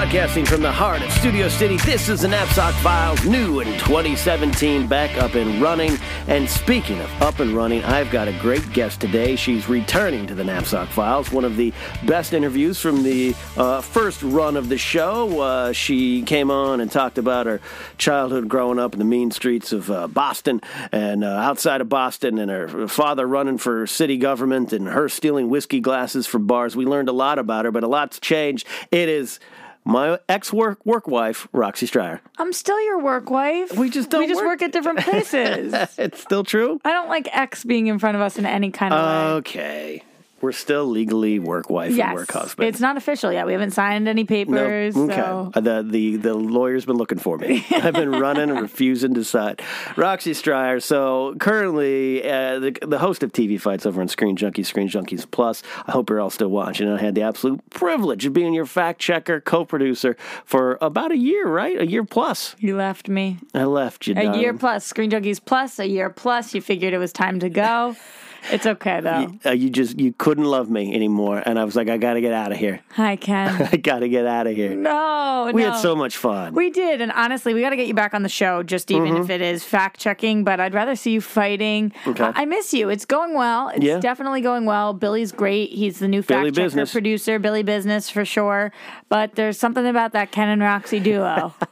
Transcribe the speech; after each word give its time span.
Broadcasting 0.00 0.46
from 0.46 0.62
the 0.62 0.72
heart 0.72 1.02
of 1.02 1.12
Studio 1.12 1.46
City, 1.50 1.76
this 1.76 2.08
is 2.08 2.22
the 2.22 2.28
Napzok 2.28 2.72
Files, 2.80 3.22
new 3.26 3.60
in 3.60 3.66
2017, 3.80 4.86
back 4.86 5.14
up 5.18 5.34
and 5.34 5.60
running. 5.60 5.98
And 6.26 6.48
speaking 6.48 6.98
of 7.00 7.22
up 7.22 7.38
and 7.38 7.52
running, 7.52 7.84
I've 7.84 8.10
got 8.10 8.26
a 8.26 8.32
great 8.38 8.72
guest 8.72 9.02
today. 9.02 9.36
She's 9.36 9.68
returning 9.68 10.26
to 10.28 10.34
the 10.34 10.42
Napzok 10.42 10.88
Files, 10.88 11.30
one 11.30 11.44
of 11.44 11.58
the 11.58 11.74
best 12.06 12.32
interviews 12.32 12.80
from 12.80 13.02
the 13.02 13.34
uh, 13.58 13.82
first 13.82 14.22
run 14.22 14.56
of 14.56 14.70
the 14.70 14.78
show. 14.78 15.42
Uh, 15.42 15.72
she 15.72 16.22
came 16.22 16.50
on 16.50 16.80
and 16.80 16.90
talked 16.90 17.18
about 17.18 17.44
her 17.44 17.60
childhood 17.98 18.48
growing 18.48 18.78
up 18.78 18.94
in 18.94 19.00
the 19.00 19.04
mean 19.04 19.30
streets 19.30 19.70
of 19.70 19.90
uh, 19.90 20.06
Boston 20.08 20.62
and 20.92 21.22
uh, 21.22 21.28
outside 21.28 21.82
of 21.82 21.90
Boston, 21.90 22.38
and 22.38 22.50
her 22.50 22.88
father 22.88 23.26
running 23.26 23.58
for 23.58 23.86
city 23.86 24.16
government, 24.16 24.72
and 24.72 24.88
her 24.88 25.10
stealing 25.10 25.50
whiskey 25.50 25.78
glasses 25.78 26.26
from 26.26 26.46
bars. 26.46 26.74
We 26.74 26.86
learned 26.86 27.10
a 27.10 27.12
lot 27.12 27.38
about 27.38 27.66
her, 27.66 27.70
but 27.70 27.84
a 27.84 27.88
lot's 27.88 28.18
changed. 28.18 28.66
It 28.90 29.10
is 29.10 29.38
my 29.84 30.18
ex 30.28 30.52
work 30.52 30.84
work 30.84 31.06
wife, 31.08 31.48
Roxy 31.52 31.86
Striar. 31.86 32.20
I'm 32.38 32.52
still 32.52 32.80
your 32.84 33.00
work 33.02 33.30
wife. 33.30 33.76
We 33.76 33.90
just 33.90 34.10
don't 34.10 34.20
We 34.20 34.26
just 34.26 34.38
work- 34.38 34.60
work, 34.60 34.62
at 34.62 34.72
different 34.72 34.98
places. 35.04 35.74
it's 35.98 36.20
still 36.20 36.44
true? 36.44 36.80
I 36.84 36.90
don't 36.92 37.08
like 37.08 37.28
X 37.36 37.64
being 37.64 37.86
in 37.88 37.98
front 37.98 38.16
of 38.16 38.20
us 38.20 38.38
in 38.38 38.46
any 38.46 38.70
kind 38.70 38.92
of 38.94 39.04
way. 39.04 39.32
Okay. 39.38 40.02
We're 40.40 40.52
still 40.52 40.86
legally 40.86 41.38
work 41.38 41.68
wife 41.70 41.92
Yes, 41.94 42.08
and 42.08 42.14
work 42.14 42.30
husband. 42.32 42.68
it's 42.68 42.80
not 42.80 42.96
official 42.96 43.32
yet. 43.32 43.46
We 43.46 43.52
haven't 43.52 43.72
signed 43.72 44.08
any 44.08 44.24
papers. 44.24 44.96
Okay. 44.96 45.14
So. 45.14 45.50
Uh, 45.54 45.60
The, 45.60 45.82
the 45.88 46.16
the 46.16 46.34
lawyer's 46.34 46.84
been 46.86 46.96
looking 46.96 47.18
for 47.18 47.36
me. 47.38 47.64
I've 47.70 47.94
been 47.94 48.12
running 48.12 48.50
and 48.50 48.60
refusing 48.60 49.14
to 49.14 49.24
sign. 49.24 49.56
Roxy 49.96 50.32
Striar. 50.34 50.80
So 50.80 51.34
currently 51.38 52.22
uh, 52.28 52.58
the, 52.58 52.78
the 52.86 52.98
host 52.98 53.22
of 53.22 53.32
TV 53.32 53.60
fights 53.60 53.84
over 53.86 54.00
on 54.00 54.08
Screen 54.08 54.36
Junkies, 54.36 54.66
Screen 54.66 54.88
Junkies 54.88 55.26
Plus. 55.30 55.62
I 55.86 55.92
hope 55.92 56.08
you're 56.10 56.20
all 56.20 56.30
still 56.30 56.48
watching. 56.48 56.88
I 56.90 56.98
had 57.00 57.14
the 57.14 57.22
absolute 57.22 57.60
privilege 57.70 58.24
of 58.26 58.32
being 58.32 58.54
your 58.54 58.66
fact 58.66 59.00
checker, 59.00 59.40
co-producer 59.40 60.16
for 60.44 60.78
about 60.80 61.12
a 61.12 61.18
year, 61.18 61.46
right? 61.46 61.78
A 61.80 61.86
year 61.86 62.04
plus. 62.04 62.56
You 62.58 62.76
left 62.76 63.08
me. 63.08 63.38
I 63.54 63.64
left 63.64 64.06
you. 64.06 64.14
A 64.16 64.38
year 64.38 64.54
plus. 64.54 64.84
Screen 64.86 65.10
Junkies 65.10 65.40
plus. 65.44 65.78
A 65.78 65.86
year 65.86 66.08
plus. 66.10 66.54
You 66.54 66.60
figured 66.60 66.92
it 66.94 66.98
was 66.98 67.12
time 67.12 67.40
to 67.40 67.50
go. 67.50 67.96
It's 68.50 68.66
okay 68.66 69.00
though. 69.02 69.32
Uh, 69.44 69.50
you 69.52 69.70
just 69.70 69.98
you 69.98 70.12
couldn't 70.12 70.44
love 70.44 70.68
me 70.70 70.94
anymore, 70.94 71.42
and 71.46 71.58
I 71.58 71.64
was 71.64 71.76
like, 71.76 71.88
I 71.88 71.96
got 71.96 72.14
to 72.14 72.20
get 72.20 72.32
out 72.32 72.52
of 72.52 72.58
here. 72.58 72.80
Hi, 72.92 73.16
Ken. 73.16 73.68
I 73.72 73.76
got 73.76 74.00
to 74.00 74.08
get 74.08 74.26
out 74.26 74.46
of 74.46 74.56
here. 74.56 74.74
No, 74.74 75.50
We 75.54 75.62
no. 75.62 75.72
had 75.72 75.80
so 75.80 75.94
much 75.94 76.16
fun. 76.16 76.54
We 76.54 76.70
did, 76.70 77.00
and 77.00 77.12
honestly, 77.12 77.54
we 77.54 77.60
got 77.60 77.70
to 77.70 77.76
get 77.76 77.86
you 77.86 77.94
back 77.94 78.14
on 78.14 78.22
the 78.22 78.28
show, 78.28 78.62
just 78.62 78.90
even 78.90 79.16
if 79.16 79.30
it 79.30 79.40
is 79.40 79.62
fact 79.64 80.00
checking. 80.00 80.44
But 80.44 80.60
I'd 80.60 80.74
rather 80.74 80.96
see 80.96 81.12
you 81.12 81.20
fighting. 81.20 81.90
Mm-hmm. 81.90 82.10
Okay. 82.10 82.24
I 82.24 82.42
I 82.42 82.44
miss 82.46 82.72
you. 82.74 82.88
It's 82.88 83.04
going 83.04 83.34
well. 83.34 83.68
It's 83.68 83.84
Yeah. 83.84 84.00
definitely 84.00 84.40
going 84.40 84.64
well. 84.64 84.92
Billy's 84.94 85.30
great. 85.30 85.70
He's 85.70 85.98
the 85.98 86.08
new 86.08 86.22
fact 86.22 86.54
checker 86.54 86.86
producer, 86.86 87.38
Billy 87.38 87.62
Business 87.62 88.08
for 88.10 88.24
sure. 88.24 88.72
But 89.08 89.34
there's 89.34 89.58
something 89.58 89.86
about 89.86 90.12
that 90.12 90.32
Ken 90.32 90.48
and 90.48 90.60
Roxy 90.62 91.00
duo. 91.00 91.54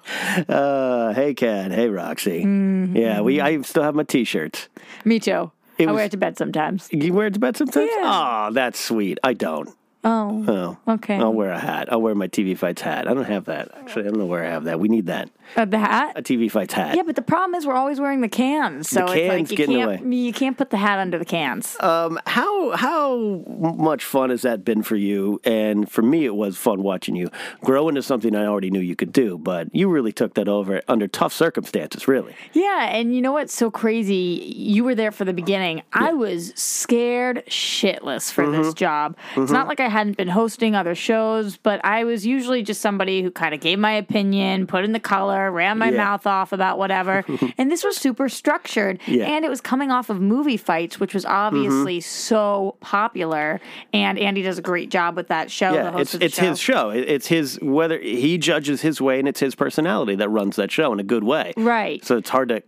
Uh, 0.48 1.12
hey, 1.14 1.34
Ken. 1.34 1.70
Hey, 1.70 1.88
Roxy. 1.88 2.44
Mm-hmm. 2.44 2.96
Yeah, 2.96 3.20
we. 3.20 3.40
I 3.40 3.60
still 3.62 3.82
have 3.82 3.94
my 3.94 4.02
T-shirts. 4.04 4.68
Me 5.04 5.18
too. 5.18 5.50
It 5.78 5.88
I 5.88 5.92
was- 5.92 5.96
wear 5.96 6.04
it 6.06 6.10
to 6.12 6.16
bed 6.16 6.36
sometimes. 6.38 6.88
You 6.92 7.12
wear 7.12 7.26
it 7.28 7.34
to 7.34 7.40
bed 7.40 7.56
sometimes? 7.56 7.90
Yeah. 7.96 8.48
Oh, 8.48 8.52
that's 8.52 8.78
sweet. 8.80 9.18
I 9.22 9.32
don't. 9.32 9.70
Oh, 10.04 10.76
Oh, 10.86 10.92
okay. 10.94 11.16
I'll 11.16 11.32
wear 11.32 11.50
a 11.50 11.58
hat. 11.58 11.92
I'll 11.92 12.00
wear 12.00 12.14
my 12.14 12.28
TV 12.28 12.56
fights 12.56 12.82
hat. 12.82 13.08
I 13.08 13.14
don't 13.14 13.24
have 13.24 13.46
that. 13.46 13.68
Actually, 13.76 14.06
I 14.06 14.08
don't 14.10 14.18
know 14.18 14.26
where 14.26 14.44
I 14.44 14.48
have 14.50 14.64
that. 14.64 14.78
We 14.80 14.88
need 14.88 15.06
that. 15.06 15.28
Uh, 15.56 15.64
the 15.64 15.78
hat. 15.78 16.12
A 16.16 16.22
TV 16.22 16.50
fights 16.50 16.74
hat. 16.74 16.96
Yeah, 16.96 17.02
but 17.02 17.16
the 17.16 17.22
problem 17.22 17.54
is 17.54 17.66
we're 17.66 17.74
always 17.74 18.00
wearing 18.00 18.20
the 18.20 18.28
cans, 18.28 18.88
so 18.88 19.06
The 19.06 19.12
it's 19.12 19.14
cans 19.14 19.40
like 19.42 19.50
you 19.50 19.56
get 19.56 19.68
in 19.68 19.74
the 19.80 19.96
can't 19.98 20.12
you 20.12 20.32
can't 20.32 20.56
put 20.58 20.70
the 20.70 20.76
hat 20.76 20.98
under 20.98 21.18
the 21.18 21.24
cans. 21.24 21.76
Um, 21.80 22.18
how 22.26 22.76
how 22.76 23.16
much 23.58 24.04
fun 24.04 24.30
has 24.30 24.42
that 24.42 24.64
been 24.64 24.82
for 24.82 24.96
you? 24.96 25.40
And 25.44 25.90
for 25.90 26.02
me, 26.02 26.24
it 26.24 26.34
was 26.34 26.56
fun 26.56 26.82
watching 26.82 27.16
you 27.16 27.30
grow 27.62 27.88
into 27.88 28.02
something 28.02 28.34
I 28.34 28.46
already 28.46 28.70
knew 28.70 28.80
you 28.80 28.96
could 28.96 29.12
do. 29.12 29.38
But 29.38 29.74
you 29.74 29.88
really 29.88 30.12
took 30.12 30.34
that 30.34 30.48
over 30.48 30.82
under 30.88 31.06
tough 31.08 31.32
circumstances. 31.32 32.06
Really. 32.08 32.34
Yeah, 32.52 32.86
and 32.94 33.14
you 33.14 33.22
know 33.22 33.32
what's 33.32 33.54
so 33.54 33.70
crazy? 33.70 34.54
You 34.56 34.84
were 34.84 34.94
there 34.94 35.12
for 35.12 35.24
the 35.24 35.32
beginning. 35.32 35.82
I 35.92 36.12
was 36.12 36.52
scared 36.56 37.44
shitless 37.46 38.32
for 38.32 38.48
Mm-hmm. 38.48 38.62
this 38.62 38.72
job. 38.74 39.16
It's 39.36 39.52
not 39.52 39.68
like 39.68 39.78
I 39.80 39.88
hadn't 39.88 40.16
been 40.16 40.28
hosting 40.28 40.74
other 40.74 40.94
shows, 40.94 41.58
but 41.58 41.84
I 41.84 42.04
was 42.04 42.24
usually 42.24 42.62
just 42.62 42.80
somebody 42.80 43.22
who 43.22 43.30
kind 43.30 43.52
of 43.54 43.60
gave 43.60 43.78
my 43.78 43.92
opinion, 43.92 44.66
put 44.66 44.84
in 44.84 44.92
the 44.92 45.00
color, 45.00 45.37
ran 45.46 45.78
my 45.78 45.90
Yeah. 45.90 45.96
mouth 46.04 46.26
off 46.26 46.52
about 46.52 46.78
whatever. 46.78 47.24
and 47.58 47.70
this 47.70 47.84
was 47.84 47.96
super 47.96 48.28
structured. 48.28 49.00
Yeah. 49.06 49.24
Mm-hmm. 49.24 49.30
And 49.32 49.44
it 49.44 49.48
was 49.48 49.60
coming 49.60 49.90
off 49.90 50.10
of 50.10 50.20
movie 50.20 50.56
fights, 50.56 50.98
which 51.00 51.14
was 51.14 51.24
obviously 51.24 52.00
so 52.00 52.76
popular. 52.80 53.60
And 53.92 54.18
Andy 54.18 54.42
does 54.42 54.58
a 54.58 54.62
great 54.62 54.90
job 54.90 55.16
with 55.16 55.28
that 55.28 55.50
show. 55.50 55.70
the 55.72 55.76
Yeah, 55.78 55.98
it's 55.98 56.14
it's 56.14 56.36
show. 56.36 56.48
his 56.48 56.58
show. 56.60 56.90
It's 56.90 57.26
his 57.26 57.58
whether 57.62 57.98
he 57.98 58.38
judges 58.38 58.80
his 58.82 59.00
way, 59.00 59.18
and 59.18 59.28
it's 59.28 59.40
his 59.40 59.54
personality 59.54 60.14
that 60.16 60.28
runs 60.28 60.56
that 60.56 60.70
show 60.70 60.92
in 60.92 61.00
a 61.00 61.04
good 61.04 61.24
way. 61.24 61.52
Right. 61.56 62.04
So 62.04 62.16
it's 62.16 62.30
hard 62.30 62.48
to 62.50 62.62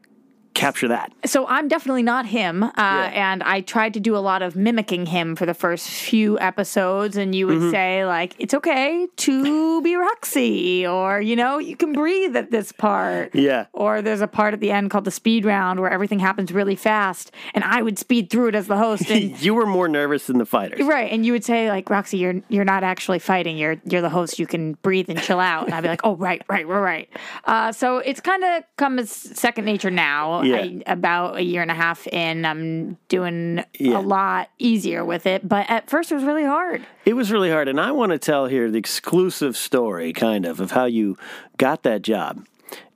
capture 0.61 0.89
that. 0.89 1.13
So 1.25 1.47
I'm 1.47 1.69
definitely 1.69 2.03
not 2.03 2.27
him, 2.27 2.63
uh, 2.63 2.71
and 2.77 3.43
I 3.43 3.61
tried 3.63 3.95
to 3.95 4.01
do 4.01 4.17
a 4.17 4.23
lot 4.31 4.43
of 4.43 4.57
mimicking 4.57 5.07
him 5.07 5.37
for 5.37 5.47
the 5.47 5.55
first 5.55 5.89
few 5.89 6.39
episodes. 6.39 7.17
And 7.17 7.35
you 7.35 7.47
would 7.47 7.59
Mm-hmm. 7.61 7.71
say 7.71 8.07
like, 8.07 8.35
"It's 8.39 8.55
okay 8.55 9.07
to 9.17 9.83
be 9.83 9.95
Roxy," 9.97 10.87
or 10.87 11.21
you 11.21 11.37
know, 11.37 11.59
you 11.59 11.77
can 11.77 11.93
breathe 11.93 12.37
at 12.37 12.51
this 12.51 12.73
part. 12.73 13.35
Yeah. 13.35 13.67
Or 13.73 14.03
there's 14.03 14.21
a 14.21 14.27
part 14.29 14.55
at 14.55 14.61
the 14.61 14.71
end 14.71 14.91
called 14.91 15.05
the 15.05 15.11
speed 15.11 15.45
round 15.45 15.81
where 15.81 15.91
everything 15.91 16.19
happens 16.19 16.53
really 16.53 16.77
fast, 16.77 17.33
and 17.55 17.65
I 17.65 17.83
would 17.83 17.99
speed 17.99 18.31
through 18.31 18.49
it 18.49 18.55
as 18.55 18.67
the 18.67 18.77
host. 18.77 19.11
And 19.11 19.41
you 19.45 19.55
were 19.55 19.67
more 19.67 19.89
nervous 19.89 20.27
than 20.27 20.39
the 20.39 20.47
fighters. 20.47 20.81
Right, 20.87 21.11
and 21.13 21.25
you 21.27 21.33
would 21.33 21.45
say 21.45 21.69
like, 21.71 21.89
Roxy, 21.91 22.19
you're 22.19 22.41
you're 22.49 22.65
not 22.65 22.83
actually 22.85 23.19
fighting. 23.19 23.57
You're 23.59 23.77
you're 23.85 24.03
the 24.03 24.11
host. 24.11 24.39
You 24.39 24.47
can 24.47 24.75
breathe 24.83 25.09
and 25.11 25.21
chill 25.21 25.41
out. 25.41 25.65
And 25.67 25.75
I'd 25.75 25.83
be 25.83 25.89
like, 25.89 26.01
oh 26.05 26.17
right, 26.17 26.43
right, 26.49 26.67
we're 26.69 26.83
right. 26.83 27.09
Uh, 27.45 27.73
so 27.73 27.99
it's 27.99 28.21
kind 28.21 28.45
of 28.45 28.63
come 28.77 28.99
as 28.99 29.11
second 29.11 29.65
nature 29.65 29.91
now. 29.91 30.43
Yeah. 30.43 30.50
I, 30.57 30.83
about 30.87 31.37
a 31.37 31.43
year 31.43 31.63
and 31.63 31.71
a 31.71 31.75
half 31.75 32.07
in, 32.07 32.45
I'm 32.45 32.97
doing 33.09 33.65
Yeah. 33.79 33.99
a 33.99 34.01
lot 34.01 34.51
easier 34.59 35.05
with 35.05 35.27
it. 35.27 35.49
But 35.49 35.69
at 35.71 35.89
first, 35.91 36.11
it 36.11 36.15
was 36.15 36.25
really 36.25 36.45
hard. 36.45 36.85
It 37.05 37.15
was 37.15 37.31
really 37.33 37.51
hard, 37.51 37.69
and 37.69 37.81
I 37.81 37.93
want 37.93 38.13
to 38.13 38.19
tell 38.19 38.47
here 38.47 38.71
the 38.71 38.79
exclusive 38.79 39.57
story, 39.57 40.13
kind 40.13 40.45
of, 40.47 40.61
of 40.61 40.73
how 40.73 40.85
you 40.87 41.17
got 41.57 41.83
that 41.85 42.03
job. 42.03 42.45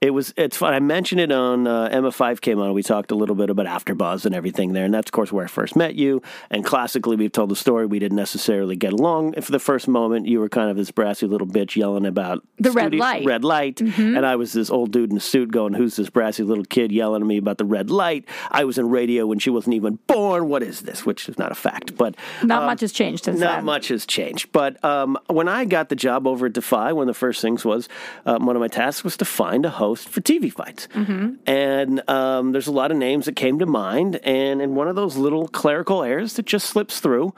It 0.00 0.10
was 0.10 0.34
it's 0.36 0.58
fun. 0.58 0.74
I 0.74 0.80
mentioned 0.80 1.22
it 1.22 1.32
on 1.32 1.66
uh, 1.66 1.88
Emma 1.90 2.10
Fyffe 2.10 2.38
came 2.42 2.58
on. 2.60 2.74
We 2.74 2.82
talked 2.82 3.10
a 3.10 3.14
little 3.14 3.34
bit 3.34 3.48
about 3.48 3.64
AfterBuzz 3.64 4.26
and 4.26 4.34
everything 4.34 4.74
there, 4.74 4.84
and 4.84 4.92
that's 4.92 5.08
of 5.08 5.12
course 5.12 5.32
where 5.32 5.44
I 5.46 5.48
first 5.48 5.76
met 5.76 5.94
you. 5.94 6.20
And 6.50 6.62
classically, 6.62 7.16
we've 7.16 7.32
told 7.32 7.48
the 7.48 7.56
story. 7.56 7.86
We 7.86 7.98
didn't 7.98 8.16
necessarily 8.18 8.76
get 8.76 8.92
along 8.92 9.40
for 9.40 9.50
the 9.50 9.58
first 9.58 9.88
moment. 9.88 10.26
You 10.26 10.40
were 10.40 10.50
kind 10.50 10.68
of 10.70 10.76
this 10.76 10.90
brassy 10.90 11.26
little 11.26 11.46
bitch 11.46 11.74
yelling 11.74 12.04
about 12.04 12.44
The 12.58 12.70
red 12.70 12.94
light. 12.94 13.24
red 13.24 13.44
light, 13.44 13.80
and 13.80 14.26
I 14.26 14.36
was 14.36 14.53
this 14.53 14.68
old 14.68 14.91
dude 14.92 15.10
in 15.10 15.16
a 15.16 15.21
suit 15.21 15.50
going, 15.50 15.72
"Who's 15.72 15.97
this 15.97 16.10
brassy 16.10 16.42
little 16.42 16.65
kid 16.66 16.92
yelling 16.92 17.22
at 17.22 17.27
me 17.27 17.38
about 17.38 17.56
the 17.56 17.65
red 17.65 17.91
light?" 17.91 18.27
I 18.50 18.65
was 18.65 18.77
in 18.77 18.91
radio 18.91 19.27
when 19.27 19.38
she 19.38 19.48
wasn't 19.48 19.74
even 19.77 20.00
born. 20.06 20.50
What 20.50 20.62
is 20.62 20.82
this? 20.82 21.06
Which 21.06 21.30
is 21.30 21.38
not 21.38 21.50
a 21.50 21.54
fact, 21.54 21.97
but 21.97 22.15
Not 22.42 22.60
um, 22.60 22.66
much 22.66 22.82
has 22.82 22.92
changed 22.92 23.24
since 23.24 23.41
not 23.41 23.56
then. 23.56 23.65
much 23.65 23.88
has 23.88 24.04
changed. 24.04 24.53
But 24.53 24.84
um, 24.84 25.16
when 25.28 25.48
I 25.48 25.65
got 25.65 25.88
the 25.88 25.97
job 25.97 26.27
over 26.27 26.44
at 26.44 26.53
Defy, 26.53 26.92
one 26.92 27.04
of 27.09 27.15
the 27.15 27.18
first 27.18 27.41
things 27.41 27.65
was 27.65 27.88
um, 28.27 28.44
one 28.44 28.54
of 28.54 28.60
my 28.60 28.68
tasks 28.68 29.03
was 29.03 29.16
to 29.16 29.24
find 29.24 29.64
a 29.65 29.71
host 29.71 30.09
for 30.09 30.21
TV 30.21 30.53
fights. 30.53 30.89
Mm-hmm. 30.95 31.34
And 31.47 32.09
um, 32.11 32.53
there's 32.53 32.66
a 32.66 32.72
lot 32.72 32.91
of 32.91 32.97
names 32.97 33.27
that 33.27 33.37
came 33.37 33.59
to 33.59 33.66
mind. 33.66 34.16
And 34.25 34.61
in 34.63 34.75
one 34.75 34.89
of 34.89 34.97
those 34.97 35.16
little 35.16 35.49
clerical 35.49 36.03
errors 36.03 36.34
that 36.34 36.47
just 36.47 36.66
slips 36.66 37.01
through, 37.01 37.34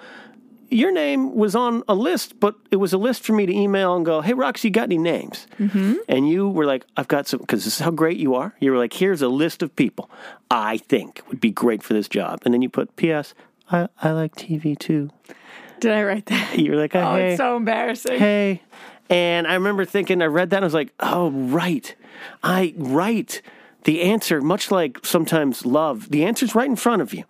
your 0.69 0.90
name 0.93 1.34
was 1.37 1.55
on 1.55 1.82
a 1.88 1.94
list, 1.94 2.40
but 2.40 2.56
it 2.70 2.76
was 2.76 2.93
a 2.93 2.99
list 2.99 3.23
for 3.25 3.32
me 3.32 3.46
to 3.46 3.52
email 3.52 3.94
and 3.94 4.05
go, 4.05 4.20
"Hey, 4.20 4.32
Roxy, 4.32 4.67
you 4.69 4.73
got 4.73 4.84
any 4.84 4.99
names?" 4.99 5.46
Mm-hmm. 5.61 5.94
And 6.08 6.28
you 6.28 6.49
were 6.49 6.67
like, 6.67 6.84
"I've 6.96 7.06
got 7.06 7.28
some," 7.28 7.38
because 7.40 7.64
this 7.64 7.75
is 7.75 7.81
how 7.81 7.93
great 7.93 8.17
you 8.17 8.34
are. 8.34 8.52
You 8.58 8.73
were 8.73 8.78
like, 8.78 8.93
"Here's 8.93 9.23
a 9.23 9.28
list 9.28 9.62
of 9.62 9.75
people 9.76 10.11
I 10.50 10.78
think 10.78 11.23
would 11.28 11.40
be 11.40 11.50
great 11.52 11.84
for 11.84 11.94
this 11.94 12.08
job," 12.08 12.40
and 12.44 12.52
then 12.52 12.62
you 12.62 12.69
put, 12.69 12.96
"P.S. 12.96 13.32
I, 13.70 13.88
I 14.02 14.11
like 14.11 14.34
TV 14.34 14.76
too." 14.76 15.11
Did 15.78 15.93
I 15.93 16.02
write 16.02 16.26
that? 16.26 16.58
You 16.58 16.73
were 16.73 16.78
like, 16.78 16.96
Oh, 16.96 17.14
"Hey, 17.14 17.31
it's 17.31 17.38
so 17.38 17.56
embarrassing. 17.56 18.19
hey," 18.19 18.62
And 19.08 19.46
I 19.46 19.54
remember 19.54 19.84
thinking, 19.84 20.20
I 20.20 20.26
read 20.26 20.50
that, 20.50 20.56
and 20.56 20.64
I 20.64 20.66
was 20.66 20.74
like, 20.74 20.92
oh, 21.00 21.30
right. 21.30 21.94
I, 22.42 22.74
right. 22.76 23.40
The 23.84 24.02
answer, 24.02 24.40
much 24.40 24.70
like 24.70 25.04
sometimes 25.04 25.64
love, 25.64 26.10
the 26.10 26.24
answer's 26.24 26.54
right 26.54 26.68
in 26.68 26.76
front 26.76 27.02
of 27.02 27.14
you. 27.14 27.24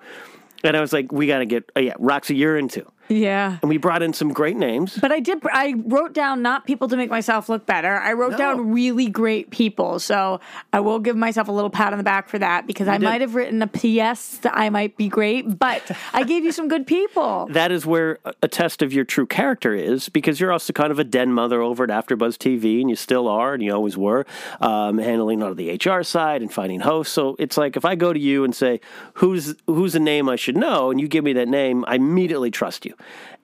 And 0.65 0.77
I 0.77 0.81
was 0.81 0.93
like, 0.93 1.13
we 1.13 1.27
got 1.27 1.41
to 1.41 1.47
get, 1.47 1.71
oh, 1.77 1.81
yeah, 1.81 1.95
Roxy, 1.99 2.35
you're 2.35 2.57
into. 2.57 2.91
Yeah. 3.09 3.59
And 3.63 3.69
we 3.69 3.77
brought 3.77 4.03
in 4.03 4.13
some 4.13 4.33
great 4.33 4.57
names. 4.57 4.99
But 5.01 5.13
I 5.13 5.21
did. 5.21 5.39
I 5.53 5.75
wrote 5.87 6.13
down 6.13 6.43
not 6.43 6.67
people 6.67 6.89
to 6.89 6.97
make 6.97 7.11
myself 7.11 7.49
look 7.49 7.67
better. 7.67 7.97
I 7.99 8.13
wrote 8.15 8.33
No. 8.33 8.39
down 8.39 8.73
really 8.73 9.09
great 9.09 9.51
people. 9.51 9.99
So 9.99 10.41
I 10.73 10.81
will 10.81 10.99
give 10.99 11.17
myself 11.17 11.49
a 11.49 11.53
little 11.53 11.71
pat 11.71 11.93
on 11.93 11.99
the 11.99 12.05
back 12.05 12.29
for 12.29 12.39
that 12.39 12.67
because 12.67 12.89
I 12.89 12.99
did. 12.99 13.05
might 13.05 13.21
have 13.21 13.35
written 13.35 13.63
a 13.63 13.67
PS 13.67 14.39
that 14.39 14.53
I 14.57 14.71
might 14.71 14.97
be 14.97 15.09
great, 15.09 15.59
but 15.59 15.91
I 16.13 16.25
gave 16.25 16.45
you 16.45 16.53
some 16.53 16.69
good 16.69 16.87
people. 16.87 17.49
That 17.57 17.73
is 17.73 17.87
where 17.87 18.19
a- 18.25 18.35
a 18.43 18.49
test 18.49 18.83
of 18.83 18.93
your 18.93 19.05
true 19.05 19.27
character 19.27 19.73
is, 19.75 20.09
because 20.09 20.41
you're 20.41 20.53
also 20.53 20.73
kind 20.73 20.91
of 20.91 20.99
a 20.99 21.05
den 21.05 21.33
mother 21.33 21.63
over 21.63 21.85
at 21.85 21.91
AfterBuzz 21.91 22.37
TV, 22.37 22.81
and 22.81 22.91
you 22.91 22.97
still 22.97 23.29
are, 23.29 23.55
and 23.55 23.63
you 23.63 23.73
always 23.73 23.97
were, 23.97 24.27
um, 24.61 24.99
handling 24.99 25.43
all 25.43 25.51
of 25.53 25.57
the 25.57 25.71
HR 25.71 26.03
side 26.03 26.43
and 26.43 26.53
finding 26.53 26.81
hosts. 26.81 27.13
So 27.15 27.35
it's 27.39 27.57
like 27.57 27.77
if 27.77 27.85
I 27.85 27.95
go 27.95 28.13
to 28.13 28.19
you 28.21 28.45
and 28.45 28.55
say, 28.55 28.81
"Who's 29.15 29.55
who's 29.67 29.95
a 29.95 30.01
name 30.01 30.29
I 30.29 30.37
should 30.37 30.57
know?" 30.57 30.91
and 30.91 31.01
you 31.01 31.09
give 31.09 31.25
me 31.25 31.33
that 31.35 31.49
name, 31.49 31.85
I 31.89 31.95
immediately 31.97 32.51
trust 32.51 32.85
you, 32.85 32.95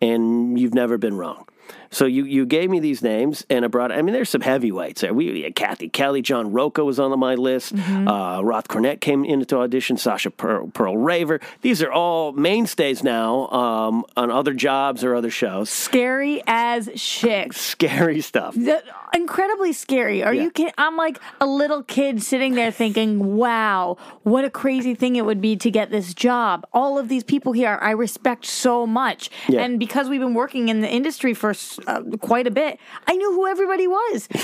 and 0.01 0.59
you've 0.59 0.75
never 0.75 0.99
been 0.99 1.17
wrong. 1.17 1.47
So 1.93 2.07
you, 2.07 2.25
you 2.25 2.45
gave 2.47 2.71
me 2.71 2.81
these 2.81 3.03
names, 3.03 3.47
and 3.51 3.65
I 3.65 3.69
brought. 3.69 3.93
I 3.93 4.03
mean, 4.03 4.13
there's 4.15 4.31
some 4.31 4.41
heavyweights 4.41 5.03
there. 5.03 5.13
We 5.15 5.43
had 5.43 5.55
Kathy 5.55 5.89
Kelly, 5.89 6.23
John 6.23 6.51
Rocha 6.51 6.85
was 6.85 6.99
on 6.99 7.17
my 7.19 7.35
list. 7.37 7.75
Uh, 7.79 8.41
Roth 8.43 8.67
Cornet 8.69 9.01
came 9.01 9.25
in 9.25 9.45
to 9.45 9.59
audition. 9.59 9.97
Sasha 9.99 10.31
Perl, 10.31 10.69
Pearl 10.73 10.97
Raver. 10.97 11.39
These 11.61 11.83
are 11.83 11.93
all 11.93 12.33
mainstays 12.33 13.05
now 13.05 13.47
um, 13.49 14.05
on 14.17 14.31
other 14.31 14.55
jobs 14.55 15.05
or 15.05 15.15
other 15.15 15.31
shows. 15.31 15.71
Scary 15.71 16.43
as 16.47 16.89
shit. 16.97 17.53
Scary 17.55 18.21
stuff. 18.23 18.55
The- 18.55 18.83
incredibly 19.15 19.75
scary. 19.75 20.23
Are 20.23 20.33
Yeah. 20.33 20.45
you 20.45 20.51
kidding? 20.51 20.73
I'm 20.79 20.97
like 20.97 21.19
a 21.39 21.47
little 21.47 21.83
kid 21.83 22.23
sitting 22.23 22.55
there 22.55 22.71
thinking, 22.71 23.37
wow, 23.37 23.99
what 24.23 24.47
a 24.47 24.51
crazy 24.51 24.95
thing 24.95 25.17
it 25.17 25.27
would 25.27 25.43
be 25.43 25.55
to 25.57 25.71
get 25.71 25.91
this 25.91 26.15
job. 26.15 26.67
All 26.73 26.99
of 26.99 27.09
these 27.11 27.23
people 27.23 27.53
here 27.53 27.79
I 27.83 27.91
respect 27.91 28.47
so 28.47 28.87
much. 28.87 29.29
Yeah. 29.51 29.61
And 29.61 29.79
because 29.79 30.09
we've 30.09 30.21
been 30.21 30.33
working 30.33 30.71
in 30.71 30.81
the 30.81 30.89
industry 30.89 31.35
for 31.35 31.53
uh, 31.87 32.03
quite 32.21 32.47
a 32.47 32.51
bit, 32.51 32.79
I 33.07 33.15
knew 33.17 33.33
who 33.33 33.47
everybody 33.47 33.87
was. 33.87 34.29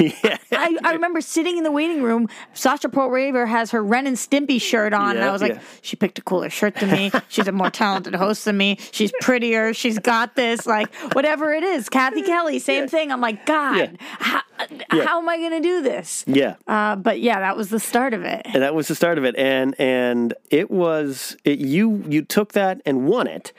I, 0.53 0.77
I 0.85 0.93
remember 0.93 1.21
sitting 1.21 1.57
in 1.59 1.65
the 1.65 1.71
waiting 1.73 2.03
room. 2.03 2.29
Sasha 2.55 2.89
Perl-Raver 2.89 3.47
has 3.47 3.71
her 3.71 3.83
Ren 3.83 4.07
and 4.07 4.17
Stimpy 4.17 4.61
shirt 4.61 4.93
on, 4.93 5.17
and 5.17 5.25
I 5.25 5.33
was 5.33 5.43
like, 5.43 5.55
yeah. 5.55 5.61
she 5.83 5.97
picked 5.97 6.19
a 6.19 6.23
cooler 6.23 6.51
shirt 6.51 6.75
than 6.77 6.91
me. 6.91 7.11
She's 7.29 7.49
a 7.49 7.53
more 7.53 7.71
talented 7.71 8.15
host 8.15 8.45
than 8.45 8.57
me. 8.57 8.79
She's 8.93 9.13
prettier. 9.21 9.75
She's 9.75 9.99
got 9.99 10.35
this. 10.37 10.67
Like, 10.67 10.93
whatever 11.15 11.53
it 11.53 11.63
is. 11.63 11.89
Kathy 11.89 12.23
Kelly, 12.29 12.59
same 12.59 12.89
thing. 12.89 13.11
I'm 13.13 13.21
like, 13.21 13.47
God, 13.47 13.77
Yeah. 13.77 13.91
how, 14.01 14.43
Yeah. 14.93 15.05
how 15.05 15.21
am 15.21 15.29
I 15.29 15.37
going 15.37 15.51
to 15.53 15.61
do 15.61 15.83
this? 15.83 16.25
Yeah. 16.27 16.55
Uh, 16.67 16.97
but 16.97 17.21
yeah, 17.21 17.41
that 17.41 17.57
was 17.57 17.69
the 17.69 17.79
start 17.81 18.15
of 18.15 18.23
it. 18.25 18.43
and 18.47 18.63
that 18.63 18.75
was 18.75 18.89
the 18.89 18.95
start 18.95 19.19
of 19.19 19.25
it 19.25 19.37
and 19.37 19.75
and 19.79 20.35
it 20.51 20.71
was 20.71 21.37
it, 21.45 21.59
you 21.59 22.03
you 22.09 22.23
took 22.23 22.53
that 22.53 22.81
and 22.87 23.07
won 23.07 23.27
it 23.27 23.53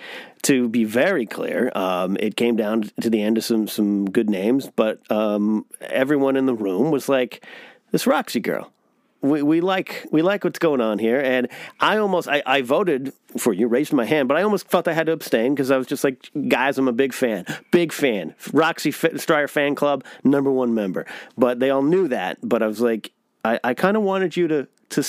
to 0.43 0.67
be 0.69 0.83
very 0.85 1.25
clear 1.25 1.71
um, 1.75 2.17
it 2.19 2.35
came 2.35 2.55
down 2.55 2.89
to 3.01 3.09
the 3.09 3.21
end 3.21 3.37
of 3.37 3.43
some 3.43 3.67
some 3.67 4.09
good 4.09 4.29
names 4.29 4.69
but 4.75 4.99
um, 5.11 5.65
everyone 5.81 6.35
in 6.35 6.45
the 6.45 6.53
room 6.55 6.91
was 6.91 7.07
like 7.09 7.45
this 7.91 8.07
roxy 8.07 8.39
girl 8.39 8.71
we, 9.21 9.41
we 9.41 9.61
like 9.61 10.05
we 10.11 10.21
like 10.21 10.43
what's 10.43 10.59
going 10.59 10.81
on 10.81 10.99
here. 10.99 11.19
And 11.19 11.47
i 11.79 11.97
almost 11.97 12.27
I, 12.27 12.41
I 12.45 12.61
voted 12.61 13.13
for 13.37 13.53
you 13.53 13.67
raised 13.67 13.93
my 13.93 14.05
hand 14.05 14.27
but 14.27 14.37
i 14.37 14.41
almost 14.41 14.67
felt 14.69 14.87
i 14.87 14.93
had 14.93 15.05
to 15.05 15.11
abstain 15.11 15.53
because 15.53 15.69
i 15.69 15.77
was 15.77 15.85
just 15.85 16.03
like 16.03 16.31
guys 16.47 16.79
i'm 16.79 16.87
a 16.87 16.93
big 16.93 17.13
fan 17.13 17.45
big 17.71 17.93
fan. 17.93 18.33
Roxy 18.53 18.91
striar 18.91 19.47
fan 19.47 19.75
club 19.75 20.03
number 20.23 20.51
one 20.51 20.73
member. 20.73 21.05
But 21.37 21.59
they 21.59 21.69
all 21.69 21.83
knew 21.83 22.07
that 22.07 22.37
but 22.41 22.63
i 22.63 22.67
was 22.67 22.81
like 22.81 23.11
i, 23.45 23.59
I 23.63 23.73
kind 23.73 23.97
of 23.97 24.03
wanted 24.03 24.35
you 24.35 24.47
to 24.47 24.67
to 24.89 25.03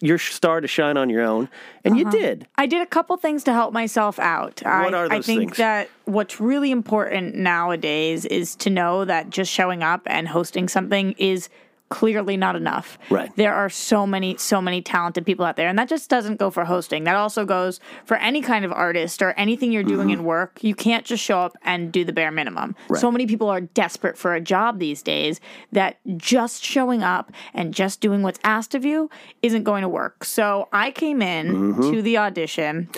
your 0.00 0.18
star 0.18 0.60
to 0.60 0.68
shine 0.68 0.96
on 0.96 1.08
your 1.08 1.22
own 1.22 1.48
and 1.84 1.96
you 1.96 2.06
uh-huh. 2.06 2.16
did. 2.16 2.46
I 2.56 2.66
did 2.66 2.82
a 2.82 2.86
couple 2.86 3.16
things 3.16 3.42
to 3.44 3.52
help 3.52 3.72
myself 3.72 4.18
out. 4.18 4.60
What 4.62 4.94
I, 4.94 4.98
are 4.98 5.04
I 5.06 5.16
those 5.16 5.26
think 5.26 5.40
things? 5.40 5.56
that 5.56 5.88
what's 6.04 6.40
really 6.40 6.70
important 6.70 7.34
nowadays 7.34 8.24
is 8.26 8.54
to 8.56 8.70
know 8.70 9.04
that 9.04 9.30
just 9.30 9.50
showing 9.50 9.82
up 9.82 10.02
and 10.06 10.28
hosting 10.28 10.68
something 10.68 11.12
is 11.12 11.48
clearly 11.92 12.36
not 12.36 12.56
enough. 12.56 12.98
Right. 13.10 13.30
There 13.36 13.54
are 13.54 13.68
so 13.68 14.06
many, 14.06 14.36
so 14.38 14.60
many 14.62 14.80
talented 14.82 15.26
people 15.26 15.44
out 15.44 15.56
there. 15.56 15.68
And 15.68 15.78
that 15.78 15.88
just 15.88 16.08
doesn't 16.08 16.36
go 16.36 16.50
for 16.50 16.64
hosting. 16.64 17.04
That 17.04 17.16
also 17.16 17.44
goes 17.44 17.80
for 18.04 18.16
any 18.16 18.40
kind 18.40 18.64
of 18.64 18.72
artist 18.72 19.20
or 19.22 19.32
anything 19.32 19.72
you're 19.72 19.82
doing 19.82 20.10
in 20.10 20.24
work. 20.24 20.58
You 20.62 20.74
can't 20.74 21.04
just 21.04 21.22
show 21.22 21.40
up 21.40 21.56
and 21.62 21.92
do 21.92 22.04
the 22.04 22.12
bare 22.12 22.30
minimum. 22.30 22.74
Mm-hmm. 22.74 22.92
Right. 22.94 23.00
So 23.00 23.10
many 23.10 23.26
people 23.26 23.48
are 23.48 23.60
desperate 23.60 24.16
for 24.16 24.34
a 24.34 24.40
job 24.40 24.78
these 24.78 25.02
days 25.02 25.40
that 25.72 25.98
just 26.16 26.64
showing 26.64 27.02
up 27.02 27.30
and 27.54 27.74
just 27.74 28.00
doing 28.00 28.22
what's 28.22 28.40
asked 28.42 28.74
of 28.74 28.84
you 28.84 29.10
isn't 29.42 29.64
going 29.64 29.82
to 29.82 29.88
work. 29.88 30.24
So 30.24 30.68
I 30.72 30.90
came 30.90 31.20
in 31.22 31.52
Mm-hmm. 31.52 31.90
to 31.92 32.02
the 32.02 32.18
audition. 32.18 32.88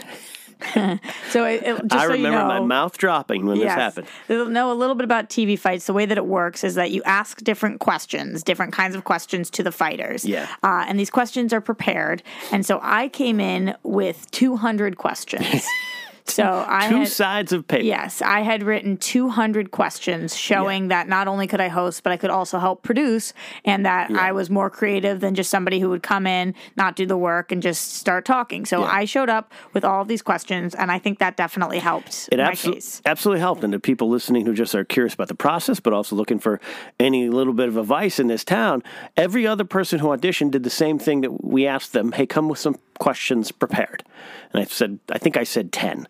so 1.31 1.45
it, 1.45 1.63
it- 1.63 1.77
just 1.87 1.93
i 1.95 2.07
so 2.07 2.13
remember 2.13 2.17
you 2.17 2.31
know, 2.31 2.47
my 2.47 2.61
mouth 2.61 2.97
dropping 2.99 3.47
when 3.47 3.59
this 3.59 3.69
happened 3.73 4.07
They'll 4.29 4.47
know 4.49 4.73
a 4.73 4.75
little 4.75 4.95
bit 4.95 5.05
about 5.05 5.29
TV 5.29 5.59
fights. 5.59 5.87
The 5.87 5.93
way 5.93 6.07
that 6.07 6.17
it 6.19 6.27
works 6.27 6.65
is 6.65 6.75
that 6.77 6.91
you 6.91 7.03
ask 7.05 7.43
different 7.43 7.81
questions, 7.81 8.43
different 8.43 8.73
kinds 8.73 8.95
of 8.95 9.05
questions 9.05 9.51
to 9.51 9.63
the 9.63 9.73
fighters. 9.73 10.25
Yeah. 10.25 10.49
Uh, 10.63 10.85
and 10.89 10.99
these 10.99 11.11
questions 11.11 11.53
are 11.53 11.61
prepared. 11.61 12.23
And 12.53 12.65
so 12.65 12.81
I 12.83 13.09
came 13.09 13.41
in 13.41 13.77
with 13.83 14.31
200 14.31 14.97
questions. 14.99 15.65
so 16.35 16.65
I 16.67 16.89
two 16.89 16.99
had, 17.01 17.09
sides 17.09 17.53
of 17.53 17.69
paper 17.69 17.85
Yes, 17.85 18.23
I 18.23 18.41
had 18.41 18.63
written 18.63 18.97
200 18.97 19.71
questions 19.71 20.35
showing 20.35 20.89
that 20.89 21.07
not 21.09 21.29
only 21.29 21.47
could 21.47 21.61
I 21.61 21.69
host, 21.69 22.03
but 22.03 22.13
I 22.13 22.17
could 22.17 22.31
also 22.31 22.59
help 22.59 22.83
produce, 22.83 23.35
and 23.65 23.85
that 23.85 24.11
I 24.11 24.33
was 24.33 24.49
more 24.49 24.71
creative 24.71 25.21
than 25.21 25.35
just 25.35 25.51
somebody 25.51 25.81
who 25.81 25.91
would 25.91 26.03
come 26.03 26.27
in, 26.27 26.55
not 26.77 26.97
do 26.97 27.05
the 27.07 27.17
work, 27.17 27.53
and 27.53 27.63
just 27.63 27.95
start 27.97 28.25
talking. 28.25 28.65
So 28.65 28.81
Yeah. 28.81 28.87
I 28.91 29.05
showed 29.05 29.29
up 29.29 29.53
with 29.75 29.85
all 29.85 30.01
of 30.03 30.09
these 30.09 30.23
questions, 30.23 30.75
and 30.75 30.91
I 30.91 30.99
think 30.99 31.19
that 31.19 31.37
definitely 31.37 31.79
helped 31.79 32.29
It 32.33 32.39
my 32.39 32.53
abso- 32.53 32.73
case. 32.75 33.03
absolutely 33.05 33.41
helped. 33.41 33.63
And 33.63 33.73
to 33.73 33.79
people 33.81 34.09
listening 34.09 34.47
who 34.47 34.55
just 34.55 34.75
are 34.75 34.85
curious 34.85 35.15
about 35.15 35.29
the 35.29 35.35
process, 35.35 35.79
but 35.79 35.93
also 35.93 36.17
looking 36.17 36.39
for 36.39 36.59
any 36.99 37.29
little 37.29 37.53
bit 37.53 37.69
of 37.69 37.77
advice 37.77 38.19
in 38.19 38.29
this 38.29 38.45
town, 38.45 38.83
every 39.17 39.47
other 39.47 39.65
person 39.65 39.99
who 39.99 40.09
auditioned 40.09 40.53
did 40.53 40.63
the 40.63 40.71
same 40.71 40.99
thing 40.99 41.21
that 41.21 41.45
we 41.45 41.67
asked 41.67 41.93
them 41.93 42.13
hey, 42.13 42.27
come 42.27 42.49
with 42.49 42.59
some 42.59 42.77
questions 42.99 43.53
prepared. 43.53 44.05
And 44.53 44.61
I 44.63 44.65
said, 44.65 44.99
I 45.11 45.19
think 45.19 45.37
I 45.37 45.45
said 45.45 45.73
10. 45.73 46.07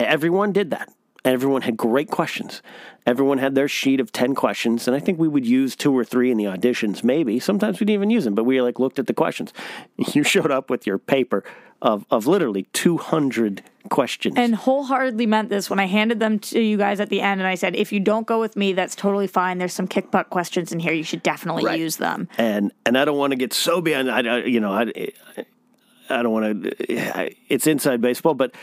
Everyone 0.00 0.52
did 0.52 0.70
that. 0.70 0.92
Everyone 1.24 1.62
had 1.62 1.76
great 1.76 2.10
questions. 2.10 2.62
Everyone 3.04 3.38
had 3.38 3.54
their 3.54 3.68
sheet 3.68 4.00
of 4.00 4.12
10 4.12 4.34
questions. 4.34 4.86
And 4.86 4.96
I 4.96 5.00
think 5.00 5.18
we 5.18 5.26
would 5.28 5.44
use 5.44 5.74
two 5.74 5.92
or 5.96 6.04
three 6.04 6.30
in 6.30 6.38
the 6.38 6.44
auditions, 6.44 7.02
maybe. 7.02 7.40
Sometimes 7.40 7.80
we 7.80 7.84
didn't 7.86 7.94
even 7.94 8.10
use 8.10 8.24
them, 8.24 8.34
but 8.34 8.44
we 8.44 8.62
like 8.62 8.78
looked 8.78 8.98
at 8.98 9.06
the 9.08 9.14
questions. 9.14 9.52
You 10.14 10.22
showed 10.22 10.50
up 10.52 10.70
with 10.70 10.86
your 10.86 10.96
paper 10.98 11.42
of, 11.82 12.06
of 12.10 12.26
literally 12.26 12.64
200 12.72 13.62
questions. 13.90 14.34
and 14.36 14.54
wholeheartedly 14.54 15.26
meant 15.26 15.48
this 15.48 15.68
when 15.70 15.78
I 15.80 15.86
handed 15.86 16.20
them 16.20 16.38
to 16.40 16.60
you 16.60 16.76
guys 16.76 17.00
at 17.00 17.08
the 17.08 17.20
end, 17.20 17.40
and 17.40 17.48
I 17.48 17.54
said, 17.56 17.74
if 17.76 17.92
you 17.92 18.00
don't 18.00 18.26
go 18.26 18.38
with 18.40 18.56
me, 18.56 18.72
that's 18.72 18.94
totally 18.94 19.26
fine. 19.26 19.58
There's 19.58 19.72
some 19.72 19.86
kick 19.88 20.10
butt 20.10 20.30
questions 20.30 20.72
in 20.72 20.78
here. 20.80 20.92
You 20.92 21.04
should 21.04 21.22
definitely 21.22 21.64
Right. 21.64 21.78
use 21.80 21.96
them. 21.96 22.28
and 22.38 22.72
and 22.86 22.96
I 22.98 23.04
don't 23.04 23.16
want 23.18 23.30
to 23.32 23.36
get 23.36 23.52
so 23.52 23.80
beyond. 23.80 24.10
I, 24.10 24.20
I 24.20 24.44
you 24.44 24.60
know 24.60 24.72
I 24.72 24.92
I 26.10 26.22
don't 26.22 26.32
want 26.32 26.62
to. 26.64 27.34
It's 27.48 27.66
inside 27.66 28.00
baseball, 28.00 28.34
but 28.34 28.54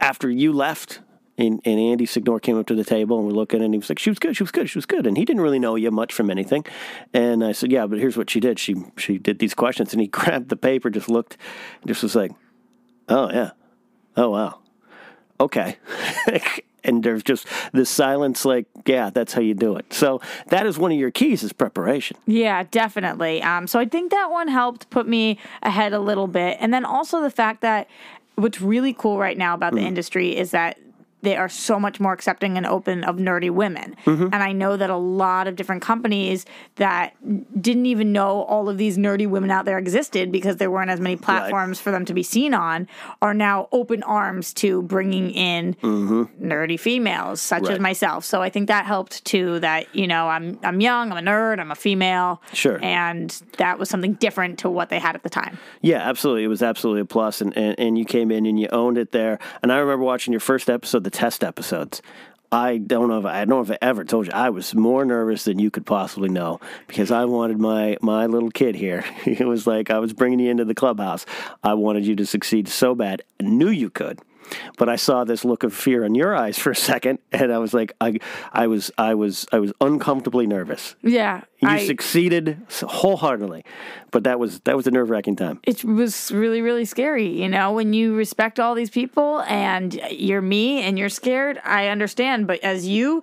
after 0.00 0.30
you 0.30 0.52
left. 0.52 1.00
And, 1.38 1.62
and 1.64 1.80
Andy 1.80 2.04
Signor 2.04 2.40
came 2.40 2.58
up 2.58 2.66
to 2.66 2.74
the 2.74 2.84
table 2.84 3.16
and 3.18 3.26
we're 3.26 3.32
looking 3.32 3.62
and 3.62 3.72
he 3.72 3.78
was 3.78 3.88
like, 3.88 3.98
she 3.98 4.10
was 4.10 4.18
good, 4.18 4.36
she 4.36 4.42
was 4.42 4.50
good, 4.50 4.68
she 4.68 4.76
was 4.76 4.84
good. 4.84 5.06
And 5.06 5.16
he 5.16 5.24
didn't 5.24 5.40
really 5.40 5.58
know 5.58 5.76
you 5.76 5.90
much 5.90 6.12
from 6.12 6.30
anything. 6.30 6.62
And 7.14 7.42
I 7.42 7.52
said, 7.52 7.72
yeah, 7.72 7.86
but 7.86 7.98
here's 7.98 8.18
what 8.18 8.28
she 8.28 8.38
did. 8.38 8.58
She 8.58 8.76
she 8.98 9.16
did 9.16 9.38
these 9.38 9.54
questions 9.54 9.94
and 9.94 10.00
he 10.02 10.06
grabbed 10.08 10.50
the 10.50 10.56
paper, 10.56 10.90
just 10.90 11.08
looked, 11.08 11.38
and 11.80 11.88
just 11.88 12.02
was 12.02 12.14
like, 12.14 12.32
oh, 13.08 13.30
yeah. 13.30 13.52
Oh, 14.14 14.28
wow. 14.28 14.60
Okay. 15.40 15.78
and 16.84 17.02
there's 17.02 17.22
just 17.22 17.46
this 17.72 17.90
silence 17.90 18.44
like, 18.44 18.66
yeah, 18.86 19.10
that's 19.10 19.32
how 19.32 19.40
you 19.40 19.54
do 19.54 19.76
it. 19.76 19.92
So 19.92 20.20
that 20.48 20.66
is 20.66 20.78
one 20.78 20.92
of 20.92 20.98
your 20.98 21.10
keys 21.10 21.42
is 21.42 21.52
preparation. 21.52 22.16
Yeah, 22.26 22.64
definitely. 22.70 23.42
Um, 23.42 23.66
so 23.66 23.78
I 23.78 23.84
think 23.84 24.10
that 24.10 24.30
one 24.30 24.48
helped 24.48 24.90
put 24.90 25.06
me 25.06 25.38
ahead 25.62 25.92
a 25.92 26.00
little 26.00 26.26
bit. 26.26 26.56
And 26.60 26.72
then 26.72 26.84
also 26.84 27.20
the 27.20 27.30
fact 27.30 27.60
that 27.62 27.88
what's 28.34 28.60
really 28.60 28.92
cool 28.92 29.18
right 29.18 29.36
now 29.36 29.54
about 29.54 29.74
the 29.74 29.82
industry 29.82 30.36
is 30.36 30.52
that 30.52 30.78
they 31.22 31.36
are 31.36 31.48
so 31.48 31.78
much 31.78 32.00
more 32.00 32.12
accepting 32.12 32.56
and 32.56 32.66
open 32.66 33.04
of 33.04 33.16
nerdy 33.16 33.50
women. 33.50 33.96
Mm-hmm. 34.04 34.24
And 34.24 34.34
I 34.34 34.52
know 34.52 34.76
that 34.76 34.90
a 34.90 34.96
lot 34.96 35.46
of 35.46 35.56
different 35.56 35.82
companies 35.82 36.44
that 36.76 37.14
didn't 37.60 37.86
even 37.86 38.12
know 38.12 38.42
all 38.42 38.68
of 38.68 38.76
these 38.76 38.98
nerdy 38.98 39.28
women 39.28 39.50
out 39.50 39.64
there 39.64 39.78
existed 39.78 40.30
because 40.30 40.56
there 40.56 40.70
weren't 40.70 40.90
as 40.90 41.00
many 41.00 41.16
platforms 41.16 41.80
for 41.80 41.90
them 41.90 42.04
to 42.04 42.14
be 42.14 42.22
seen 42.22 42.54
on 42.54 42.88
are 43.20 43.34
now 43.34 43.68
open 43.72 44.02
arms 44.02 44.52
to 44.54 44.82
bringing 44.82 45.30
in 45.30 45.74
mm-hmm. 45.74 46.22
nerdy 46.44 46.78
females 46.78 47.40
such 47.40 47.68
as 47.68 47.78
myself. 47.78 48.24
So 48.24 48.42
I 48.42 48.50
think 48.50 48.68
that 48.68 48.84
helped 48.84 49.24
too 49.24 49.60
that, 49.60 49.94
you 49.94 50.06
know, 50.06 50.28
I'm 50.28 50.58
I'm 50.62 50.80
young, 50.80 51.12
I'm 51.12 51.18
a 51.18 51.30
nerd, 51.30 51.60
I'm 51.60 51.70
a 51.70 51.76
female. 51.76 52.42
Sure. 52.52 52.78
And 52.82 53.30
that 53.58 53.78
was 53.78 53.88
something 53.88 54.14
different 54.14 54.58
to 54.60 54.70
what 54.70 54.88
they 54.88 54.98
had 54.98 55.14
at 55.14 55.22
the 55.22 55.30
time. 55.30 55.58
Yeah, 55.80 55.98
absolutely. 55.98 56.44
It 56.44 56.48
was 56.48 56.62
absolutely 56.62 57.02
a 57.02 57.04
plus, 57.04 57.40
and, 57.40 57.56
and, 57.56 57.78
and 57.78 57.98
you 57.98 58.04
came 58.04 58.30
in 58.30 58.46
and 58.46 58.58
you 58.58 58.68
owned 58.72 58.98
it 58.98 59.12
there. 59.12 59.38
And 59.62 59.72
I 59.72 59.78
remember 59.78 60.04
watching 60.04 60.32
your 60.32 60.40
first 60.40 60.68
episode, 60.68 61.04
test 61.12 61.44
episodes. 61.44 62.02
I 62.52 62.76
don't 62.76 63.08
know 63.08 63.18
if 63.18 63.24
I 63.24 63.46
don't 63.46 63.48
know 63.48 63.60
if 63.62 63.70
I 63.70 63.78
ever 63.80 64.04
told 64.04 64.26
you 64.26 64.32
I 64.34 64.50
was 64.50 64.74
more 64.74 65.06
nervous 65.06 65.44
than 65.44 65.58
you 65.58 65.70
could 65.70 65.86
possibly 65.86 66.28
know 66.28 66.60
because 66.86 67.10
I 67.10 67.24
wanted 67.24 67.58
my 67.58 67.96
my 68.02 68.26
little 68.26 68.50
kid 68.50 68.74
here. 68.74 69.04
It 69.24 69.46
was 69.46 69.66
like 69.66 69.90
I 69.90 69.98
was 69.98 70.12
bringing 70.12 70.40
you 70.40 70.50
into 70.50 70.66
the 70.66 70.74
clubhouse. 70.74 71.24
I 71.62 71.74
wanted 71.74 72.06
you 72.06 72.14
to 72.16 72.26
succeed 72.26 72.68
so 72.68 72.94
bad. 72.94 73.22
I 73.40 73.44
knew 73.44 73.70
you 73.70 73.88
could. 73.88 74.20
But 74.78 74.88
I 74.88 74.96
saw 74.96 75.24
this 75.24 75.44
look 75.44 75.62
of 75.62 75.72
fear 75.72 76.04
in 76.04 76.14
your 76.14 76.34
eyes 76.36 76.58
for 76.62 76.70
a 76.72 76.76
second, 76.76 77.18
and 77.32 77.52
I 77.52 77.58
was 77.58 77.72
like, 77.72 77.92
I, 78.00 78.18
I 78.52 78.66
was, 78.66 78.90
I 78.98 79.14
was, 79.14 79.46
I 79.52 79.58
was 79.58 79.72
uncomfortably 79.80 80.46
nervous. 80.46 80.94
Yeah. 81.02 81.42
You 81.60 81.68
I, 81.68 81.86
succeeded 81.86 82.58
wholeheartedly, 82.82 83.64
but 84.10 84.24
that 84.24 84.40
was 84.40 84.58
that 84.60 84.76
was 84.76 84.86
a 84.88 84.90
nerve 84.90 85.10
wracking 85.10 85.36
time. 85.36 85.60
it 85.62 85.84
was 85.84 86.32
really, 86.32 86.60
really 86.60 86.84
scary. 86.84 87.28
You 87.40 87.48
know, 87.48 87.72
when 87.72 87.92
you 87.92 88.16
respect 88.16 88.58
all 88.58 88.74
these 88.74 88.90
people 88.90 89.40
and 89.42 89.94
you're 90.10 90.42
me 90.42 90.82
and 90.82 90.98
you're 90.98 91.08
scared, 91.08 91.60
I 91.64 91.86
understand. 91.88 92.46
But 92.48 92.60
as 92.64 92.86
you, 92.88 93.22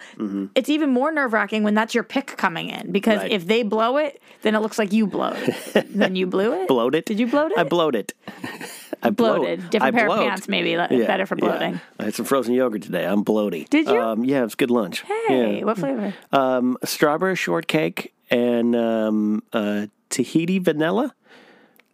it's 0.56 0.70
even 0.70 0.90
more 0.92 1.12
nerve 1.12 1.34
wracking 1.34 1.64
when 1.64 1.74
that's 1.74 1.94
your 1.94 2.04
pick 2.06 2.38
coming 2.38 2.70
in 2.70 2.92
because 2.92 3.10
Mm-hmm. 3.20 3.24
Right. 3.24 3.32
if 3.32 3.48
they 3.48 3.64
blow 3.64 3.98
it, 3.98 4.22
then 4.44 4.54
it 4.56 4.60
looks 4.60 4.78
like 4.80 4.94
you 4.94 5.06
blow 5.08 5.34
it. 5.36 5.88
then 5.90 6.16
you 6.16 6.28
blew 6.28 6.54
it. 6.54 6.68
Blowed 6.68 6.94
it? 6.96 7.06
Did 7.06 7.20
you 7.20 7.28
bloat 7.28 7.52
it? 7.52 7.58
I 7.58 7.64
blowed 7.64 7.96
it. 7.96 8.14
I 9.04 9.10
bloat. 9.10 9.38
bloated. 9.38 9.70
Different 9.70 9.96
I 9.96 9.98
pair 9.98 10.08
bloat. 10.08 10.20
of 10.20 10.28
pants, 10.30 10.48
maybe 10.48 10.72
Yeah, 10.72 10.88
better 11.10 11.26
for 11.26 11.36
yeah. 11.40 11.46
bloating. 11.46 11.82
I 12.00 12.04
had 12.06 12.14
some 12.16 12.26
frozen 12.26 12.54
yogurt 12.54 12.84
today. 12.84 13.06
I'm 13.06 13.26
bloaty. 13.26 13.68
Did 13.70 13.88
you? 13.88 14.00
Um, 14.00 14.24
yeah, 14.24 14.42
it 14.42 14.44
was 14.44 14.56
good 14.56 14.70
lunch. 14.70 15.02
Hey, 15.02 15.58
Yeah. 15.58 15.66
what 15.66 15.78
flavor? 15.78 16.14
Um, 16.32 16.78
strawberry 16.84 17.36
shortcake 17.36 18.14
and 18.30 18.76
um, 18.76 19.44
uh, 19.52 19.88
Tahiti 20.10 20.60
vanilla. 20.60 21.16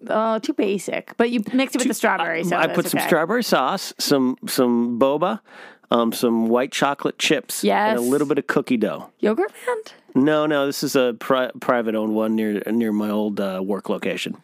Oh, 0.07 0.37
too 0.39 0.53
basic. 0.53 1.13
But 1.17 1.31
you 1.31 1.41
mix 1.53 1.73
it 1.73 1.79
with 1.79 1.87
the 1.87 1.93
strawberry, 1.93 2.43
so 2.43 2.57
I 2.57 2.67
put 2.67 2.85
some 2.87 2.99
okay. 2.99 3.07
strawberry 3.07 3.43
sauce, 3.43 3.93
some 3.97 4.35
some 4.45 4.99
boba, 4.99 5.39
um, 5.89 6.11
some 6.11 6.49
white 6.49 6.71
chocolate 6.71 7.17
chips, 7.17 7.63
and 7.63 7.97
a 7.97 8.01
little 8.01 8.27
bit 8.27 8.37
of 8.37 8.47
cookie 8.47 8.77
dough. 8.77 9.09
Yogurt 9.19 9.51
band? 9.65 9.93
No, 10.17 10.45
no, 10.45 10.65
this 10.65 10.81
is 10.81 10.95
a 10.95 11.13
pri- 11.19 11.51
private 11.59 11.93
owned 11.93 12.15
one 12.15 12.35
near 12.35 12.61
near 12.67 12.93
my 12.93 13.09
old 13.09 13.39
uh, 13.41 13.61
work 13.63 13.89
location. 13.89 14.37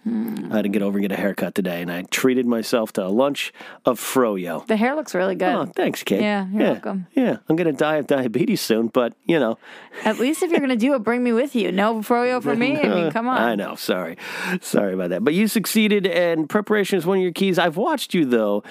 I 0.51 0.57
had 0.57 0.63
to 0.63 0.69
get 0.69 0.81
over 0.81 0.97
and 0.97 1.07
get 1.07 1.13
a 1.17 1.19
haircut 1.19 1.55
today, 1.55 1.81
and 1.81 1.89
I 1.89 2.01
treated 2.03 2.45
myself 2.45 2.91
to 2.93 3.05
a 3.05 3.07
lunch 3.07 3.53
of 3.85 3.97
froyo. 3.99 4.67
The 4.67 4.75
hair 4.75 4.95
looks 4.95 5.15
really 5.15 5.35
good. 5.35 5.47
Oh, 5.55 5.65
thanks, 5.65 6.03
Kate. 6.03 6.21
Yeah, 6.21 6.45
you're 6.51 6.71
welcome. 6.73 7.07
Yeah, 7.13 7.37
I'm 7.47 7.55
gonna 7.55 7.71
die 7.71 7.95
of 7.95 8.07
diabetes 8.07 8.59
soon, 8.59 8.87
but 8.87 9.13
you 9.25 9.39
know, 9.39 9.57
At 10.03 10.19
least 10.19 10.43
if 10.43 10.51
you're 10.51 10.59
going 10.59 10.69
to 10.71 10.75
do 10.75 10.93
it, 10.93 10.99
bring 10.99 11.23
me 11.23 11.31
with 11.31 11.55
you. 11.55 11.71
No 11.71 11.95
froyo 12.01 12.43
for 12.43 12.55
me. 12.55 12.77
I 12.77 12.87
mean, 12.89 13.11
come 13.11 13.29
on. 13.29 13.37
I 13.41 13.55
know. 13.55 13.75
Sorry, 13.75 14.17
sorry 14.59 14.93
about 14.93 15.11
that. 15.11 15.23
But 15.23 15.33
you 15.35 15.47
succeeded, 15.47 16.05
and 16.05 16.49
preparation 16.49 16.97
is 16.97 17.05
one 17.05 17.17
of 17.19 17.23
your 17.23 17.31
keys. 17.31 17.57
I've 17.57 17.77
watched 17.77 18.13
you 18.13 18.25
though 18.25 18.63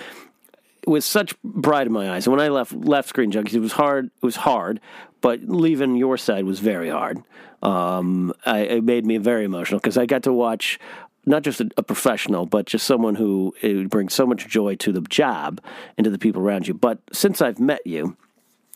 with 0.87 1.05
such 1.05 1.35
pride 1.63 1.87
in 1.87 1.93
my 1.93 2.11
eyes. 2.11 2.27
And 2.27 2.37
when 2.37 2.45
I 2.45 2.49
left 2.49 2.73
left 2.75 3.09
Screen 3.09 3.31
Junkies, 3.33 3.55
it 3.55 3.61
was 3.61 3.73
hard. 3.73 4.07
It 4.07 4.25
was 4.27 4.37
hard, 4.37 4.81
but 5.21 5.41
leaving 5.45 5.97
your 5.97 6.17
side 6.17 6.45
was 6.45 6.61
very 6.61 6.91
hard. 6.91 7.23
Um, 7.63 8.33
I, 8.47 8.61
it 8.61 8.85
made 8.85 9.05
me 9.05 9.19
very 9.19 9.45
emotional 9.45 9.81
because 9.81 9.99
I 9.99 10.07
got 10.07 10.23
to 10.25 10.33
watch 10.33 10.79
not 11.27 11.43
just 11.43 11.61
a, 11.61 11.71
a 11.77 11.83
professional, 11.83 12.47
but 12.47 12.67
just 12.67 12.87
someone 12.87 13.15
who 13.15 13.55
brings 13.89 14.15
so 14.15 14.27
much 14.27 14.49
joy 14.49 14.75
to 14.77 14.93
the 14.93 15.03
job 15.03 15.61
and 15.97 16.05
to 16.05 16.11
the 16.11 16.19
people 16.19 16.43
around 16.43 16.67
you. 16.67 16.75
But 16.75 16.99
since 17.13 17.41
I've 17.41 17.61
met 17.61 17.87
you. 17.87 18.17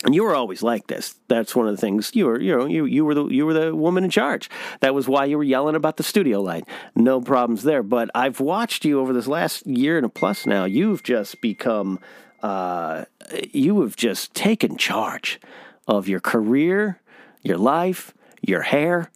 And 0.05 0.15
you 0.15 0.23
were 0.23 0.35
always 0.35 0.63
like 0.63 0.89
this. 0.89 1.15
That's 1.29 1.57
one 1.57 1.67
of 1.67 1.75
the 1.75 1.81
things 1.81 2.15
you 2.15 2.27
were. 2.27 2.39
You 2.39 2.59
know, 2.59 2.67
you 2.67 2.85
you 2.85 3.07
were 3.07 3.15
the 3.15 3.27
you 3.29 3.47
were 3.47 3.55
the 3.55 3.75
woman 3.75 4.05
in 4.05 4.11
charge. 4.11 4.51
That 4.81 4.93
was 4.93 5.09
why 5.09 5.25
you 5.25 5.39
were 5.39 5.45
yelling 5.45 5.77
about 5.77 5.97
the 5.97 6.03
studio 6.03 6.43
light. 6.43 6.69
No 6.95 7.23
problems 7.23 7.63
there. 7.63 7.83
But 7.83 8.11
I've 8.15 8.39
watched 8.39 8.85
you 8.85 9.01
over 9.01 9.15
this 9.15 9.27
last 9.27 9.67
year 9.67 9.97
and 9.97 10.05
a 10.05 10.11
plus 10.11 10.45
now. 10.45 10.67
You've 10.67 11.03
just 11.03 11.41
become. 11.41 12.01
Uh, 12.43 13.07
you 13.51 13.81
have 13.81 13.97
just 13.97 14.35
taken 14.35 14.77
charge 14.77 15.41
of 15.87 16.09
your 16.09 16.21
career, 16.21 17.01
your 17.43 17.59
life, 17.59 18.15
your 18.43 18.63
hair. 18.63 19.11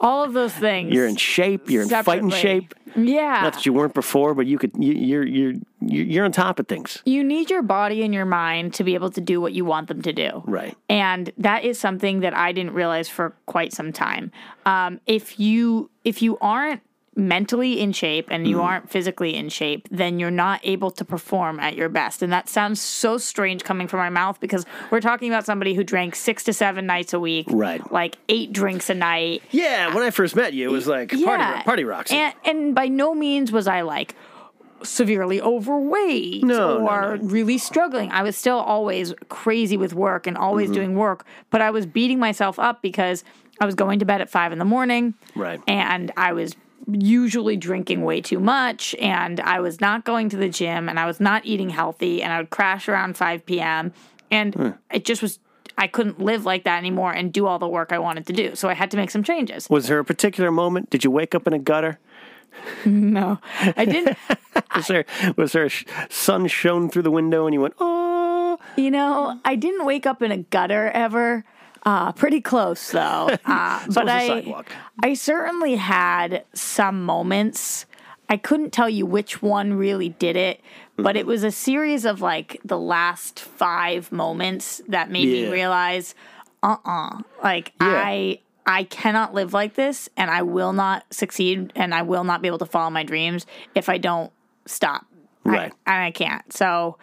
All 0.00 0.24
of 0.24 0.32
those 0.32 0.54
things. 0.54 0.94
You're 0.94 1.06
in 1.06 1.16
shape. 1.16 1.68
You're 1.68 1.82
in 1.82 1.88
fighting 1.88 2.30
shape. 2.30 2.74
Yeah. 2.96 3.40
Not 3.42 3.52
that 3.54 3.66
you 3.66 3.72
weren't 3.72 3.92
before, 3.92 4.34
but 4.34 4.46
you 4.46 4.58
could. 4.58 4.72
You, 4.78 4.94
you're 4.94 5.26
you're 5.26 5.52
you're 5.80 6.06
you're 6.06 6.24
on 6.24 6.32
top 6.32 6.58
of 6.58 6.66
things. 6.68 7.02
you 7.04 7.22
need 7.22 7.50
your 7.50 7.62
body 7.62 8.02
and 8.02 8.14
your 8.14 8.24
mind 8.24 8.74
to 8.74 8.84
be 8.84 8.94
able 8.94 9.10
to 9.10 9.20
do 9.20 9.40
what 9.40 9.52
you 9.52 9.64
want 9.64 9.88
them 9.88 10.00
to 10.02 10.12
do. 10.12 10.42
Right. 10.46 10.76
And 10.88 11.30
that 11.36 11.64
is 11.64 11.78
something 11.78 12.20
that 12.20 12.34
I 12.34 12.52
didn't 12.52 12.72
realize 12.72 13.08
for 13.08 13.34
quite 13.46 13.72
some 13.72 13.92
time. 13.92 14.32
Um, 14.64 15.00
if 15.06 15.38
you 15.38 15.90
if 16.04 16.22
you 16.22 16.38
aren't 16.38 16.80
mentally 17.16 17.80
in 17.80 17.92
shape 17.92 18.28
and 18.30 18.46
you 18.46 18.62
aren't 18.62 18.88
physically 18.88 19.34
in 19.34 19.48
shape, 19.48 19.88
then 19.90 20.18
you're 20.18 20.30
not 20.30 20.60
able 20.62 20.90
to 20.92 21.04
perform 21.04 21.58
at 21.58 21.74
your 21.76 21.88
best. 21.88 22.22
And 22.22 22.32
that 22.32 22.48
sounds 22.48 22.80
so 22.80 23.18
strange 23.18 23.64
coming 23.64 23.88
from 23.88 23.98
my 23.98 24.08
mouth 24.10 24.38
because 24.40 24.64
we're 24.90 25.00
talking 25.00 25.28
about 25.28 25.44
somebody 25.44 25.74
who 25.74 25.82
drank 25.82 26.14
six 26.14 26.44
to 26.44 26.52
seven 26.52 26.86
nights 26.86 27.12
a 27.12 27.18
week, 27.20 27.46
Right. 27.50 27.80
Like 27.92 28.16
eight 28.28 28.52
drinks 28.52 28.88
a 28.90 28.94
night. 28.94 29.42
Yeah. 29.50 29.92
When 29.94 30.04
I 30.04 30.10
first 30.10 30.36
met 30.36 30.52
you, 30.54 30.68
it 30.68 30.72
was 30.72 30.86
like 30.86 31.10
party 31.10 31.62
party 31.64 31.84
rocks. 31.84 32.12
And, 32.12 32.32
and 32.44 32.74
by 32.74 32.86
no 32.88 33.12
means 33.14 33.50
was 33.50 33.66
I 33.66 33.80
like 33.82 34.14
severely 34.82 35.42
overweight 35.42 36.42
No, 36.42 36.78
no, 36.78 36.88
or 36.88 37.16
really 37.20 37.58
struggling. 37.58 38.10
I 38.12 38.22
was 38.22 38.36
still 38.36 38.56
always 38.58 39.12
crazy 39.28 39.76
with 39.76 39.92
work 39.94 40.26
and 40.26 40.38
always 40.38 40.66
Mm-hmm. 40.68 40.74
doing 40.74 40.94
work, 40.96 41.26
but 41.50 41.60
I 41.60 41.70
was 41.70 41.86
beating 41.86 42.18
myself 42.18 42.58
up 42.58 42.80
because 42.82 43.24
I 43.60 43.66
was 43.66 43.74
going 43.74 43.98
to 43.98 44.04
bed 44.06 44.20
at 44.22 44.30
five 44.30 44.52
in 44.52 44.58
the 44.58 44.64
morning. 44.64 45.12
Right. 45.34 45.60
And 45.68 46.12
I 46.16 46.32
was 46.32 46.54
usually 46.90 47.56
drinking 47.56 48.02
way 48.02 48.20
too 48.20 48.38
much 48.40 48.94
and 48.96 49.40
I 49.40 49.60
was 49.60 49.80
not 49.80 50.04
going 50.04 50.28
to 50.30 50.36
the 50.36 50.48
gym 50.48 50.88
and 50.88 50.98
I 50.98 51.06
was 51.06 51.20
not 51.20 51.44
eating 51.46 51.70
healthy 51.70 52.22
and 52.22 52.32
I 52.32 52.38
would 52.38 52.50
crash 52.50 52.88
around 52.88 53.16
5 53.16 53.44
p.m. 53.46 53.92
And 54.30 54.54
Hmm. 54.54 54.68
it 54.92 55.04
just 55.04 55.22
was, 55.22 55.38
I 55.78 55.86
couldn't 55.86 56.20
live 56.20 56.44
like 56.44 56.64
that 56.64 56.78
anymore 56.78 57.12
and 57.12 57.32
do 57.32 57.46
all 57.46 57.58
the 57.58 57.68
work 57.68 57.92
I 57.92 57.98
wanted 57.98 58.26
to 58.28 58.32
do. 58.32 58.54
So 58.54 58.68
I 58.68 58.74
had 58.74 58.90
to 58.92 58.96
make 58.96 59.10
some 59.10 59.22
changes. 59.22 59.68
Was 59.70 59.88
there 59.88 59.98
a 59.98 60.04
particular 60.04 60.50
moment? 60.50 60.90
Did 60.90 61.04
you 61.04 61.10
wake 61.10 61.34
up 61.34 61.46
in 61.46 61.52
a 61.52 61.58
gutter? 61.58 61.98
No, 62.84 63.38
I 63.76 63.84
didn't. 63.84 64.18
Was 64.74 64.88
there 64.88 65.04
was 65.36 65.52
there 65.52 65.64
a 65.66 65.68
sh- 65.68 65.84
sun 66.08 66.48
shone 66.48 66.90
through 66.90 67.02
the 67.02 67.10
window 67.10 67.46
and 67.46 67.54
you 67.54 67.60
went 67.60 67.74
oh? 67.78 68.58
You 68.76 68.90
know, 68.90 69.38
I 69.44 69.54
didn't 69.54 69.84
wake 69.86 70.04
up 70.06 70.20
in 70.20 70.32
a 70.32 70.38
gutter 70.38 70.88
ever. 70.88 71.44
Uh, 71.84 72.12
pretty 72.12 72.40
close 72.40 72.90
though. 72.90 73.30
Uh, 73.46 73.82
was 73.86 73.94
but 73.94 74.08
I, 74.08 74.26
sidewalk. 74.26 74.70
I 75.02 75.14
certainly 75.14 75.76
had 75.76 76.44
some 76.52 77.04
moments. 77.04 77.86
I 78.28 78.36
couldn't 78.36 78.70
tell 78.72 78.88
you 78.88 79.06
which 79.06 79.42
one 79.42 79.74
really 79.74 80.10
did 80.10 80.36
it, 80.36 80.60
but 80.96 81.10
Mm-hmm. 81.10 81.16
it 81.16 81.26
was 81.26 81.42
a 81.44 81.50
series 81.50 82.04
of 82.04 82.20
like 82.20 82.60
the 82.64 82.78
last 82.78 83.40
five 83.40 84.12
moments 84.12 84.82
that 84.88 85.10
made 85.10 85.28
Yeah. 85.28 85.46
me 85.46 85.52
realize, 85.52 86.14
uh, 86.62 86.76
uh 86.84 87.18
like 87.42 87.72
Yeah. 87.80 87.86
I. 88.04 88.38
I 88.66 88.84
cannot 88.84 89.34
live 89.34 89.52
like 89.52 89.74
this 89.74 90.08
and 90.16 90.30
I 90.30 90.42
will 90.42 90.72
not 90.72 91.04
succeed 91.12 91.72
and 91.74 91.92
I 91.92 92.02
will 92.02 92.22
not 92.22 92.40
be 92.40 92.46
able 92.46 92.58
to 92.58 92.66
follow 92.66 92.90
my 92.90 93.02
dreams 93.02 93.44
if 93.74 93.88
I 93.88 93.98
don't 93.98 94.30
stop. 94.66 95.06
I- 95.44 95.48
Right. 95.48 95.72
and 95.86 96.04
I 96.04 96.10
can't. 96.12 96.52
So 96.52 96.96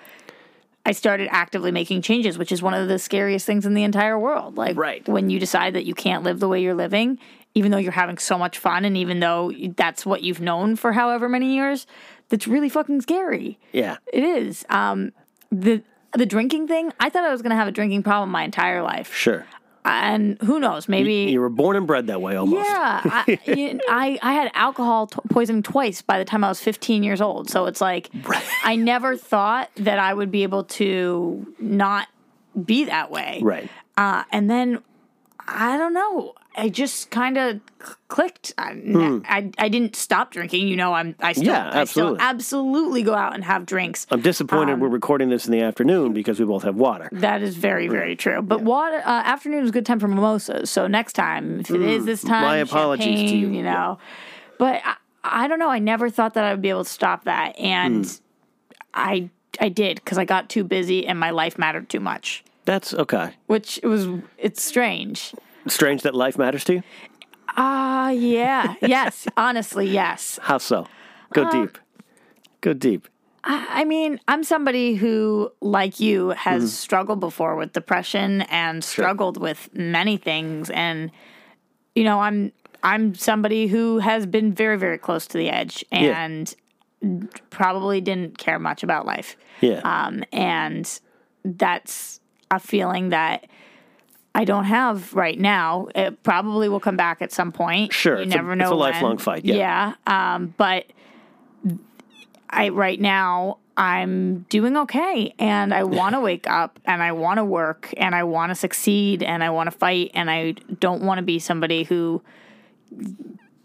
I 0.87 0.93
started 0.93 1.27
actively 1.31 1.69
making 1.71 2.01
changes, 2.01 2.37
which 2.37 2.51
is 2.51 2.61
one 2.63 2.73
of 2.73 2.87
the 2.87 2.97
scariest 2.97 3.45
things 3.45 3.65
in 3.65 3.73
the 3.73 3.83
entire 3.83 4.17
world. 4.17 4.57
Like 4.57 4.77
Right. 4.77 5.05
when 5.07 5.29
you 5.29 5.37
decide 5.37 5.73
that 5.73 5.83
you 5.85 5.93
can't 5.93 6.23
live 6.23 6.39
the 6.39 6.47
way 6.47 6.61
you're 6.63 6.73
living, 6.73 7.19
even 7.53 7.71
though 7.71 7.77
you're 7.77 7.91
having 7.91 8.17
so 8.17 8.37
much 8.37 8.57
fun 8.57 8.85
and 8.85 8.95
even 8.95 9.19
though 9.19 9.51
that's 9.75 10.05
what 10.05 10.23
you've 10.23 10.39
known 10.39 10.77
for 10.77 10.93
however 10.93 11.27
many 11.27 11.53
years, 11.55 11.85
that's 12.29 12.47
really 12.47 12.69
fucking 12.69 13.01
scary. 13.01 13.59
Yeah. 13.73 13.97
It 14.13 14.23
is. 14.23 14.65
Um 14.69 15.11
the 15.51 15.83
the 16.13 16.25
drinking 16.25 16.67
thing, 16.67 16.93
I 17.01 17.09
thought 17.09 17.25
I 17.25 17.31
was 17.31 17.41
going 17.41 17.49
to 17.49 17.57
have 17.57 17.67
a 17.67 17.71
drinking 17.71 18.01
problem 18.01 18.31
my 18.31 18.43
entire 18.43 18.81
life. 18.81 19.13
Sure. 19.13 19.45
And 19.89 20.37
who 20.41 20.59
knows, 20.59 20.87
maybe 20.87 21.31
You 21.31 21.39
were 21.41 21.49
born 21.49 21.75
and 21.75 21.87
bred 21.87 22.07
that 22.07 22.21
way 22.21 22.35
almost. 22.35 22.67
yeah, 22.67 23.01
I, 23.05 23.39
you- 23.45 23.79
I 23.89 24.19
I 24.21 24.33
had 24.33 24.51
alcohol 24.53 25.07
t- 25.07 25.19
poisoning 25.29 25.63
twice 25.63 26.01
by 26.01 26.19
the 26.19 26.25
time 26.25 26.43
I 26.43 26.49
was 26.49 26.59
15 26.59 27.03
years 27.03 27.21
old. 27.21 27.49
So 27.49 27.65
it's 27.65 27.81
like 27.81 28.09
I 28.63 28.75
never 28.75 29.15
thought 29.17 29.69
that 29.77 29.99
I 29.99 30.13
would 30.13 30.31
be 30.31 30.43
able 30.43 30.63
to 30.65 31.53
not 31.59 32.07
be 32.65 32.85
that 32.85 33.11
way. 33.11 33.39
Right. 33.43 33.69
Uh, 33.97 34.23
and 34.31 34.49
then 34.49 34.81
I 35.47 35.77
don't 35.77 35.93
know. 35.93 36.33
I 36.59 36.69
just 36.69 37.11
kind 37.11 37.37
of 37.37 37.59
clicked. 38.07 38.53
I, 38.57 39.21
I 39.29 39.51
I 39.59 39.69
didn't 39.69 39.95
stop 39.95 40.31
drinking. 40.31 40.67
You 40.67 40.75
know, 40.75 40.93
I'm 40.93 41.15
I 41.19 41.33
still 41.33 41.43
Hmm. 41.45 41.49
Yeah, 41.49 41.67
I 41.67 41.69
still 41.69 41.79
absolutely. 42.17 42.19
absolutely 42.21 43.03
go 43.03 43.13
out 43.13 43.35
and 43.35 43.43
have 43.43 43.65
drinks. 43.67 44.07
I'm 44.09 44.21
disappointed 44.21 44.73
Um, 44.73 44.79
we're 44.79 44.87
recording 44.87 45.29
this 45.29 45.45
in 45.45 45.51
the 45.51 45.61
afternoon 45.61 46.13
because 46.13 46.39
we 46.39 46.45
both 46.45 46.63
have 46.63 46.75
water. 46.75 47.09
That 47.11 47.43
is 47.43 47.55
very, 47.55 47.87
very 47.87 48.15
true. 48.15 48.41
But 48.41 48.61
water 48.63 48.97
uh, 48.97 49.21
afternoon 49.23 49.63
is 49.63 49.69
a 49.69 49.71
good 49.71 49.85
time 49.85 49.99
for 49.99 50.07
mimosas. 50.07 50.71
So 50.71 50.87
next 50.87 51.13
time, 51.13 51.59
if 51.59 51.69
it 51.69 51.81
is 51.81 52.05
this 52.05 52.21
time, 52.23 52.43
Mm, 52.43 52.47
my 52.47 52.57
apologies 52.57 53.29
to 53.29 53.37
you. 53.37 53.49
You 53.49 53.61
know, 53.63 53.99
but 54.57 54.81
I, 54.83 54.95
I 55.23 55.47
don't 55.47 55.59
know. 55.59 55.69
I 55.69 55.79
never 55.79 56.09
thought 56.09 56.33
that 56.33 56.43
I 56.43 56.51
would 56.51 56.61
be 56.61 56.69
able 56.69 56.85
to 56.85 56.89
stop 56.89 57.25
that, 57.25 57.57
and 57.59 58.03
Mm. 58.05 58.21
I 58.95 59.29
I 59.59 59.69
did 59.69 59.95
because 59.95 60.17
I 60.17 60.25
got 60.25 60.49
too 60.49 60.63
busy 60.63 61.05
and 61.05 61.19
my 61.19 61.29
life 61.29 61.57
mattered 61.59 61.87
too 61.89 61.99
much. 61.99 62.43
That's 62.65 62.93
okay. 62.95 63.33
Which 63.45 63.79
it 63.83 63.87
was 63.87 64.07
it's 64.39 64.63
strange. 64.63 65.33
Strange 65.69 66.01
that 66.03 66.15
life 66.15 66.37
matters 66.37 66.63
to 66.65 66.73
you. 66.75 66.83
Ah, 67.55 68.09
yeah, 68.09 68.75
yes. 68.81 69.27
Honestly, 69.37 69.87
yes. 69.89 70.39
How 70.43 70.57
so? 70.57 70.87
Go 71.33 71.43
Uh, 71.43 71.51
deep. 71.51 71.77
Go 72.61 72.73
deep. 72.73 73.07
I 73.49 73.85
mean, 73.85 74.19
I'm 74.27 74.43
somebody 74.43 74.95
who, 74.95 75.51
like 75.61 75.99
you, 76.01 76.29
has 76.29 76.63
Mm-hmm. 76.63 76.67
struggled 76.67 77.19
before 77.21 77.55
with 77.55 77.71
depression 77.71 78.41
and 78.41 78.83
struggled 78.83 79.37
with 79.37 79.69
many 79.73 80.17
things, 80.17 80.69
and 80.69 81.11
you 81.95 82.03
know, 82.03 82.19
I'm 82.19 82.51
I'm 82.83 83.15
somebody 83.15 83.67
who 83.67 83.99
has 83.99 84.25
been 84.25 84.53
very, 84.53 84.77
very 84.77 84.97
close 84.97 85.25
to 85.27 85.37
the 85.37 85.49
edge 85.49 85.83
Yeah. 85.91 86.23
and 86.25 86.53
probably 87.49 88.01
didn't 88.01 88.37
care 88.37 88.59
much 88.59 88.83
about 88.83 89.05
life. 89.05 89.37
Yeah. 89.61 89.79
Um, 89.83 90.23
and 90.33 90.99
that's 91.45 92.19
a 92.51 92.59
feeling 92.59 93.09
that 93.09 93.47
I 94.37 94.45
don't 94.45 94.65
have 94.65 95.15
right 95.15 95.39
now. 95.39 95.87
It 95.95 96.21
probably 96.21 96.69
will 96.69 96.79
come 96.79 96.95
back 96.95 97.23
at 97.23 97.31
some 97.31 97.51
point. 97.51 97.91
Sure, 97.91 98.17
you 98.17 98.23
it's 98.25 98.33
a- 98.33 98.37
never 98.37 98.53
it's 98.53 98.59
know. 98.59 98.73
a 98.73 98.75
lifelong 98.75 99.17
fight, 99.17 99.43
yeah. 99.43 99.95
yeah. 100.05 100.33
Um, 100.35 100.53
but 100.57 100.85
I 102.47 102.69
right 102.69 103.01
now 103.01 103.57
I'm 103.75 104.45
doing 104.49 104.77
okay, 104.77 105.33
and 105.39 105.73
I 105.73 105.83
want 105.99 106.13
to 106.13 106.19
wake 106.19 106.47
up, 106.47 106.79
and 106.85 107.01
I 107.01 107.13
want 107.13 107.39
to 107.39 107.43
work, 107.43 107.91
and 107.97 108.13
I 108.13 108.25
want 108.25 108.51
to 108.51 108.55
succeed, 108.55 109.23
and 109.23 109.43
I 109.43 109.49
want 109.49 109.71
to 109.71 109.75
fight, 109.75 110.11
and 110.13 110.29
I 110.29 110.51
don't 110.79 111.01
want 111.01 111.17
to 111.17 111.23
be 111.23 111.39
somebody 111.39 111.83
who 111.83 112.21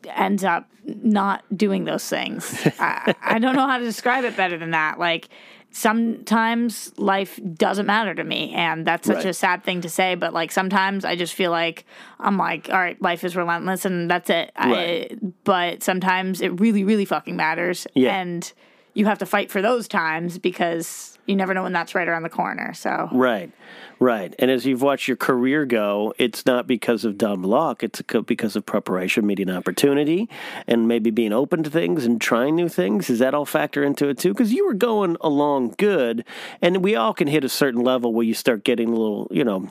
ends 0.07 0.43
up 0.43 0.71
not 0.87 1.45
doing 1.55 1.85
those 1.85 2.09
things. 2.09 2.67
I, 2.79 3.14
I 3.23 3.38
don't 3.38 3.55
know 3.55 3.67
how 3.67 3.76
to 3.76 3.85
describe 3.85 4.25
it 4.25 4.38
better 4.38 4.57
than 4.57 4.71
that. 4.71 4.99
Like 4.99 5.29
sometimes 5.73 6.93
life 6.99 7.41
doesn't 7.55 7.87
matter 7.87 8.14
to 8.14 8.25
me, 8.25 8.52
and 8.55 8.87
that's 8.87 9.07
such 9.07 9.17
Right. 9.17 9.26
a 9.26 9.33
sad 9.35 9.64
thing 9.64 9.81
to 9.83 9.88
say. 9.88 10.14
But 10.14 10.33
like 10.33 10.52
sometimes 10.52 11.05
I 11.05 11.17
just 11.17 11.35
feel 11.35 11.50
like 11.50 11.85
I'm 12.21 12.37
like, 12.38 12.69
all 12.71 12.79
right, 12.79 13.00
life 13.02 13.25
is 13.25 13.35
relentless, 13.37 13.85
and 13.85 14.11
that's 14.11 14.31
it. 14.31 14.52
Right. 14.59 15.12
I, 15.12 15.26
but 15.45 15.83
sometimes 15.83 16.41
it 16.41 16.61
really, 16.61 16.85
really 16.85 17.05
fucking 17.05 17.37
matters, 17.37 17.87
Yeah. 17.95 18.14
and 18.21 18.52
you 18.95 19.07
have 19.07 19.19
to 19.19 19.26
fight 19.26 19.50
for 19.50 19.62
those 19.62 19.88
times 19.88 20.38
because 20.38 21.12
you 21.26 21.37
never 21.37 21.55
know 21.55 21.62
when 21.62 21.73
that's 21.73 21.95
right 21.95 22.09
around 22.09 22.23
the 22.23 22.29
corner. 22.29 22.75
So 22.75 23.09
Right, 23.12 23.52
right. 24.00 24.35
And 24.38 24.50
as 24.50 24.67
you've 24.67 24.83
watched 24.83 25.09
your 25.09 25.17
career 25.17 25.64
go, 25.64 26.14
it's 26.19 26.45
not 26.47 26.67
because 26.67 27.05
of 27.05 27.17
dumb 27.17 27.43
luck. 27.43 27.83
It's 27.83 28.02
because 28.26 28.57
of 28.57 28.67
preparation, 28.67 29.26
meeting 29.26 29.50
opportunity, 29.50 30.29
and 30.67 30.88
maybe 30.88 31.11
being 31.11 31.33
open 31.33 31.62
to 31.62 31.71
things 31.71 32.05
and 32.05 32.21
trying 32.21 32.57
new 32.57 32.69
things. 32.69 33.07
Does 33.07 33.21
that 33.21 33.35
all 33.35 33.47
factor 33.47 33.85
into 33.85 34.09
it 34.09 34.19
too? 34.19 34.33
Because 34.33 34.52
you 34.52 34.67
were 34.67 34.75
going 34.75 35.17
along 35.21 35.75
good, 35.79 36.25
and 36.61 36.83
we 36.83 36.97
all 36.97 37.14
can 37.14 37.29
hit 37.29 37.45
a 37.45 37.49
certain 37.49 37.83
level 37.83 38.12
where 38.12 38.26
you 38.26 38.35
start 38.35 38.64
getting 38.64 38.88
a 38.88 38.97
little, 38.97 39.29
you 39.31 39.45
know. 39.45 39.71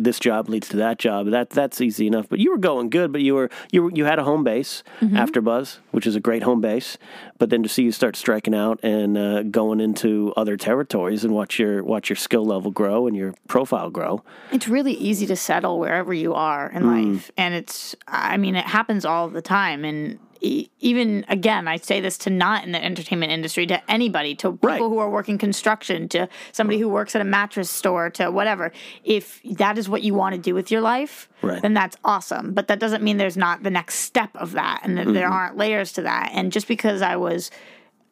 This 0.00 0.18
job 0.20 0.48
leads 0.48 0.68
to 0.70 0.76
that 0.78 0.98
job. 0.98 1.26
That 1.30 1.50
that's 1.50 1.80
easy 1.80 2.06
enough. 2.06 2.28
But 2.28 2.38
you 2.38 2.50
were 2.50 2.58
going 2.58 2.90
good. 2.90 3.12
But 3.12 3.22
you 3.22 3.34
were 3.34 3.50
you 3.70 3.84
were, 3.84 3.90
you 3.90 4.04
had 4.04 4.18
a 4.18 4.24
home 4.24 4.44
base 4.44 4.82
AfterBuzz, 5.00 5.78
which 5.90 6.06
is 6.06 6.16
a 6.16 6.20
great 6.20 6.42
home 6.42 6.60
base. 6.60 6.98
But 7.38 7.50
then 7.50 7.62
to 7.62 7.68
see 7.68 7.82
you 7.82 7.92
start 7.92 8.16
striking 8.16 8.54
out 8.54 8.78
and 8.82 9.18
uh, 9.18 9.42
going 9.44 9.80
into 9.80 10.32
other 10.36 10.56
territories 10.56 11.24
and 11.24 11.34
watch 11.34 11.58
your 11.58 11.82
watch 11.84 12.08
your 12.08 12.16
skill 12.16 12.44
level 12.44 12.70
grow 12.70 13.06
and 13.06 13.16
your 13.16 13.34
profile 13.48 13.90
grow. 13.90 14.22
It's 14.50 14.68
really 14.68 14.92
easy 14.94 15.26
to 15.26 15.36
settle 15.36 15.78
wherever 15.78 16.12
you 16.14 16.34
are 16.34 16.70
in 16.70 16.82
Mm. 16.82 17.14
life. 17.14 17.30
And 17.36 17.54
it's, 17.54 17.94
I 18.08 18.36
mean, 18.36 18.54
it 18.56 18.64
happens 18.66 19.04
all 19.04 19.28
the 19.28 19.42
time. 19.42 19.84
And 19.84 20.18
e- 20.42 20.68
even, 20.80 21.24
again, 21.28 21.68
I 21.68 21.76
say 21.76 22.00
this 22.00 22.18
to 22.18 22.30
not 22.30 22.64
in 22.64 22.72
the 22.72 22.84
entertainment 22.84 23.32
industry, 23.32 23.66
to 23.68 23.90
anybody, 23.90 24.34
to 24.36 24.52
people 24.52 24.68
Right. 24.68 24.78
who 24.78 24.98
are 24.98 25.08
working 25.08 25.38
construction, 25.38 26.08
to 26.10 26.28
somebody 26.52 26.78
who 26.78 26.88
works 26.88 27.14
at 27.14 27.20
a 27.22 27.24
mattress 27.24 27.70
store, 27.70 28.10
to 28.10 28.30
whatever. 28.30 28.72
If 29.04 29.40
that 29.44 29.78
is 29.78 29.88
what 29.88 30.02
you 30.02 30.14
want 30.14 30.34
to 30.34 30.40
do 30.40 30.54
with 30.54 30.70
your 30.70 30.80
life, 30.80 31.28
Right. 31.42 31.62
then 31.62 31.74
that's 31.74 31.96
awesome. 32.04 32.52
But 32.52 32.68
that 32.68 32.78
doesn't 32.80 33.02
mean 33.02 33.16
there's 33.16 33.36
not 33.36 33.62
the 33.62 33.70
next 33.70 33.96
step 34.00 34.30
of 34.34 34.52
that 34.52 34.80
and 34.82 34.98
that 34.98 35.06
there 35.12 35.24
Mm-hmm. 35.24 35.32
aren't 35.32 35.56
layers 35.56 35.92
to 35.94 36.02
that. 36.02 36.30
And 36.34 36.52
just 36.52 36.68
because 36.68 37.00
I 37.02 37.16
was 37.16 37.50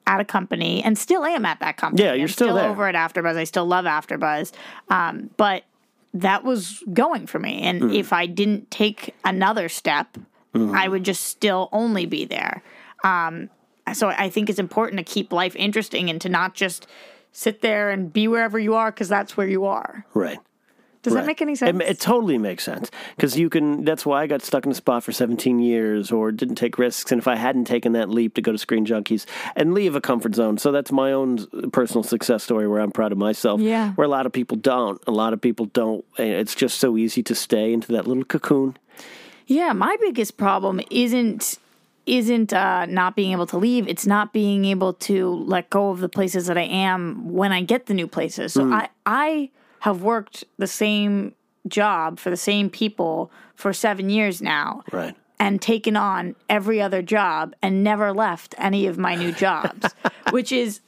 at 0.06 0.20
a 0.20 0.24
company 0.24 0.82
and 0.82 0.96
still 0.98 1.24
am 1.24 1.44
at 1.44 1.60
that 1.60 1.76
company. 1.76 2.02
Yeah, 2.04 2.14
you're 2.14 2.22
I'm 2.22 2.28
still 2.28 2.54
there. 2.54 2.68
over 2.68 2.86
at 2.88 2.94
AfterBuzz. 2.94 3.36
I 3.36 3.44
still 3.44 3.66
love 3.66 3.84
AfterBuzz. 3.84 4.52
Um, 4.88 5.30
but 5.36 5.64
that 6.14 6.42
was 6.42 6.82
going 6.92 7.26
for 7.28 7.38
me. 7.38 7.60
And 7.62 7.82
Mm. 7.82 7.94
if 7.94 8.12
I 8.12 8.26
didn't 8.26 8.70
take 8.72 9.14
another 9.24 9.68
step, 9.68 10.16
Mm-hmm. 10.54 10.74
I 10.74 10.88
would 10.88 11.04
just 11.04 11.24
still 11.24 11.68
only 11.72 12.06
be 12.06 12.24
there. 12.24 12.62
Um, 13.04 13.50
so 13.92 14.08
I 14.08 14.28
think 14.28 14.50
it's 14.50 14.58
important 14.58 14.98
to 14.98 15.04
keep 15.04 15.32
life 15.32 15.54
interesting 15.56 16.10
and 16.10 16.20
to 16.20 16.28
not 16.28 16.54
just 16.54 16.86
sit 17.32 17.60
there 17.60 17.90
and 17.90 18.12
be 18.12 18.28
wherever 18.28 18.58
you 18.58 18.74
are 18.74 18.90
because 18.90 19.08
that's 19.08 19.36
where 19.36 19.48
you 19.48 19.64
are. 19.64 20.04
Right. 20.14 20.38
Does 21.02 21.14
Right. 21.14 21.22
that 21.22 21.26
make 21.28 21.40
any 21.40 21.54
sense? 21.54 21.80
it 21.82 21.98
totally 21.98 22.36
makes 22.36 22.62
sense 22.62 22.90
because 23.16 23.38
you 23.38 23.48
can. 23.48 23.86
That's 23.86 24.04
why 24.04 24.20
I 24.22 24.26
got 24.26 24.42
stuck 24.42 24.66
in 24.66 24.72
a 24.72 24.74
spot 24.74 25.02
for 25.02 25.12
17 25.12 25.58
years 25.58 26.12
or 26.12 26.30
didn't 26.30 26.56
take 26.56 26.78
risks. 26.78 27.10
And 27.10 27.18
if 27.18 27.26
I 27.26 27.36
hadn't 27.36 27.64
taken 27.64 27.92
that 27.92 28.10
leap 28.10 28.34
to 28.34 28.42
go 28.42 28.52
to 28.52 28.58
Screen 28.58 28.84
Junkies 28.84 29.24
and 29.56 29.72
leave 29.72 29.94
a 29.96 30.00
comfort 30.02 30.34
zone, 30.34 30.58
so 30.58 30.70
that's 30.72 30.92
my 30.92 31.10
own 31.10 31.46
personal 31.70 32.02
success 32.02 32.44
story 32.44 32.68
where 32.68 32.80
I'm 32.80 32.90
proud 32.90 33.12
of 33.12 33.18
myself. 33.18 33.62
Yeah. 33.62 33.92
Where 33.92 34.04
a 34.04 34.10
lot 34.10 34.26
of 34.26 34.32
people 34.32 34.58
don't. 34.58 35.00
A 35.06 35.10
lot 35.10 35.32
of 35.32 35.40
people 35.40 35.64
don't. 35.66 36.04
It's 36.18 36.54
just 36.54 36.78
so 36.78 36.98
easy 36.98 37.22
to 37.22 37.34
stay 37.34 37.72
into 37.72 37.92
that 37.92 38.06
little 38.06 38.24
cocoon. 38.24 38.76
Yeah, 39.50 39.72
my 39.72 39.96
biggest 40.00 40.36
problem 40.36 40.80
isn't 40.92 41.58
isn't 42.06 42.52
uh, 42.52 42.86
not 42.86 43.16
being 43.16 43.32
able 43.32 43.46
to 43.48 43.58
leave. 43.58 43.88
It's 43.88 44.06
not 44.06 44.32
being 44.32 44.64
able 44.64 44.92
to 44.94 45.28
let 45.44 45.70
go 45.70 45.90
of 45.90 45.98
the 45.98 46.08
places 46.08 46.46
that 46.46 46.56
I 46.56 46.62
am 46.62 47.32
when 47.32 47.50
I 47.50 47.60
get 47.60 47.86
the 47.86 47.94
new 47.94 48.06
places. 48.06 48.52
So 48.52 48.70
I 48.70 48.88
I 49.06 49.50
have 49.80 50.02
worked 50.02 50.44
the 50.58 50.68
same 50.68 51.34
job 51.66 52.20
for 52.20 52.30
the 52.30 52.36
same 52.36 52.70
people 52.70 53.32
for 53.56 53.72
seven 53.72 54.08
years 54.08 54.40
now. 54.40 54.84
Right. 54.92 55.16
And 55.40 55.60
taken 55.60 55.96
on 55.96 56.36
every 56.50 56.82
other 56.82 57.00
job 57.00 57.54
and 57.62 57.82
never 57.82 58.12
left 58.12 58.54
any 58.58 58.86
of 58.86 58.98
my 58.98 59.14
new 59.14 59.32
jobs, 59.32 59.86
which 60.32 60.52
is 60.52 60.80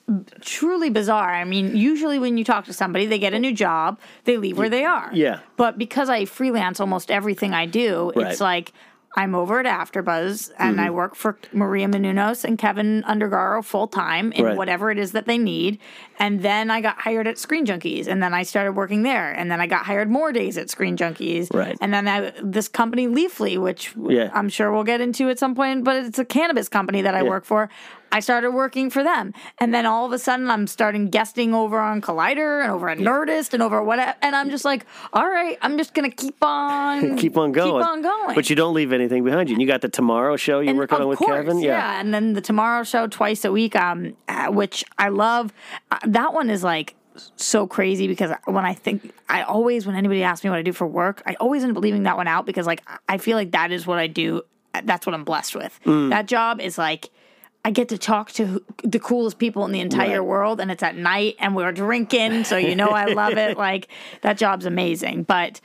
truly 0.42 0.90
bizarre. 0.90 1.32
I 1.34 1.44
mean, 1.44 1.74
usually 1.74 2.18
when 2.18 2.36
you 2.36 2.44
talk 2.44 2.66
to 2.66 2.72
somebody, 2.74 3.06
they 3.06 3.18
get 3.18 3.32
a 3.32 3.38
new 3.38 3.54
job, 3.54 3.98
they 4.24 4.36
leave 4.36 4.58
where 4.58 4.68
they 4.68 4.84
are. 4.84 5.08
Yeah. 5.14 5.40
But 5.56 5.78
because 5.78 6.10
I 6.10 6.26
freelance 6.26 6.80
almost 6.80 7.10
everything 7.10 7.54
I 7.54 7.64
do, 7.64 8.12
Right. 8.14 8.26
it's 8.30 8.40
like 8.42 8.72
I'm 9.14 9.34
over 9.34 9.60
at 9.60 9.66
AfterBuzz 9.66 10.50
and 10.58 10.76
Mm-hmm. 10.76 10.80
I 10.86 10.90
work 10.90 11.14
for 11.14 11.36
Maria 11.52 11.86
Menounos 11.86 12.44
and 12.44 12.56
Kevin 12.58 13.02
Undergaro 13.06 13.62
full 13.64 13.86
time 13.86 14.32
in 14.32 14.44
Right. 14.44 14.56
whatever 14.56 14.90
it 14.90 14.98
is 14.98 15.12
that 15.12 15.26
they 15.26 15.36
need. 15.38 15.78
And 16.18 16.40
then 16.42 16.70
I 16.70 16.80
got 16.80 16.98
hired 16.98 17.26
at 17.26 17.38
Screen 17.38 17.66
Junkies, 17.66 18.06
and 18.06 18.22
then 18.22 18.32
I 18.32 18.42
started 18.44 18.72
working 18.72 19.02
there, 19.02 19.32
and 19.32 19.50
then 19.50 19.60
I 19.60 19.66
got 19.66 19.84
hired 19.84 20.08
more 20.08 20.32
days 20.32 20.56
at 20.56 20.70
Screen 20.70 20.96
Junkies. 20.96 21.52
Right. 21.52 21.76
And 21.80 21.92
then 21.92 22.06
I, 22.08 22.32
this 22.42 22.68
company 22.68 23.06
Leafly, 23.06 23.60
which 23.60 23.94
Yeah. 24.08 24.30
I'm 24.32 24.48
sure 24.48 24.72
we'll 24.72 24.84
get 24.84 25.00
into 25.00 25.28
at 25.28 25.38
some 25.38 25.54
point, 25.54 25.84
but 25.84 25.96
it's 25.96 26.18
a 26.18 26.24
cannabis 26.24 26.68
company 26.68 27.02
that 27.02 27.14
I 27.14 27.22
Yeah. 27.22 27.28
work 27.30 27.44
for. 27.44 27.68
I 28.12 28.20
started 28.20 28.50
working 28.52 28.90
for 28.90 29.02
them, 29.02 29.32
and 29.58 29.72
then 29.74 29.86
all 29.86 30.06
of 30.06 30.12
a 30.12 30.18
sudden 30.18 30.50
I'm 30.50 30.66
starting 30.66 31.08
guesting 31.08 31.54
over 31.54 31.80
on 31.80 32.00
Collider 32.00 32.62
and 32.62 32.70
over 32.70 32.88
at 32.88 32.98
Nerdist 32.98 33.54
and 33.54 33.62
over 33.62 33.82
what, 33.82 33.98
and 34.22 34.36
I'm 34.36 34.50
just 34.50 34.64
like, 34.64 34.84
all 35.12 35.26
right, 35.28 35.58
I'm 35.62 35.78
just 35.78 35.94
gonna 35.94 36.10
keep 36.10 36.36
on 36.44 37.16
Keep 37.22 37.36
on 37.38 37.52
going. 37.52 37.80
keep 37.80 37.88
on 37.88 38.02
going. 38.02 38.34
But 38.34 38.50
you 38.50 38.54
don't 38.56 38.74
leave 38.74 38.92
anything 38.92 39.24
behind 39.24 39.48
you. 39.48 39.54
And 39.54 39.62
you 39.62 39.66
got 39.66 39.80
the 39.80 39.88
Tomorrow 39.88 40.36
Show 40.36 40.60
you're 40.60 40.70
And 40.70 40.78
working 40.78 40.98
on 41.00 41.08
with 41.08 41.18
course, 41.18 41.30
Kevin. 41.44 41.58
yeah. 41.60 41.68
yeah. 41.94 42.00
And 42.00 42.12
then 42.12 42.34
the 42.34 42.40
Tomorrow 42.40 42.84
Show 42.84 43.06
twice 43.06 43.44
a 43.44 43.50
week, 43.50 43.74
um, 43.74 44.14
uh, 44.28 44.48
which 44.48 44.84
I 44.98 45.08
love. 45.08 45.52
Uh, 45.90 45.98
that 46.06 46.32
one 46.34 46.50
is 46.50 46.62
like 46.62 46.94
so 47.36 47.66
crazy 47.66 48.08
because 48.08 48.30
when 48.44 48.64
I 48.64 48.74
think, 48.74 49.12
I 49.28 49.42
always, 49.42 49.86
when 49.86 49.96
anybody 49.96 50.22
asks 50.22 50.44
me 50.44 50.50
what 50.50 50.58
I 50.58 50.62
do 50.62 50.72
for 50.72 50.86
work, 50.86 51.22
I 51.26 51.34
always 51.34 51.62
end 51.64 51.76
up 51.76 51.82
leaving 51.82 52.02
that 52.04 52.16
one 52.16 52.28
out 52.28 52.46
because 52.46 52.66
like 52.66 52.82
I 53.08 53.18
feel 53.18 53.36
like 53.36 53.52
that 53.52 53.72
is 53.72 53.86
what 53.86 53.98
I 53.98 54.06
do. 54.06 54.42
That's 54.84 55.06
what 55.06 55.14
I'm 55.14 55.24
blessed 55.24 55.54
with. 55.54 55.78
Mm. 55.86 56.10
That 56.10 56.26
job 56.26 56.60
is 56.60 56.76
like. 56.76 57.10
I 57.64 57.70
get 57.70 57.88
to 57.90 57.98
talk 57.98 58.32
to 58.32 58.62
the 58.82 58.98
coolest 58.98 59.38
people 59.38 59.64
in 59.64 59.72
the 59.72 59.80
entire 59.80 60.20
Right. 60.20 60.28
world, 60.28 60.60
and 60.60 60.70
it's 60.70 60.82
at 60.82 60.96
night, 60.96 61.36
and 61.38 61.54
we're 61.54 61.70
drinking, 61.72 62.44
so 62.44 62.56
you 62.56 62.74
know 62.74 62.88
I 62.88 63.06
love 63.06 63.34
it. 63.38 63.56
Like 63.62 63.88
that 64.22 64.36
job's 64.36 64.66
amazing. 64.66 65.22
But 65.24 65.60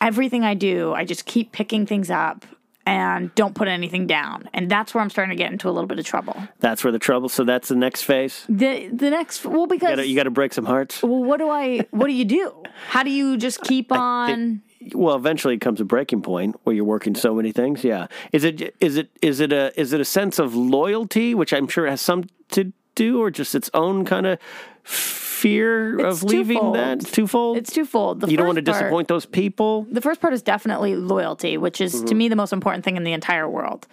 everything 0.00 0.44
I 0.44 0.54
do, 0.54 0.92
I 0.94 1.04
just 1.04 1.24
keep 1.26 1.50
picking 1.52 1.86
things 1.86 2.10
up 2.10 2.46
and 2.86 3.34
don't 3.34 3.54
put 3.54 3.66
anything 3.68 4.06
down, 4.06 4.48
and 4.54 4.70
that's 4.70 4.94
where 4.94 5.02
I'm 5.02 5.10
starting 5.10 5.36
to 5.36 5.42
get 5.42 5.50
into 5.52 5.68
a 5.68 5.72
little 5.72 5.88
bit 5.88 5.98
of 5.98 6.04
trouble. 6.04 6.36
That's 6.60 6.82
where 6.84 6.92
the 6.92 6.98
trouble. 6.98 7.28
So 7.28 7.44
that's 7.44 7.68
the 7.68 7.76
next 7.76 8.02
phase. 8.02 8.44
The 8.48 8.88
the 8.88 9.10
next 9.10 9.44
well 9.44 9.66
because 9.66 10.06
you 10.06 10.14
got 10.16 10.24
to 10.24 10.30
break 10.30 10.52
some 10.52 10.64
hearts. 10.66 11.02
well 11.02 11.22
what 11.24 11.38
do 11.38 11.50
I 11.50 11.86
what 11.90 12.06
do 12.06 12.12
you 12.12 12.24
do? 12.24 12.62
How 12.88 13.02
do 13.02 13.10
you 13.10 13.36
just 13.36 13.60
keep 13.62 13.90
on? 13.92 14.62
Well, 14.94 15.14
eventually 15.14 15.54
it 15.54 15.60
comes 15.60 15.80
a 15.80 15.84
breaking 15.84 16.22
point 16.22 16.56
where 16.64 16.74
you're 16.74 16.84
working 16.84 17.14
so 17.14 17.34
many 17.34 17.52
things. 17.52 17.84
Yeah. 17.84 18.06
Is 18.32 18.44
it 18.44 18.74
is 18.80 18.96
it 18.96 19.10
is 19.20 19.40
it 19.40 19.52
a 19.52 19.78
is 19.78 19.92
it 19.92 20.00
a 20.00 20.04
sense 20.04 20.38
of 20.38 20.54
loyalty, 20.54 21.34
which 21.34 21.52
I'm 21.52 21.68
sure 21.68 21.86
has 21.86 22.00
some 22.00 22.24
to 22.52 22.72
do, 22.94 23.20
or 23.20 23.30
just 23.30 23.54
its 23.54 23.70
own 23.74 24.04
kind 24.04 24.26
of 24.26 24.38
fear 24.84 25.98
It's 26.00 26.22
of 26.22 26.24
leaving 26.24 26.56
twofold. 26.58 26.74
that 26.76 27.00
twofold? 27.00 27.56
It's 27.58 27.72
twofold. 27.72 28.20
The 28.20 28.30
you 28.30 28.36
don't 28.36 28.46
want 28.46 28.56
to 28.56 28.62
part- 28.64 28.80
disappoint 28.80 29.08
those 29.08 29.26
people. 29.26 29.86
the 29.90 30.00
first 30.00 30.20
part 30.20 30.32
is 30.34 30.42
definitely 30.42 30.96
loyalty, 30.96 31.56
which 31.56 31.80
is 31.80 31.94
Mm-hmm. 31.94 32.04
to 32.06 32.14
me 32.14 32.28
the 32.28 32.36
most 32.36 32.52
important 32.52 32.84
thing 32.84 32.96
in 32.96 33.04
the 33.04 33.12
entire 33.12 33.48
world. 33.48 33.86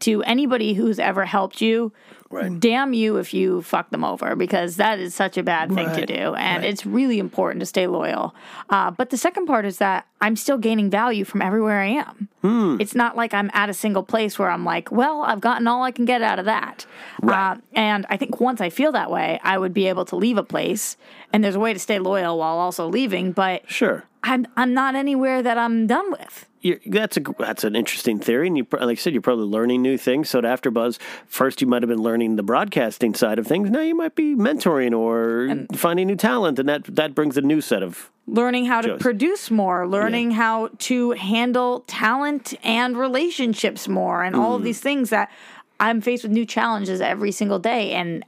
to 0.00 0.22
anybody 0.24 0.74
who's 0.74 0.98
ever 0.98 1.24
helped 1.24 1.60
you. 1.60 1.92
Right. 2.34 2.58
Damn 2.58 2.92
you 2.92 3.18
if 3.18 3.32
you 3.32 3.62
fuck 3.62 3.90
them 3.90 4.04
over 4.04 4.34
because 4.34 4.76
that 4.76 4.98
is 4.98 5.14
such 5.14 5.38
a 5.38 5.42
bad 5.42 5.72
thing 5.72 5.88
to 5.94 6.04
do. 6.04 6.34
And 6.34 6.62
right. 6.62 6.70
it's 6.70 6.84
really 6.84 7.18
important 7.18 7.60
to 7.60 7.66
stay 7.66 7.86
loyal. 7.86 8.34
Uh, 8.70 8.90
but 8.90 9.10
the 9.10 9.16
second 9.16 9.46
part 9.46 9.64
is 9.64 9.78
that 9.78 10.06
I'm 10.20 10.36
still 10.36 10.58
gaining 10.58 10.90
value 10.90 11.24
from 11.24 11.42
everywhere 11.42 11.80
I 11.80 11.86
am. 11.86 12.28
Hmm. 12.42 12.76
It's 12.80 12.94
not 12.94 13.16
like 13.16 13.32
I'm 13.34 13.50
at 13.54 13.70
a 13.70 13.74
single 13.74 14.02
place 14.02 14.38
where 14.38 14.50
I'm 14.50 14.64
like, 14.64 14.90
well, 14.90 15.22
I've 15.22 15.40
gotten 15.40 15.68
all 15.68 15.82
I 15.82 15.92
can 15.92 16.04
get 16.04 16.22
out 16.22 16.38
of 16.38 16.46
that. 16.46 16.86
Uh, 17.22 17.56
and 17.74 18.04
I 18.10 18.16
think 18.16 18.40
once 18.40 18.60
I 18.60 18.68
feel 18.68 18.92
that 18.92 19.10
way, 19.10 19.38
I 19.42 19.56
would 19.56 19.72
be 19.72 19.86
able 19.86 20.04
to 20.06 20.16
leave 20.16 20.36
a 20.36 20.42
place. 20.42 20.96
And 21.32 21.44
there's 21.44 21.54
a 21.54 21.60
way 21.60 21.72
to 21.72 21.78
stay 21.78 21.98
loyal 21.98 22.38
while 22.38 22.58
also 22.58 22.88
leaving. 22.88 23.32
But 23.32 23.70
Sure. 23.70 24.04
I'm 24.24 24.46
I'm 24.56 24.74
not 24.74 24.94
anywhere 24.96 25.42
that 25.42 25.58
I'm 25.58 25.86
done 25.86 26.10
with. 26.10 26.46
You're, 26.62 26.78
that's 26.86 27.18
a 27.18 27.20
that's 27.38 27.62
an 27.62 27.76
interesting 27.76 28.18
theory, 28.18 28.46
and 28.46 28.56
you 28.56 28.66
like 28.72 28.98
I 28.98 29.00
said, 29.00 29.12
you're 29.12 29.20
probably 29.20 29.44
learning 29.44 29.82
new 29.82 29.98
things. 29.98 30.30
So 30.30 30.38
at 30.38 30.44
AfterBuzz, 30.44 30.98
first 31.26 31.60
you 31.60 31.66
might 31.66 31.82
have 31.82 31.90
been 31.90 32.02
learning 32.02 32.36
the 32.36 32.42
broadcasting 32.42 33.14
side 33.14 33.38
of 33.38 33.46
things. 33.46 33.70
Now 33.70 33.80
you 33.82 33.94
might 33.94 34.14
be 34.14 34.34
mentoring 34.34 34.96
or 34.98 35.66
finding 35.76 36.06
new 36.06 36.16
talent, 36.16 36.58
and 36.58 36.68
that 36.68 36.84
that 36.96 37.14
brings 37.14 37.36
a 37.36 37.42
new 37.42 37.60
set 37.60 37.82
of 37.82 38.10
Learning 38.26 38.64
how 38.64 38.80
to 38.80 38.96
produce 38.96 39.50
more, 39.50 39.86
learning 39.86 40.30
how 40.30 40.70
to 40.78 41.10
handle 41.10 41.80
talent 41.86 42.54
and 42.64 42.96
relationships 42.96 43.86
more, 43.86 44.22
and 44.24 44.34
all 44.34 44.54
of 44.56 44.62
Mm. 44.62 44.64
these 44.64 44.80
things 44.80 45.10
that 45.10 45.30
I'm 45.78 46.00
faced 46.00 46.22
with 46.22 46.32
new 46.32 46.46
challenges 46.46 47.02
every 47.02 47.30
single 47.32 47.58
day. 47.58 47.92
And 47.92 48.24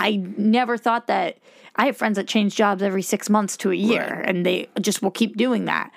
I 0.00 0.16
never 0.36 0.76
thought 0.76 1.06
that 1.06 1.38
I 1.76 1.86
have 1.86 1.96
friends 1.96 2.16
that 2.16 2.26
change 2.26 2.54
jobs 2.56 2.82
every 2.82 3.02
six 3.02 3.28
months 3.30 3.56
to 3.58 3.70
a 3.70 3.74
year, 3.74 4.16
Right. 4.20 4.28
and 4.28 4.44
they 4.46 4.68
just 4.80 5.02
will 5.02 5.10
keep 5.10 5.36
doing 5.36 5.66
that. 5.66 5.90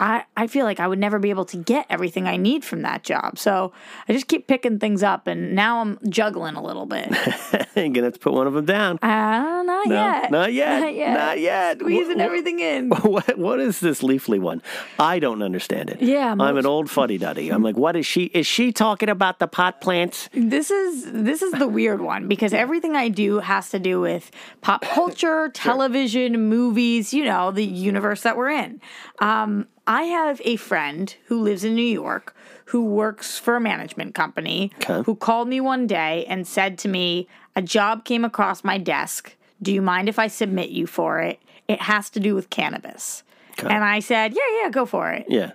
I, 0.00 0.24
I 0.36 0.46
feel 0.46 0.64
like 0.64 0.80
I 0.80 0.88
would 0.88 0.98
never 0.98 1.18
be 1.18 1.30
able 1.30 1.44
to 1.44 1.58
get 1.58 1.86
everything 1.90 2.26
I 2.26 2.36
need 2.38 2.64
from 2.64 2.82
that 2.82 3.04
job. 3.04 3.38
So 3.38 3.72
I 4.08 4.12
just 4.14 4.26
keep 4.28 4.46
picking 4.48 4.78
things 4.78 5.02
up, 5.02 5.26
and 5.26 5.54
now 5.54 5.80
I'm 5.82 5.98
juggling 6.08 6.54
a 6.56 6.62
little 6.62 6.86
bit. 6.86 7.08
You're 7.76 7.88
gonna 7.90 8.04
have 8.04 8.14
to 8.14 8.18
put 8.18 8.32
one 8.32 8.46
of 8.46 8.54
them 8.54 8.64
down. 8.64 8.98
Uh, 9.02 9.62
not 9.62 9.86
No, 9.86 9.94
yet. 9.94 10.30
not 10.30 10.52
yet. 10.54 10.80
Not 10.80 10.94
yet. 10.94 11.12
Not 11.14 11.38
yet. 11.38 11.78
Squeezing 11.80 12.16
Wh- 12.18 12.20
wh- 12.22 12.24
everything 12.24 12.60
in. 12.60 12.88
What 13.10 13.38
what 13.38 13.60
is 13.60 13.80
this 13.80 14.00
Leafly 14.02 14.40
one? 14.40 14.62
I 14.98 15.18
don't 15.18 15.42
understand 15.42 15.90
it. 15.90 16.00
Yeah, 16.00 16.32
I'm 16.38 16.56
an 16.56 16.66
old 16.66 16.88
fuddy 16.90 17.18
duddy. 17.18 17.50
I'm 17.50 17.62
like, 17.62 17.76
what 17.76 17.94
is 17.96 18.06
she? 18.06 18.24
Is 18.24 18.46
she 18.46 18.72
talking 18.72 19.08
about 19.08 19.38
the 19.38 19.46
pot 19.48 19.80
plants? 19.80 20.28
This 20.32 20.70
is 20.70 21.10
this 21.12 21.42
is 21.42 21.52
the 21.52 21.68
weird 21.68 22.00
one 22.00 22.26
because 22.28 22.52
everything 22.54 22.96
I 22.96 23.08
do 23.08 23.40
has 23.40 23.68
to 23.70 23.78
do 23.78 24.00
with 24.00 24.30
pop 24.62 24.82
culture, 24.82 25.50
television, 25.52 26.48
movies, 26.48 27.12
you 27.12 27.24
know, 27.24 27.50
the 27.50 27.64
universe 27.64 28.22
that 28.22 28.36
we're 28.36 28.50
in. 28.50 28.80
Um, 29.20 29.66
I 29.86 30.04
have 30.04 30.40
a 30.44 30.56
friend 30.56 31.14
who 31.26 31.40
lives 31.42 31.64
in 31.64 31.74
New 31.74 31.82
York 31.82 32.34
who 32.66 32.84
works 32.84 33.36
for 33.38 33.56
a 33.56 33.60
management 33.60 34.14
company 34.14 34.70
Okay. 34.82 35.02
who 35.04 35.14
called 35.16 35.48
me 35.48 35.60
one 35.60 35.86
day 35.86 36.24
and 36.28 36.46
said 36.46 36.78
to 36.78 36.88
me, 36.88 37.26
"A 37.56 37.62
job 37.62 38.04
came 38.04 38.24
across 38.24 38.62
my 38.64 38.78
desk. 38.78 39.34
Do 39.60 39.72
you 39.72 39.82
mind 39.82 40.08
if 40.08 40.18
I 40.18 40.28
submit 40.28 40.70
you 40.70 40.86
for 40.86 41.18
it? 41.20 41.40
It 41.68 41.80
has 41.82 42.08
to 42.10 42.20
do 42.20 42.34
with 42.34 42.48
cannabis." 42.50 43.22
And 43.58 43.84
I 43.84 44.00
said, 44.00 44.32
"Yeah, 44.32 44.62
yeah, 44.62 44.70
go 44.70 44.86
for 44.86 45.10
it." 45.10 45.26
Yeah. 45.28 45.50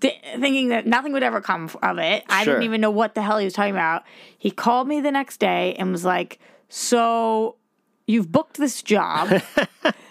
th- 0.00 0.20
thinking 0.40 0.68
that 0.70 0.84
nothing 0.84 1.12
would 1.12 1.22
ever 1.22 1.40
come 1.40 1.70
of 1.80 1.98
it. 1.98 2.24
I 2.28 2.42
Sure. 2.42 2.54
didn't 2.54 2.64
even 2.64 2.80
know 2.80 2.90
what 2.90 3.14
the 3.14 3.22
hell 3.22 3.38
he 3.38 3.44
was 3.44 3.54
talking 3.54 3.70
about. 3.72 4.02
He 4.36 4.50
called 4.50 4.88
me 4.88 5.00
the 5.00 5.12
next 5.12 5.38
day 5.38 5.76
and 5.78 5.92
was 5.92 6.04
like, 6.04 6.40
"So 6.68 7.54
you've 8.06 8.30
booked 8.32 8.56
this 8.58 8.82
job." 8.82 9.40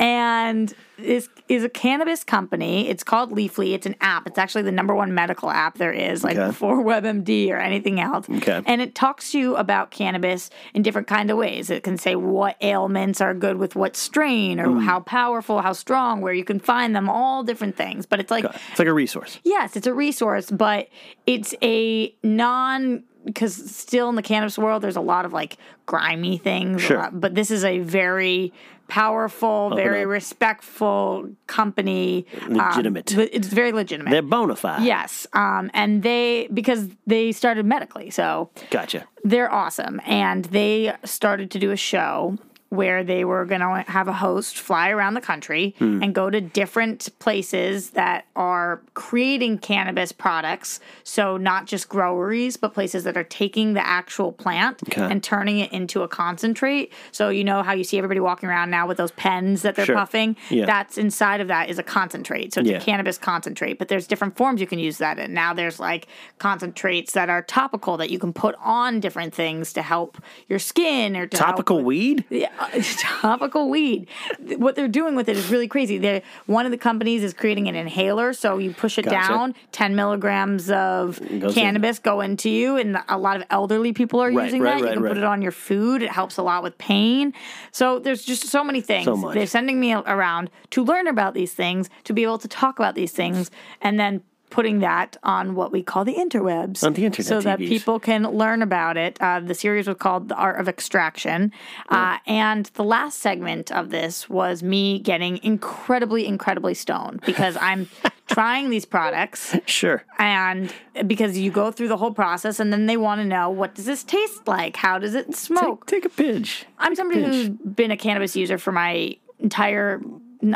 And 0.00 0.74
this 0.96 1.28
is 1.48 1.62
a 1.62 1.68
cannabis 1.68 2.24
company. 2.24 2.88
It's 2.88 3.04
called 3.04 3.32
Leafly. 3.32 3.72
It's 3.74 3.86
an 3.86 3.96
app. 4.00 4.26
It's 4.26 4.38
actually 4.38 4.62
the 4.62 4.72
number 4.72 4.94
one 4.94 5.14
medical 5.14 5.50
app 5.50 5.76
there 5.78 5.92
is, 5.92 6.24
like 6.24 6.36
Okay. 6.38 6.46
before 6.48 6.82
WebMD 6.84 7.50
or 7.50 7.56
anything 7.58 8.00
else. 8.00 8.26
Okay. 8.28 8.62
And 8.66 8.80
it 8.80 8.94
talks 8.94 9.32
to 9.32 9.38
you 9.38 9.56
about 9.56 9.90
cannabis 9.90 10.48
in 10.74 10.82
different 10.82 11.06
kind 11.06 11.30
of 11.30 11.36
ways. 11.36 11.68
It 11.70 11.82
can 11.82 11.98
say 11.98 12.16
what 12.16 12.56
ailments 12.62 13.20
are 13.20 13.34
good 13.34 13.56
with 13.58 13.76
what 13.76 13.94
strain, 13.94 14.58
or 14.58 14.68
Mm. 14.68 14.82
how 14.84 15.00
powerful, 15.00 15.60
how 15.60 15.72
strong, 15.74 16.22
where 16.22 16.32
you 16.32 16.44
can 16.44 16.60
find 16.60 16.96
them, 16.96 17.08
all 17.10 17.42
different 17.44 17.76
things. 17.76 18.06
But 18.06 18.20
it's 18.20 18.30
like 18.30 18.44
It's 18.44 18.78
like 18.78 18.88
a 18.88 18.92
resource. 18.94 19.38
Yes, 19.44 19.76
it's 19.76 19.86
a 19.86 19.94
resource, 19.94 20.50
but 20.50 20.88
it's 21.26 21.54
a 21.62 22.14
non 22.22 23.04
because 23.24 23.54
still 23.70 24.08
in 24.08 24.14
the 24.14 24.22
cannabis 24.22 24.56
world, 24.58 24.82
there's 24.82 24.96
a 24.96 25.00
lot 25.00 25.24
of 25.24 25.32
like 25.32 25.56
grimy 25.86 26.38
things. 26.38 26.82
Sure. 26.82 26.98
lot- 26.98 27.20
but 27.20 27.34
this 27.34 27.50
is 27.50 27.64
a 27.64 27.78
very 27.80 28.52
powerful, 28.88 29.74
very 29.76 30.02
up. 30.02 30.08
respectful 30.08 31.30
company. 31.46 32.26
um, 32.42 32.54
Legitimate. 32.54 33.12
but 33.14 33.28
it's 33.32 33.46
very 33.48 33.72
legitimate. 33.72 34.10
They're 34.10 34.22
bona 34.22 34.56
fide. 34.56 34.82
yes, 34.82 35.26
um, 35.32 35.70
and 35.74 36.02
they 36.02 36.48
because 36.52 36.88
they 37.06 37.32
started 37.32 37.64
medically, 37.66 38.10
so 38.10 38.50
Gotcha. 38.70 39.06
they're 39.24 39.52
awesome. 39.52 40.00
And 40.06 40.44
they 40.46 40.92
started 41.04 41.50
to 41.52 41.58
do 41.58 41.70
a 41.70 41.76
show 41.76 42.36
where 42.70 43.02
they 43.02 43.24
were 43.24 43.44
going 43.44 43.60
to 43.60 43.84
have 43.90 44.06
a 44.06 44.12
host 44.12 44.56
fly 44.56 44.88
around 44.90 45.14
the 45.14 45.20
country 45.20 45.74
Hmm. 45.78 46.02
and 46.02 46.14
go 46.14 46.30
to 46.30 46.40
different 46.40 47.08
places 47.18 47.90
that 47.90 48.24
are 48.36 48.80
creating 48.94 49.58
cannabis 49.58 50.12
products. 50.12 50.78
So, 51.02 51.36
not 51.36 51.66
just 51.66 51.88
groweries, 51.88 52.56
but 52.56 52.72
places 52.72 53.02
that 53.04 53.16
are 53.16 53.24
taking 53.24 53.74
the 53.74 53.84
actual 53.84 54.30
plant 54.32 54.82
Okay. 54.88 55.02
and 55.02 55.20
turning 55.22 55.58
it 55.58 55.72
into 55.72 56.02
a 56.02 56.08
concentrate. 56.08 56.92
So, 57.10 57.28
you 57.28 57.42
know 57.42 57.62
how 57.64 57.72
you 57.72 57.82
see 57.82 57.98
everybody 57.98 58.20
walking 58.20 58.48
around 58.48 58.70
now 58.70 58.86
with 58.86 58.98
those 58.98 59.10
pens 59.12 59.62
that 59.62 59.74
they're 59.74 59.84
Sure. 59.86 59.96
puffing? 59.96 60.36
Yeah. 60.48 60.64
That's 60.66 60.96
inside 60.96 61.40
of 61.40 61.48
that 61.48 61.68
is 61.70 61.78
a 61.78 61.82
concentrate. 61.82 62.54
So, 62.54 62.60
it's 62.60 62.70
Yeah. 62.70 62.76
a 62.76 62.80
cannabis 62.80 63.18
concentrate, 63.18 63.78
but 63.80 63.88
there's 63.88 64.06
different 64.06 64.36
forms 64.36 64.60
you 64.60 64.66
can 64.68 64.78
use 64.78 64.98
that 64.98 65.18
in. 65.18 65.34
Now 65.34 65.52
there's 65.54 65.80
like 65.80 66.06
concentrates 66.38 67.12
that 67.14 67.28
are 67.28 67.42
topical 67.42 67.96
that 67.96 68.10
you 68.10 68.18
can 68.20 68.32
put 68.32 68.54
on 68.62 69.00
different 69.00 69.34
things 69.34 69.72
to 69.72 69.82
help 69.82 70.18
your 70.48 70.60
skin 70.60 71.16
or 71.16 71.26
to 71.26 71.36
help 71.36 71.50
Topical 71.50 71.78
with- 71.78 71.86
weed? 71.86 72.24
yeah, 72.30 72.48
topical 72.98 73.68
weed. 73.68 74.08
What 74.56 74.76
they're 74.76 74.88
doing 74.88 75.14
with 75.16 75.28
it 75.28 75.36
is 75.36 75.50
really 75.50 75.68
crazy. 75.68 75.98
They 75.98 76.22
one 76.46 76.64
of 76.66 76.72
the 76.72 76.78
companies 76.78 77.22
is 77.22 77.32
creating 77.34 77.68
an 77.68 77.74
inhaler, 77.74 78.32
so 78.32 78.58
you 78.58 78.72
push 78.72 78.98
it 78.98 79.04
Gotcha. 79.06 79.28
down, 79.28 79.54
ten 79.72 79.94
milligrams 79.96 80.70
of 80.70 81.18
Goes 81.40 81.56
in. 81.56 81.62
cannabis 81.62 81.98
go 81.98 82.20
into 82.20 82.50
you, 82.50 82.76
and 82.76 82.98
a 83.08 83.18
lot 83.18 83.36
of 83.36 83.44
elderly 83.50 83.92
people 83.92 84.20
are 84.20 84.30
Right, 84.30 84.44
using 84.44 84.62
right, 84.62 84.80
that. 84.80 84.88
you 84.88 84.92
can 84.94 85.02
right. 85.02 85.08
put 85.10 85.18
it 85.18 85.24
on 85.24 85.42
your 85.42 85.52
food. 85.52 86.02
It 86.02 86.10
helps 86.10 86.36
a 86.36 86.42
lot 86.42 86.62
with 86.62 86.76
pain. 86.78 87.32
So 87.72 87.98
there's 87.98 88.24
just 88.24 88.46
so 88.48 88.62
many 88.64 88.80
things. 88.80 89.04
So. 89.06 89.30
They're 89.32 89.46
sending 89.46 89.80
me 89.80 89.92
around 89.94 90.50
to 90.70 90.84
learn 90.84 91.06
about 91.06 91.34
these 91.34 91.52
things, 91.54 91.88
to 92.04 92.12
be 92.12 92.22
able 92.22 92.38
to 92.38 92.48
talk 92.48 92.78
about 92.78 92.94
these 92.94 93.12
things, 93.12 93.50
and 93.80 93.98
then 93.98 94.22
putting 94.50 94.80
that 94.80 95.16
on 95.22 95.54
what 95.54 95.72
we 95.72 95.82
call 95.82 96.04
the 96.04 96.14
interwebs. 96.14 96.82
On 96.84 96.92
the 96.92 97.04
internet 97.04 97.26
So 97.28 97.40
that 97.40 97.58
TVs. 97.58 97.68
people 97.68 98.00
can 98.00 98.24
learn 98.24 98.62
about 98.62 98.96
it. 98.96 99.16
Uh, 99.20 99.40
the 99.40 99.54
series 99.54 99.86
was 99.86 99.96
called 99.98 100.28
The 100.28 100.34
Art 100.36 100.60
of 100.60 100.68
Extraction. 100.68 101.52
Uh, 101.88 102.18
and 102.26 102.66
the 102.74 102.84
last 102.84 103.20
segment 103.20 103.70
of 103.72 103.90
this 103.90 104.28
was 104.28 104.62
me 104.62 104.98
getting 104.98 105.38
incredibly, 105.42 106.26
incredibly 106.26 106.74
stoned 106.74 107.20
because 107.24 107.56
I'm 107.60 107.88
trying 108.28 108.70
these 108.70 108.84
products 108.84 109.56
Sure. 109.66 110.04
and 110.18 110.72
because 111.06 111.36
you 111.38 111.50
go 111.50 111.70
through 111.72 111.88
the 111.88 111.96
whole 111.96 112.12
process 112.12 112.60
and 112.60 112.72
then 112.72 112.86
they 112.86 112.96
want 112.96 113.20
to 113.20 113.24
know 113.24 113.50
what 113.50 113.74
does 113.74 113.86
this 113.86 114.04
taste 114.04 114.46
like? 114.46 114.76
How 114.76 114.98
does 114.98 115.14
it 115.14 115.34
smoke? 115.34 115.86
Take, 115.86 116.02
take 116.04 116.12
a 116.12 116.14
pinch. 116.14 116.64
I'm 116.78 116.94
somebody 116.94 117.22
who's 117.24 117.48
been 117.48 117.90
a 117.90 117.96
cannabis 117.96 118.36
user 118.36 118.56
for 118.58 118.72
my 118.72 119.16
entire, 119.40 120.00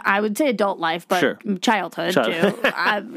I 0.05 0.21
would 0.21 0.37
say 0.39 0.49
adult 0.49 0.79
life, 0.79 1.07
but 1.09 1.21
Sure. 1.21 1.39
childhood 1.61 2.15
Child- 2.15 2.63
too. 2.63 2.71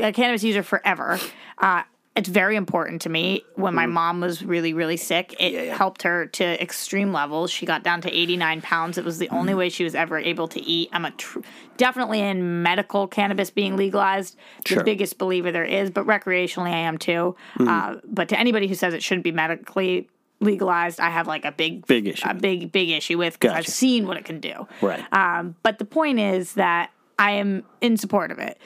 A 0.03 0.11
cannabis 0.11 0.43
user 0.43 0.63
forever. 0.63 1.19
Uh, 1.57 1.83
it's 2.15 2.29
very 2.29 2.55
important 2.55 3.03
to 3.03 3.09
me. 3.09 3.43
When 3.55 3.75
my 3.75 3.85
mom 3.85 4.21
was 4.21 4.43
really, 4.43 4.73
really 4.73 4.97
sick, 4.97 5.35
it 5.39 5.71
helped 5.71 6.01
her 6.01 6.25
to 6.25 6.59
extreme 6.61 7.13
levels. 7.13 7.51
She 7.51 7.67
got 7.67 7.83
down 7.83 8.01
to 8.01 8.11
89 8.11 8.61
pounds. 8.61 8.97
It 8.97 9.05
was 9.05 9.19
the 9.19 9.29
only 9.29 9.53
way 9.53 9.69
she 9.69 9.83
was 9.83 9.93
ever 9.93 10.17
able 10.17 10.47
to 10.47 10.59
eat. 10.59 10.89
I'm 10.91 11.05
a 11.05 11.11
tr- 11.11 11.41
definitely 11.77 12.21
in 12.21 12.63
medical 12.63 13.07
cannabis 13.07 13.51
being 13.51 13.77
legalized, 13.77 14.35
the 14.65 14.69
Sure. 14.75 14.83
biggest 14.83 15.19
believer 15.19 15.51
there 15.51 15.63
is, 15.63 15.91
but 15.91 16.07
recreationally 16.07 16.71
I 16.73 16.79
am 16.79 16.97
too. 16.97 17.35
Uh, 17.59 17.97
but 18.03 18.29
to 18.29 18.39
anybody 18.39 18.67
who 18.67 18.73
says 18.73 18.95
it 18.95 19.03
shouldn't 19.03 19.23
be 19.23 19.31
medically 19.31 20.09
legalized, 20.39 20.99
I 20.99 21.09
have 21.09 21.27
like 21.27 21.45
a 21.45 21.51
big, 21.51 21.85
Big 21.87 22.07
issue 22.07 22.27
a 22.29 22.33
big, 22.33 22.71
big 22.71 22.89
issue 22.89 23.17
with 23.17 23.39
because 23.39 23.55
I've 23.55 23.67
seen 23.67 24.07
what 24.07 24.17
it 24.17 24.25
can 24.25 24.39
do. 24.39 24.67
Right. 24.81 25.03
Um, 25.11 25.55
but 25.63 25.79
the 25.79 25.85
point 25.85 26.19
is 26.19 26.53
that 26.53 26.91
I 27.19 27.31
am 27.31 27.63
in 27.81 27.97
support 27.97 28.31
of 28.31 28.39
it. 28.39 28.57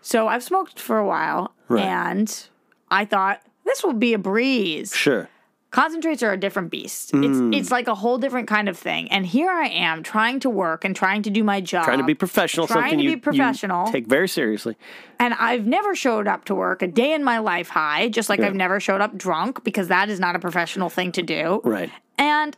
So 0.00 0.28
I've 0.28 0.42
smoked 0.42 0.80
for 0.80 0.96
a 0.98 1.06
while, 1.06 1.52
Right. 1.68 1.84
and 1.84 2.48
I 2.90 3.04
thought 3.04 3.42
this 3.66 3.84
will 3.84 3.92
be 3.92 4.14
a 4.14 4.18
breeze. 4.18 4.94
Sure. 4.96 5.28
Concentrates 5.70 6.20
are 6.24 6.32
a 6.32 6.36
different 6.36 6.70
beast. 6.70 7.10
It's 7.14 7.38
hmm. 7.38 7.52
it's 7.52 7.70
like 7.70 7.86
a 7.86 7.94
whole 7.94 8.18
different 8.18 8.48
kind 8.48 8.68
of 8.68 8.76
thing. 8.76 9.10
And 9.12 9.24
here 9.24 9.50
I 9.50 9.68
am 9.68 10.02
trying 10.02 10.40
to 10.40 10.50
work 10.50 10.84
and 10.84 10.96
trying 10.96 11.22
to 11.22 11.30
do 11.30 11.44
my 11.44 11.60
job. 11.60 11.84
Trying 11.84 11.98
to 11.98 12.04
be 12.04 12.14
professional. 12.14 12.66
Trying 12.66 12.82
something 12.82 12.98
to 12.98 13.04
you, 13.04 13.10
be 13.10 13.20
professional. 13.20 13.86
Take 13.86 14.08
very 14.08 14.26
seriously. 14.26 14.76
And 15.20 15.32
I've 15.34 15.66
never 15.66 15.94
showed 15.94 16.26
up 16.26 16.44
to 16.46 16.56
work 16.56 16.82
a 16.82 16.88
day 16.88 17.12
in 17.12 17.22
my 17.22 17.38
life 17.38 17.68
high, 17.68 18.08
just 18.08 18.28
like 18.28 18.40
Yeah. 18.40 18.46
I've 18.46 18.54
never 18.54 18.80
showed 18.80 19.00
up 19.00 19.16
drunk 19.16 19.62
because 19.62 19.86
that 19.88 20.08
is 20.08 20.18
not 20.18 20.34
a 20.34 20.40
professional 20.40 20.90
thing 20.90 21.12
to 21.12 21.22
do. 21.22 21.60
Right. 21.62 21.90
And 22.18 22.56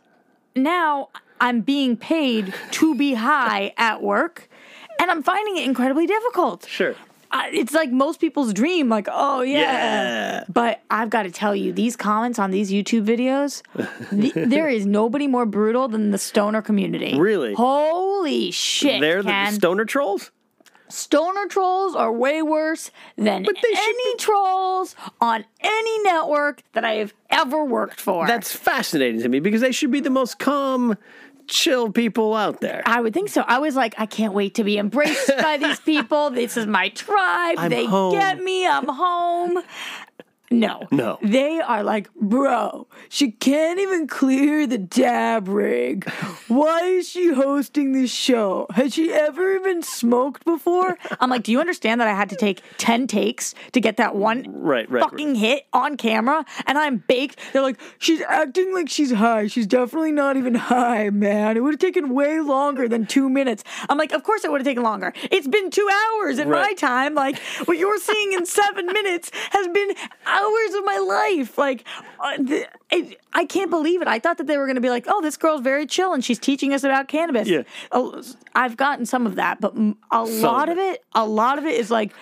now 0.55 1.09
I'm 1.39 1.61
being 1.61 1.95
paid 1.97 2.51
to 2.71 2.95
be 2.95 3.13
high 3.13 3.73
at 3.77 4.01
work, 4.01 4.49
and 4.99 5.11
I'm 5.11 5.21
finding 5.21 5.57
it 5.57 5.65
incredibly 5.65 6.07
difficult. 6.07 6.65
Sure. 6.67 6.95
It's 7.33 7.73
like 7.73 7.91
most 7.91 8.19
people's 8.19 8.53
dream. 8.53 8.89
Like, 8.89 9.07
oh 9.11 9.41
yeah. 9.41 9.59
Yeah. 9.59 10.43
But 10.49 10.81
I've 10.89 11.09
got 11.09 11.23
to 11.23 11.31
tell 11.31 11.55
you, 11.55 11.73
these 11.73 11.95
comments 11.95 12.39
on 12.39 12.51
these 12.51 12.71
YouTube 12.71 13.05
videos, 13.05 13.61
th- 14.09 14.33
there 14.49 14.69
is 14.69 14.85
nobody 14.85 15.27
more 15.27 15.45
brutal 15.45 15.87
than 15.87 16.11
the 16.11 16.17
stoner 16.17 16.61
community. 16.61 17.17
Really? 17.17 17.53
Holy 17.53 18.51
shit! 18.51 19.01
They're 19.01 19.23
the 19.23 19.51
stoner 19.51 19.85
trolls? 19.85 20.31
stoner 20.93 21.47
trolls 21.47 21.95
are 21.95 22.11
way 22.11 22.41
worse 22.41 22.91
than 23.17 23.43
But 23.43 23.55
they 23.55 23.73
should 23.73 23.95
any 23.95 24.15
trolls 24.17 24.95
on 25.19 25.43
any 25.59 26.03
network 26.03 26.61
that 26.73 26.85
I 26.85 26.93
have 26.95 27.13
ever 27.29 27.65
worked 27.65 27.99
for. 27.99 28.27
That's 28.27 28.55
fascinating 28.55 29.21
to 29.21 29.29
me 29.29 29.39
because 29.39 29.61
they 29.61 29.71
should 29.71 29.91
be 29.91 29.99
the 29.99 30.09
most 30.09 30.39
calm, 30.39 30.97
chill 31.47 31.91
people 31.91 32.33
out 32.35 32.61
there. 32.61 32.83
I 32.85 33.01
would 33.01 33.13
think 33.13 33.29
so. 33.29 33.43
I 33.47 33.59
was 33.59 33.75
like, 33.75 33.95
I 33.97 34.05
can't 34.05 34.33
wait 34.33 34.55
to 34.55 34.63
be 34.63 34.77
embraced 34.77 35.31
by 35.37 35.57
these 35.57 35.79
people. 35.85 36.29
This 36.29 36.57
is 36.57 36.65
my 36.65 36.89
tribe. 36.89 37.55
I'm 37.57 37.69
they 37.69 37.85
home. 37.85 38.13
get 38.13 38.41
me. 38.41 38.67
I'm 38.67 38.87
home. 38.87 39.61
No. 40.53 40.87
No. 40.91 41.17
They 41.21 41.59
are 41.59 41.83
like, 41.83 42.13
bro, 42.15 42.87
she 43.09 43.31
can't 43.31 43.79
even 43.79 44.07
clear 44.07 44.67
the 44.67 44.77
dab 44.77 45.47
rig. 45.47 46.09
Why 46.47 46.81
is 46.85 47.09
she 47.09 47.33
hosting 47.33 47.91
this 47.93 48.11
show? 48.13 48.67
Has 48.75 48.93
she 48.93 49.11
ever 49.11 49.55
even 49.55 49.81
smoked 49.81 50.45
before? 50.45 50.97
I'm 51.19 51.29
like, 51.29 51.43
do 51.43 51.51
you 51.51 51.59
understand 51.59 51.99
that 52.01 52.07
I 52.07 52.13
had 52.13 52.29
to 52.29 52.35
take 52.35 52.61
10 52.77 53.07
takes 53.07 53.55
to 53.71 53.81
get 53.81 53.97
that 53.97 54.15
one 54.15 54.45
Right, 54.47 54.89
right, 54.89 55.03
fucking 55.03 55.35
hit 55.35 55.65
on 55.73 55.97
camera 55.97 56.45
and 56.67 56.77
I'm 56.77 56.97
baked? 56.97 57.39
They're 57.51 57.61
like, 57.61 57.79
she's 57.97 58.21
acting 58.21 58.73
like 58.73 58.89
she's 58.89 59.11
high. 59.11 59.47
She's 59.47 59.67
definitely 59.67 60.11
not 60.11 60.37
even 60.37 60.55
high, 60.55 61.09
man. 61.09 61.57
It 61.57 61.61
would 61.61 61.73
have 61.73 61.79
taken 61.79 62.09
way 62.09 62.39
longer 62.39 62.87
than 62.87 63.05
two 63.05 63.29
minutes. 63.29 63.63
I'm 63.89 63.97
like, 63.97 64.11
of 64.11 64.23
course 64.23 64.43
it 64.43 64.51
would 64.51 64.61
have 64.61 64.65
taken 64.67 64.83
longer. 64.83 65.13
It's 65.31 65.47
been 65.47 65.71
two 65.71 65.89
hours 65.91 66.37
in 66.39 66.49
my 66.49 66.73
time. 66.73 67.15
Like, 67.15 67.39
what 67.65 67.77
you're 67.77 67.99
seeing 67.99 68.33
in 68.33 68.45
seven 68.45 68.85
minutes 68.85 69.31
has 69.51 69.67
been 69.67 69.95
hours 70.43 70.73
of 70.75 70.83
my 70.83 70.97
life. 70.97 71.57
Like, 71.57 71.85
uh, 72.19 72.37
th- 72.37 72.67
it, 72.91 73.21
I 73.31 73.45
can't 73.45 73.69
believe 73.69 74.01
it. 74.01 74.07
I 74.07 74.19
thought 74.19 74.37
that 74.37 74.47
they 74.47 74.57
were 74.57 74.65
going 74.65 74.75
to 74.75 74.81
be 74.81 74.89
like, 74.89 75.05
oh, 75.07 75.21
this 75.21 75.37
girl's 75.37 75.61
very 75.61 75.85
chill 75.85 76.13
and 76.13 76.23
she's 76.23 76.39
teaching 76.39 76.73
us 76.73 76.83
about 76.83 77.07
cannabis. 77.07 77.47
Yeah. 77.47 77.63
Oh, 77.91 78.21
I've 78.53 78.75
gotten 78.75 79.05
some 79.05 79.25
of 79.25 79.35
that, 79.35 79.61
but 79.61 79.73
a 80.11 80.23
lot 80.23 80.69
of 80.69 80.73
of 80.73 80.79
it, 80.79 81.05
a 81.15 81.25
lot 81.25 81.57
of 81.57 81.65
it 81.65 81.79
is 81.79 81.89
like, 81.89 82.13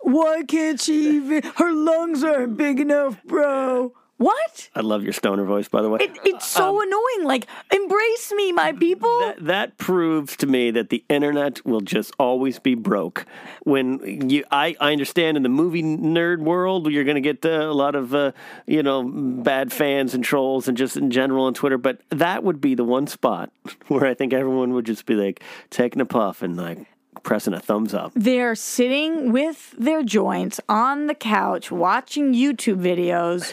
why 0.00 0.42
can't 0.42 0.80
she 0.80 1.16
even? 1.16 1.42
Her 1.56 1.72
lungs 1.72 2.24
aren't 2.24 2.56
big 2.56 2.80
enough, 2.80 3.22
bro. 3.24 3.92
What? 4.18 4.68
I 4.74 4.80
love 4.80 5.04
your 5.04 5.12
stoner 5.12 5.44
voice, 5.44 5.68
by 5.68 5.80
the 5.80 5.88
way. 5.88 6.00
It, 6.00 6.18
it's 6.24 6.46
so 6.46 6.82
annoying. 6.82 7.24
Like, 7.24 7.46
embrace 7.72 8.32
me, 8.32 8.50
my 8.50 8.72
people. 8.72 9.20
that, 9.20 9.36
that 9.44 9.78
proves 9.78 10.36
to 10.38 10.46
me 10.46 10.72
that 10.72 10.90
the 10.90 11.04
internet 11.08 11.64
will 11.64 11.80
just 11.80 12.12
always 12.18 12.58
be 12.58 12.74
broke. 12.74 13.24
When 13.62 14.28
you, 14.28 14.44
I, 14.50 14.76
I 14.80 14.90
understand 14.90 15.36
in 15.36 15.44
the 15.44 15.48
movie 15.48 15.84
nerd 15.84 16.40
world, 16.40 16.90
you're 16.90 17.04
going 17.04 17.14
to 17.14 17.20
get 17.20 17.46
uh, 17.46 17.70
a 17.70 17.72
lot 17.72 17.94
of, 17.94 18.12
uh, 18.12 18.32
you 18.66 18.82
know, 18.82 19.04
bad 19.04 19.72
fans 19.72 20.14
and 20.14 20.24
trolls 20.24 20.66
and 20.66 20.76
just 20.76 20.96
in 20.96 21.12
general 21.12 21.44
on 21.44 21.54
Twitter. 21.54 21.78
But 21.78 22.00
that 22.10 22.42
would 22.42 22.60
be 22.60 22.74
the 22.74 22.84
one 22.84 23.06
spot 23.06 23.52
where 23.86 24.04
I 24.04 24.14
think 24.14 24.32
everyone 24.32 24.72
would 24.72 24.84
just 24.84 25.06
be 25.06 25.14
like 25.14 25.44
taking 25.70 26.00
a 26.00 26.06
puff 26.06 26.42
and 26.42 26.56
like 26.56 26.86
pressing 27.22 27.54
a 27.54 27.60
thumbs 27.60 27.94
up. 27.94 28.12
They're 28.14 28.54
sitting 28.54 29.32
with 29.32 29.74
their 29.78 30.02
joints 30.02 30.60
on 30.68 31.06
the 31.06 31.14
couch 31.14 31.70
watching 31.70 32.32
YouTube 32.34 32.80
videos. 32.80 33.52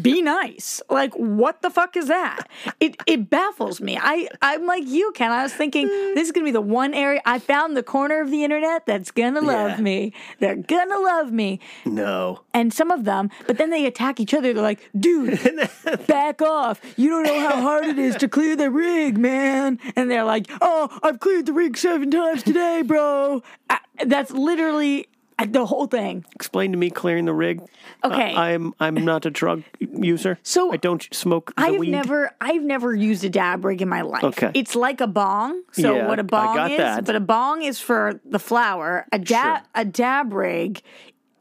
Be 0.00 0.22
nice. 0.22 0.80
Like 0.88 1.14
what 1.14 1.62
the 1.62 1.70
fuck 1.70 1.96
is 1.96 2.08
that? 2.08 2.48
It 2.78 2.96
it 3.06 3.28
baffles 3.30 3.80
me. 3.80 3.98
I 4.00 4.28
I'm 4.40 4.66
like 4.66 4.84
you, 4.86 5.12
Ken. 5.12 5.30
I 5.32 5.42
was 5.42 5.52
thinking 5.52 5.86
this 6.14 6.26
is 6.26 6.32
gonna 6.32 6.44
be 6.44 6.50
the 6.52 6.60
one 6.60 6.94
area 6.94 7.20
I 7.24 7.38
found 7.38 7.76
the 7.76 7.82
corner 7.82 8.20
of 8.20 8.30
the 8.30 8.44
internet 8.44 8.86
that's 8.86 9.10
gonna 9.10 9.40
love 9.40 9.70
Yeah. 9.78 9.80
me. 9.80 10.12
They're 10.38 10.56
gonna 10.56 10.98
love 10.98 11.32
me. 11.32 11.60
No. 11.84 12.42
And 12.54 12.72
some 12.72 12.90
of 12.90 13.04
them, 13.04 13.30
but 13.46 13.58
then 13.58 13.70
they 13.70 13.84
attack 13.86 14.20
each 14.20 14.32
other. 14.34 14.52
They're 14.52 14.62
like, 14.62 14.88
dude, 14.98 15.38
back 16.06 16.40
off. 16.40 16.80
You 16.96 17.10
don't 17.10 17.24
know 17.24 17.40
how 17.40 17.60
hard 17.60 17.86
it 17.86 17.98
is 17.98 18.16
to 18.16 18.28
clear 18.28 18.54
the 18.56 18.70
rig, 18.70 19.18
man. 19.18 19.78
And 19.96 20.10
they're 20.10 20.24
like, 20.24 20.46
oh, 20.60 20.96
I've 21.02 21.20
cleared 21.20 21.46
the 21.46 21.52
rig 21.52 21.76
seven 21.76 22.10
times 22.10 22.42
today, 22.42 22.82
bro. 22.82 23.42
I, 23.68 23.78
that's 24.06 24.30
literally 24.30 25.06
uh, 25.06 25.09
the 25.46 25.66
whole 25.66 25.86
thing. 25.86 26.24
Explain 26.34 26.72
to 26.72 26.78
me 26.78 26.90
clearing 26.90 27.24
the 27.24 27.34
rig. 27.34 27.60
Okay. 28.04 28.34
I, 28.34 28.52
am 28.52 28.74
I'm 28.80 28.94
not 28.94 29.26
a 29.26 29.30
drug 29.30 29.62
user. 29.78 30.38
So, 30.42 30.72
I 30.72 30.76
don't 30.76 31.06
smoke 31.12 31.54
the 31.56 31.62
I've 31.62 31.78
weed. 31.78 31.90
never, 31.90 32.30
I've 32.40 32.62
never 32.62 32.94
used 32.94 33.24
a 33.24 33.30
dab 33.30 33.64
rig 33.64 33.82
in 33.82 33.88
my 33.88 34.02
life. 34.02 34.24
Okay. 34.24 34.50
It's 34.54 34.74
like 34.74 35.00
a 35.00 35.06
bong. 35.06 35.62
So 35.72 35.96
Yeah, 35.96 36.08
what 36.08 36.18
a 36.18 36.24
bong 36.24 36.70
is, 36.70 36.78
that. 36.78 37.04
but 37.04 37.16
a 37.16 37.20
bong 37.20 37.62
is 37.62 37.80
for 37.80 38.20
the 38.24 38.38
flower. 38.38 39.06
A 39.12 39.18
dab, 39.18 39.58
Sure. 39.58 39.66
a 39.74 39.84
dab 39.84 40.32
rig, 40.32 40.82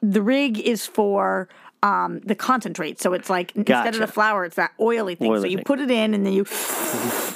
the 0.02 0.22
rig 0.22 0.60
is 0.60 0.86
for. 0.86 1.50
Um, 1.82 2.20
the 2.26 2.36
concentrate, 2.36 3.00
so 3.00 3.14
it's 3.14 3.30
like 3.30 3.56
instead 3.56 3.94
of 3.94 4.02
the 4.02 4.08
flour, 4.08 4.44
it's 4.44 4.58
that 4.58 4.72
oily 4.82 5.16
thing. 5.16 5.34
so 5.40 5.46
you 5.46 5.56
thing. 5.56 5.64
put 5.64 5.80
it 5.80 5.90
in, 5.90 6.14
and 6.14 6.26
then 6.26 6.34
you, 6.34 6.46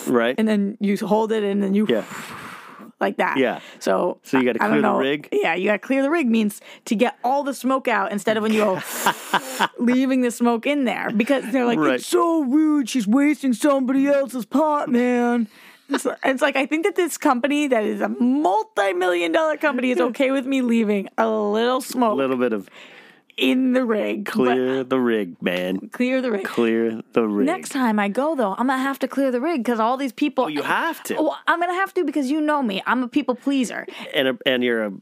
right. 0.08 0.36
and 0.38 0.46
then 0.46 0.78
you 0.82 0.98
hold 0.98 1.32
it, 1.32 1.46
and 1.46 1.64
then 1.64 1.74
you, 1.74 1.86
yeah. 1.88 2.04
Like 3.04 3.18
that. 3.18 3.38
Yeah. 3.38 3.60
So 3.80 4.18
So 4.24 4.40
you 4.40 4.46
gotta 4.46 4.62
I- 4.64 4.68
I 4.68 4.70
clear 4.70 4.82
the 4.82 4.94
rig? 4.94 5.30
Yeah, 5.32 5.54
you 5.56 5.66
got 5.66 5.74
to 5.74 5.80
clear 5.80 6.02
the 6.02 6.10
rig 6.10 6.28
means 6.28 6.62
to 6.86 6.96
get 6.96 7.18
all 7.24 7.44
the 7.44 7.54
smoke 7.54 7.88
out 7.88 8.12
instead 8.12 8.38
of 8.38 8.44
when 8.44 8.54
you 8.54 8.60
go 8.62 8.82
leaving 9.78 10.22
the 10.22 10.32
smoke 10.32 10.66
in 10.66 10.86
there 10.86 11.12
because 11.16 11.44
they're 11.52 11.66
like 11.66 11.78
Right. 11.80 11.96
it's 11.96 12.08
so 12.08 12.44
rude. 12.44 12.90
She's 12.90 13.08
wasting 13.08 13.54
somebody 13.54 14.08
else's 14.08 14.46
pot, 14.46 14.90
man. 14.90 15.48
It's, 15.90 16.08
it's 16.24 16.42
like 16.42 16.56
I 16.56 16.66
think 16.66 16.86
that 16.86 16.96
this 16.96 17.18
company 17.18 17.68
that 17.68 17.84
is 17.84 18.00
a 18.02 18.08
multi-million 18.10 19.32
dollar 19.32 19.58
company 19.58 19.92
is 19.92 20.00
okay 20.00 20.32
with 20.32 20.46
me 20.46 20.62
leaving 20.62 21.10
a 21.18 21.28
little 21.30 21.82
smoke, 21.82 22.14
A 22.14 22.16
little 22.16 22.38
bit 22.38 22.54
of 22.54 22.70
in 23.38 23.74
the 23.74 23.84
rig. 23.84 24.26
clear 24.26 24.84
the 24.84 25.00
rig, 25.00 25.42
man. 25.42 25.90
clear 25.90 26.22
the 26.22 26.32
rig. 26.32 26.46
Clear 26.46 27.02
the 27.14 27.28
rig. 27.28 27.46
Next 27.46 27.70
time 27.70 28.00
I 28.00 28.10
go 28.10 28.36
though, 28.36 28.54
I'm 28.54 28.68
gonna 28.68 28.78
have 28.78 29.00
to 29.00 29.08
clear 29.08 29.32
the 29.32 29.42
rig 29.42 29.64
because 29.64 29.80
all 29.80 29.98
these 29.98 30.14
people. 30.14 30.46
Oh, 30.46 30.48
you 30.48 30.62
have 30.62 31.02
to. 31.04 31.16
Well, 31.16 31.38
I'm 31.48 31.60
gonna 31.60 31.74
have 31.74 31.94
to 31.96 32.04
because 32.04 32.30
you 32.30 32.42
know 32.42 32.62
me. 32.62 32.82
I'm 32.86 33.04
a 33.04 33.08
people 33.08 33.36
pleaser. 33.36 33.88
and 34.14 34.30
a, 34.30 34.38
and 34.46 34.64
you're 34.64 34.86
a 34.86 34.94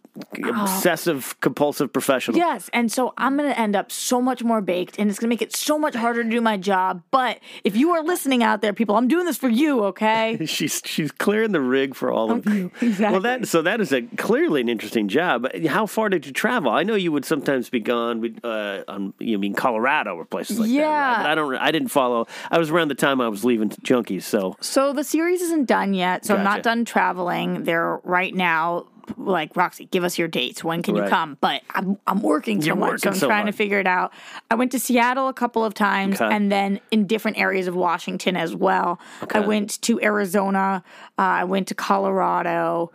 oh. 0.43 0.49
obsessive 0.49 1.39
compulsive 1.41 1.91
professional. 1.91 2.37
Yes, 2.37 2.69
and 2.73 2.91
so 2.91 3.13
I'm 3.17 3.37
gonna 3.37 3.49
end 3.49 3.75
up 3.75 3.91
so 3.91 4.21
much 4.21 4.43
more 4.43 4.61
baked, 4.61 4.97
and 4.97 5.09
it's 5.09 5.19
gonna 5.19 5.29
make 5.29 5.41
it 5.41 5.55
so 5.55 5.77
much 5.77 5.95
harder 5.95 6.23
to 6.23 6.29
do 6.29 6.41
my 6.41 6.57
job. 6.57 7.03
But 7.11 7.39
if 7.63 7.75
you 7.75 7.91
are 7.91 8.03
listening 8.03 8.43
out 8.43 8.61
there, 8.61 8.73
people, 8.73 8.95
I'm 8.95 9.07
doing 9.07 9.25
this 9.25 9.37
for 9.37 9.49
you, 9.49 9.83
okay? 9.85 10.45
She's 10.45 10.81
she's 10.85 11.11
clearing 11.11 11.51
the 11.51 11.61
rig 11.61 11.95
for 11.95 12.11
all 12.11 12.31
of 12.31 12.45
you. 12.47 12.71
Exactly. 12.81 13.11
Well, 13.11 13.21
that 13.21 13.47
so 13.47 13.61
that 13.61 13.81
is 13.81 13.91
a 13.91 14.01
clearly 14.01 14.61
an 14.61 14.69
interesting 14.69 15.07
job. 15.07 15.47
How 15.67 15.85
far 15.85 16.09
did 16.09 16.25
you 16.25 16.31
travel? 16.31 16.71
I 16.71 16.83
know 16.83 16.95
you 16.95 17.11
would 17.11 17.25
sometimes 17.25 17.69
be 17.69 17.79
gone 17.79 18.20
with, 18.21 18.39
uh, 18.45 18.83
on 18.87 19.13
you 19.19 19.37
mean 19.39 19.53
Colorado 19.53 20.15
or 20.15 20.25
places 20.25 20.59
like 20.59 20.69
that. 20.69 20.73
Yeah. 20.73 20.87
right? 20.87 21.17
But 21.23 21.25
I 21.31 21.35
don't. 21.35 21.55
I 21.55 21.71
didn't 21.71 21.89
follow. 21.89 22.27
I 22.49 22.57
was 22.59 22.69
around 22.69 22.87
the 22.89 22.95
time 22.95 23.19
I 23.21 23.27
was 23.27 23.43
leaving 23.43 23.69
Junkies, 23.69 24.23
so 24.23 24.55
So 24.61 24.93
the 24.93 25.03
series 25.03 25.41
isn't 25.41 25.65
done 25.65 25.93
yet, 25.93 26.25
so 26.25 26.35
I'm 26.35 26.43
not 26.43 26.63
done 26.63 26.85
traveling. 26.85 27.63
They're 27.63 27.97
right 28.03 28.33
now. 28.33 28.85
Like 29.17 29.57
Roxy, 29.57 29.85
give 29.85 30.05
us 30.05 30.17
your 30.17 30.29
dates. 30.29 30.63
When 30.63 30.83
can 30.83 30.95
you 30.95 31.03
come? 31.03 31.37
But 31.41 31.63
I'm 31.71 31.97
I'm 32.07 32.21
working 32.21 32.61
so 32.61 32.67
You're 32.67 32.75
much, 32.77 33.01
so 33.01 33.09
I'm 33.09 33.15
so 33.15 33.27
trying 33.27 33.41
hard. 33.43 33.51
to 33.53 33.57
figure 33.57 33.79
it 33.79 33.87
out. 33.87 34.13
I 34.49 34.55
went 34.55 34.71
to 34.71 34.79
Seattle 34.79 35.27
a 35.27 35.33
couple 35.33 35.65
of 35.65 35.73
times, 35.73 36.21
Okay. 36.21 36.33
and 36.33 36.49
then 36.49 36.79
in 36.91 37.07
different 37.07 37.37
areas 37.37 37.67
of 37.67 37.75
Washington 37.75 38.37
as 38.37 38.55
well. 38.55 38.99
I 39.33 39.39
went 39.41 39.81
to 39.81 39.99
Arizona. 40.01 40.81
Uh, 41.17 41.21
I 41.23 41.43
went 41.43 41.67
to 41.69 41.75
Colorado. 41.75 42.91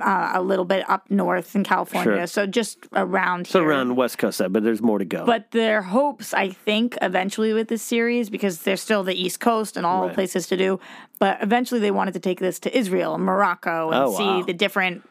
Uh, 0.00 0.32
a 0.34 0.42
little 0.42 0.64
bit 0.64 0.88
up 0.90 1.10
north 1.10 1.54
in 1.56 1.64
California, 1.64 2.18
Sure. 2.18 2.26
so 2.26 2.46
just 2.46 2.86
around 2.94 3.46
so 3.46 3.60
here. 3.60 3.68
around 3.70 3.96
West 3.96 4.18
Coast 4.18 4.38
side. 4.38 4.52
But 4.52 4.62
there's 4.62 4.82
more 4.82 4.98
to 4.98 5.04
go. 5.04 5.24
But 5.24 5.50
their 5.52 5.82
hopes, 5.82 6.34
I 6.34 6.50
think, 6.50 6.96
eventually 7.02 7.52
with 7.54 7.68
this 7.68 7.82
series, 7.82 8.28
because 8.28 8.62
there's 8.62 8.80
still 8.82 9.02
the 9.02 9.14
East 9.14 9.40
Coast 9.40 9.76
and 9.76 9.86
all 9.86 10.06
the 10.06 10.14
places 10.14 10.46
to 10.48 10.56
do, 10.56 10.78
but 11.18 11.42
eventually 11.42 11.80
they 11.80 11.90
wanted 11.90 12.12
to 12.14 12.20
take 12.20 12.40
this 12.40 12.58
to 12.60 12.76
Israel 12.76 13.14
and 13.14 13.24
Morocco 13.24 13.90
and 13.90 14.04
Oh, 14.04 14.16
see 14.16 14.22
wow. 14.24 14.42
the 14.42 14.52
different 14.52 15.02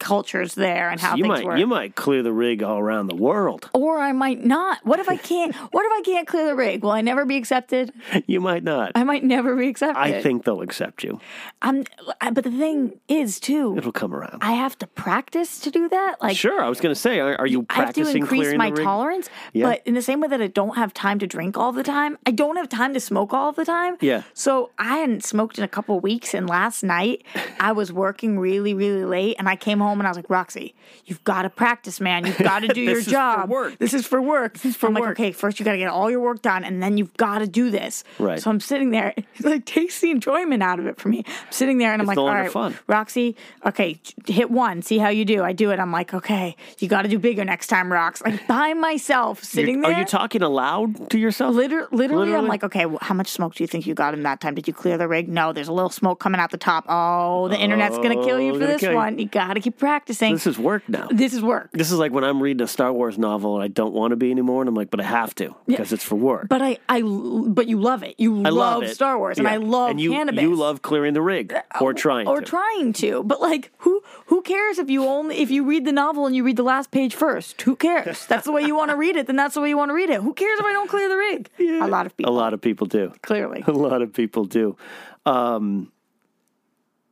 cultures 0.00 0.54
there 0.54 0.90
and 0.90 1.00
how 1.00 1.14
you 1.14 1.22
things 1.24 1.28
might 1.38 1.44
work. 1.44 1.58
you 1.58 1.66
might 1.66 1.94
clear 1.94 2.22
the 2.22 2.32
rig 2.32 2.62
all 2.62 2.78
around 2.78 3.06
the 3.06 3.14
world. 3.14 3.70
or 3.74 3.98
I 3.98 4.12
might 4.12 4.44
not. 4.44 4.78
What 4.84 4.98
if 4.98 5.08
I 5.08 5.16
can't? 5.16 5.54
what 5.70 5.84
if 5.86 5.92
I 5.92 6.02
can't 6.02 6.26
clear 6.26 6.46
the 6.46 6.56
rig? 6.56 6.82
Will 6.82 6.90
I 6.90 7.00
never 7.02 7.24
be 7.24 7.36
accepted? 7.36 7.92
You 8.26 8.40
might 8.40 8.64
not. 8.64 8.92
I 8.94 9.04
might 9.04 9.22
never 9.24 9.54
be 9.54 9.68
accepted. 9.68 10.00
I 10.00 10.20
think 10.20 10.44
they'll 10.44 10.62
accept 10.62 11.04
you. 11.04 11.20
I'm. 11.62 11.84
But 12.32 12.44
the 12.44 12.50
thing 12.50 12.98
is, 13.08 13.38
too, 13.40 13.76
It'll 13.76 13.92
come 13.92 14.14
around. 14.14 14.38
I 14.42 14.52
have 14.52 14.76
to 14.78 14.86
practice 14.86 15.60
to 15.60 15.70
do 15.70 15.88
that. 15.88 16.16
Like 16.22 16.36
Sure, 16.36 16.62
I 16.62 16.68
was 16.68 16.80
going 16.80 16.94
to 16.94 17.00
say, 17.00 17.20
are, 17.20 17.36
are 17.38 17.46
you 17.46 17.66
I 17.70 17.74
have 17.74 17.94
to 17.94 18.08
increase 18.08 18.54
my 18.54 18.70
tolerance, 18.70 19.28
Yeah. 19.52 19.66
but 19.66 19.82
in 19.86 19.94
the 19.94 20.02
same 20.02 20.20
way 20.20 20.28
that 20.28 20.40
I 20.40 20.46
don't 20.46 20.76
have 20.76 20.94
time 20.94 21.18
to 21.18 21.26
drink 21.26 21.56
all 21.58 21.72
the 21.72 21.82
time, 21.82 22.16
I 22.26 22.30
don't 22.30 22.56
have 22.56 22.68
time 22.68 22.94
to 22.94 23.00
smoke 23.00 23.32
all 23.32 23.52
the 23.52 23.64
time. 23.64 23.96
Yeah. 24.00 24.22
So 24.34 24.70
I 24.78 24.98
hadn't 24.98 25.24
smoked 25.24 25.58
in 25.58 25.64
a 25.64 25.68
couple 25.68 25.98
weeks, 26.00 26.32
and 26.34 26.48
last 26.48 26.82
night 26.82 27.24
I 27.58 27.72
was 27.72 27.92
working 27.92 28.38
really, 28.38 28.72
really 28.74 29.04
late, 29.04 29.36
and 29.38 29.48
I 29.48 29.56
came 29.56 29.80
home 29.80 29.89
home 29.90 30.00
and 30.00 30.06
I 30.06 30.10
was 30.10 30.16
like, 30.16 30.30
Roxy, 30.30 30.74
you've 31.04 31.22
got 31.24 31.42
to 31.42 31.50
practice, 31.50 32.00
man. 32.00 32.24
You've 32.26 32.38
got 32.38 32.60
to 32.60 32.68
do 32.68 32.80
your 32.92 33.00
job. 33.02 33.50
This 33.50 33.50
is 33.50 33.50
for 33.50 33.50
work. 33.50 33.78
This 33.78 33.94
is 33.94 34.06
for 34.06 34.20
work. 34.20 34.54
This 34.54 34.64
is 34.66 34.76
for 34.76 34.86
I'm 34.86 34.94
like, 34.94 35.10
okay, 35.10 35.32
first 35.32 35.58
you 35.58 35.64
got 35.64 35.72
to 35.72 35.78
get 35.78 35.88
all 35.88 36.10
your 36.10 36.20
work 36.20 36.42
done, 36.42 36.64
and 36.64 36.82
then 36.82 36.96
you've 36.98 37.14
got 37.16 37.38
to 37.40 37.46
do 37.46 37.70
this. 37.70 38.04
Right. 38.18 38.40
So 38.40 38.50
I'm 38.50 38.60
sitting 38.60 38.90
there, 38.90 39.12
it 39.16 39.24
like 39.44 39.64
takes 39.64 40.00
the 40.00 40.10
enjoyment 40.10 40.62
out 40.62 40.78
of 40.78 40.86
it 40.86 40.98
for 41.00 41.08
me. 41.08 41.24
I'm 41.26 41.52
sitting 41.52 41.78
there 41.78 41.92
and 41.92 42.00
I'm 42.02 42.08
It's 42.08 42.16
like, 42.16 42.18
all 42.18 42.28
right, 42.28 42.50
fun. 42.50 42.78
Roxy, 42.86 43.36
okay, 43.66 44.00
hit 44.26 44.50
one, 44.50 44.82
see 44.82 44.98
how 44.98 45.08
you 45.08 45.24
do. 45.24 45.42
I 45.42 45.52
do 45.52 45.70
it. 45.70 45.78
I'm 45.78 45.92
like, 45.92 46.14
okay, 46.14 46.56
you 46.78 46.88
got 46.88 47.02
to 47.02 47.08
do 47.08 47.18
bigger 47.18 47.44
next 47.44 47.66
time, 47.66 47.88
Rox. 47.90 48.24
Like 48.24 48.46
by 48.46 48.72
myself, 48.74 49.42
sitting 49.44 49.76
You're- 49.76 49.88
there. 49.88 49.96
Are 49.96 50.00
you 50.00 50.06
talking 50.06 50.42
aloud 50.42 51.10
to 51.10 51.18
yourself? 51.18 51.54
Liter- 51.54 51.88
literally, 51.90 52.20
Literally? 52.26 52.34
I'm 52.34 52.46
like, 52.48 52.64
okay, 52.64 52.86
well, 52.86 52.98
how 53.02 53.14
much 53.14 53.28
smoke 53.28 53.54
do 53.54 53.62
you 53.64 53.68
think 53.68 53.86
you 53.86 53.94
got 53.94 54.14
in 54.14 54.22
that 54.22 54.40
time? 54.40 54.54
Did 54.54 54.66
you 54.68 54.74
clear 54.74 54.96
the 54.98 55.08
rig? 55.08 55.28
No, 55.28 55.52
there's 55.52 55.68
a 55.68 55.72
little 55.72 55.90
smoke 55.90 56.20
coming 56.20 56.40
out 56.40 56.50
the 56.50 56.58
top. 56.58 56.84
Oh, 56.88 57.48
the 57.48 57.56
internet's 57.58 57.96
gonna 57.98 58.22
kill 58.24 58.40
you 58.40 58.52
Oh, 58.54 58.58
for 58.58 58.66
this 58.66 58.80
kill 58.80 58.90
you. 58.92 58.96
one. 58.96 59.18
You 59.18 59.26
gotta 59.26 59.60
keep 59.60 59.78
practicing. 59.80 60.32
This 60.32 60.46
is 60.46 60.58
work 60.58 60.88
now. 60.88 61.08
This 61.10 61.34
is 61.34 61.42
work. 61.42 61.70
This 61.72 61.90
is 61.90 61.98
like 61.98 62.12
when 62.12 62.22
I'm 62.22 62.40
reading 62.40 62.62
a 62.62 62.68
Star 62.68 62.92
Wars 62.92 63.18
novel 63.18 63.56
and 63.56 63.64
I 63.64 63.68
don't 63.68 63.92
want 63.92 64.12
to 64.12 64.16
be 64.16 64.30
anymore, 64.30 64.62
and 64.62 64.68
I'm 64.68 64.74
like, 64.74 64.90
but 64.90 65.00
I 65.00 65.04
have 65.04 65.34
to 65.36 65.56
because 65.66 65.92
it's 65.92 66.04
for 66.04 66.14
work. 66.14 66.48
But 66.48 66.62
I, 66.62 66.78
I, 66.88 67.02
but 67.02 67.66
you 67.66 67.80
love 67.80 68.02
it. 68.04 68.14
You 68.18 68.44
I 68.44 68.50
love, 68.50 68.84
it. 68.84 68.94
Star 68.94 69.18
Wars, 69.18 69.38
and 69.38 69.48
I 69.48 69.56
love 69.56 69.90
and 69.90 70.00
you, 70.00 70.12
cannabis. 70.12 70.42
You 70.42 70.54
love 70.54 70.82
clearing 70.82 71.14
the 71.14 71.22
rig 71.22 71.52
or 71.80 71.92
trying 71.92 72.26
to. 72.26 72.30
or 72.30 72.40
to. 72.40 72.46
trying 72.46 72.92
to. 72.94 73.24
But 73.24 73.40
like, 73.40 73.72
who 73.78 74.02
who 74.26 74.42
cares 74.42 74.78
if 74.78 74.88
you 74.88 75.04
only 75.04 75.38
if 75.38 75.50
you 75.50 75.64
read 75.64 75.84
the 75.84 75.92
novel 75.92 76.26
and 76.26 76.36
you 76.36 76.44
read 76.44 76.56
the 76.56 76.62
last 76.62 76.90
page 76.90 77.14
first? 77.14 77.60
Who 77.62 77.74
cares? 77.74 78.26
That's 78.26 78.44
the 78.44 78.52
way 78.52 78.62
you 78.62 78.76
want 78.76 78.90
to 78.90 78.96
read 78.96 79.16
it. 79.16 79.26
Then 79.26 79.36
that's 79.36 79.54
the 79.54 79.60
way 79.60 79.70
you 79.70 79.78
want 79.78 79.88
to 79.88 79.94
read 79.94 80.10
it. 80.10 80.20
Who 80.20 80.34
cares 80.34 80.58
if 80.60 80.64
I 80.64 80.72
don't 80.72 80.88
clear 80.88 81.08
the 81.08 81.16
rig? 81.16 81.50
A 81.82 81.86
lot 81.86 82.06
of 82.06 82.16
people. 82.16 82.32
a 82.32 82.34
lot 82.34 82.52
of 82.54 82.60
people 82.60 82.86
do. 82.86 83.12
Clearly. 83.22 83.64
A 83.66 83.72
lot 83.72 84.02
of 84.02 84.12
people 84.12 84.44
do. 84.44 84.76
Um, 85.24 85.90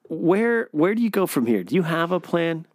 where 0.08 0.68
where 0.72 0.94
do 0.94 1.02
you 1.02 1.10
go 1.10 1.26
from 1.26 1.46
here? 1.46 1.62
Do 1.62 1.74
you 1.74 1.82
have 1.82 2.12
a 2.12 2.20
plan? 2.20 2.66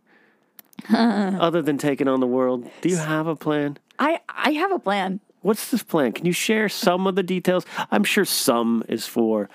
Other 0.93 1.61
than 1.61 1.77
taking 1.77 2.07
on 2.07 2.19
the 2.19 2.27
world, 2.27 2.69
do 2.81 2.89
you 2.89 2.97
have 2.97 3.27
a 3.27 3.35
plan? 3.35 3.77
I 3.99 4.19
I 4.29 4.51
have 4.51 4.71
a 4.71 4.79
plan. 4.79 5.19
What's 5.41 5.71
this 5.71 5.83
plan? 5.83 6.13
Can 6.13 6.25
you 6.25 6.31
share 6.31 6.69
some 6.69 7.05
of 7.05 7.15
the 7.15 7.23
details? 7.23 7.65
I'm 7.91 8.03
sure 8.05 8.23
some 8.23 8.83
is 8.87 9.05
for 9.05 9.49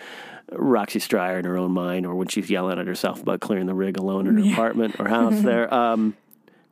Roxy 0.52 0.98
Striar 0.98 1.38
in 1.38 1.44
her 1.44 1.56
own 1.56 1.72
mind, 1.72 2.06
or 2.06 2.14
when 2.14 2.28
she's 2.28 2.50
yelling 2.50 2.78
at 2.78 2.86
herself 2.86 3.22
about 3.22 3.40
clearing 3.40 3.66
the 3.66 3.74
rig 3.74 3.96
alone 3.96 4.26
in 4.26 4.36
her 4.38 4.52
apartment 4.52 4.96
or 4.98 5.08
house. 5.08 5.40
There, 5.42 5.72
um, 5.72 6.14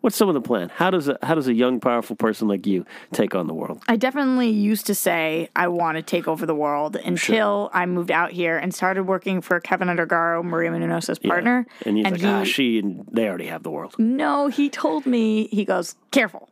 what's 0.07 0.17
some 0.17 0.29
of 0.29 0.35
the 0.35 0.41
plan? 0.41 0.71
How 0.73 0.91
does 0.91 1.09
a 1.09 1.19
how 1.21 1.35
does 1.35 1.49
a 1.49 1.53
young, 1.53 1.81
powerful 1.81 2.15
person 2.15 2.47
like 2.47 2.65
you 2.65 2.87
take 3.13 3.35
on 3.35 3.49
the 3.49 3.55
world? 3.55 3.83
I 3.89 3.97
definitely 3.97 4.51
used 4.51 4.87
to 4.87 4.95
say 4.95 5.49
I 5.57 5.67
want 5.67 5.97
to 5.97 6.03
take 6.03 6.29
over 6.29 6.47
the 6.47 6.55
world 6.55 6.95
until 6.95 7.71
I 7.75 7.87
moved 7.87 8.13
out 8.13 8.31
here 8.31 8.57
and 8.57 8.73
started 8.73 9.03
working 9.03 9.41
for 9.41 9.59
Keven 9.59 9.89
Undergaro, 9.89 10.45
Maria 10.45 10.71
Menounos' 10.71 11.21
partner. 11.27 11.67
and 11.85 11.97
he's 11.97 12.05
like, 12.05 12.21
he, 12.21 12.27
ah, 12.27 12.45
she 12.45 12.79
and 12.79 13.05
they 13.11 13.29
already 13.29 13.47
have 13.47 13.65
the 13.65 13.71
world. 13.73 13.97
no, 13.99 14.47
he 14.47 14.71
told 14.71 15.07
me, 15.07 15.49
he 15.49 15.65
goes, 15.65 15.97
careful. 16.13 16.51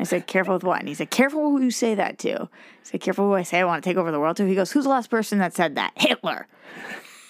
I 0.00 0.02
said, 0.02 0.26
careful 0.26 0.54
with 0.54 0.64
what? 0.64 0.80
And 0.80 0.88
he 0.88 0.94
said, 0.94 1.10
careful 1.10 1.50
who 1.50 1.62
you 1.62 1.70
say 1.70 1.94
that 1.94 2.18
to. 2.20 2.42
I 2.42 2.48
said, 2.82 3.00
careful 3.02 3.26
who 3.26 3.34
I 3.34 3.44
say 3.44 3.60
I 3.60 3.64
want 3.64 3.84
to 3.84 3.88
take 3.88 3.98
over 3.98 4.10
the 4.10 4.18
world 4.18 4.36
to. 4.38 4.46
He 4.46 4.56
goes, 4.56 4.72
who's 4.72 4.84
the 4.84 4.90
last 4.90 5.10
person 5.10 5.38
that 5.38 5.54
said 5.54 5.76
that? 5.76 5.92
Hitler. 5.94 6.48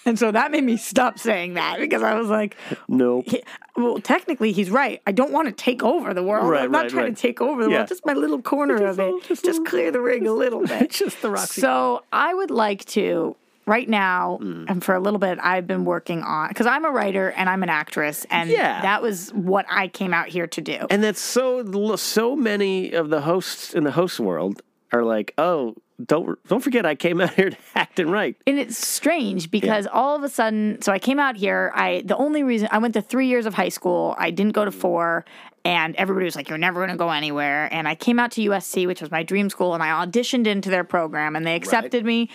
And 0.05 0.17
so 0.17 0.31
that 0.31 0.49
made 0.51 0.63
me 0.63 0.77
stop 0.77 1.19
saying 1.19 1.53
that 1.53 1.77
because 1.79 2.01
I 2.01 2.15
was 2.15 2.27
like, 2.27 2.55
No, 2.87 3.21
he- 3.25 3.43
well, 3.75 3.99
technically, 3.99 4.51
he's 4.51 4.69
right. 4.71 4.99
I 5.05 5.11
don't 5.11 5.31
want 5.31 5.47
to 5.47 5.51
take 5.53 5.83
over 5.83 6.13
the 6.13 6.23
world. 6.23 6.49
Right, 6.49 6.63
I'm 6.63 6.71
not 6.71 6.83
right, 6.83 6.89
trying 6.89 7.05
right. 7.05 7.15
to 7.15 7.21
take 7.21 7.39
over 7.39 7.63
the 7.63 7.69
Yeah. 7.69 7.77
world. 7.77 7.87
Just 7.87 8.05
my 8.05 8.13
little 8.13 8.41
corner 8.41 8.83
of 8.85 8.99
it. 8.99 9.13
Just, 9.23 9.65
clear 9.65 9.91
the 9.91 10.01
rig 10.01 10.25
a 10.25 10.33
little 10.33 10.65
bit. 10.65 10.89
just 11.01 11.21
the 11.21 11.29
Roxy. 11.29 11.61
So 11.61 12.03
I 12.11 12.33
would 12.33 12.49
like 12.51 12.83
to 12.85 13.35
right 13.67 13.87
now, 13.87 14.39
Mm. 14.41 14.65
and 14.69 14.83
for 14.83 14.95
a 14.95 14.99
little 14.99 15.19
bit, 15.19 15.37
I've 15.41 15.67
been 15.67 15.85
working 15.85 16.23
on 16.23 16.47
because 16.49 16.65
I'm 16.65 16.83
a 16.83 16.89
writer 16.89 17.29
and 17.31 17.47
I'm 17.47 17.61
an 17.61 17.69
actress, 17.69 18.25
and 18.31 18.49
Yeah. 18.49 18.81
that 18.81 19.03
was 19.03 19.29
what 19.35 19.65
I 19.69 19.87
came 19.87 20.13
out 20.15 20.27
here 20.29 20.47
to 20.47 20.61
do. 20.61 20.79
And 20.89 21.03
that's 21.03 21.21
so 21.21 21.63
so 21.95 22.35
many 22.35 22.91
of 22.93 23.09
the 23.11 23.21
hosts 23.21 23.73
in 23.75 23.83
the 23.83 23.91
host 23.91 24.19
world 24.19 24.63
are 24.91 25.03
like, 25.03 25.33
oh, 25.37 25.75
don't 26.07 26.37
don't 26.47 26.61
forget, 26.61 26.85
I 26.85 26.95
came 26.95 27.21
out 27.21 27.33
here 27.33 27.49
to 27.51 27.57
acting 27.75 28.09
right. 28.09 28.35
and 28.47 28.59
it's 28.59 28.77
strange 28.77 29.51
because 29.51 29.87
all 29.91 30.15
of 30.15 30.23
a 30.23 30.29
sudden 30.29 30.81
so 30.81 30.91
i 30.91 30.99
came 30.99 31.19
out 31.19 31.35
here 31.35 31.71
i 31.75 32.01
the 32.05 32.15
only 32.15 32.43
reason 32.43 32.67
i 32.71 32.77
went 32.77 32.93
to 32.93 33.01
three 33.01 33.27
years 33.27 33.45
of 33.45 33.53
high 33.53 33.69
school 33.69 34.15
i 34.17 34.31
didn't 34.31 34.53
go 34.53 34.65
to 34.65 34.71
mm. 34.71 34.75
four 34.75 35.25
and 35.63 35.95
everybody 35.95 36.25
was 36.25 36.35
like 36.35 36.49
you're 36.49 36.57
never 36.57 36.79
going 36.79 36.89
to 36.89 36.97
go 36.97 37.09
anywhere 37.09 37.67
and 37.71 37.87
i 37.87 37.95
came 37.95 38.19
out 38.19 38.31
to 38.31 38.41
usc 38.49 38.87
which 38.87 39.01
was 39.01 39.11
my 39.11 39.23
dream 39.23 39.49
school 39.49 39.73
and 39.73 39.83
i 39.83 39.87
auditioned 40.05 40.47
into 40.47 40.69
their 40.69 40.83
program 40.83 41.35
and 41.35 41.45
they 41.45 41.55
accepted 41.55 42.05
me 42.05 42.29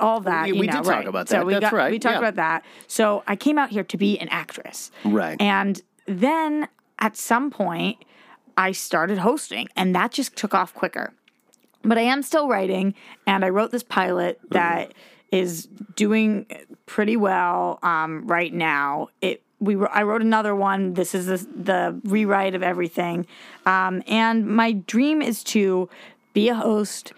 all 0.00 0.20
that 0.20 0.44
We- 0.44 0.48
you 0.58 0.66
know, 0.66 0.72
did 0.72 0.84
talk 0.84 0.86
right. 0.86 1.06
about 1.06 1.28
so 1.28 1.36
that. 1.38 1.46
we 1.46 1.52
That's 1.54 1.62
got, 1.70 1.72
right. 1.72 1.90
we 1.90 1.98
talked 1.98 2.14
Yeah. 2.14 2.18
about 2.28 2.36
that 2.36 2.64
so 2.86 3.22
i 3.26 3.36
came 3.36 3.58
out 3.58 3.70
here 3.70 3.84
to 3.84 3.96
be 3.96 4.18
an 4.18 4.28
actress 4.28 4.90
Right. 5.04 5.40
and 5.40 5.80
then 6.06 6.68
at 6.98 7.16
some 7.16 7.50
point 7.50 8.04
i 8.56 8.72
started 8.72 9.18
hosting 9.18 9.68
and 9.76 9.94
that 9.94 10.12
just 10.12 10.36
took 10.36 10.54
off 10.54 10.74
quicker 10.74 11.12
but 11.84 11.98
I 11.98 12.02
am 12.02 12.22
still 12.22 12.48
writing, 12.48 12.94
and 13.26 13.44
I 13.44 13.48
wrote 13.50 13.70
this 13.70 13.82
pilot 13.82 14.40
that 14.50 14.92
is 15.30 15.66
doing 15.96 16.46
pretty 16.86 17.16
well 17.16 17.78
um, 17.82 18.26
right 18.26 18.52
now. 18.52 19.08
It 19.20 19.42
we 19.60 19.76
I 19.86 20.02
wrote 20.02 20.20
another 20.22 20.54
one. 20.54 20.94
This 20.94 21.14
is 21.14 21.26
the, 21.26 21.36
the 21.54 22.00
rewrite 22.04 22.54
of 22.54 22.62
everything, 22.62 23.26
um, 23.66 24.02
and 24.06 24.46
my 24.46 24.72
dream 24.72 25.22
is 25.22 25.42
to 25.44 25.88
be 26.32 26.48
a 26.48 26.54
host, 26.54 27.12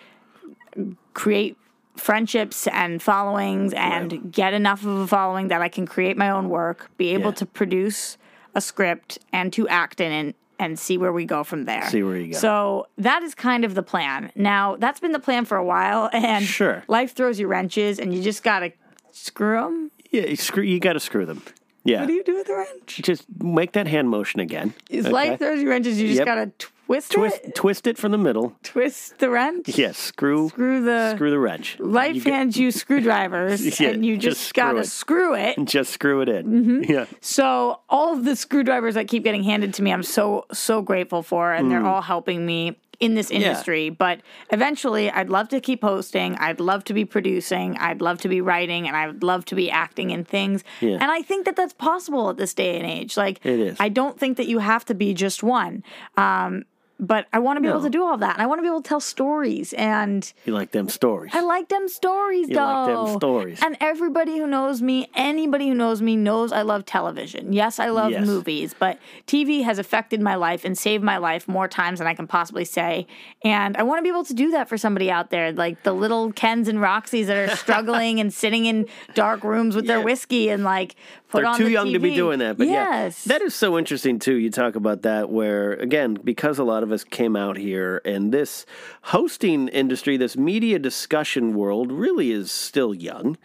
create 1.15 1.57
friendships 1.97 2.67
and 2.69 3.03
followings, 3.03 3.73
and 3.75 4.31
get 4.31 4.53
enough 4.53 4.85
of 4.85 4.99
a 4.99 5.07
following 5.07 5.49
that 5.49 5.63
I 5.63 5.69
can 5.69 5.87
create 5.87 6.17
my 6.17 6.29
own 6.31 6.49
work, 6.51 6.91
be 6.99 7.15
able 7.15 7.31
Yeah. 7.31 7.37
to 7.37 7.47
produce 7.47 8.19
a 8.55 8.61
script, 8.61 9.19
and 9.33 9.53
to 9.55 9.67
act 9.69 10.01
in 10.01 10.13
it. 10.13 10.37
And 10.59 10.79
see 10.79 10.97
where 10.97 11.13
we 11.13 11.27
go 11.27 11.45
from 11.45 11.67
there. 11.67 11.87
See 11.91 12.03
where 12.03 12.17
you 12.17 12.33
go. 12.33 12.39
So 12.39 12.87
that 12.97 13.23
is 13.23 13.35
kind 13.35 13.65
of 13.65 13.75
the 13.75 13.83
plan. 13.83 14.33
Now 14.35 14.77
that's 14.77 15.01
been 15.01 15.13
the 15.13 15.19
plan 15.21 15.45
for 15.45 15.57
a 15.59 15.65
while, 15.65 16.09
and 16.15 16.45
Sure. 16.45 16.83
life 16.89 17.15
throws 17.15 17.39
you 17.39 17.47
wrenches, 17.47 17.99
and 17.99 18.15
you 18.15 18.23
just 18.23 18.43
gotta 18.43 18.73
screw 19.13 19.61
them. 19.61 19.91
Yeah, 20.11 20.23
you 20.27 20.37
screw. 20.37 20.63
You 20.63 20.79
got 20.81 20.95
to 20.95 21.01
screw 21.01 21.27
them. 21.27 21.43
Yeah, 21.85 22.01
What 22.01 22.07
do 22.07 22.13
you 22.15 22.25
do 22.25 22.35
with 22.37 22.47
the 22.47 22.55
wrench? 22.55 23.01
just 23.03 23.25
make 23.43 23.73
that 23.73 23.87
hand 23.87 24.09
motion 24.09 24.41
again. 24.41 24.73
If 24.89 25.05
okay? 25.07 25.13
life 25.13 25.39
throws 25.41 25.61
you 25.61 25.69
wrenches, 25.69 26.01
you 26.01 26.07
just 26.09 26.19
Yep. 26.19 26.27
gotta 26.27 26.53
twist, 26.87 27.13
twist 27.13 27.41
it, 27.45 27.55
twist 27.55 27.87
it 27.87 27.99
from 27.99 28.13
the 28.13 28.19
middle. 28.19 28.57
twist 28.63 29.19
the 29.19 29.29
wrench. 29.31 29.77
Yes, 29.77 29.99
screw 29.99 30.49
Screw 30.49 30.83
the 30.85 31.15
screw 31.15 31.31
the 31.31 31.39
wrench. 31.39 31.79
life 31.79 32.17
You 32.25 32.33
hands 32.33 32.57
you 32.57 32.71
screwdrivers, 32.71 33.81
Yeah, 33.81 33.91
and 33.91 34.05
you 34.05 34.17
just 34.17 34.39
just, 34.39 34.55
gotta 34.55 34.79
it. 34.81 34.87
screw 34.87 35.35
it. 35.35 35.57
Just 35.65 35.93
screw 35.93 36.21
it 36.23 36.29
in. 36.29 36.47
Mm-hmm. 36.47 36.93
Yeah. 36.93 37.07
So 37.21 37.81
all 37.89 38.13
of 38.15 38.25
the 38.25 38.37
screwdrivers 38.37 38.95
that 38.95 39.09
keep 39.09 39.25
getting 39.25 39.43
handed 39.45 39.75
to 39.75 39.83
me, 39.83 39.93
I'm 39.93 40.03
so 40.03 40.47
so 40.53 40.83
grateful 40.83 41.23
for, 41.23 41.53
and 41.53 41.67
Mm. 41.67 41.71
they're 41.71 41.87
all 41.87 42.03
helping 42.03 42.47
me 42.47 42.77
in 42.99 43.15
this 43.15 43.31
industry. 43.31 43.91
But 43.91 44.21
eventually, 44.51 45.11
I'd 45.11 45.29
love 45.29 45.49
to 45.51 45.61
keep 45.61 45.83
hosting. 45.83 46.35
I'd 46.37 46.61
love 46.61 46.83
to 46.85 46.95
be 46.95 47.05
producing. 47.05 47.77
I'd 47.77 48.01
love 48.01 48.21
to 48.23 48.29
be 48.29 48.41
writing, 48.41 48.87
and 48.89 48.97
I'd 48.97 49.23
love 49.23 49.45
to 49.47 49.55
be 49.55 49.71
acting 49.71 50.11
in 50.11 50.25
things. 50.25 50.65
Yeah. 50.81 50.93
And 51.01 51.05
I 51.11 51.21
think 51.23 51.45
that 51.45 51.57
that's 51.57 51.75
possible 51.75 52.31
at 52.31 52.39
this 52.39 52.55
day 52.55 52.79
and 52.79 52.87
age. 52.89 53.17
Like 53.17 53.45
It 53.45 53.61
is. 53.61 53.77
I 53.81 53.89
don't 53.91 54.19
think 54.19 54.39
that 54.39 54.47
you 54.47 54.61
have 54.61 54.85
to 54.87 54.95
be 54.95 55.13
just 55.13 55.43
one. 55.43 55.83
Um, 56.17 56.65
but 56.99 57.27
I 57.33 57.39
want 57.39 57.57
to 57.59 57.61
be 57.61 57.69
able 57.69 57.83
to 57.83 57.91
do 57.91 58.05
all 58.05 58.17
that, 58.19 58.35
and 58.35 58.43
I 58.43 58.47
want 58.47 58.59
to 58.59 58.63
be 58.63 58.69
able 58.69 58.83
to 58.83 58.89
tell 58.89 59.01
stories 59.01 59.73
and. 59.75 60.33
You 60.45 60.53
like 60.55 60.71
them 60.73 60.89
stories. 60.89 61.33
I 61.35 61.41
like 61.43 61.69
them 61.69 61.89
stories, 61.89 62.49
You 62.49 62.55
though. 62.57 62.63
like 62.65 62.87
them 62.87 63.17
stories. 63.19 63.59
And 63.63 63.77
everybody 63.81 64.39
who 64.39 64.47
knows 64.47 64.81
me, 64.81 65.09
anybody 65.15 65.69
who 65.69 65.75
knows 65.75 66.01
me, 66.01 66.17
knows 66.17 66.53
I 66.53 66.63
love 66.63 66.87
television. 66.87 67.53
Yes, 67.53 67.79
I 67.79 67.89
love 67.91 68.13
Yes. 68.13 68.27
movies, 68.27 68.75
but 68.79 68.99
TV 69.27 69.63
has 69.65 69.79
affected 69.79 70.21
my 70.21 70.35
life 70.37 70.65
and 70.65 70.77
saved 70.79 71.03
my 71.05 71.17
life 71.19 71.47
more 71.49 71.69
times 71.69 71.99
than 71.99 72.09
I 72.09 72.15
can 72.15 72.27
possibly 72.27 72.65
say. 72.65 73.07
And 73.43 73.77
I 73.77 73.83
want 73.83 73.99
to 73.99 74.03
be 74.03 74.09
able 74.09 74.25
to 74.25 74.35
do 74.35 74.51
that 74.53 74.69
for 74.69 74.79
somebody 74.79 75.11
out 75.11 75.31
there, 75.31 75.53
like 75.53 75.83
the 75.83 75.93
little 75.93 76.33
Kens 76.33 76.69
and 76.69 76.79
Roxys 76.79 77.27
that 77.27 77.37
are 77.37 77.57
struggling 77.65 78.21
and 78.21 78.33
sitting 78.33 78.67
in 78.67 78.87
dark 79.15 79.45
rooms 79.45 79.77
with 79.77 79.87
their 79.87 80.01
whiskey 80.01 80.49
and 80.49 80.65
like 80.65 80.97
put 81.29 81.43
They're 81.43 81.51
on 81.51 81.59
too 81.59 81.65
the 81.65 81.71
young 81.71 81.93
to 81.93 81.99
be 81.99 82.15
doing 82.15 82.39
that. 82.39 82.57
But 82.59 82.69
yes, 82.69 83.27
yeah, 83.27 83.33
that 83.35 83.43
is 83.45 83.55
so 83.55 83.79
interesting 83.79 84.19
too. 84.19 84.35
You 84.35 84.51
talk 84.51 84.77
about 84.77 85.03
that, 85.03 85.31
where 85.31 85.73
again, 85.75 86.15
because 86.15 86.59
a 86.59 86.65
lot 86.65 86.83
of 86.83 86.93
us 86.93 87.05
came 87.05 87.37
out 87.37 87.57
here, 87.57 88.01
and 88.05 88.33
this 88.33 88.67
hosting 89.03 89.69
industry, 89.69 90.17
this 90.17 90.37
media 90.37 90.79
discussion 90.79 91.55
world, 91.55 91.93
really 91.93 92.31
is 92.31 92.51
still 92.51 92.95
young. 92.95 93.37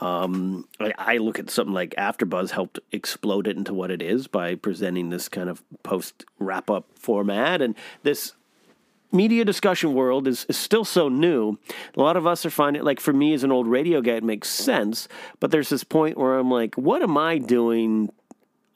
Um, 0.00 0.66
I, 0.80 0.92
I 0.98 1.16
look 1.18 1.38
at 1.38 1.50
something 1.50 1.74
like 1.74 1.94
AfterBuzz 1.96 2.50
helped 2.50 2.80
explode 2.90 3.46
it 3.46 3.56
into 3.56 3.72
what 3.72 3.90
it 3.90 4.02
is 4.02 4.26
by 4.26 4.54
presenting 4.56 5.10
this 5.10 5.28
kind 5.28 5.48
of 5.48 5.62
post 5.82 6.24
wrap 6.38 6.70
up 6.70 6.86
format, 6.98 7.62
and 7.62 7.74
this 8.02 8.34
media 9.14 9.44
discussion 9.44 9.94
world 9.94 10.26
is, 10.26 10.44
is 10.48 10.56
still 10.56 10.84
so 10.84 11.08
new. 11.08 11.58
A 11.96 12.00
lot 12.00 12.16
of 12.16 12.26
us 12.26 12.44
are 12.44 12.50
finding 12.50 12.82
like 12.82 13.00
for 13.00 13.12
me 13.12 13.32
as 13.32 13.44
an 13.44 13.52
old 13.52 13.66
radio 13.66 14.00
guy, 14.00 14.14
it 14.14 14.24
makes 14.24 14.48
sense. 14.48 15.08
But 15.40 15.50
there's 15.50 15.68
this 15.68 15.84
point 15.84 16.18
where 16.18 16.36
I'm 16.36 16.50
like, 16.50 16.74
what 16.74 17.02
am 17.02 17.16
I 17.16 17.38
doing 17.38 18.10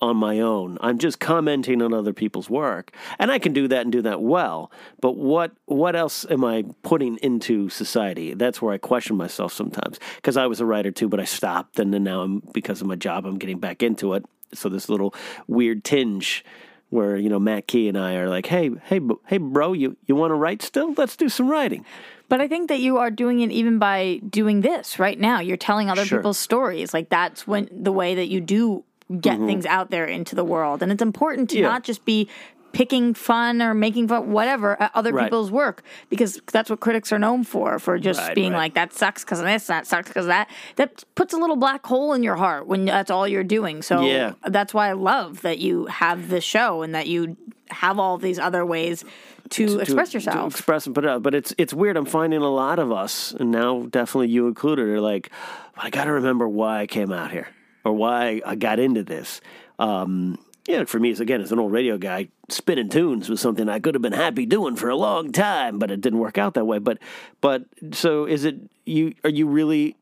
on 0.01 0.16
my 0.16 0.38
own? 0.38 0.79
I'm 0.81 0.98
just 0.98 1.18
commenting 1.18 1.83
on 1.83 1.92
other 1.92 2.12
people's 2.12 2.48
work. 2.48 2.94
And 3.18 3.31
I 3.33 3.38
can 3.38 3.53
do 3.53 3.66
that 3.68 3.83
and 3.83 3.92
do 3.92 4.03
that 4.03 4.22
well. 4.22 4.70
But 5.01 5.16
what 5.16 5.53
what 5.66 5.96
else 5.96 6.24
am 6.31 6.44
I 6.44 6.64
putting 6.83 7.16
into 7.18 7.68
society? 7.68 8.35
That's 8.35 8.62
where 8.62 8.72
I 8.72 8.79
question 8.79 9.16
myself 9.16 9.53
sometimes. 9.53 9.98
Because 10.16 10.37
I 10.37 10.46
was 10.46 10.61
a 10.61 10.66
writer 10.66 10.92
too, 10.92 11.09
but 11.09 11.20
I 11.20 11.24
stopped 11.24 11.79
and 11.79 11.92
then 11.92 12.05
now 12.05 12.22
I'm 12.22 12.42
because 12.53 12.81
of 12.81 12.87
my 12.87 12.96
job 12.96 13.27
I'm 13.27 13.38
getting 13.38 13.59
back 13.59 13.83
into 13.83 14.14
it. 14.14 14.24
So 14.55 14.68
this 14.68 14.88
little 14.88 15.14
weird 15.46 15.85
tinge 15.85 16.44
where 16.91 17.16
you 17.16 17.28
know 17.28 17.39
Matt 17.39 17.66
Key 17.66 17.89
and 17.89 17.99
I 17.99 18.14
are 18.14 18.28
like, 18.28 18.47
hey, 18.47 18.70
hey, 18.84 19.01
hey, 19.26 19.39
bro, 19.39 19.72
you 19.72 19.97
you 20.07 20.14
want 20.14 20.30
to 20.30 20.34
write 20.36 20.62
still? 20.62 20.95
Let's 20.97 21.16
do 21.16 21.28
some 21.28 21.49
writing. 21.49 21.84
But 22.28 22.41
I 22.41 22.49
think 22.49 22.68
that 22.68 22.80
you 22.80 22.99
are 22.99 23.11
doing 23.11 23.41
it 23.41 23.51
even 23.51 23.78
by 23.78 24.20
doing 24.28 24.61
this 24.61 24.99
right 24.99 25.18
now. 25.18 25.41
You're 25.41 25.57
telling 25.57 25.89
other 25.91 26.05
Sure. 26.05 26.18
people's 26.18 26.39
stories. 26.39 26.93
Like 26.93 27.09
that's 27.09 27.47
when 27.47 27.68
the 27.72 27.93
way 27.93 28.14
that 28.16 28.28
you 28.28 28.41
do 28.41 28.84
get 29.20 29.39
things 29.39 29.64
out 29.64 29.91
there 29.91 30.05
into 30.05 30.34
the 30.34 30.45
world. 30.45 30.82
And 30.82 30.93
it's 30.93 31.01
important 31.03 31.49
to 31.51 31.57
Mm-hmm. 31.57 31.62
Yeah. 31.64 31.68
not 31.70 31.84
just 31.84 32.05
be 32.05 32.28
picking 32.73 33.14
fun 33.14 33.62
or 33.62 33.75
making 33.75 34.09
fun 34.09 34.31
whatever 34.31 34.81
at 34.81 34.91
other 34.95 35.12
Right. 35.12 35.25
people's 35.25 35.51
work 35.51 35.83
because 36.11 36.41
that's 36.53 36.69
what 36.71 36.81
critics 36.81 37.12
are 37.12 37.19
known 37.19 37.45
for 37.45 37.79
for 37.79 37.99
just 37.99 38.21
Right, 38.21 38.35
being 38.35 38.53
right. 38.53 38.59
like 38.59 38.75
that 38.75 38.93
sucks 38.93 39.25
because 39.25 39.41
of 39.41 39.47
this 39.47 39.66
that 39.69 39.87
sucks 39.87 40.09
because 40.09 40.27
that 40.27 40.51
that 40.77 41.03
puts 41.14 41.33
a 41.33 41.39
little 41.39 41.57
black 41.57 41.85
hole 41.87 42.12
in 42.12 42.23
your 42.23 42.37
heart 42.37 42.66
when 42.66 42.85
that's 42.85 43.11
all 43.11 43.27
you're 43.27 43.43
doing 43.45 43.83
so 43.83 44.03
Yeah. 44.03 44.33
that's 44.47 44.73
why 44.75 44.89
i 44.89 44.93
love 44.93 45.41
that 45.43 45.59
you 45.59 45.87
have 45.87 46.29
this 46.29 46.45
show 46.45 46.83
and 46.83 46.95
that 46.95 47.07
you 47.09 47.37
have 47.71 47.99
all 47.99 48.19
these 48.19 48.39
other 48.39 48.64
ways 48.66 49.05
to, 49.51 49.79
express 49.81 50.12
yourself 50.12 50.53
To 50.53 50.57
express 50.59 50.85
and 50.85 50.95
put 50.95 51.05
it 51.05 51.11
out. 51.11 51.23
But 51.23 51.35
it's 51.35 51.55
it's 51.57 51.73
weird. 51.73 51.97
I'm 51.97 52.05
finding 52.05 52.43
a 52.43 52.51
lot 52.51 52.79
of 52.79 52.93
us, 52.93 53.33
and 53.33 53.51
now 53.51 53.87
definitely 53.89 54.29
you 54.29 54.47
included, 54.47 54.87
are 54.89 55.01
like, 55.01 55.31
I 55.75 55.89
got 55.89 56.05
to 56.05 56.12
remember 56.12 56.47
why 56.47 56.81
I 56.81 56.87
came 56.87 57.11
out 57.12 57.31
here 57.31 57.49
or 57.83 57.93
why 57.95 58.43
I 58.45 58.57
got 58.57 58.79
into 58.79 59.05
this. 59.05 59.41
Um, 59.79 60.39
yeah, 60.66 60.85
for 60.85 61.01
me, 61.01 61.11
it's, 61.12 61.21
again, 61.21 61.41
as 61.41 61.51
an 61.51 61.59
old 61.59 61.73
radio 61.73 61.97
guy, 61.97 62.29
spinning 62.49 62.88
tunes 62.88 63.28
was 63.28 63.40
something 63.40 63.68
I 63.68 63.78
could 63.78 63.94
have 63.94 64.03
been 64.03 64.12
happy 64.12 64.46
doing 64.46 64.76
for 64.76 64.88
a 64.88 64.96
long 64.96 65.32
time, 65.32 65.78
but 65.78 65.90
it 65.90 66.01
didn't 66.01 66.18
work 66.18 66.38
out 66.38 66.55
that 66.55 66.66
way. 66.66 66.78
But 66.78 66.99
but 67.40 67.64
so 67.92 68.24
is 68.24 68.44
it 68.44 68.57
you? 68.84 69.14
Are 69.24 69.30
you 69.30 69.46
really? 69.46 69.96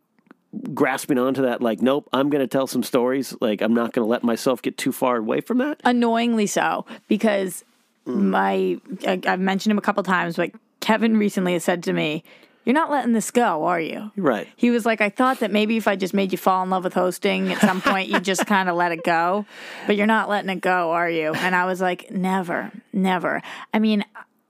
grasping 0.73 1.19
onto 1.19 1.43
that 1.43 1.61
like 1.61 1.83
nope 1.83 2.09
i'm 2.15 2.31
going 2.31 2.41
to 2.41 2.47
tell 2.47 2.67
some 2.67 2.83
stories 2.83 3.37
like 3.43 3.61
i'm 3.61 3.75
not 3.75 3.93
going 3.93 4.03
to 4.03 4.09
let 4.09 4.23
myself 4.23 4.63
get 4.63 4.79
too 4.79 4.91
far 4.91 5.19
away 5.19 5.39
from 5.39 5.59
that 5.59 5.79
annoyingly 5.85 6.47
so 6.47 6.87
because 7.09 7.63
mm. 8.07 8.15
my 8.15 8.81
I, 9.07 9.21
I've 9.27 9.41
mentioned 9.41 9.73
him 9.73 9.79
a 9.79 9.83
couple 9.83 10.03
times, 10.03 10.37
but 10.37 10.53
Kevin 10.81 11.17
recently 11.17 11.55
has 11.55 11.65
said 11.65 11.83
to 11.85 11.93
me, 11.93 12.23
"You're 12.67 12.75
not 12.75 12.91
letting 12.91 13.15
this 13.15 13.31
go, 13.31 13.65
are 13.65 13.81
you?" 13.81 14.13
right 14.17 14.47
He 14.57 14.71
was 14.71 14.85
like, 14.85 15.01
"I 15.01 15.09
thought 15.09 15.41
that 15.41 15.51
maybe 15.51 15.79
if 15.79 15.89
I 15.89 15.97
just 15.97 16.13
made 16.13 16.33
you 16.33 16.39
fall 16.39 16.63
in 16.63 16.69
love 16.69 16.85
with 16.85 16.93
hosting 16.93 17.51
at 17.51 17.61
some 17.63 17.81
point, 17.81 18.11
you 18.11 18.21
just 18.21 18.45
kind 18.47 18.69
of 18.69 18.77
let 18.77 18.93
it 18.93 19.03
go, 19.05 19.47
but 19.87 19.97
you're 19.97 20.07
not 20.07 20.29
letting 20.29 20.51
it 20.51 20.61
go, 20.61 20.91
are 20.91 21.09
you?" 21.09 21.33
And 21.33 21.55
I 21.57 21.65
was 21.65 21.81
like, 21.81 22.11
"Never, 22.11 22.71
never." 22.93 23.41
I 23.73 23.79
mean, 23.79 24.05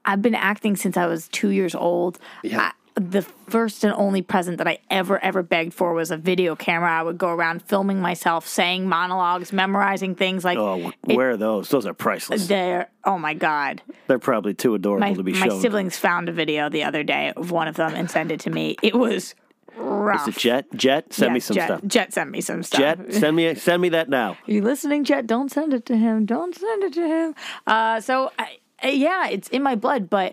I've 0.04 0.22
been 0.22 0.34
acting 0.34 0.76
since 0.76 0.96
I 0.96 1.06
was 1.06 1.28
two 1.28 1.50
years 1.50 1.74
old. 1.74 2.18
Yeah. 2.42 2.72
The 2.98 3.20
first 3.20 3.84
and 3.84 3.92
only 3.92 4.22
present 4.22 4.56
that 4.56 4.66
I 4.66 4.78
ever, 4.88 5.22
ever 5.22 5.42
begged 5.42 5.74
for 5.74 5.92
was 5.92 6.10
a 6.10 6.16
video 6.16 6.56
camera. 6.56 6.90
I 6.90 7.02
would 7.02 7.18
go 7.18 7.28
around 7.28 7.60
filming 7.62 8.00
myself, 8.00 8.46
saying 8.48 8.88
monologues, 8.88 9.52
memorizing 9.52 10.14
things 10.14 10.46
like 10.46 10.56
oh 10.56 10.90
wh- 11.04 11.08
where 11.08 11.30
are 11.32 11.36
those 11.36 11.68
those 11.68 11.84
are 11.84 11.92
priceless 11.92 12.46
they're 12.46 12.88
oh 13.04 13.18
my 13.18 13.34
god. 13.34 13.82
they're 14.06 14.18
probably 14.18 14.54
too 14.54 14.74
adorable 14.74 15.06
My 15.06 15.12
to 15.12 15.22
be 15.22 15.32
my 15.34 15.40
shown 15.46 15.56
My 15.56 15.60
siblings 15.62 15.98
found 15.98 16.30
a 16.30 16.32
video 16.32 16.70
the 16.70 16.84
other 16.84 17.02
day 17.02 17.34
of 17.36 17.50
one 17.50 17.68
of 17.68 17.76
them 17.76 17.94
and 17.94 18.10
sent 18.10 18.32
it 18.32 18.40
to 18.40 18.50
me. 18.50 18.76
It 18.82 18.94
was 18.94 19.34
rough. 19.76 20.26
Is 20.26 20.34
it 20.34 20.40
Jet? 20.40 20.64
Jet, 20.74 21.12
send 21.12 21.34
me 21.34 21.40
some 21.40 21.54
Jet, 21.54 21.66
stuff. 21.66 21.80
Jet 21.86 22.14
sent 22.14 22.30
me 22.30 22.40
some 22.40 22.62
stuff. 22.62 22.80
Jet, 22.80 23.12
send 23.12 23.36
me 23.36 23.54
send 23.56 23.82
me 23.82 23.90
that 23.90 24.08
now. 24.08 24.38
you 24.46 24.62
listening, 24.62 25.04
Jet? 25.04 25.26
Don't 25.26 25.50
send 25.52 25.74
it 25.74 25.84
to 25.84 25.98
him. 25.98 26.24
Don't 26.24 26.54
send 26.56 26.82
it 26.84 26.94
to 26.94 27.06
him. 27.06 27.34
Uh, 27.66 28.00
so, 28.00 28.32
I- 28.38 28.56
yeah, 28.88 29.28
it's 29.28 29.48
in 29.48 29.62
my 29.62 29.74
blood. 29.74 30.08
But 30.08 30.32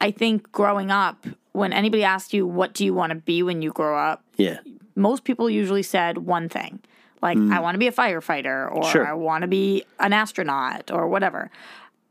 I 0.00 0.10
think 0.10 0.50
growing 0.50 0.90
up, 0.90 1.24
when 1.52 1.72
anybody 1.72 2.04
asked 2.04 2.32
you, 2.32 2.46
what 2.46 2.72
do 2.74 2.84
you 2.84 2.94
want 2.94 3.10
to 3.10 3.16
be 3.16 3.42
when 3.42 3.62
you 3.62 3.70
grow 3.72 3.98
up? 3.98 4.22
Yeah, 4.36 4.58
Most 4.94 5.24
people 5.24 5.48
usually 5.50 5.82
said 5.82 6.18
one 6.18 6.48
thing. 6.48 6.80
Like, 7.22 7.36
I 7.38 7.60
want 7.60 7.74
to 7.74 7.78
be 7.78 7.86
a 7.86 7.92
firefighter, 7.92 8.70
or 8.72 8.82
Mm. 8.82 8.92
Sure. 8.92 9.06
I 9.06 9.12
want 9.12 9.42
to 9.42 9.48
be 9.48 9.84
an 9.98 10.12
astronaut, 10.14 10.90
or 10.90 11.06
whatever. 11.06 11.50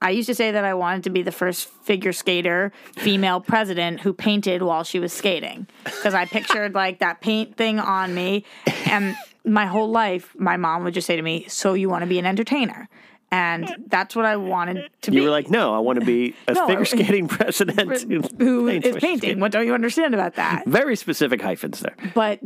I 0.01 0.11
used 0.11 0.27
to 0.27 0.35
say 0.35 0.51
that 0.51 0.63
I 0.63 0.73
wanted 0.75 1.03
to 1.05 1.09
be 1.09 1.23
the 1.23 1.31
first 1.31 1.67
figure 1.83 2.13
skater, 2.13 2.71
female 2.95 3.41
president 3.53 4.01
who 4.01 4.13
painted 4.13 4.61
while 4.61 4.83
she 4.83 4.99
was 4.99 5.11
skating. 5.11 5.67
Because 5.83 6.13
I 6.13 6.25
pictured 6.25 6.73
like 6.75 6.99
that 6.99 7.21
paint 7.21 7.57
thing 7.57 7.79
on 7.79 8.13
me. 8.13 8.45
And 8.85 9.15
my 9.43 9.65
whole 9.65 9.89
life, 9.89 10.35
my 10.37 10.57
mom 10.57 10.83
would 10.83 10.93
just 10.93 11.07
say 11.07 11.15
to 11.15 11.21
me, 11.21 11.45
So 11.49 11.73
you 11.73 11.89
want 11.89 12.03
to 12.03 12.07
be 12.07 12.19
an 12.19 12.25
entertainer? 12.25 12.87
And 13.31 13.75
that's 13.87 14.15
what 14.15 14.25
I 14.25 14.35
wanted 14.37 14.89
to 15.03 15.11
you 15.11 15.15
be. 15.15 15.17
You 15.17 15.23
were 15.25 15.29
like, 15.29 15.49
no, 15.49 15.73
I 15.75 15.79
want 15.79 15.99
to 15.99 16.05
be 16.05 16.35
a 16.47 16.53
No, 16.53 16.67
figure 16.67 16.85
skating 16.95 17.27
president 17.27 18.01
who 18.39 18.67
paints 18.67 18.87
is 18.87 18.95
painting? 18.97 19.17
skating. 19.19 19.39
What 19.39 19.51
don't 19.51 19.65
you 19.67 19.73
understand 19.73 20.13
about 20.13 20.35
that? 20.35 20.65
Very 20.65 20.95
specific 20.95 21.41
hyphens 21.41 21.79
there. 21.81 21.95
but 22.15 22.39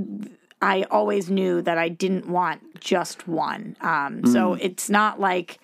I 0.62 0.84
always 0.92 1.30
knew 1.30 1.62
that 1.62 1.78
I 1.78 1.90
didn't 1.90 2.28
want 2.28 2.80
just 2.80 3.28
one. 3.28 3.76
Um, 3.82 4.26
So 4.26 4.54
it's 4.54 4.90
not 4.90 5.20
like 5.20 5.60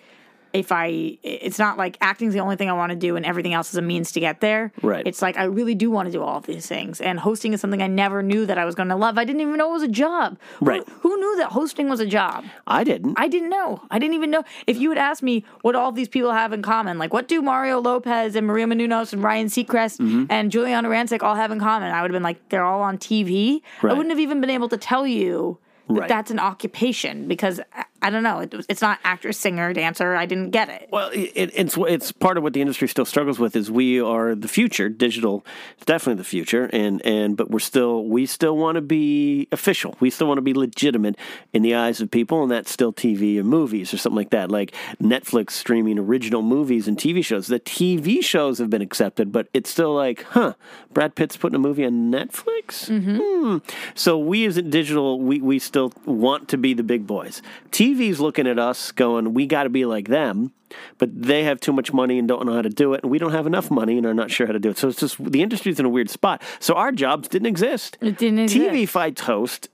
if 0.52 0.72
I, 0.72 1.18
it's 1.22 1.58
not 1.58 1.78
like 1.78 1.96
acting's 2.00 2.34
the 2.34 2.40
only 2.40 2.56
thing 2.56 2.68
I 2.68 2.72
want 2.72 2.90
to 2.90 2.96
do 2.96 3.16
and 3.16 3.24
everything 3.24 3.54
else 3.54 3.70
is 3.70 3.76
a 3.76 3.82
means 3.82 4.12
to 4.12 4.20
get 4.20 4.40
there. 4.40 4.72
Right. 4.82 5.06
It's 5.06 5.22
like 5.22 5.36
I 5.36 5.44
really 5.44 5.74
do 5.74 5.90
want 5.90 6.06
to 6.06 6.12
do 6.12 6.22
all 6.22 6.38
of 6.38 6.46
these 6.46 6.66
things. 6.66 7.00
And 7.00 7.20
hosting 7.20 7.52
is 7.52 7.60
something 7.60 7.82
I 7.82 7.86
never 7.86 8.22
knew 8.22 8.46
that 8.46 8.58
I 8.58 8.64
was 8.64 8.74
going 8.74 8.88
to 8.88 8.96
love. 8.96 9.16
I 9.18 9.24
didn't 9.24 9.42
even 9.42 9.56
know 9.56 9.70
it 9.70 9.72
was 9.74 9.82
a 9.82 9.88
job. 9.88 10.38
Right. 10.60 10.82
Who, 11.00 11.16
knew 11.20 11.36
that 11.36 11.52
hosting 11.52 11.88
was 11.88 12.00
a 12.00 12.06
job? 12.06 12.44
I 12.66 12.82
didn't. 12.82 13.14
I 13.18 13.28
didn't 13.28 13.50
know. 13.50 13.82
I 13.90 13.98
didn't 13.98 14.14
even 14.14 14.30
know. 14.30 14.42
If 14.66 14.78
you 14.78 14.88
had 14.88 14.98
asked 14.98 15.22
me 15.22 15.44
what 15.62 15.74
all 15.76 15.92
these 15.92 16.08
people 16.08 16.32
have 16.32 16.52
in 16.52 16.62
common, 16.62 16.98
like 16.98 17.12
what 17.12 17.28
do 17.28 17.42
Mario 17.42 17.78
Lopez 17.80 18.34
and 18.34 18.46
Maria 18.46 18.66
Menounos 18.66 19.12
and 19.12 19.22
Ryan 19.22 19.48
Seacrest 19.48 19.98
Mm-hmm. 20.00 20.24
and 20.30 20.50
Giuliana 20.50 20.88
Rancic 20.88 21.22
all 21.22 21.34
have 21.34 21.50
in 21.50 21.58
common, 21.60 21.92
I 21.92 22.00
would 22.02 22.10
have 22.10 22.14
been 22.14 22.22
like, 22.22 22.48
they're 22.48 22.64
all 22.64 22.80
on 22.80 22.96
TV. 22.98 23.60
I 23.82 23.88
wouldn't 23.88 24.10
have 24.10 24.18
even 24.18 24.40
been 24.40 24.50
able 24.50 24.68
to 24.70 24.76
tell 24.76 25.06
you 25.06 25.58
Right. 25.98 26.08
that's 26.08 26.30
an 26.30 26.38
occupation 26.38 27.26
because 27.28 27.60
I, 28.02 28.10
don't 28.10 28.22
know. 28.22 28.40
It, 28.40 28.54
it's 28.68 28.80
not 28.80 28.98
actor, 29.04 29.32
singer, 29.32 29.72
dancer. 29.72 30.14
I 30.16 30.24
didn't 30.26 30.50
get 30.50 30.68
it. 30.68 30.88
Well, 30.90 31.10
it, 31.10 31.32
it- 31.34 31.50
it's 31.54 31.76
it's 31.76 32.12
part 32.12 32.36
of 32.38 32.42
what 32.42 32.52
the 32.54 32.60
industry 32.60 32.88
still 32.88 33.04
struggles 33.04 33.38
with 33.38 33.54
is 33.56 33.70
we 33.70 34.00
are 34.00 34.34
the 34.34 34.48
future. 34.48 34.88
Digital 34.88 35.44
is 35.78 35.84
definitely 35.84 36.18
the 36.18 36.24
future, 36.24 36.70
and 36.72 37.04
and 37.04 37.36
but 37.36 37.50
we're 37.50 37.58
still 37.58 38.04
we 38.04 38.26
still 38.26 38.56
want 38.56 38.76
to 38.76 38.80
be 38.82 39.48
official. 39.52 39.96
We 40.00 40.10
still 40.10 40.26
want 40.28 40.38
to 40.38 40.42
be 40.42 40.54
legitimate 40.54 41.16
in 41.52 41.62
the 41.62 41.74
eyes 41.74 42.00
of 42.00 42.10
people, 42.10 42.42
and 42.42 42.50
that's 42.50 42.70
still 42.70 42.92
TV 42.92 43.38
or 43.38 43.44
movies 43.44 43.92
or 43.92 43.98
something 43.98 44.16
like 44.16 44.30
that. 44.30 44.50
Like 44.50 44.74
Netflix 45.02 45.50
streaming 45.52 45.98
original 45.98 46.42
movies 46.42 46.88
and 46.88 46.96
TV 46.96 47.24
shows. 47.24 47.46
The 47.48 47.60
TV 47.60 48.22
shows 48.24 48.58
have 48.58 48.70
been 48.70 48.82
accepted, 48.82 49.32
but 49.32 49.48
it's 49.52 49.70
still 49.70 49.94
like, 49.94 50.22
huh? 50.30 50.54
Brad 50.92 51.14
Pitt's 51.14 51.36
putting 51.36 51.56
a 51.56 51.58
movie 51.58 51.84
on 51.84 52.10
Netflix. 52.10 52.86
Hmm. 52.88 53.58
So 53.94 54.18
we 54.18 54.46
as 54.46 54.56
digital, 54.56 55.20
we 55.20 55.40
we 55.40 55.58
still 55.58 55.79
want 56.04 56.48
to 56.48 56.58
be 56.58 56.74
the 56.74 56.82
big 56.82 57.06
boys. 57.06 57.42
TV's 57.70 58.20
looking 58.20 58.46
at 58.46 58.58
us, 58.58 58.92
going, 58.92 59.34
we 59.34 59.46
got 59.46 59.64
to 59.64 59.70
be 59.70 59.84
like 59.84 60.08
them 60.08 60.52
but 60.98 61.10
they 61.22 61.44
have 61.44 61.60
too 61.60 61.72
much 61.72 61.92
money 61.92 62.18
and 62.18 62.28
don't 62.28 62.46
know 62.46 62.54
how 62.54 62.62
to 62.62 62.70
do 62.70 62.94
it, 62.94 63.02
and 63.02 63.10
we 63.10 63.18
don't 63.18 63.32
have 63.32 63.46
enough 63.46 63.70
money 63.70 63.96
and 63.96 64.06
are 64.06 64.14
not 64.14 64.30
sure 64.30 64.46
how 64.46 64.52
to 64.52 64.58
do 64.58 64.70
it. 64.70 64.78
So 64.78 64.88
it's 64.88 65.00
just 65.00 65.22
the 65.22 65.42
industry's 65.42 65.80
in 65.80 65.86
a 65.86 65.88
weird 65.88 66.10
spot. 66.10 66.42
So 66.58 66.74
our 66.74 66.92
jobs 66.92 67.28
didn't 67.28 67.46
exist. 67.46 67.98
It 68.00 68.18
didn't 68.18 68.46
TV 68.46 68.68
exist. 68.68 68.92
fights 68.92 69.22
host 69.22 69.68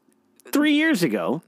three 0.53 0.73
years 0.73 1.03
ago 1.03 1.43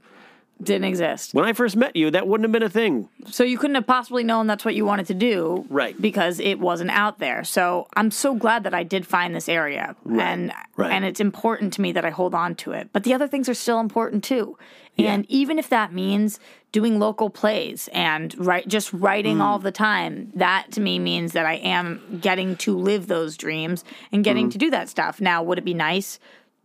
Didn't 0.61 0.83
exist. 0.85 1.33
when 1.33 1.45
I 1.45 1.53
first 1.53 1.75
met 1.77 1.95
you. 1.95 2.11
That 2.11 2.27
wouldn't 2.27 2.43
have 2.45 2.51
been 2.51 2.63
a 2.63 2.69
thing. 2.69 3.07
So 3.27 3.43
you 3.43 3.57
couldn't 3.57 3.75
have 3.75 3.87
possibly 3.87 4.23
known 4.23 4.47
that's 4.47 4.65
what 4.65 4.75
you 4.75 4.85
wanted 4.85 5.07
to 5.07 5.13
do, 5.13 5.65
Right. 5.69 5.99
Because 6.01 6.39
it 6.39 6.59
wasn't 6.59 6.91
out 6.91 7.19
there. 7.19 7.43
So 7.43 7.87
I'm 7.95 8.11
so 8.11 8.35
glad 8.35 8.63
that 8.63 8.73
I 8.73 8.83
did 8.83 9.07
find 9.07 9.33
this 9.33 9.47
area, 9.47 9.95
and 10.19 10.51
right. 10.75 10.91
and 10.91 11.05
it's 11.05 11.19
important 11.21 11.73
to 11.73 11.81
me 11.81 11.91
that 11.93 12.03
I 12.03 12.09
hold 12.09 12.35
on 12.35 12.55
to 12.55 12.71
it. 12.73 12.89
But 12.91 13.03
the 13.03 13.13
other 13.13 13.27
things 13.27 13.47
are 13.47 13.53
still 13.53 13.79
important 13.79 14.23
too. 14.23 14.57
Yeah. 14.95 15.13
And 15.13 15.25
even 15.29 15.59
if 15.59 15.69
that 15.69 15.93
means 15.93 16.41
doing 16.73 16.99
local 16.99 17.29
plays 17.29 17.87
and 17.93 18.35
write 18.37 18.67
just 18.67 18.91
writing 18.91 19.37
Mm. 19.37 19.41
all 19.41 19.59
the 19.59 19.71
time, 19.71 20.31
that 20.35 20.71
to 20.73 20.81
me 20.81 20.99
means 20.99 21.31
that 21.31 21.45
I 21.45 21.53
am 21.55 22.19
getting 22.21 22.57
to 22.57 22.77
live 22.77 23.07
those 23.07 23.37
dreams 23.37 23.85
and 24.11 24.25
getting 24.25 24.47
Mm. 24.49 24.51
to 24.51 24.57
do 24.57 24.69
that 24.71 24.89
stuff. 24.89 25.21
Now, 25.21 25.41
would 25.41 25.57
it 25.57 25.63
be 25.63 25.73
nice? 25.73 26.19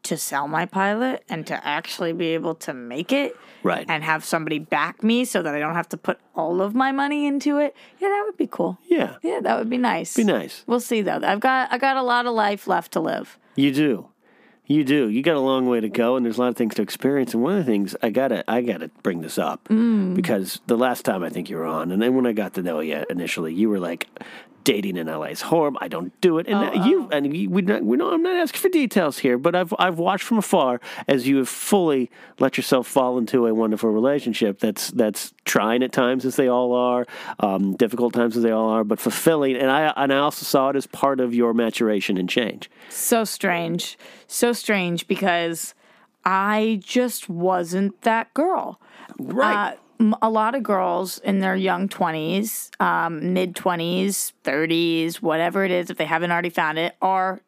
To 0.04 0.16
sell 0.18 0.46
my 0.48 0.66
pilot 0.66 1.24
and 1.28 1.46
to 1.46 1.66
actually 1.66 2.12
be 2.12 2.28
able 2.28 2.54
to 2.56 2.74
make 2.74 3.10
it, 3.12 3.36
Right. 3.62 3.86
and 3.88 4.04
have 4.04 4.22
somebody 4.22 4.58
back 4.58 5.02
me 5.02 5.24
so 5.24 5.42
that 5.42 5.54
I 5.54 5.58
don't 5.58 5.74
have 5.74 5.88
to 5.88 5.96
put 5.96 6.18
all 6.34 6.60
of 6.60 6.74
my 6.74 6.92
money 6.92 7.26
into 7.26 7.56
it. 7.58 7.74
Yeah, 7.98 8.08
that 8.08 8.22
would 8.26 8.36
be 8.36 8.46
cool. 8.46 8.78
Yeah, 8.86 9.16
Yeah, 9.22 9.40
that 9.40 9.58
would 9.58 9.70
be 9.70 9.78
nice. 9.78 10.14
be 10.14 10.24
nice. 10.24 10.62
We'll 10.66 10.80
see 10.80 11.00
though. 11.00 11.20
I've 11.22 11.40
got 11.40 11.72
I 11.72 11.78
got 11.78 11.96
a 11.96 12.02
lot 12.02 12.26
of 12.26 12.34
life 12.34 12.66
left 12.66 12.92
to 12.92 13.00
live. 13.00 13.38
You 13.56 13.72
do. 13.72 14.08
You 14.66 14.84
do. 14.84 15.08
You 15.08 15.22
got 15.22 15.36
a 15.36 15.40
long 15.40 15.66
way 15.68 15.80
to 15.80 15.88
go, 15.90 16.16
and 16.16 16.24
there's 16.24 16.38
a 16.38 16.40
lot 16.40 16.48
of 16.48 16.56
things 16.56 16.74
to 16.76 16.82
experience. 16.82 17.34
And 17.34 17.42
one 17.42 17.52
of 17.52 17.58
the 17.64 17.70
things 17.70 17.94
I 18.02 18.10
gotta, 18.10 18.44
I 18.50 18.60
gotta 18.62 18.90
bring 19.02 19.20
this 19.22 19.38
up 19.38 19.68
mm. 19.68 20.14
because 20.14 20.60
the 20.66 20.76
last 20.76 21.04
time 21.04 21.22
I 21.22 21.28
think 21.30 21.48
you 21.50 21.56
were 21.56 21.66
on, 21.66 21.90
and 21.92 22.00
then 22.02 22.14
when 22.14 22.26
I 22.26 22.32
got 22.32 22.54
to 22.54 22.62
know 22.62 22.80
you 22.80 23.04
initially, 23.10 23.52
you 23.54 23.68
were 23.68 23.78
like, 23.78 24.08
"Dating 24.64 24.96
in 24.96 25.06
LA 25.06 25.26
is 25.26 25.42
horrible. 25.42 25.78
I 25.80 25.88
don't 25.88 26.18
do 26.20 26.38
it." 26.38 26.48
And 26.48 26.84
you, 26.84 27.08
and 27.12 27.36
you, 27.36 27.50
we, 27.50 27.62
we 27.62 27.96
know 27.96 28.12
I'm 28.12 28.22
not 28.22 28.36
asking 28.36 28.60
for 28.60 28.68
details 28.68 29.18
here, 29.18 29.38
but 29.38 29.54
I've 29.54 29.72
I've 29.78 29.98
watched 29.98 30.24
from 30.24 30.38
afar 30.38 30.80
as 31.06 31.28
you 31.28 31.36
have 31.38 31.48
fully 31.48 32.10
let 32.38 32.56
yourself 32.56 32.86
fall 32.86 33.18
into 33.18 33.46
a 33.46 33.54
wonderful 33.54 33.90
relationship. 33.90 34.58
That's 34.58 34.90
that's 34.90 35.32
trying 35.44 35.82
at 35.82 35.92
times 35.92 36.24
as 36.24 36.36
they 36.36 36.48
all 36.48 36.72
are, 36.74 37.06
um, 37.40 37.76
difficult 37.76 38.14
times 38.14 38.36
as 38.36 38.42
they 38.42 38.50
all 38.50 38.70
are, 38.70 38.84
but 38.84 38.98
fulfilling. 38.98 39.56
And 39.56 39.70
I 39.70 39.92
and 39.96 40.12
I 40.12 40.18
also 40.18 40.44
saw 40.44 40.70
it 40.70 40.76
as 40.76 40.86
part 40.86 41.20
of 41.20 41.34
your 41.34 41.54
maturation 41.54 42.16
and 42.16 42.28
change. 42.28 42.70
So 42.88 43.24
strange. 43.24 43.98
So 44.26 44.52
strange 44.52 45.06
because 45.06 45.74
I 46.24 46.80
just 46.82 47.28
wasn't 47.28 48.00
that 48.02 48.32
girl. 48.34 48.80
Right. 49.18 49.72
Uh, 49.72 49.76
a 50.22 50.28
lot 50.30 50.54
of 50.54 50.62
girls 50.62 51.18
in 51.18 51.38
their 51.40 51.56
young 51.56 51.88
20s, 51.88 52.70
um, 52.80 53.32
mid 53.32 53.54
20s, 53.54 54.32
30s, 54.44 55.16
whatever 55.16 55.64
it 55.64 55.70
is, 55.70 55.90
if 55.90 55.96
they 55.96 56.04
haven't 56.04 56.30
already 56.32 56.50
found 56.50 56.78
it, 56.78 56.96
are 57.00 57.40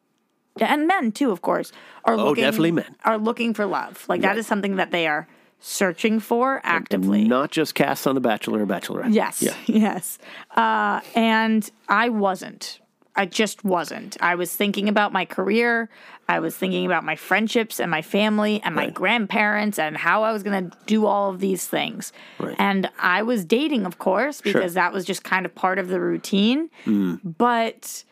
and 0.59 0.87
men 0.87 1.11
too, 1.11 1.31
of 1.31 1.41
course, 1.41 1.71
are 2.05 2.15
Oh, 2.15 2.25
looking 2.29 2.43
definitely 2.43 2.71
men. 2.71 2.95
are 3.05 3.17
looking 3.17 3.53
for 3.53 3.65
love. 3.65 4.05
Like 4.07 4.21
that 4.21 4.37
is 4.37 4.47
something 4.47 4.77
that 4.77 4.91
they 4.91 5.05
are 5.07 5.27
searching 5.59 6.19
for 6.19 6.61
actively. 6.63 7.25
Not 7.27 7.51
just 7.51 7.75
cast 7.75 8.07
on 8.07 8.15
The 8.15 8.21
Bachelor 8.21 8.63
or 8.63 8.65
Bachelorette. 8.65 9.13
Yes. 9.13 9.41
Yeah. 9.41 9.53
Yes. 9.67 10.17
Uh, 10.55 11.01
and 11.15 11.69
I 11.89 12.09
wasn't. 12.09 12.79
I 13.17 13.25
just 13.25 13.63
wasn't. 13.65 14.15
I 14.21 14.35
was 14.35 14.55
thinking 14.55 14.87
about 14.87 15.11
my 15.11 15.25
career. 15.25 15.89
I 16.29 16.39
was 16.39 16.55
thinking 16.55 16.85
about 16.85 17.03
my 17.03 17.15
friendships 17.15 17.79
and 17.79 17.89
my 17.89 18.01
family 18.01 18.61
and 18.63 18.75
my 18.75 18.85
Right. 18.85 18.93
grandparents 18.93 19.79
and 19.79 19.97
how 19.97 20.23
I 20.23 20.31
was 20.31 20.43
going 20.43 20.69
to 20.69 20.77
do 20.85 21.05
all 21.05 21.29
of 21.31 21.39
these 21.39 21.65
things. 21.67 22.13
Right. 22.39 22.55
And 22.59 22.89
I 22.99 23.23
was 23.23 23.43
dating, 23.43 23.85
of 23.85 23.97
course, 23.97 24.39
because 24.41 24.73
that 24.75 24.93
was 24.93 25.03
just 25.05 25.23
kind 25.23 25.45
of 25.45 25.55
part 25.55 25.79
of 25.79 25.87
the 25.87 25.99
routine. 25.99 26.69
Mm. 26.85 27.19
But 27.37 28.03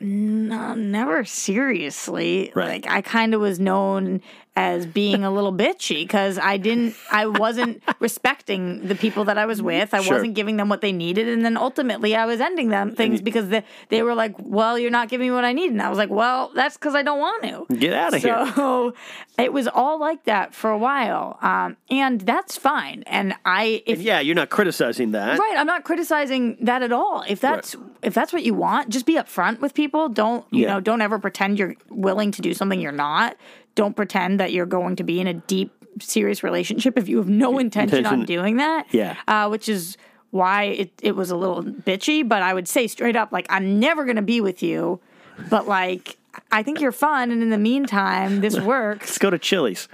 no, 0.00 0.74
never 0.74 1.24
seriously. 1.24 2.52
Right. 2.54 2.82
Like 2.84 2.90
I 2.90 3.02
kind 3.02 3.34
of 3.34 3.40
was 3.40 3.60
known 3.60 4.20
as 4.56 4.84
being 4.84 5.24
a 5.24 5.30
little 5.30 5.52
bitchy 5.52 6.02
because 6.02 6.36
I 6.36 6.56
didn't, 6.56 6.94
I 7.10 7.26
wasn't 7.26 7.82
respecting 8.00 8.86
the 8.88 8.94
people 8.96 9.24
that 9.26 9.38
I 9.38 9.46
was 9.46 9.62
with. 9.62 9.94
I 9.94 10.00
Sure. 10.02 10.14
wasn't 10.16 10.34
giving 10.34 10.56
them 10.56 10.68
what 10.68 10.80
they 10.80 10.92
needed, 10.92 11.28
and 11.28 11.44
then 11.44 11.56
ultimately 11.56 12.16
I 12.16 12.26
was 12.26 12.40
ending 12.40 12.68
them 12.68 12.90
things 12.94 13.22
because 13.22 13.48
they, 13.48 13.62
they 13.90 14.02
were 14.02 14.14
like, 14.14 14.34
"Well, 14.38 14.78
you're 14.78 14.90
not 14.90 15.08
giving 15.08 15.28
me 15.28 15.30
what 15.34 15.44
I 15.44 15.52
need," 15.52 15.70
and 15.70 15.80
I 15.80 15.88
was 15.88 15.98
like, 15.98 16.10
"Well, 16.10 16.50
that's 16.54 16.76
because 16.76 16.94
I 16.96 17.02
don't 17.02 17.20
want 17.20 17.44
to." 17.44 17.76
Get 17.76 17.94
out 17.94 18.12
of 18.14 18.22
here. 18.22 18.52
So 18.56 18.94
it 19.38 19.52
was 19.52 19.68
all 19.68 19.98
like 20.00 20.24
that 20.24 20.52
for 20.54 20.70
a 20.70 20.78
while, 20.78 21.38
um, 21.42 21.76
and 21.88 22.20
that's 22.20 22.56
fine. 22.56 23.04
And 23.06 23.34
I, 23.44 23.82
if 23.86 24.00
Yeah, 24.02 24.18
you're 24.20 24.34
not 24.34 24.50
criticizing 24.50 25.12
that. 25.12 25.38
Right, 25.38 25.54
I'm 25.56 25.66
not 25.66 25.84
criticizing 25.84 26.56
that 26.62 26.82
at 26.82 26.92
all. 26.92 27.24
If 27.28 27.40
that's 27.40 27.76
if 28.02 28.14
that's 28.14 28.32
what 28.32 28.42
you 28.42 28.54
want, 28.54 28.88
just 28.88 29.06
be 29.06 29.14
upfront 29.14 29.60
with 29.60 29.74
people. 29.74 30.08
Don't 30.08 30.44
you 30.50 30.62
Yeah. 30.64 30.74
know? 30.74 30.80
Don't 30.80 31.00
ever 31.02 31.18
pretend 31.18 31.58
you're 31.58 31.76
willing 31.88 32.32
to 32.32 32.42
do 32.42 32.52
something 32.52 32.80
you're 32.80 32.90
not. 32.92 33.36
Don't 33.74 33.94
pretend 33.96 34.40
that 34.40 34.52
you're 34.52 34.66
going 34.66 34.96
to 34.96 35.04
be 35.04 35.20
in 35.20 35.26
a 35.26 35.34
deep, 35.34 35.72
serious 36.00 36.42
relationship 36.42 36.98
if 36.98 37.08
you 37.08 37.18
have 37.18 37.28
no 37.28 37.58
intention 37.58 38.06
on 38.06 38.24
doing 38.24 38.56
that. 38.56 38.86
Yeah. 38.92 39.16
uh, 39.28 39.48
which 39.48 39.68
is 39.68 39.96
why 40.30 40.64
it 40.64 40.90
it 41.02 41.16
was 41.16 41.30
a 41.30 41.36
little 41.36 41.62
bitchy. 41.62 42.26
But 42.28 42.42
I 42.42 42.54
would 42.54 42.68
say 42.68 42.86
straight 42.86 43.16
up, 43.16 43.32
like 43.32 43.46
I'm 43.48 43.78
never 43.80 44.04
going 44.04 44.16
to 44.16 44.22
be 44.22 44.40
with 44.40 44.62
you. 44.62 45.00
But 45.48 45.66
like. 45.66 46.16
I 46.52 46.62
think 46.62 46.80
you're 46.80 46.92
fun, 46.92 47.32
and 47.32 47.42
in 47.42 47.50
the 47.50 47.58
meantime, 47.58 48.40
this 48.40 48.56
works. 48.60 49.08
Let's 49.08 49.18
go 49.18 49.30
to 49.30 49.38
Chili's. 49.38 49.88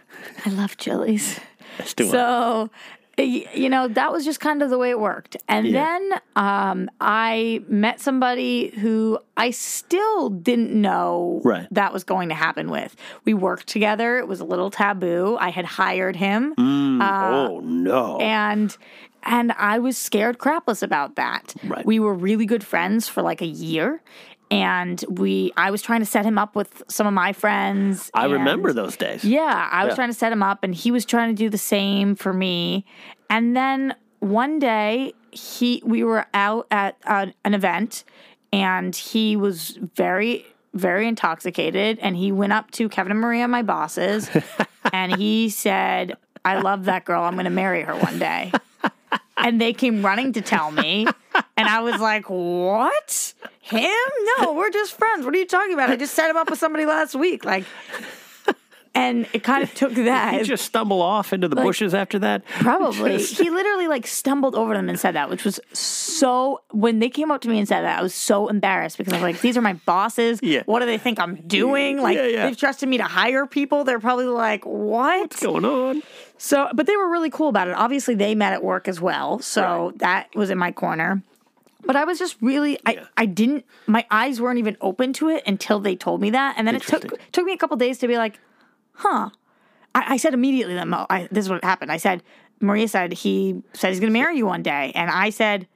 I 0.45 0.51
love 0.51 0.77
Chili's. 0.77 1.41
Let's 1.79 1.95
do 1.95 2.05
it. 2.05 2.11
So, 2.11 2.69
you 3.19 3.69
know, 3.71 3.89
that 3.89 4.13
was 4.13 4.25
just 4.25 4.41
kind 4.41 4.63
of 4.63 4.69
the 4.71 4.77
way 4.79 4.91
it 4.91 5.01
worked. 5.01 5.37
And 5.49 5.67
Yeah. 5.67 5.85
then 5.85 6.21
um, 6.37 6.91
I 7.01 7.63
met 7.69 7.99
somebody 8.01 8.69
who 8.69 9.19
I 9.37 9.51
still 9.53 10.29
didn't 10.29 10.73
know 10.79 11.41
Right. 11.45 11.67
that 11.71 11.93
was 11.93 12.05
going 12.05 12.29
to 12.29 12.35
happen 12.35 12.71
with. 12.71 12.95
We 13.25 13.33
worked 13.35 13.69
together. 13.69 14.19
It 14.19 14.29
was 14.29 14.41
a 14.41 14.45
little 14.45 14.71
taboo. 14.71 15.37
I 15.41 15.49
had 15.51 15.65
hired 15.65 16.17
him. 16.17 16.55
oh 16.59 17.61
no. 17.65 18.19
And 18.19 18.77
and 19.29 19.51
I 19.59 19.79
was 19.81 19.99
scared 19.99 20.39
crapless 20.39 20.83
about 20.83 21.17
that. 21.17 21.55
Right. 21.65 21.85
We 21.85 21.99
were 21.99 22.15
really 22.15 22.47
good 22.47 22.63
friends 22.63 23.09
for 23.09 23.23
like 23.23 23.41
a 23.43 23.47
year. 23.47 24.03
And 24.51 25.05
we 25.09 25.53
I 25.57 25.71
was 25.71 25.83
trying 25.83 26.01
to 26.01 26.07
set 26.07 26.25
him 26.25 26.39
up 26.39 26.55
with 26.55 26.83
some 26.89 27.07
of 27.07 27.13
my 27.13 27.33
friends. 27.33 28.11
I 28.15 28.25
and- 28.25 28.33
remember 28.35 28.73
those 28.73 28.97
days. 28.97 29.25
yeah, 29.25 29.69
I 29.73 29.85
was 29.85 29.93
Yeah. 29.93 29.97
trying 29.97 30.09
to 30.11 30.15
set 30.15 30.31
him 30.33 30.43
up 30.43 30.63
and 30.63 30.75
he 30.75 30.91
was 30.91 31.05
trying 31.05 31.35
to 31.35 31.39
do 31.43 31.51
the 31.51 31.59
same 31.59 32.15
for 32.15 32.33
me. 32.33 32.85
And 33.29 33.57
then 33.57 33.95
one 34.21 34.59
day 34.59 35.13
he 35.33 35.83
we 35.85 36.05
were 36.05 36.27
out 36.33 36.67
at 36.71 36.97
uh, 37.07 37.27
an 37.45 37.55
event 37.55 38.05
and 38.53 38.95
he 38.95 39.37
was 39.37 39.79
very 39.97 40.47
very 40.75 41.09
intoxicated 41.09 41.99
and 42.01 42.17
he 42.17 42.31
went 42.31 42.53
up 42.53 42.71
to 42.71 42.89
Kevin 42.89 43.11
and 43.13 43.21
Maria 43.21 43.49
my 43.49 43.63
bosses 43.63 44.31
and 44.93 45.17
he 45.17 45.49
said, 45.49 46.17
"I 46.45 46.61
love 46.61 46.85
that 46.85 47.05
girl. 47.05 47.23
I'm 47.25 47.33
going 47.35 47.45
to 47.45 47.51
marry 47.51 47.83
her 47.83 47.97
one 47.97 48.19
day." 48.21 48.53
and 49.39 49.61
they 49.61 49.73
came 49.73 50.05
running 50.05 50.33
to 50.35 50.41
tell 50.41 50.71
me 50.71 51.07
and 51.57 51.69
I 51.69 51.81
was 51.81 52.01
like, 52.01 52.29
"What? 52.29 53.35
Him? 53.61 53.91
No, 54.39 54.53
we're 54.53 54.71
just 54.71 54.97
friends. 54.97 55.25
What 55.25 55.35
are 55.35 55.39
you 55.39 55.47
talking 55.47 55.75
about? 55.75 55.91
I 55.91 55.97
just 55.97 56.15
set 56.15 56.31
him 56.31 56.37
up 56.37 56.51
with 56.51 56.59
somebody 56.59 56.87
last 56.87 57.15
week." 57.15 57.45
Like 57.45 57.65
and 58.97 59.29
it 59.33 59.45
kind 59.45 59.63
of 59.63 59.73
took 59.75 59.95
that. 60.11 60.35
He 60.35 60.43
just 60.43 60.65
stumble 60.65 61.03
off 61.03 61.33
into 61.33 61.47
the 61.49 61.57
bushes 61.57 61.95
after 61.95 62.19
that. 62.21 62.45
Probably. 62.47 63.13
Just- 63.19 63.39
he 63.39 63.51
literally 63.51 63.87
like 63.87 64.07
stumbled 64.07 64.55
over 64.57 64.75
them 64.75 64.89
and 64.89 64.99
said 64.99 65.15
that, 65.15 65.29
which 65.31 65.45
was 65.45 65.61
so 65.73 66.63
when 66.73 66.99
they 66.99 67.09
came 67.11 67.31
up 67.31 67.43
to 67.43 67.49
me 67.49 67.59
and 67.59 67.69
said 67.69 67.83
that, 67.83 67.99
I 67.99 68.03
was 68.03 68.15
so 68.15 68.49
embarrassed 68.49 68.97
because 68.99 69.13
I 69.13 69.17
was 69.17 69.23
like, 69.23 69.41
these 69.41 69.57
are 69.57 69.63
my 69.63 69.75
bosses. 69.75 70.41
Yeah. 70.43 70.63
What 70.67 70.81
do 70.81 70.87
they 70.87 70.99
think 70.99 71.21
I'm 71.21 71.37
doing? 71.47 72.01
Like 72.01 72.17
Yeah, 72.17 72.27
yeah. 72.27 72.47
they've 72.47 72.57
trusted 72.57 72.89
me 72.89 72.97
to 72.97 73.05
hire 73.05 73.47
people. 73.47 73.85
They're 73.85 74.01
probably 74.01 74.25
like, 74.27 74.65
what? 74.65 75.21
What's 75.21 75.41
going 75.43 75.65
on? 75.65 76.03
So 76.39 76.69
but 76.75 76.87
they 76.87 76.97
were 76.97 77.11
really 77.11 77.31
cool 77.31 77.49
about 77.49 77.69
it. 77.69 77.75
Obviously 77.75 78.15
they 78.15 78.35
met 78.35 78.53
at 78.53 78.65
work 78.65 78.89
as 78.89 79.01
well. 79.01 79.39
So 79.41 79.93
that 79.97 80.35
was 80.35 80.51
in 80.51 80.59
my 80.59 80.73
corner. 80.73 81.23
But 81.85 81.95
I 81.97 82.05
was 82.05 82.19
just 82.19 82.37
really 82.41 82.79
I, 82.85 83.05
I 83.17 83.27
didn't 83.27 83.65
my 83.87 84.05
eyes 84.11 84.41
weren't 84.41 84.59
even 84.59 84.77
open 84.81 85.13
to 85.15 85.29
it 85.29 85.43
until 85.47 85.79
they 85.81 85.95
told 85.97 86.21
me 86.21 86.31
that. 86.31 86.55
And 86.59 86.67
then 86.67 86.75
it 86.75 86.83
took 86.83 87.05
took 87.33 87.45
me 87.45 87.53
a 87.53 87.57
couple 87.57 87.77
days 87.77 87.99
to 87.99 88.09
be 88.09 88.17
like, 88.17 88.41
huh. 88.97 89.31
I, 89.95 90.15
I 90.15 90.17
said 90.17 90.35
immediately 90.35 90.75
that 90.75 90.89
Mo, 90.89 91.07
I, 91.09 91.29
this 91.31 91.45
is 91.47 91.51
what 91.51 91.63
happened. 91.65 91.91
I 91.93 91.97
said, 91.97 92.23
Maria 92.61 92.89
said 92.89 93.13
he 93.13 93.63
said 93.73 93.91
he's 93.91 94.01
going 94.01 94.13
to 94.13 94.19
marry 94.19 94.37
you 94.37 94.47
one 94.47 94.63
day, 94.63 94.93
and 94.95 95.11
I 95.11 95.31
said, 95.31 95.67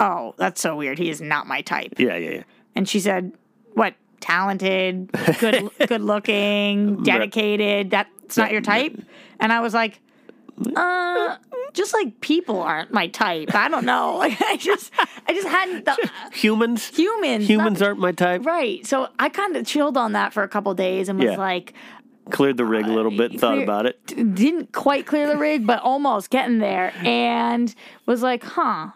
oh, 0.00 0.34
that's 0.36 0.60
so 0.60 0.76
weird. 0.76 0.98
He 0.98 1.10
is 1.10 1.20
not 1.20 1.46
my 1.46 1.60
type. 1.62 1.94
Yeah, 1.98 2.16
yeah, 2.16 2.30
yeah. 2.30 2.42
And 2.74 2.88
she 2.88 3.00
said, 3.00 3.32
what? 3.74 3.94
Talented, 4.20 5.10
good, 5.38 5.68
good 5.88 6.00
looking, 6.00 7.02
dedicated. 7.02 7.90
That's 7.90 8.36
not 8.36 8.52
your 8.52 8.60
type. 8.62 8.98
And 9.38 9.52
I 9.52 9.60
was 9.60 9.74
like, 9.74 10.00
uh, 10.76 11.36
just 11.72 11.92
like 11.92 12.20
people 12.20 12.60
aren't 12.62 12.92
my 12.92 13.08
type. 13.08 13.54
I 13.54 13.68
don't 13.68 13.84
know. 13.84 14.16
Like 14.18 14.40
I 14.40 14.56
just, 14.56 14.90
I 15.28 15.32
just 15.34 15.46
hadn't. 15.48 15.84
The, 15.84 16.10
Humans. 16.32 16.88
humans, 16.96 17.46
Humans 17.48 17.80
not- 17.80 17.86
aren't 17.86 17.98
my 18.00 18.12
type. 18.12 18.46
right. 18.46 18.86
So 18.86 19.08
I 19.18 19.28
kind 19.28 19.56
of 19.56 19.66
chilled 19.66 19.96
on 19.98 20.12
that 20.12 20.32
for 20.32 20.42
a 20.42 20.48
couple 20.48 20.72
days 20.74 21.08
and 21.10 21.18
was 21.18 21.32
Yeah. 21.32 21.36
like, 21.36 21.74
Cleared 22.30 22.56
the 22.56 22.64
rig 22.64 22.86
a 22.86 22.92
little 22.92 23.10
bit 23.10 23.32
and 23.32 23.40
thought 23.40 23.54
clear- 23.54 23.64
about 23.64 23.86
it. 23.86 24.06
didn't 24.34 24.72
quite 24.72 25.06
clear 25.06 25.28
the 25.28 25.36
rig, 25.36 25.66
but 25.66 25.80
almost 25.80 26.30
getting 26.30 26.58
there, 26.58 26.92
and 27.04 27.74
was 28.06 28.22
like, 28.22 28.42
"Huh, 28.44 28.88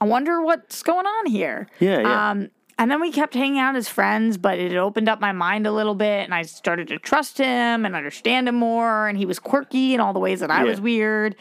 I 0.00 0.04
wonder 0.04 0.42
what's 0.42 0.82
going 0.82 1.06
on 1.06 1.26
here." 1.26 1.68
Yeah, 1.80 2.00
yeah. 2.00 2.30
Um, 2.30 2.50
and 2.78 2.90
then 2.90 3.00
we 3.00 3.10
kept 3.12 3.34
hanging 3.34 3.58
out 3.58 3.74
as 3.76 3.88
friends, 3.88 4.36
but 4.36 4.58
it 4.58 4.76
opened 4.76 5.08
up 5.08 5.20
my 5.20 5.32
mind 5.32 5.66
a 5.66 5.72
little 5.72 5.94
bit, 5.94 6.24
and 6.24 6.34
I 6.34 6.42
started 6.42 6.88
to 6.88 6.98
trust 6.98 7.38
him 7.38 7.86
and 7.86 7.94
understand 7.96 8.48
him 8.48 8.56
more. 8.56 9.06
And 9.08 9.16
he 9.16 9.24
was 9.26 9.38
quirky 9.38 9.94
in 9.94 10.00
all 10.00 10.12
the 10.12 10.18
ways 10.20 10.40
that 10.40 10.50
I 10.50 10.58
Yeah. 10.64 10.70
was 10.70 10.80
weird. 10.80 11.36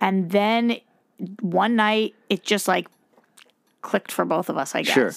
And 0.00 0.30
then 0.32 0.78
one 1.40 1.76
night, 1.76 2.14
it 2.28 2.42
just 2.42 2.66
like 2.66 2.88
clicked 3.80 4.10
for 4.12 4.24
both 4.24 4.48
of 4.48 4.56
us, 4.58 4.74
I 4.74 4.82
guess. 4.82 4.92
Sure. 4.94 5.12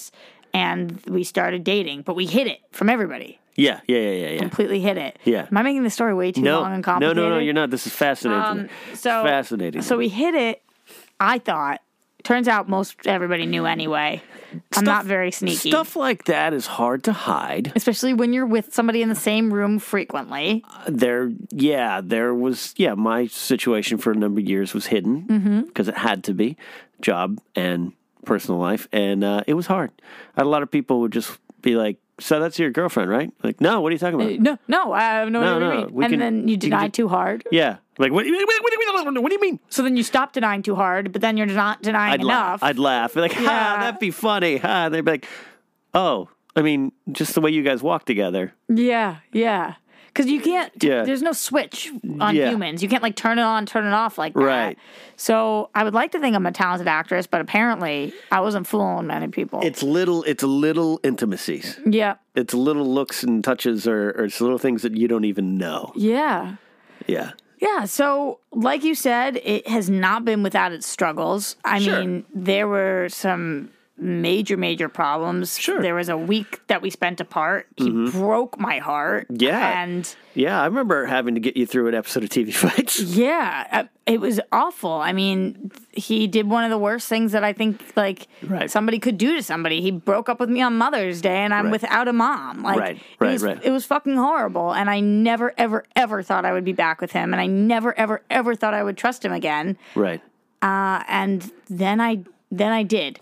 And 0.54 1.02
we 1.08 1.24
started 1.24 1.64
dating, 1.64 2.02
but 2.02 2.14
we 2.14 2.26
hid 2.26 2.46
it 2.46 2.60
from 2.70 2.88
everybody. 2.88 3.40
Yeah, 3.56 3.80
yeah, 3.86 3.98
yeah, 3.98 4.10
yeah, 4.10 4.28
yeah. 4.30 4.38
Completely 4.38 4.80
hid 4.80 4.98
it. 4.98 5.18
Yeah. 5.24 5.46
Am 5.50 5.56
I 5.56 5.62
making 5.62 5.82
the 5.82 5.90
story 5.90 6.14
way 6.14 6.32
too 6.32 6.42
No, 6.42 6.60
long 6.60 6.74
and 6.74 6.84
complicated? 6.84 7.16
no, 7.16 7.28
no, 7.28 7.34
no, 7.36 7.40
you're 7.40 7.54
not. 7.54 7.70
This 7.70 7.86
is 7.86 7.92
fascinating. 7.92 8.42
Um, 8.42 8.68
so 8.94 9.22
fascinating. 9.24 9.82
So 9.82 9.96
we 9.96 10.08
hit 10.08 10.34
it. 10.34 10.62
I 11.18 11.38
thought. 11.38 11.80
Turns 12.22 12.48
out 12.48 12.68
most 12.68 13.06
everybody 13.06 13.46
knew 13.46 13.66
anyway. 13.66 14.20
I'm 14.76 14.84
not 14.84 15.04
very 15.04 15.30
sneaky. 15.30 15.70
Stuff 15.70 15.94
like 15.94 16.24
that 16.24 16.52
is 16.52 16.66
hard 16.66 17.04
to 17.04 17.12
hide. 17.12 17.72
Especially 17.76 18.14
when 18.14 18.32
you're 18.32 18.46
with 18.46 18.74
somebody 18.74 19.00
in 19.00 19.08
the 19.08 19.14
same 19.14 19.54
room 19.54 19.78
frequently. 19.78 20.64
There, 20.88 21.30
yeah, 21.50 22.00
there 22.02 22.34
was, 22.34 22.74
yeah, 22.76 22.94
my 22.94 23.28
situation 23.28 23.98
for 23.98 24.10
a 24.10 24.16
number 24.16 24.40
of 24.40 24.48
years 24.48 24.74
was 24.74 24.86
hidden 24.86 25.66
because 25.68 25.86
it 25.86 25.96
had 25.96 26.24
to 26.24 26.34
be 26.34 26.56
job 27.00 27.40
and 27.54 27.92
personal 28.24 28.58
life. 28.58 28.88
And 28.92 29.22
uh, 29.22 29.44
it 29.46 29.54
was 29.54 29.68
hard. 29.68 29.92
A 30.36 30.44
lot 30.44 30.64
of 30.64 30.70
people 30.70 30.98
would 31.02 31.12
just 31.12 31.38
be 31.62 31.76
like, 31.76 31.96
so 32.18 32.40
that's 32.40 32.58
your 32.58 32.70
girlfriend, 32.70 33.10
right? 33.10 33.30
Like, 33.42 33.60
no, 33.60 33.80
what 33.80 33.90
are 33.90 33.92
you 33.94 33.98
talking 33.98 34.20
about? 34.20 34.32
Uh, 34.32 34.36
no, 34.40 34.58
no, 34.68 34.92
I 34.92 35.00
have 35.02 35.30
no, 35.30 35.40
No, 35.42 35.56
idea 35.56 35.68
what 35.68 35.68
you 35.68 35.80
no, 35.80 35.86
mean. 35.86 36.02
And 36.04 36.10
can- 36.12 36.18
then 36.20 36.48
you 36.48 36.52
you 36.52 36.56
deny 36.56 36.86
ju- 36.86 36.92
too 36.92 37.08
hard. 37.08 37.44
Yeah. 37.52 37.76
Like, 37.98 38.12
what, 38.12 38.26
what, 38.26 38.32
what, 38.34 39.22
what, 39.22 39.28
do 39.30 39.34
you 39.34 39.40
mean? 39.40 39.58
So 39.70 39.82
then 39.82 39.96
you 39.96 40.02
stop 40.02 40.32
denying 40.32 40.62
too 40.62 40.74
hard, 40.74 41.12
but 41.12 41.20
then 41.22 41.36
you're 41.36 41.46
not 41.46 41.82
denying 41.82 42.12
I'd 42.14 42.20
enough. 42.20 42.28
laugh. 42.28 42.62
I'd 42.62 42.78
laugh. 42.78 43.14
Be 43.14 43.20
like, 43.20 43.32
ha, 43.32 43.42
Yeah. 43.42 43.80
that'd 43.80 44.00
be 44.00 44.10
funny. 44.10 44.58
Ha. 44.58 44.88
They'd 44.90 45.04
be 45.04 45.10
like, 45.12 45.26
oh, 45.94 46.28
I 46.54 46.62
mean, 46.62 46.92
just 47.12 47.34
the 47.34 47.40
way 47.40 47.50
you 47.50 47.62
guys 47.62 47.82
walk 47.82 48.04
together. 48.04 48.52
yeah, 48.68 49.16
yeah. 49.32 49.74
Because 50.16 50.30
you 50.30 50.40
can't. 50.40 50.72
Yeah. 50.82 51.02
There's 51.04 51.22
no 51.22 51.32
switch 51.32 51.90
on 52.20 52.34
Yeah. 52.34 52.48
humans. 52.50 52.82
You 52.82 52.88
can't 52.88 53.02
like 53.02 53.16
turn 53.16 53.38
it 53.38 53.42
on, 53.42 53.66
turn 53.66 53.84
it 53.84 53.92
off 53.92 54.16
like 54.18 54.32
that. 54.34 54.40
Right. 54.42 54.78
So 55.16 55.70
I 55.74 55.84
would 55.84 55.94
like 55.94 56.12
to 56.12 56.20
think 56.20 56.34
I'm 56.34 56.46
a 56.46 56.52
talented 56.52 56.88
actress, 56.88 57.26
but 57.26 57.40
apparently 57.40 58.12
I 58.32 58.40
wasn't 58.40 58.66
fooling 58.66 59.06
many 59.06 59.28
people. 59.28 59.60
It's 59.62 59.82
little, 59.82 60.22
it's 60.24 60.42
little 60.42 61.00
intimacies. 61.02 61.78
yeah. 61.84 62.14
It's 62.34 62.54
little 62.54 62.86
looks 62.86 63.22
and 63.22 63.42
touches 63.44 63.86
or, 63.86 64.10
or 64.10 64.24
it's 64.24 64.40
little 64.40 64.58
things 64.58 64.82
that 64.82 64.96
you 64.96 65.08
don't 65.08 65.24
even 65.24 65.56
know. 65.58 65.92
Yeah. 65.96 66.56
Yeah. 67.06 67.32
Yeah, 67.58 67.86
so 67.86 68.40
like 68.52 68.84
you 68.84 68.94
said, 68.94 69.40
it 69.42 69.66
has 69.66 69.88
not 69.88 70.26
been 70.26 70.42
without 70.42 70.72
its 70.72 70.86
struggles. 70.86 71.56
I 71.64 71.78
Sure. 71.78 72.00
mean, 72.00 72.24
there 72.34 72.68
were 72.68 73.08
some 73.08 73.70
major, 73.98 74.56
major 74.56 74.88
problems. 74.88 75.58
Sure. 75.58 75.76
Mm-hmm. 75.76 75.82
There 75.82 75.94
was 75.94 76.08
a 76.08 76.16
week 76.18 76.60
that 76.66 76.82
we 76.82 76.90
spent 76.90 77.20
apart. 77.20 77.66
He 77.76 77.90
broke 78.10 78.58
my 78.58 78.78
heart. 78.78 79.26
Yeah. 79.30 79.82
And 79.82 80.14
Yeah, 80.34 80.60
I 80.60 80.66
remember 80.66 81.06
having 81.06 81.34
to 81.34 81.40
get 81.40 81.56
you 81.56 81.64
through 81.66 81.88
an 81.88 81.94
episode 81.94 82.22
of 82.24 82.28
TV 82.28 82.52
Fights. 82.54 83.00
yeah, 83.00 83.66
uh, 83.72 83.84
it 84.04 84.20
was 84.20 84.38
awful. 84.52 84.92
I 84.92 85.12
mean, 85.12 85.70
he 85.92 86.26
did 86.26 86.48
one 86.48 86.62
of 86.64 86.70
the 86.70 86.76
worst 86.78 87.08
things 87.08 87.32
that 87.32 87.42
I 87.42 87.52
think 87.54 87.82
like 87.96 88.28
Right. 88.42 88.70
somebody 88.70 88.98
could 88.98 89.16
do 89.18 89.34
to 89.36 89.42
somebody. 89.42 89.80
He 89.80 89.90
broke 89.90 90.28
up 90.28 90.40
with 90.40 90.50
me 90.50 90.60
on 90.60 90.76
Mother's 90.76 91.22
Day 91.22 91.38
and 91.38 91.54
I'm 91.54 91.66
Right. 91.66 91.72
without 91.72 92.06
a 92.06 92.12
mom. 92.12 92.62
Like 92.62 92.78
Right, 92.78 92.96
it 92.96 93.02
right, 93.18 93.32
was, 93.32 93.42
right. 93.42 93.58
it 93.64 93.70
was 93.70 93.86
fucking 93.86 94.16
horrible 94.16 94.72
and 94.74 94.90
I 94.90 95.00
never 95.00 95.54
ever 95.56 95.84
ever 95.96 96.22
thought 96.22 96.44
I 96.44 96.52
would 96.52 96.64
be 96.64 96.72
back 96.74 97.00
with 97.00 97.12
him 97.12 97.32
and 97.32 97.40
I 97.40 97.46
never 97.46 97.98
ever 97.98 98.22
ever 98.30 98.54
thought 98.54 98.74
I 98.74 98.82
would 98.82 98.96
trust 98.98 99.24
him 99.24 99.32
again. 99.32 99.78
Right. 99.94 100.20
Uh, 100.60 101.02
and 101.08 101.50
then 101.70 102.00
I 102.00 102.24
then 102.52 102.72
I 102.72 102.82
did 102.82 103.18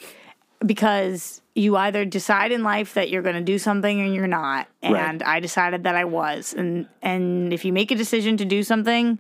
because 0.65 1.41
you 1.55 1.77
either 1.77 2.05
decide 2.05 2.51
in 2.53 2.63
life 2.63 2.95
that 2.95 3.11
you're 3.11 3.23
going 3.23 3.37
to 3.37 3.41
do 3.41 3.59
something 3.59 4.01
or 4.01 4.07
you're 4.07 4.27
not, 4.27 4.67
Right. 4.83 4.97
and 4.97 5.23
I 5.23 5.41
decided 5.41 5.85
that 5.85 5.95
I 5.95 6.05
was. 6.05 6.53
And 6.55 6.87
and 7.03 7.53
if 7.53 7.65
you 7.65 7.73
make 7.73 7.91
a 7.91 7.95
decision 7.95 8.37
to 8.39 8.45
do 8.45 8.63
something, 8.63 9.19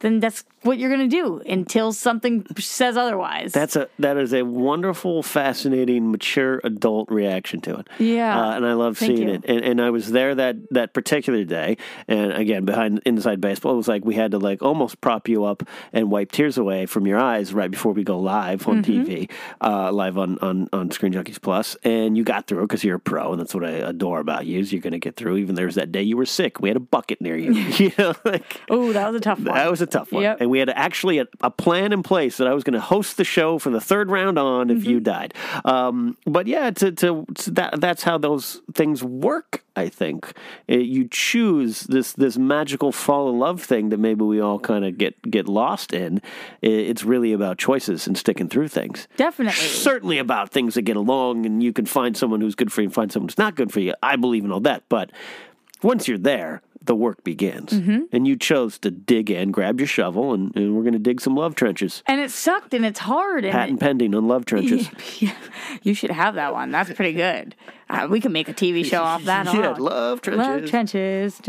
then 0.00 0.20
that's 0.20 0.44
what 0.62 0.78
you're 0.78 0.90
going 0.90 1.08
to 1.08 1.16
do 1.16 1.38
until 1.46 1.92
something 1.92 2.46
says 2.58 2.96
otherwise. 2.96 3.52
That's 3.52 3.76
a 3.76 3.88
that 3.98 4.16
is 4.16 4.32
a 4.32 4.42
wonderful, 4.42 5.22
fascinating, 5.22 6.10
mature 6.10 6.60
adult 6.64 7.10
reaction 7.10 7.60
to 7.62 7.76
it. 7.78 7.88
Yeah. 7.98 8.38
uh, 8.40 8.56
and 8.56 8.66
I 8.66 8.72
love 8.74 8.98
Thank 8.98 9.16
seeing 9.16 9.28
you. 9.28 9.34
it. 9.34 9.44
And, 9.46 9.64
and 9.64 9.82
I 9.82 9.90
was 9.90 10.10
there 10.12 10.34
that 10.34 10.56
that 10.70 10.92
particular 10.94 11.44
day. 11.44 11.76
And 12.08 12.32
again, 12.32 12.64
behind 12.64 13.00
inside 13.04 13.40
baseball, 13.40 13.74
it 13.74 13.76
was 13.76 13.88
like 13.88 14.04
we 14.04 14.14
had 14.14 14.30
to 14.32 14.38
like 14.38 14.62
almost 14.62 15.00
prop 15.00 15.28
you 15.28 15.44
up 15.44 15.62
and 15.92 16.10
wipe 16.10 16.32
tears 16.32 16.58
away 16.58 16.86
from 16.86 17.06
your 17.06 17.18
eyes 17.18 17.52
right 17.52 17.70
before 17.70 17.92
we 17.92 18.04
go 18.04 18.18
live 18.18 18.66
on 18.68 18.82
Mm-hmm. 18.82 19.02
TV, 19.04 19.30
uh, 19.60 19.92
live 19.92 20.18
on, 20.18 20.38
on 20.40 20.68
on 20.72 20.90
Screen 20.90 21.12
Junkies 21.12 21.40
Plus. 21.40 21.76
And 21.84 22.16
you 22.16 22.24
got 22.24 22.46
through 22.46 22.62
because 22.62 22.82
you're 22.82 22.96
a 22.96 23.00
pro, 23.00 23.32
and 23.32 23.40
that's 23.40 23.54
what 23.54 23.64
I 23.64 23.70
adore 23.70 24.18
about 24.18 24.46
you 24.46 24.58
is 24.58 24.72
you're 24.72 24.80
going 24.82 24.92
to 24.92 24.98
get 24.98 25.16
through. 25.16 25.36
Even 25.36 25.54
there's 25.54 25.74
that 25.76 25.92
day 25.92 26.02
you 26.02 26.16
were 26.16 26.26
sick, 26.26 26.60
we 26.60 26.68
had 26.68 26.76
a 26.76 26.80
bucket 26.80 27.20
near 27.20 27.36
you. 27.36 27.52
you 27.78 27.92
know, 27.98 28.14
like. 28.24 28.60
oh, 28.70 28.92
that 28.92 29.06
was 29.06 29.16
a 29.16 29.20
tough 29.20 29.38
one. 29.38 29.54
That 29.54 29.70
was 29.70 29.80
a 29.80 29.86
tough 29.86 30.10
one. 30.10 30.22
Yep. 30.22 30.38
And 30.40 30.50
we 30.52 30.58
had 30.60 30.70
actually 30.70 31.18
a, 31.18 31.26
a 31.40 31.50
plan 31.50 31.92
in 31.92 32.02
place 32.02 32.36
that 32.36 32.46
I 32.46 32.54
was 32.54 32.62
going 32.64 32.74
to 32.82 32.86
host 32.94 33.16
the 33.16 33.24
show 33.24 33.58
from 33.58 33.72
the 33.72 33.80
third 33.90 34.10
round 34.10 34.38
on 34.38 34.70
if 34.70 34.78
Mm-hmm. 34.78 34.90
you 34.90 35.00
died. 35.00 35.32
Um, 35.64 36.16
but 36.26 36.46
yeah, 36.46 36.70
to, 36.80 36.92
to, 36.92 37.26
to 37.40 37.50
that 37.58 37.80
that's 37.80 38.02
how 38.08 38.18
those 38.18 38.60
things 38.74 39.02
work. 39.02 39.50
I 39.74 39.88
think 39.88 40.34
Uh, 40.68 40.76
you 40.76 41.08
choose 41.08 41.74
this 41.94 42.12
this 42.12 42.36
magical 42.36 42.92
fall 42.92 43.30
in 43.30 43.38
love 43.38 43.62
thing 43.62 43.88
that 43.90 43.98
maybe 43.98 44.22
we 44.32 44.38
all 44.46 44.58
kind 44.58 44.84
of 44.84 44.98
get 44.98 45.14
get 45.30 45.46
lost 45.48 45.92
in. 45.94 46.20
I- 46.62 46.88
It's 46.90 47.04
really 47.04 47.32
about 47.32 47.56
choices 47.58 48.06
and 48.06 48.16
sticking 48.18 48.48
through 48.48 48.68
things. 48.68 49.08
Definitely. 49.16 49.54
Certainly 49.90 50.18
about 50.18 50.50
things 50.50 50.74
that 50.74 50.82
get 50.82 50.96
along, 50.96 51.46
and 51.46 51.62
you 51.62 51.72
can 51.72 51.86
find 51.86 52.16
someone 52.16 52.40
who's 52.42 52.54
good 52.54 52.70
for 52.72 52.82
you 52.82 52.86
and 52.88 52.94
find 52.94 53.10
someone 53.12 53.28
who's 53.30 53.38
not 53.46 53.54
good 53.56 53.72
for 53.72 53.80
you. 53.80 53.94
I 54.02 54.16
believe 54.16 54.44
in 54.44 54.52
all 54.52 54.60
that, 54.70 54.82
but 54.90 55.10
once 55.82 56.06
you're 56.08 56.18
there, 56.34 56.60
the 56.84 56.94
work 56.94 57.22
begins. 57.24 57.72
Mm-hmm. 57.72 58.00
And 58.12 58.26
you 58.26 58.36
chose 58.36 58.78
to 58.80 58.90
dig 58.90 59.30
in, 59.30 59.50
grab 59.50 59.80
your 59.80 59.86
shovel, 59.86 60.32
and, 60.34 60.54
and 60.56 60.76
we're 60.76 60.82
going 60.82 60.92
to 60.92 60.98
dig 60.98 61.20
some 61.20 61.34
love 61.34 61.54
trenches. 61.54 62.02
And 62.06 62.20
it 62.20 62.30
sucked 62.30 62.74
and 62.74 62.84
it's 62.84 63.00
hard. 63.00 63.44
And 63.44 63.52
Patent 63.52 63.80
pending 63.80 64.14
on 64.14 64.28
love 64.28 64.44
trenches. 64.44 64.88
you 65.82 65.94
should 65.94 66.10
have 66.10 66.34
that 66.34 66.52
one. 66.52 66.70
That's 66.70 66.92
pretty 66.92 67.12
good. 67.12 67.54
Uh, 67.92 68.08
we 68.08 68.20
can 68.20 68.32
make 68.32 68.48
a 68.48 68.54
TV 68.54 68.82
show 68.92 69.02
off 69.02 69.22
that. 69.24 69.44
yeah, 69.52 69.72
alone. 69.72 69.76
love 69.78 70.22
trenches. 70.22 70.46
Love 70.46 70.70
trenches. 70.70 71.40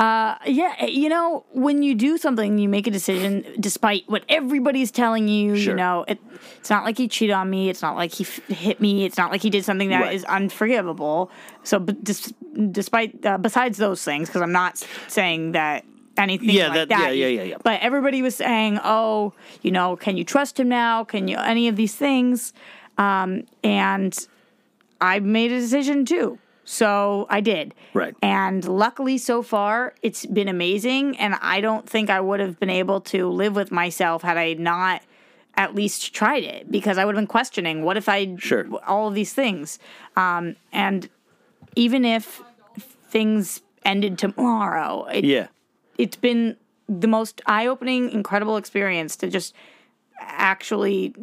Uh, 0.00 0.36
yeah, 0.46 0.86
you 0.86 1.08
know, 1.10 1.44
when 1.52 1.82
you 1.82 1.94
do 1.94 2.16
something, 2.16 2.56
you 2.56 2.66
make 2.68 2.86
a 2.86 2.90
decision 2.90 3.44
despite 3.60 4.04
what 4.08 4.24
everybody's 4.30 4.90
telling 4.90 5.28
you. 5.28 5.54
Sure. 5.56 5.72
You 5.72 5.76
know, 5.76 6.04
it, 6.08 6.18
it's 6.58 6.70
not 6.70 6.84
like 6.84 6.96
he 6.96 7.08
cheated 7.08 7.34
on 7.34 7.50
me. 7.50 7.68
It's 7.68 7.82
not 7.82 7.94
like 7.94 8.12
he 8.12 8.24
f- 8.24 8.40
hit 8.48 8.80
me. 8.80 9.04
It's 9.04 9.18
not 9.18 9.30
like 9.30 9.42
he 9.42 9.50
did 9.50 9.64
something 9.66 9.90
that 9.90 10.12
is 10.14 10.22
Right. 10.22 10.36
unforgivable. 10.42 11.30
So, 11.62 11.78
but 11.78 12.02
dis- 12.02 12.32
despite 12.70 13.24
uh, 13.26 13.36
besides 13.38 13.76
those 13.78 14.02
things, 14.02 14.28
because 14.28 14.40
I'm 14.42 14.52
not 14.52 14.82
saying 15.08 15.52
that 15.52 15.84
anything 16.16 16.48
Yeah, 16.50 16.68
like 16.68 16.74
that- 16.74 16.88
that. 16.88 17.16
yeah, 17.16 17.26
yeah, 17.26 17.42
yeah, 17.42 17.42
yeah. 17.42 17.56
But 17.62 17.80
everybody 17.82 18.22
was 18.22 18.34
saying, 18.34 18.80
"Oh, 18.82 19.34
you 19.60 19.70
know, 19.70 19.96
can 19.96 20.16
you 20.16 20.24
trust 20.24 20.58
him 20.58 20.68
now? 20.70 21.04
Can 21.04 21.28
you 21.28 21.36
any 21.36 21.68
of 21.68 21.76
these 21.76 21.94
things?" 21.94 22.54
Um, 22.96 23.42
and 23.62 24.16
I 25.00 25.20
made 25.20 25.52
a 25.52 25.58
decision 25.60 26.04
too. 26.04 26.38
So 26.64 27.26
I 27.30 27.40
did. 27.40 27.74
Right. 27.94 28.14
And 28.22 28.66
luckily, 28.66 29.18
so 29.18 29.42
far, 29.42 29.94
it's 30.02 30.26
been 30.26 30.48
amazing. 30.48 31.16
And 31.18 31.36
I 31.40 31.60
don't 31.60 31.88
think 31.88 32.10
I 32.10 32.20
would 32.20 32.40
have 32.40 32.58
been 32.58 32.70
able 32.70 33.00
to 33.02 33.28
live 33.28 33.54
with 33.54 33.70
myself 33.70 34.22
had 34.22 34.36
I 34.36 34.54
not 34.54 35.02
at 35.54 35.74
least 35.74 36.12
tried 36.12 36.42
it 36.42 36.70
because 36.70 36.98
I 36.98 37.04
would 37.04 37.14
have 37.14 37.22
been 37.22 37.28
questioning 37.28 37.82
what 37.82 37.96
if 37.96 38.08
I 38.08 38.34
Sure. 38.38 38.66
all 38.86 39.08
of 39.08 39.14
these 39.14 39.32
things. 39.32 39.78
Um, 40.16 40.56
and 40.72 41.08
even 41.76 42.04
if 42.04 42.42
things 43.08 43.62
ended 43.84 44.18
tomorrow, 44.18 45.04
it, 45.06 45.24
Yeah. 45.24 45.46
it's 45.98 46.16
been 46.16 46.56
the 46.88 47.06
most 47.08 47.40
eye-opening, 47.46 48.10
incredible 48.10 48.56
experience 48.56 49.16
to 49.16 49.28
just 49.28 49.54
actually 50.18 51.14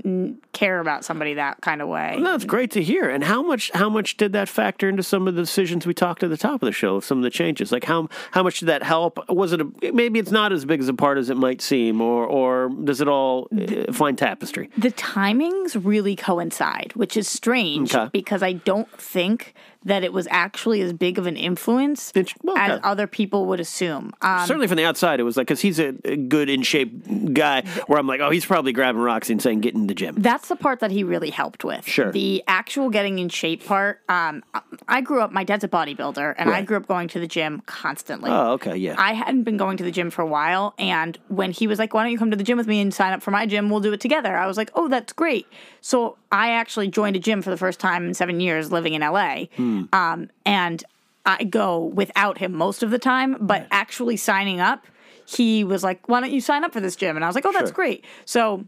care 0.53 0.79
about 0.79 1.03
somebody 1.05 1.35
that 1.35 1.61
kind 1.61 1.81
of 1.81 1.87
way. 1.87 2.19
That's 2.21 2.45
great 2.45 2.71
to 2.71 2.83
hear. 2.83 3.09
And 3.09 3.23
how 3.23 3.41
much 3.41 3.71
how 3.73 3.89
much 3.89 4.17
did 4.17 4.33
that 4.33 4.49
factor 4.49 4.87
into 4.89 5.03
some 5.03 5.27
of 5.27 5.35
the 5.35 5.41
decisions 5.41 5.85
we 5.85 5.93
talked 5.93 6.23
at 6.23 6.29
the 6.29 6.37
top 6.37 6.55
of 6.61 6.67
the 6.67 6.71
show, 6.71 6.99
some 6.99 7.17
of 7.19 7.23
the 7.23 7.29
changes? 7.29 7.71
Like 7.71 7.85
how 7.85 8.09
how 8.31 8.43
much 8.43 8.59
did 8.59 8.67
that 8.67 8.83
help? 8.83 9.19
Was 9.29 9.53
it 9.53 9.61
a, 9.61 9.91
maybe 9.93 10.19
it's 10.19 10.31
not 10.31 10.51
as 10.53 10.65
big 10.65 10.79
as 10.79 10.87
a 10.89 10.93
part 10.93 11.17
as 11.17 11.29
it 11.29 11.37
might 11.37 11.61
seem, 11.61 12.01
or 12.01 12.25
or 12.25 12.69
does 12.83 13.01
it 13.01 13.07
all 13.07 13.47
uh, 13.57 13.91
find 13.91 14.17
tapestry? 14.17 14.69
The 14.77 14.91
timings 14.91 15.79
really 15.83 16.15
coincide, 16.15 16.93
which 16.95 17.17
is 17.17 17.27
strange 17.27 17.93
Okay. 17.95 18.09
because 18.11 18.43
I 18.43 18.53
don't 18.53 18.89
think 18.99 19.53
that 19.85 20.03
it 20.03 20.13
was 20.13 20.27
actually 20.31 20.81
as 20.81 20.93
big 20.93 21.17
of 21.17 21.27
an 21.27 21.35
influence 21.35 22.11
Int- 22.15 22.33
well, 22.43 22.57
as 22.57 22.71
okay. 22.71 22.81
other 22.83 23.07
people 23.07 23.45
would 23.47 23.59
assume. 23.59 24.13
Um, 24.21 24.45
Certainly 24.47 24.67
from 24.67 24.77
the 24.77 24.85
outside, 24.85 25.19
it 25.19 25.23
was 25.23 25.37
like 25.37 25.47
because 25.47 25.61
he's 25.61 25.79
a, 25.79 25.93
a 26.05 26.15
good 26.15 26.49
in 26.49 26.61
shape 26.63 27.33
guy. 27.33 27.61
Where 27.87 27.99
I'm 27.99 28.07
like, 28.07 28.21
oh, 28.21 28.29
he's 28.29 28.45
probably 28.45 28.71
grabbing 28.71 29.01
Roxy 29.01 29.33
and 29.33 29.41
saying, 29.41 29.61
"Get 29.61 29.73
in 29.73 29.87
the 29.87 29.93
gym." 29.93 30.15
that's 30.17 30.47
the 30.47 30.55
part 30.55 30.79
that 30.79 30.91
he 30.91 31.03
really 31.03 31.29
helped 31.29 31.63
with. 31.63 31.85
Sure. 31.85 32.11
The 32.11 32.43
actual 32.47 32.89
getting 32.89 33.19
in 33.19 33.29
shape 33.29 33.65
part. 33.65 34.01
Um, 34.09 34.43
I 34.87 35.01
grew 35.01 35.21
up. 35.21 35.31
My 35.31 35.43
dad's 35.43 35.63
a 35.63 35.67
bodybuilder, 35.67 36.35
and 36.37 36.49
I 36.49 36.61
grew 36.61 36.77
up 36.77 36.87
going 36.87 37.07
to 37.09 37.19
the 37.19 37.27
gym 37.27 37.61
constantly. 37.65 38.31
Oh, 38.31 38.53
okay, 38.53 38.75
yeah. 38.75 38.95
I 38.97 39.13
hadn't 39.13 39.43
been 39.43 39.57
going 39.57 39.77
to 39.77 39.83
the 39.83 39.91
gym 39.91 40.09
for 40.09 40.21
a 40.21 40.27
while, 40.27 40.73
and 40.77 41.17
when 41.27 41.51
he 41.51 41.67
was 41.67 41.79
like, 41.79 41.93
"Why 41.93 42.03
don't 42.03 42.11
you 42.11 42.17
come 42.17 42.31
to 42.31 42.37
the 42.37 42.43
gym 42.43 42.57
with 42.57 42.67
me 42.67 42.81
and 42.81 42.93
sign 42.93 43.13
up 43.13 43.21
for 43.21 43.31
my 43.31 43.45
gym? 43.45 43.69
We'll 43.69 43.79
do 43.79 43.93
it 43.93 43.99
together." 44.01 44.35
I 44.35 44.47
was 44.47 44.57
like, 44.57 44.71
"Oh, 44.75 44.87
that's 44.87 45.13
great." 45.13 45.47
So 45.85 46.15
I 46.31 46.51
actually 46.51 46.87
joined 46.87 47.17
a 47.17 47.19
gym 47.19 47.41
for 47.41 47.49
the 47.49 47.57
first 47.57 47.77
time 47.77 48.05
in 48.07 48.13
seven 48.13 48.39
years 48.39 48.71
living 48.71 48.93
in 48.93 49.01
LA, 49.01 49.47
Hmm. 49.57 49.83
um, 49.91 50.29
and 50.45 50.81
I 51.25 51.43
go 51.43 51.83
without 51.83 52.37
him 52.37 52.53
most 52.53 52.83
of 52.83 52.89
the 52.89 52.97
time. 52.97 53.35
But 53.41 53.67
actually 53.69 54.15
signing 54.15 54.61
up, 54.61 54.87
he 55.25 55.65
was 55.65 55.83
like, 55.83 56.07
"Why 56.07 56.21
don't 56.21 56.31
you 56.31 56.39
sign 56.39 56.63
up 56.63 56.71
for 56.71 56.79
this 56.79 56.95
gym?" 56.95 57.17
And 57.17 57.23
I 57.23 57.27
was 57.27 57.35
like, 57.35 57.45
"Oh, 57.45 57.51
that's 57.51 57.65
Sure. 57.69 57.73
great." 57.73 58.05
So 58.23 58.63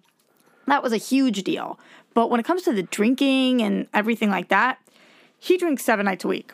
that 0.67 0.83
was 0.83 0.91
a 0.91 0.97
huge 0.97 1.43
deal. 1.43 1.79
But 2.13 2.29
when 2.29 2.39
it 2.41 2.45
comes 2.45 2.63
to 2.63 2.73
the 2.73 2.83
drinking 2.83 3.61
and 3.61 3.87
everything 3.93 4.29
like 4.29 4.49
that, 4.49 4.77
he 5.39 5.57
drinks 5.57 5.85
seven 5.85 6.05
nights 6.05 6.25
a 6.25 6.27
week. 6.27 6.51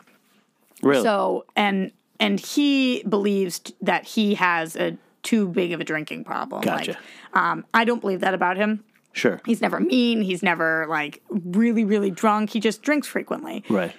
really? 0.80 1.02
So 1.02 1.44
and 1.56 1.90
and 2.20 2.38
he 2.38 3.02
believes 3.08 3.60
that 3.80 4.04
he 4.04 4.34
has 4.34 4.76
a 4.76 4.96
too 5.24 5.48
big 5.48 5.72
of 5.72 5.80
a 5.80 5.84
drinking 5.84 6.22
problem. 6.24 6.62
Gotcha. 6.62 6.92
Like, 6.92 6.98
um, 7.34 7.64
I 7.74 7.84
don't 7.84 8.00
believe 8.00 8.20
that 8.20 8.34
about 8.34 8.56
him. 8.56 8.84
Sure. 9.12 9.40
He's 9.46 9.60
never 9.60 9.80
mean. 9.80 10.22
He's 10.22 10.42
never 10.42 10.86
like 10.88 11.22
really 11.30 11.84
really 11.84 12.10
drunk. 12.10 12.50
He 12.50 12.60
just 12.60 12.82
drinks 12.82 13.06
frequently. 13.06 13.64
Right. 13.68 13.94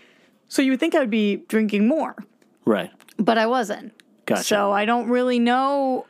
So 0.48 0.62
you 0.62 0.72
would 0.72 0.80
think 0.80 0.94
I 0.96 1.00
would 1.00 1.10
be 1.10 1.38
drinking 1.48 1.88
more, 1.88 2.16
Right. 2.66 2.92
but 3.18 3.38
I 3.38 3.48
wasn't. 3.48 3.94
Gotcha. 4.26 4.44
So 4.44 4.72
I 4.72 4.86
don't 4.86 5.10
really 5.10 5.40
know. 5.40 6.06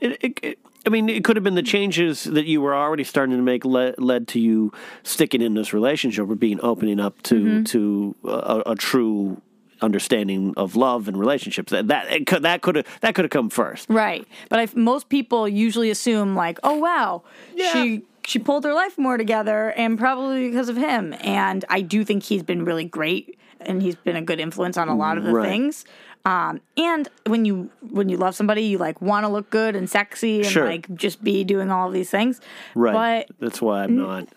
It, 0.00 0.18
it, 0.22 0.38
it, 0.42 0.58
I 0.86 0.90
mean, 0.90 1.08
it 1.08 1.24
could 1.24 1.36
have 1.36 1.42
been 1.44 1.54
the 1.56 1.62
changes 1.62 2.24
that 2.24 2.46
you 2.46 2.60
were 2.60 2.74
already 2.74 3.04
starting 3.04 3.36
to 3.36 3.42
make 3.42 3.64
led, 3.64 3.98
led 3.98 4.28
to 4.28 4.40
you 4.40 4.72
sticking 5.02 5.42
in 5.42 5.54
this 5.54 5.72
relationship 5.72 6.28
or 6.28 6.34
being 6.36 6.60
opening 6.62 7.00
up 7.00 7.20
to 7.24 7.34
Mm-hmm. 7.34 7.62
to 7.64 8.16
a, 8.24 8.62
a 8.66 8.74
true 8.76 9.40
understanding 9.82 10.52
of 10.56 10.76
love 10.76 11.08
and 11.08 11.18
relationships. 11.18 11.70
That 11.72 11.88
that 11.88 12.10
it 12.12 12.26
could, 12.26 12.42
that 12.42 12.60
could 12.62 12.76
have 12.76 12.86
that 13.00 13.14
could 13.14 13.24
have 13.24 13.30
come 13.30 13.50
first. 13.50 13.88
Right. 13.88 14.26
But 14.48 14.58
I, 14.60 14.68
most 14.74 15.08
people 15.08 15.48
usually 15.48 15.90
assume 15.90 16.34
like, 16.34 16.58
oh 16.62 16.76
wow, 16.76 17.22
Yeah. 17.54 17.72
she 17.72 18.02
she 18.26 18.38
pulled 18.38 18.64
her 18.64 18.74
life 18.74 18.96
more 18.98 19.16
together, 19.16 19.70
and 19.76 19.98
probably 19.98 20.48
because 20.50 20.68
of 20.68 20.76
him. 20.76 21.14
And 21.20 21.64
I 21.68 21.80
do 21.80 22.04
think 22.04 22.22
he's 22.24 22.42
been 22.42 22.64
really 22.64 22.84
great, 22.84 23.38
and 23.60 23.82
he's 23.82 23.96
been 23.96 24.16
a 24.16 24.22
good 24.22 24.40
influence 24.40 24.76
on 24.76 24.88
a 24.88 24.96
lot 24.96 25.18
of 25.18 25.24
the 25.24 25.32
Right. 25.32 25.48
things. 25.48 25.84
Um, 26.24 26.60
and 26.76 27.08
when 27.26 27.44
you 27.46 27.70
when 27.90 28.08
you 28.10 28.18
love 28.18 28.34
somebody, 28.34 28.62
you 28.64 28.76
like 28.76 29.00
want 29.00 29.24
to 29.24 29.28
look 29.28 29.48
good 29.50 29.74
and 29.74 29.88
sexy, 29.88 30.38
and 30.38 30.46
Sure. 30.46 30.66
like 30.66 30.94
just 30.94 31.24
be 31.24 31.44
doing 31.44 31.70
all 31.70 31.90
these 31.90 32.10
things. 32.10 32.40
Right. 32.74 33.26
But 33.26 33.36
That's 33.40 33.62
why 33.62 33.84
I'm 33.84 33.96
not. 33.96 34.28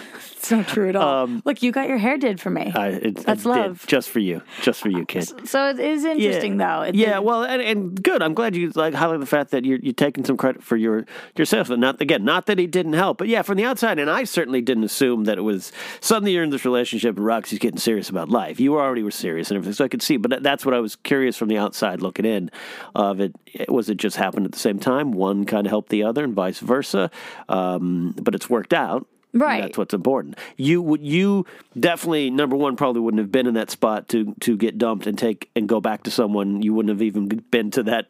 It's 0.42 0.50
not 0.50 0.66
true 0.66 0.88
at 0.88 0.96
all. 0.96 1.28
Look, 1.44 1.62
you 1.62 1.70
got 1.70 1.86
your 1.86 1.98
hair 1.98 2.18
did 2.18 2.40
for 2.40 2.50
me. 2.50 2.72
I, 2.74 2.88
it, 2.88 3.16
That's 3.18 3.46
I 3.46 3.54
did, 3.54 3.66
love. 3.68 3.84
just 3.86 4.10
for 4.10 4.18
you, 4.18 4.42
just 4.60 4.80
for 4.80 4.88
you, 4.88 5.06
kid. 5.06 5.48
so 5.48 5.68
it 5.70 5.78
is 5.78 6.04
interesting, 6.04 6.56
though. 6.56 6.82
It- 6.82 6.96
yeah, 6.96 7.20
well, 7.20 7.44
and, 7.44 7.62
and 7.62 8.02
good. 8.02 8.22
I'm 8.24 8.34
glad 8.34 8.56
you 8.56 8.70
like 8.74 8.92
highlight 8.92 9.20
the 9.20 9.26
fact 9.26 9.52
that 9.52 9.64
you're 9.64 9.78
you're 9.78 9.92
taking 9.92 10.24
some 10.24 10.36
credit 10.36 10.64
for 10.64 10.76
your 10.76 11.06
yourself. 11.36 11.70
And 11.70 11.80
not 11.80 12.00
again, 12.00 12.24
not 12.24 12.46
that 12.46 12.58
he 12.58 12.66
didn't 12.66 12.94
help, 12.94 13.18
but 13.18 13.28
yeah, 13.28 13.42
from 13.42 13.56
the 13.56 13.64
outside, 13.64 14.00
and 14.00 14.10
I 14.10 14.24
certainly 14.24 14.60
didn't 14.60 14.82
assume 14.82 15.24
that 15.24 15.38
it 15.38 15.42
was 15.42 15.70
suddenly 16.00 16.32
you're 16.32 16.42
in 16.42 16.50
this 16.50 16.64
relationship 16.64 17.16
and 17.16 17.24
Roxy's 17.24 17.60
getting 17.60 17.78
serious 17.78 18.08
about 18.08 18.28
life. 18.28 18.58
You 18.58 18.76
already 18.76 19.04
were 19.04 19.12
serious 19.12 19.48
and 19.50 19.58
everything, 19.58 19.74
so 19.74 19.84
I 19.84 19.88
could 19.88 20.02
see. 20.02 20.16
But 20.16 20.42
that's 20.42 20.66
what 20.66 20.74
I 20.74 20.80
was 20.80 20.96
curious 20.96 21.36
from 21.36 21.46
the 21.50 21.58
outside 21.58 22.02
looking 22.02 22.24
in. 22.24 22.50
Of 22.96 23.20
it, 23.20 23.32
was 23.68 23.88
it 23.88 23.96
just 23.96 24.16
happened 24.16 24.46
at 24.46 24.50
the 24.52 24.58
same 24.58 24.80
time? 24.80 25.12
One 25.12 25.44
kind 25.44 25.68
of 25.68 25.70
helped 25.70 25.90
the 25.90 26.02
other, 26.02 26.24
and 26.24 26.34
vice 26.34 26.58
versa. 26.58 27.12
Um, 27.48 28.16
but 28.20 28.34
it's 28.34 28.50
worked 28.50 28.72
out. 28.72 29.06
Right. 29.34 29.62
That's 29.62 29.78
what's 29.78 29.94
important. 29.94 30.38
You 30.56 30.82
would 30.82 31.02
you 31.02 31.46
definitely 31.78 32.30
number 32.30 32.56
one 32.56 32.76
probably 32.76 33.00
wouldn't 33.00 33.20
have 33.20 33.32
been 33.32 33.46
in 33.46 33.54
that 33.54 33.70
spot 33.70 34.08
to 34.08 34.34
to 34.40 34.56
get 34.56 34.76
dumped 34.76 35.06
and 35.06 35.16
take 35.18 35.50
and 35.56 35.68
go 35.68 35.80
back 35.80 36.02
to 36.04 36.10
someone. 36.10 36.62
You 36.62 36.74
wouldn't 36.74 36.90
have 36.90 37.02
even 37.02 37.28
been 37.28 37.70
to 37.72 37.82
that 37.84 38.08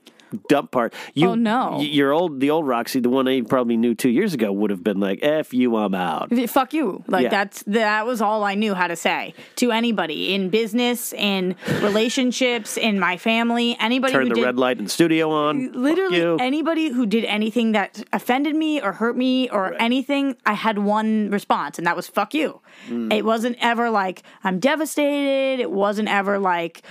dump 0.49 0.71
part. 0.71 0.95
You, 1.15 1.31
Oh, 1.31 1.35
no. 1.35 1.81
Your 1.81 2.13
old 2.13 2.41
the 2.41 2.51
old 2.51 2.67
Roxy, 2.67 3.01
the 3.01 3.09
one 3.09 3.27
I 3.29 3.41
probably 3.43 3.77
knew 3.77 3.95
two 3.95 4.11
years 4.11 4.35
ago, 4.35 4.53
would 4.53 4.71
have 4.71 4.83
been 4.85 5.01
like, 5.01 5.21
"F 5.23 5.53
you, 5.55 5.77
I'm 5.77 5.95
out." 5.95 6.31
Fuck 6.49 6.75
you. 6.75 7.03
Like 7.07 7.25
Yeah. 7.25 7.29
that's 7.31 7.63
that 7.67 8.07
was 8.07 8.21
all 8.21 8.45
I 8.45 8.55
knew 8.55 8.75
how 8.75 8.87
to 8.87 8.97
say 8.97 9.35
to 9.57 9.73
anybody 9.73 10.35
in 10.35 10.49
business, 10.51 11.13
in 11.13 11.55
relationships, 11.81 12.77
in 12.77 12.99
my 12.99 13.17
family, 13.17 13.77
anybody 13.81 14.13
Turn 14.13 14.23
who 14.25 14.29
the 14.31 14.35
did 14.37 14.45
red 14.45 14.57
light 14.59 14.79
in 14.79 14.85
the 14.85 14.91
studio 14.91 15.31
on. 15.31 15.73
Literally 15.73 16.21
anybody 16.41 16.91
who 16.91 17.07
did 17.07 17.25
anything 17.25 17.73
that 17.73 18.03
offended 18.13 18.55
me 18.57 18.81
or 18.81 18.93
hurt 18.93 19.17
me 19.17 19.49
or 19.51 19.75
anything, 19.81 20.37
I 20.47 20.55
had 20.55 20.79
one 20.79 21.31
response, 21.31 21.79
and 21.79 21.87
that 21.87 21.97
was 21.97 22.09
"fuck 22.09 22.35
you." 22.35 22.61
Mm. 22.89 23.13
It 23.13 23.25
wasn't 23.25 23.57
ever 23.61 23.91
like 23.91 24.23
I'm 24.45 24.59
devastated. 24.59 25.61
It 25.61 25.71
wasn't 25.71 26.09
ever 26.09 26.39
like, 26.39 26.83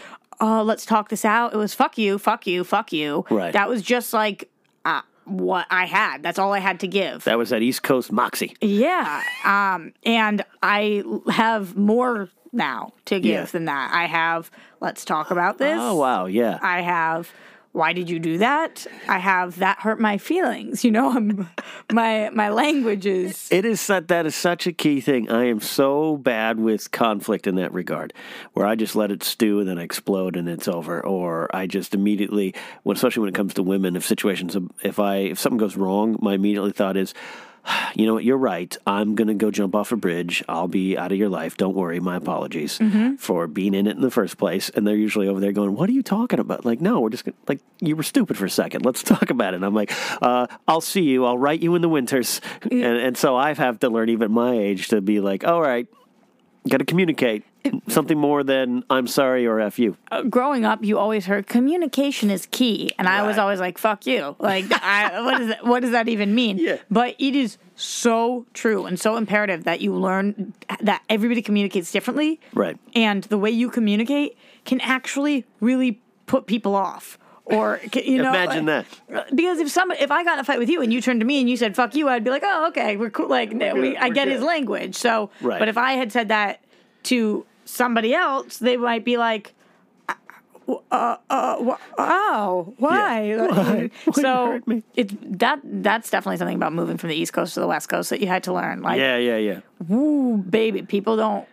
"Oh, 0.42 0.64
let's 0.64 0.86
talk 0.86 1.08
this 1.10 1.24
out." 1.24 1.54
It 1.54 1.58
was 1.58 1.74
"fuck 1.74 1.98
you, 1.98 2.18
fuck 2.18 2.46
you, 2.48 2.64
fuck 2.66 2.92
you." 2.92 3.26
Right. 3.30 3.54
That 3.54 3.70
was 3.70 3.82
just 3.82 4.12
like 4.14 4.50
uh, 4.84 5.02
what 5.26 5.68
I 5.70 5.86
had. 5.86 6.24
That's 6.24 6.40
all 6.40 6.52
I 6.54 6.60
had 6.60 6.80
to 6.82 6.88
give. 6.88 7.24
that 7.26 7.38
was 7.38 7.50
that 7.52 7.62
East 7.62 7.84
Coast 7.84 8.12
moxie. 8.12 8.56
Yeah. 8.60 9.24
Um, 9.46 9.94
and 10.04 10.44
I 10.62 11.04
have 11.30 11.76
more 11.78 12.30
now 12.52 12.92
to 13.06 13.20
give 13.20 13.32
Yeah. 13.32 13.46
than 13.46 13.66
that. 13.66 13.94
I 13.94 14.08
have, 14.08 14.52
let's 14.82 15.06
talk 15.06 15.32
about 15.32 15.58
this. 15.58 15.78
Oh 15.80 15.96
wow, 15.96 16.26
yeah. 16.26 16.60
I 16.62 16.82
have, 16.82 17.32
why 17.74 17.94
did 17.94 18.10
you 18.10 18.20
do 18.20 18.38
that? 18.40 18.86
I 19.08 19.20
have, 19.20 19.58
that 19.60 19.80
hurt 19.80 20.00
my 20.00 20.18
feelings. 20.18 20.84
You 20.84 20.92
know, 20.92 21.12
I'm, 21.16 21.50
my, 21.92 22.30
my 22.32 22.50
language 22.50 23.06
is, 23.06 23.48
It 23.52 23.66
is 23.66 23.86
that 23.88 24.08
that 24.10 24.26
is 24.26 24.36
such 24.36 24.68
a 24.68 24.74
key 24.74 25.02
thing. 25.02 25.30
I 25.30 25.46
am 25.46 25.60
so 25.60 26.18
bad 26.18 26.60
with 26.60 26.92
conflict 26.92 27.48
in 27.48 27.56
that 27.56 27.74
regard, 27.74 28.14
where 28.54 28.66
I 28.66 28.76
just 28.76 28.96
let 28.96 29.12
it 29.12 29.24
stew 29.24 29.60
and 29.60 29.70
then 29.70 29.80
I 29.80 29.84
explode 29.84 30.36
and 30.36 30.50
it's 30.50 30.68
over, 30.68 31.06
or 31.06 31.54
I 31.56 31.68
just 31.68 31.94
immediately, 31.94 32.54
especially 32.86 33.22
when 33.22 33.30
it 33.30 33.36
comes 33.36 33.54
to 33.56 33.64
women, 33.64 33.96
if 33.96 34.06
situations, 34.06 34.58
if 34.84 35.00
I 35.00 35.18
if 35.18 35.40
something 35.40 35.58
goes 35.58 35.78
wrong, 35.78 36.18
my 36.22 36.34
immediately 36.34 36.72
thought 36.72 36.98
is, 36.98 37.14
you 37.96 38.06
know 38.06 38.14
what, 38.14 38.24
you're 38.24 38.38
right. 38.38 38.76
I'm 38.86 39.16
gonna 39.16 39.34
go 39.34 39.52
jump 39.52 39.76
off 39.76 39.92
a 39.92 39.96
bridge. 39.96 40.44
I'll 40.48 40.68
be 40.68 40.98
out 40.98 41.12
of 41.12 41.18
your 41.18 41.30
life. 41.30 41.58
Don't 41.58 41.76
worry. 41.76 42.00
My 42.00 42.18
apologies 42.18 42.80
for 43.18 43.48
being 43.48 43.74
in 43.74 43.88
it 43.88 43.96
in 43.96 44.02
the 44.02 44.12
first 44.12 44.38
place. 44.38 44.70
And 44.70 44.86
they're 44.86 44.96
usually 44.96 45.28
over 45.28 45.40
there 45.40 45.52
going, 45.52 45.76
"What 45.76 45.90
are 45.90 45.94
you 45.94 46.04
talking 46.04 46.40
about?" 46.40 46.66
Like, 46.66 46.82
no, 46.82 47.00
we're 47.00 47.10
just 47.10 47.26
gonna, 47.26 47.38
like 47.48 47.62
you 47.80 47.96
were 47.96 48.04
stupid 48.04 48.38
for 48.38 48.46
a 48.46 48.50
second. 48.50 48.86
Let's 48.86 49.04
talk 49.14 49.30
about 49.30 49.54
it. 49.54 49.58
And 49.58 49.66
I'm 49.66 49.76
like, 49.76 49.92
uh, 50.22 50.48
I'll 50.68 50.82
see 50.82 51.02
you. 51.02 51.26
I'll 51.26 51.38
write 51.38 51.62
you 51.62 51.76
in 51.76 51.82
the 51.82 51.90
winters. 51.90 52.42
And, 52.64 52.74
and 52.74 53.18
so 53.18 53.36
I 53.36 53.50
have 53.50 53.72
have 53.72 53.80
to 53.80 53.90
learn, 53.90 54.10
even 54.10 54.32
my 54.32 54.54
age, 54.54 54.90
to 54.90 55.02
be 55.02 55.20
like, 55.20 55.46
all 55.46 55.62
right, 55.62 55.88
got 56.68 56.78
to 56.78 56.86
communicate 56.86 57.44
something 57.88 58.18
more 58.18 58.44
than 58.44 58.84
I'm 58.90 59.08
sorry 59.08 59.46
or 59.46 59.60
f 59.60 59.80
you. 59.80 59.98
Uh, 60.12 60.24
growing 60.24 60.66
up, 60.66 60.84
you 60.84 60.98
always 60.98 61.26
heard 61.26 61.48
communication 61.48 62.30
is 62.30 62.48
key. 62.52 62.92
And 62.98 63.08
I 63.08 63.26
was 63.26 63.38
always 63.38 63.60
like, 63.60 63.78
fuck 63.78 64.06
you. 64.06 64.36
Like, 64.52 64.66
I, 64.72 65.22
what, 65.22 65.42
is 65.42 65.48
that, 65.50 65.66
what 65.66 65.80
does 65.82 65.92
that 65.92 66.10
even 66.10 66.34
mean? 66.36 66.58
Yeah. 66.58 66.78
But 66.90 67.16
it 67.20 67.36
is 67.36 67.58
so 67.76 68.46
true 68.54 68.86
and 68.86 69.00
so 69.00 69.16
imperative 69.16 69.64
that 69.66 69.82
you 69.82 69.94
learn 69.94 70.54
that 70.82 71.04
everybody 71.10 71.42
communicates 71.42 71.92
differently. 71.92 72.40
Right. 72.54 72.78
And 72.96 73.24
the 73.26 73.38
way 73.38 73.52
you 73.52 73.70
communicate 73.70 74.38
can 74.66 74.82
actually 74.82 75.46
really 75.60 76.02
put 76.26 76.48
people 76.48 76.76
off. 76.76 77.18
Or 77.46 77.82
you 77.94 78.22
know, 78.22 78.30
Imagine 78.30 78.66
that. 78.66 78.86
Uh, 79.14 79.24
because 79.34 79.60
if 79.60 79.70
some, 79.70 79.92
if 79.92 80.12
I 80.12 80.24
got 80.24 80.34
in 80.36 80.40
a 80.40 80.44
fight 80.44 80.60
with 80.60 80.70
you 80.70 80.82
and 80.82 80.94
you 80.94 81.02
turned 81.02 81.20
to 81.20 81.26
me 81.26 81.40
and 81.42 81.50
you 81.50 81.58
said 81.58 81.76
"fuck 81.76 81.96
you," 81.96 82.08
I'd 82.08 82.24
be 82.24 82.30
like, 82.30 82.44
"Oh, 82.46 82.68
okay, 82.68 82.96
we're 82.98 83.10
cool." 83.10 83.28
Like, 83.28 83.52
no, 83.52 83.74
we, 83.74 83.98
I 83.98 84.08
we're 84.08 84.14
get 84.14 84.28
his 84.28 84.42
language. 84.42 84.96
So, 84.96 85.32
Right. 85.42 85.60
but 85.60 85.68
if 85.68 85.78
I 85.78 85.94
had 85.94 86.12
said 86.12 86.30
that 86.30 86.62
to 87.04 87.46
somebody 87.72 88.14
else, 88.14 88.58
they 88.58 88.78
might 88.78 89.04
be 89.06 89.18
like, 89.18 89.54
uh, 90.90 91.18
uh, 91.30 91.58
wh- 91.64 91.80
oh, 91.98 92.74
why? 92.78 93.24
Yeah. 93.24 93.48
Why? 93.48 93.90
Why 94.06 94.14
so 94.14 94.46
hurt 94.68 94.84
it's 94.96 95.14
that 95.22 95.60
that's 95.64 96.10
definitely 96.10 96.38
something 96.38 96.56
about 96.56 96.72
moving 96.72 96.98
from 96.98 97.10
the 97.10 97.16
East 97.16 97.34
Coast 97.34 97.56
to 97.56 97.60
the 97.60 97.68
West 97.68 97.90
Coast 97.90 98.10
that 98.12 98.22
you 98.22 98.28
had 98.28 98.44
to 98.44 98.54
learn. 98.54 98.82
Like, 98.82 98.98
Yeah, 99.00 99.18
yeah, 99.18 99.38
yeah. 99.38 99.60
ooh, 99.94 100.38
baby, 100.38 100.84
people 100.84 101.18
don't 101.18 101.46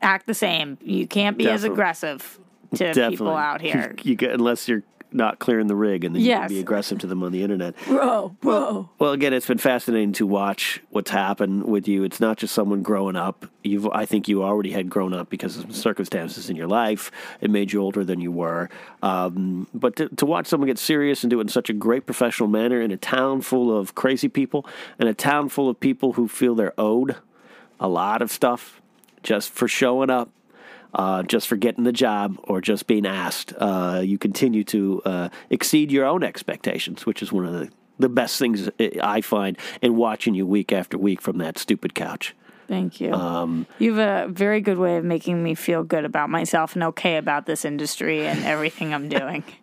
act 0.00 0.26
the 0.26 0.34
same. 0.34 0.78
You 0.82 1.06
can't 1.06 1.36
be 1.36 1.48
as 1.48 1.64
aggressive 1.64 2.38
to 2.72 2.78
Definitely. 2.84 3.16
people 3.16 3.36
out 3.36 3.60
here. 3.60 3.94
You, 4.02 4.14
get 4.14 4.30
unless 4.32 4.66
you're 4.68 4.82
not 5.12 5.38
clearing 5.38 5.66
the 5.66 5.76
rig, 5.76 6.04
and 6.04 6.14
then 6.14 6.22
you 6.22 6.32
can 6.32 6.48
be 6.48 6.60
aggressive 6.60 6.98
to 6.98 7.06
them 7.06 7.22
on 7.22 7.32
the 7.32 7.42
internet. 7.42 7.74
Bro, 7.86 8.36
bro. 8.40 8.90
Well, 8.98 9.12
again, 9.12 9.32
it's 9.32 9.46
been 9.46 9.58
fascinating 9.58 10.12
to 10.14 10.26
watch 10.26 10.80
what's 10.90 11.10
happened 11.10 11.64
with 11.64 11.88
you. 11.88 12.04
It's 12.04 12.20
not 12.20 12.36
just 12.36 12.54
someone 12.54 12.82
growing 12.82 13.16
up. 13.16 13.46
You've, 13.62 13.86
I 13.88 14.04
think, 14.06 14.28
you 14.28 14.42
already 14.42 14.72
had 14.72 14.90
grown 14.90 15.14
up 15.14 15.30
because 15.30 15.56
of 15.56 15.74
circumstances 15.74 16.50
in 16.50 16.56
your 16.56 16.68
life. 16.68 17.10
It 17.40 17.50
made 17.50 17.72
you 17.72 17.80
older 17.80 18.04
than 18.04 18.20
you 18.20 18.30
were. 18.30 18.68
Um, 19.02 19.66
but 19.72 19.96
to, 19.96 20.08
to 20.10 20.26
watch 20.26 20.46
someone 20.46 20.66
get 20.66 20.78
serious 20.78 21.22
and 21.22 21.30
do 21.30 21.38
it 21.38 21.42
in 21.42 21.48
such 21.48 21.70
a 21.70 21.74
great 21.74 22.06
professional 22.06 22.48
manner 22.48 22.80
in 22.80 22.90
a 22.90 22.96
town 22.96 23.40
full 23.40 23.76
of 23.76 23.94
crazy 23.94 24.28
people, 24.28 24.66
and 24.98 25.08
a 25.08 25.14
town 25.14 25.48
full 25.48 25.68
of 25.68 25.80
people 25.80 26.14
who 26.14 26.28
feel 26.28 26.54
they're 26.54 26.78
owed 26.78 27.16
a 27.80 27.88
lot 27.88 28.22
of 28.22 28.30
stuff 28.30 28.80
just 29.22 29.50
for 29.50 29.68
showing 29.68 30.10
up. 30.10 30.30
Uh, 30.94 31.22
just 31.22 31.46
for 31.46 31.56
getting 31.56 31.84
the 31.84 31.92
job 31.92 32.38
or 32.44 32.60
just 32.60 32.86
being 32.86 33.06
asked, 33.06 33.52
uh, 33.58 34.00
you 34.02 34.16
continue 34.16 34.64
to 34.64 35.02
uh, 35.04 35.28
exceed 35.50 35.92
your 35.92 36.06
own 36.06 36.22
expectations, 36.22 37.04
which 37.04 37.22
is 37.22 37.30
one 37.30 37.44
of 37.44 37.52
the, 37.52 37.70
the 37.98 38.08
best 38.08 38.38
things 38.38 38.70
I 39.02 39.20
find 39.20 39.58
in 39.82 39.96
watching 39.96 40.34
you 40.34 40.46
week 40.46 40.72
after 40.72 40.96
week 40.96 41.20
from 41.20 41.38
that 41.38 41.58
stupid 41.58 41.94
couch. 41.94 42.34
Thank 42.68 43.00
you. 43.00 43.12
Um, 43.12 43.66
you 43.78 43.94
have 43.94 44.28
a 44.28 44.32
very 44.32 44.60
good 44.60 44.78
way 44.78 44.98
of 44.98 45.04
making 45.04 45.42
me 45.42 45.54
feel 45.54 45.82
good 45.82 46.04
about 46.04 46.28
myself 46.28 46.74
and 46.74 46.84
okay 46.84 47.16
about 47.16 47.46
this 47.46 47.64
industry 47.64 48.26
and 48.26 48.44
everything 48.44 48.92
I'm 48.92 49.08
doing. 49.08 49.42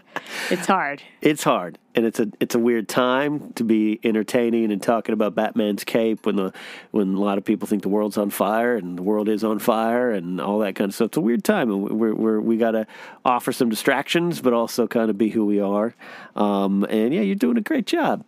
it's 0.50 0.68
hard. 0.68 1.02
It's 1.22 1.44
hard, 1.44 1.78
and 1.96 2.06
it's 2.06 2.20
a 2.20 2.28
it's 2.40 2.56
a 2.56 2.60
weird 2.60 2.88
time 2.88 3.54
to 3.54 3.64
be 3.64 4.00
entertaining 4.04 4.72
and 4.72 4.82
talking 4.82 5.14
about 5.14 5.36
Batman's 5.36 5.84
cape 5.84 6.26
when 6.26 6.36
the 6.36 6.54
when 6.92 7.14
a 7.14 7.20
lot 7.20 7.38
of 7.38 7.46
people 7.46 7.68
think 7.68 7.82
the 7.84 7.90
world's 7.90 8.18
on 8.18 8.30
fire 8.30 8.76
and 8.76 8.98
the 8.98 9.04
world 9.04 9.30
is 9.30 9.44
on 9.44 9.60
fire 9.60 10.12
and 10.12 10.40
all 10.40 10.60
that 10.60 10.76
kind 10.76 10.90
of 10.90 10.96
stuff. 10.96 11.08
It's 11.08 11.18
a 11.18 11.22
weird 11.22 11.44
time, 11.44 11.72
and 11.72 11.84
we're, 11.84 12.14
we're 12.14 12.40
we 12.40 12.58
got 12.58 12.72
to 12.72 12.88
offer 13.24 13.52
some 13.52 13.70
distractions, 13.70 14.42
but 14.42 14.54
also 14.54 14.88
kind 14.88 15.10
of 15.10 15.18
be 15.18 15.30
who 15.30 15.46
we 15.46 15.60
are. 15.60 15.96
Um, 16.36 16.86
and 16.90 17.14
yeah, 17.14 17.22
you're 17.22 17.36
doing 17.36 17.58
a 17.58 17.62
great 17.62 17.86
job. 17.86 18.24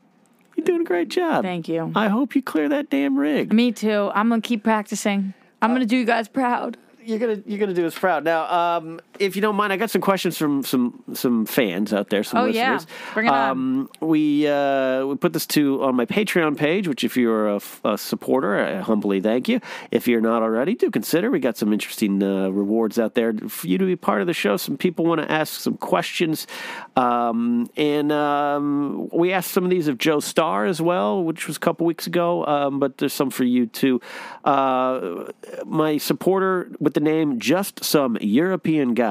You're 0.55 0.65
doing 0.65 0.81
a 0.81 0.85
great 0.85 1.09
job. 1.09 1.43
Thank 1.43 1.67
you. 1.67 1.91
I 1.95 2.07
hope 2.07 2.35
you 2.35 2.41
clear 2.41 2.67
that 2.69 2.89
damn 2.89 3.17
rig. 3.17 3.53
Me 3.53 3.71
too. 3.71 4.11
I'm 4.15 4.29
gonna 4.29 4.41
keep 4.41 4.63
practicing. 4.63 5.33
I'm 5.61 5.71
gonna 5.73 5.85
do 5.85 5.97
you 5.97 6.05
guys 6.05 6.27
proud. 6.27 6.77
you're 7.03 7.19
gonna 7.19 7.41
you're 7.45 7.59
gonna 7.59 7.73
do 7.73 7.85
us 7.85 7.97
proud. 7.97 8.23
Now, 8.23 8.77
um, 8.77 8.99
if 9.19 9.35
you 9.35 9.41
don't 9.41 9.55
mind, 9.55 9.71
I 9.73 9.77
got 9.77 9.89
some 9.89 10.01
questions 10.01 10.37
from 10.37 10.63
some 10.63 11.03
some 11.13 11.45
fans 11.45 11.93
out 11.93 12.09
there, 12.09 12.23
some 12.23 12.39
Oh, 12.41 12.45
yeah. 12.45 12.73
listeners. 12.73 12.87
Bring 13.13 13.25
it 13.27 13.29
on. 13.31 13.49
um, 13.51 13.89
We 14.01 14.47
uh, 14.47 15.05
we 15.05 15.15
put 15.15 15.33
this 15.33 15.45
to 15.47 15.83
on 15.83 15.95
my 15.95 16.05
Patreon 16.05 16.57
page, 16.57 16.87
which 16.87 17.03
if 17.03 17.17
you're 17.17 17.55
a 17.83 17.97
supporter, 17.97 18.57
I 18.59 18.81
humbly 18.81 19.19
thank 19.21 19.47
you. 19.47 19.59
If 19.91 20.07
you're 20.07 20.21
not 20.21 20.41
already, 20.41 20.75
do 20.75 20.89
consider. 20.91 21.29
We 21.31 21.39
got 21.39 21.57
some 21.57 21.73
interesting 21.73 22.21
uh, 22.21 22.49
rewards 22.49 22.97
out 22.99 23.13
there 23.15 23.33
for 23.47 23.67
you 23.67 23.77
to 23.77 23.85
be 23.85 23.95
part 23.95 24.21
of 24.21 24.27
the 24.27 24.33
show. 24.33 24.57
Some 24.57 24.77
people 24.77 25.05
want 25.05 25.21
to 25.21 25.31
ask 25.31 25.59
some 25.61 25.77
questions, 25.77 26.47
um, 26.95 27.69
and 27.77 28.11
um, 28.11 29.09
we 29.13 29.33
asked 29.33 29.51
some 29.51 29.63
of 29.63 29.69
these 29.69 29.87
of 29.87 29.97
Joe 29.97 30.19
Starr 30.19 30.65
as 30.65 30.81
well, 30.81 31.23
which 31.23 31.47
was 31.47 31.57
a 31.57 31.59
couple 31.59 31.85
weeks 31.85 32.07
ago. 32.07 32.45
Um, 32.45 32.79
but 32.79 32.97
there's 32.97 33.13
some 33.13 33.29
for 33.29 33.43
you 33.43 33.65
too. 33.67 33.99
Uh, 34.45 35.31
my 35.65 35.97
supporter 35.97 36.69
with 36.79 36.93
the 36.93 36.99
name 36.99 37.39
Just 37.39 37.83
Some 37.83 38.17
European 38.21 38.93
Guy. 38.93 39.06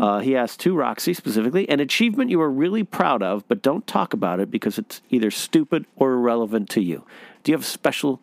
Uh, 0.00 0.18
he 0.20 0.36
asked 0.36 0.60
to 0.60 0.74
Roxy 0.74 1.14
specifically 1.14 1.68
an 1.68 1.80
achievement 1.80 2.30
you 2.30 2.40
are 2.40 2.50
really 2.50 2.82
proud 2.82 3.22
of, 3.22 3.46
but 3.48 3.62
don't 3.62 3.86
talk 3.86 4.12
about 4.12 4.40
it 4.40 4.50
because 4.50 4.78
it's 4.78 5.00
either 5.10 5.30
stupid 5.30 5.86
or 5.96 6.12
irrelevant 6.12 6.68
to 6.70 6.80
you. 6.80 7.04
Do 7.42 7.52
you 7.52 7.56
have 7.56 7.62
a 7.62 7.66
special 7.68 8.22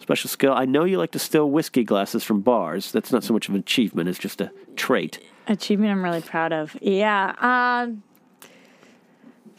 special 0.00 0.28
skill? 0.28 0.52
I 0.52 0.64
know 0.64 0.84
you 0.84 0.98
like 0.98 1.12
to 1.12 1.18
steal 1.18 1.50
whiskey 1.50 1.84
glasses 1.84 2.24
from 2.24 2.40
bars. 2.40 2.92
That's 2.92 3.12
not 3.12 3.24
so 3.24 3.32
much 3.32 3.48
of 3.48 3.54
an 3.54 3.60
achievement; 3.60 4.08
it's 4.08 4.18
just 4.18 4.40
a 4.40 4.50
trait. 4.76 5.18
Achievement 5.46 5.90
I'm 5.90 6.02
really 6.02 6.22
proud 6.22 6.52
of. 6.52 6.76
Yeah. 6.80 7.34
Um, 7.38 8.02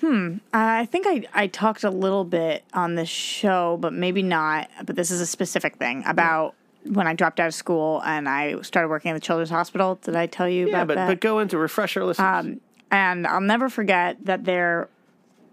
hmm. 0.02 0.38
I 0.54 0.86
think 0.86 1.06
I, 1.08 1.24
I 1.34 1.48
talked 1.48 1.84
a 1.84 1.90
little 1.90 2.26
bit 2.26 2.64
on 2.74 2.96
this 2.96 3.10
show, 3.10 3.78
but 3.80 3.94
maybe 3.94 4.24
not. 4.24 4.70
But 4.86 4.96
this 4.96 5.12
is 5.12 5.22
a 5.22 5.26
specific 5.26 5.78
thing 5.78 6.04
about 6.06 6.56
when 6.88 7.08
I 7.08 7.14
dropped 7.14 7.40
out 7.40 7.48
of 7.48 7.54
school 7.54 8.02
and 8.06 8.28
I 8.30 8.62
started 8.62 8.90
working 8.90 9.12
at 9.12 9.16
the 9.16 9.20
Children's 9.20 9.50
Hospital. 9.50 9.96
Did 10.02 10.16
I 10.16 10.28
tell 10.28 10.48
you 10.48 10.68
Yeah, 10.68 10.76
about 10.84 10.88
but 10.88 10.96
that? 10.96 11.08
but 11.08 11.20
go 11.20 11.40
into 11.40 11.58
refresh 11.58 11.98
our 11.98 12.04
listeners. 12.04 12.58
and 12.92 13.28
I'll 13.28 13.42
never 13.42 13.70
forget 13.70 14.18
that 14.26 14.46
there 14.46 14.90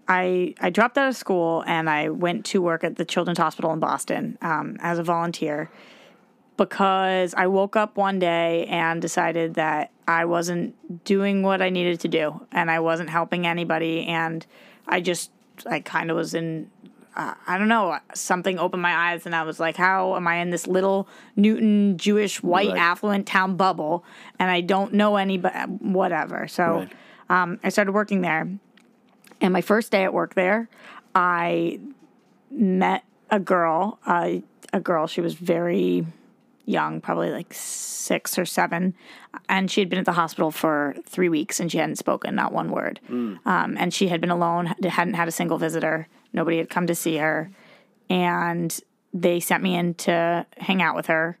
I 0.07 0.53
I 0.59 0.69
dropped 0.69 0.97
out 0.97 1.07
of 1.07 1.15
school 1.15 1.63
and 1.65 1.89
I 1.89 2.09
went 2.09 2.45
to 2.47 2.61
work 2.61 2.83
at 2.83 2.97
the 2.97 3.05
Children's 3.05 3.39
Hospital 3.39 3.71
in 3.73 3.79
Boston 3.79 4.37
um, 4.41 4.77
as 4.81 4.99
a 4.99 5.03
volunteer 5.03 5.69
because 6.57 7.33
I 7.33 7.47
woke 7.47 7.75
up 7.75 7.97
one 7.97 8.19
day 8.19 8.65
and 8.67 9.01
decided 9.01 9.55
that 9.55 9.91
I 10.07 10.25
wasn't 10.25 11.03
doing 11.03 11.41
what 11.41 11.61
I 11.61 11.69
needed 11.69 11.99
to 12.01 12.07
do 12.07 12.45
and 12.51 12.69
I 12.69 12.79
wasn't 12.79 13.09
helping 13.09 13.47
anybody 13.47 14.05
and 14.05 14.45
I 14.87 15.01
just 15.01 15.31
I 15.65 15.79
kind 15.79 16.11
of 16.11 16.17
was 16.17 16.33
in 16.33 16.69
uh, 17.15 17.33
I 17.47 17.57
don't 17.57 17.67
know 17.67 17.97
something 18.13 18.57
opened 18.59 18.81
my 18.81 19.11
eyes 19.11 19.25
and 19.25 19.35
I 19.35 19.43
was 19.43 19.59
like 19.59 19.75
how 19.77 20.15
am 20.15 20.27
I 20.27 20.35
in 20.37 20.49
this 20.49 20.67
little 20.67 21.07
Newton 21.35 21.97
Jewish 21.97 22.41
white 22.43 22.69
Right. 22.69 22.77
affluent 22.79 23.27
town 23.27 23.55
bubble 23.55 24.03
and 24.39 24.49
I 24.51 24.61
don't 24.61 24.93
know 24.93 25.15
anybody 25.17 25.55
whatever 25.79 26.47
so 26.47 26.63
Right. 26.63 26.93
um, 27.29 27.59
I 27.63 27.69
started 27.69 27.91
working 27.93 28.21
there 28.21 28.47
and 29.41 29.53
my 29.53 29.61
first 29.61 29.91
day 29.91 30.03
at 30.03 30.13
work 30.13 30.33
there 30.35 30.69
I 31.15 31.79
met 32.51 33.03
a 33.29 33.39
girl 33.39 33.99
uh, 34.05 34.35
a 34.71 34.79
girl 34.79 35.05
she 35.07 35.21
was 35.21 35.33
very 35.35 36.05
young, 36.65 37.01
probably 37.01 37.29
like 37.29 37.53
six 37.53 38.39
or 38.39 38.45
seven, 38.45 38.93
and 39.49 39.69
she 39.69 39.81
had 39.81 39.89
been 39.89 39.99
at 39.99 40.05
the 40.05 40.13
hospital 40.13 40.49
for 40.49 40.95
three 41.05 41.27
weeks 41.27 41.59
and 41.59 41.69
she 41.69 41.77
hadn't 41.77 41.97
spoken 41.97 42.33
not 42.35 42.53
one 42.53 42.71
word. 42.71 43.01
Um, 43.09 43.39
and 43.77 43.93
she 43.93 44.07
had 44.07 44.21
been 44.21 44.29
alone, 44.31 44.67
hadn't 44.81 45.15
had 45.15 45.27
a 45.27 45.31
single 45.31 45.57
visitor. 45.57 46.07
Nobody 46.33 46.57
had 46.57 46.69
come 46.69 46.87
to 46.87 46.95
see 46.95 47.17
her, 47.17 47.51
and 48.09 48.77
they 49.13 49.39
sent 49.39 49.63
me 49.63 49.75
in 49.75 49.93
to 49.95 50.45
hang 50.57 50.81
out 50.81 50.95
with 50.95 51.07
her. 51.07 51.37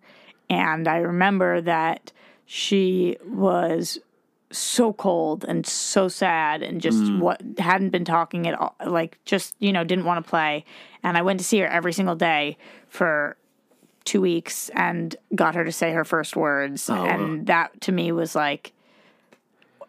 And 0.49 0.87
I 0.87 0.97
remember 0.97 1.61
that 1.61 2.11
she 2.45 3.17
was 3.25 3.99
so 4.51 4.93
cold 4.93 5.43
and 5.45 5.65
so 5.65 6.07
sad 6.07 6.61
and 6.61 6.79
just 6.79 6.99
mm. 6.99 7.19
what 7.19 7.41
hadn't 7.57 7.89
been 7.89 8.05
talking 8.05 8.47
at 8.47 8.53
all 8.53 8.75
like 8.85 9.17
just 9.25 9.55
you 9.57 9.73
know 9.73 9.83
didn't 9.83 10.05
want 10.05 10.23
to 10.23 10.29
play 10.29 10.63
and 11.01 11.17
i 11.17 11.23
went 11.23 11.39
to 11.39 11.43
see 11.43 11.57
her 11.57 11.65
every 11.65 11.91
single 11.91 12.13
day 12.13 12.55
for 12.87 13.35
two 14.05 14.21
weeks 14.21 14.69
and 14.69 15.15
got 15.33 15.55
her 15.55 15.63
to 15.63 15.71
say 15.71 15.91
her 15.91 16.03
first 16.03 16.35
words. 16.35 16.89
Oh, 16.89 17.05
and 17.05 17.47
that 17.47 17.79
to 17.81 17.91
me 17.91 18.11
was 18.11 18.35
like, 18.35 18.73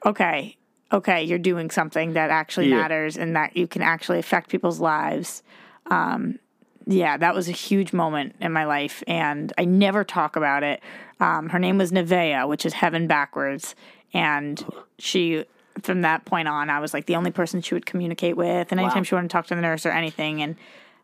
okay, 0.05 0.57
okay, 0.95 1.23
you're 1.25 1.39
doing 1.39 1.71
something 1.71 2.15
that 2.15 2.31
actually 2.31 2.69
Yeah. 2.69 2.77
matters 2.79 3.17
and 3.19 3.35
that 3.37 3.57
you 3.57 3.67
can 3.67 3.83
actually 3.83 4.19
affect 4.19 4.49
people's 4.49 4.81
lives. 4.81 5.43
Um, 5.87 6.39
yeah, 6.87 7.17
that 7.17 7.35
was 7.35 7.49
a 7.49 7.53
huge 7.53 7.93
moment 7.93 8.37
in 8.41 8.53
my 8.53 8.65
life, 8.65 9.03
and 9.07 9.53
I 9.59 9.65
never 9.65 10.05
talk 10.05 10.37
about 10.37 10.63
it. 10.63 10.81
Um, 11.21 11.49
her 11.51 11.59
name 11.59 11.79
was 11.79 11.93
Nevaeh, 11.93 12.47
which 12.49 12.65
is 12.67 12.75
heaven 12.75 13.07
backwards, 13.07 13.75
and 14.13 14.65
she. 14.99 15.45
From 15.83 16.03
that 16.03 16.25
point 16.25 16.47
on, 16.47 16.71
I 16.71 16.79
was 16.79 16.95
like 16.95 17.07
the 17.07 17.17
only 17.17 17.33
person 17.33 17.61
she 17.61 17.75
would 17.75 17.85
communicate 17.85 18.37
with, 18.37 18.71
and 18.71 18.79
anytime 18.79 18.99
Wow. 19.01 19.03
she 19.03 19.15
wanted 19.17 19.29
to 19.31 19.33
talk 19.33 19.49
to 19.49 19.57
the 19.57 19.61
nurse 19.61 19.85
or 19.85 19.91
anything, 19.91 20.41
and 20.41 20.55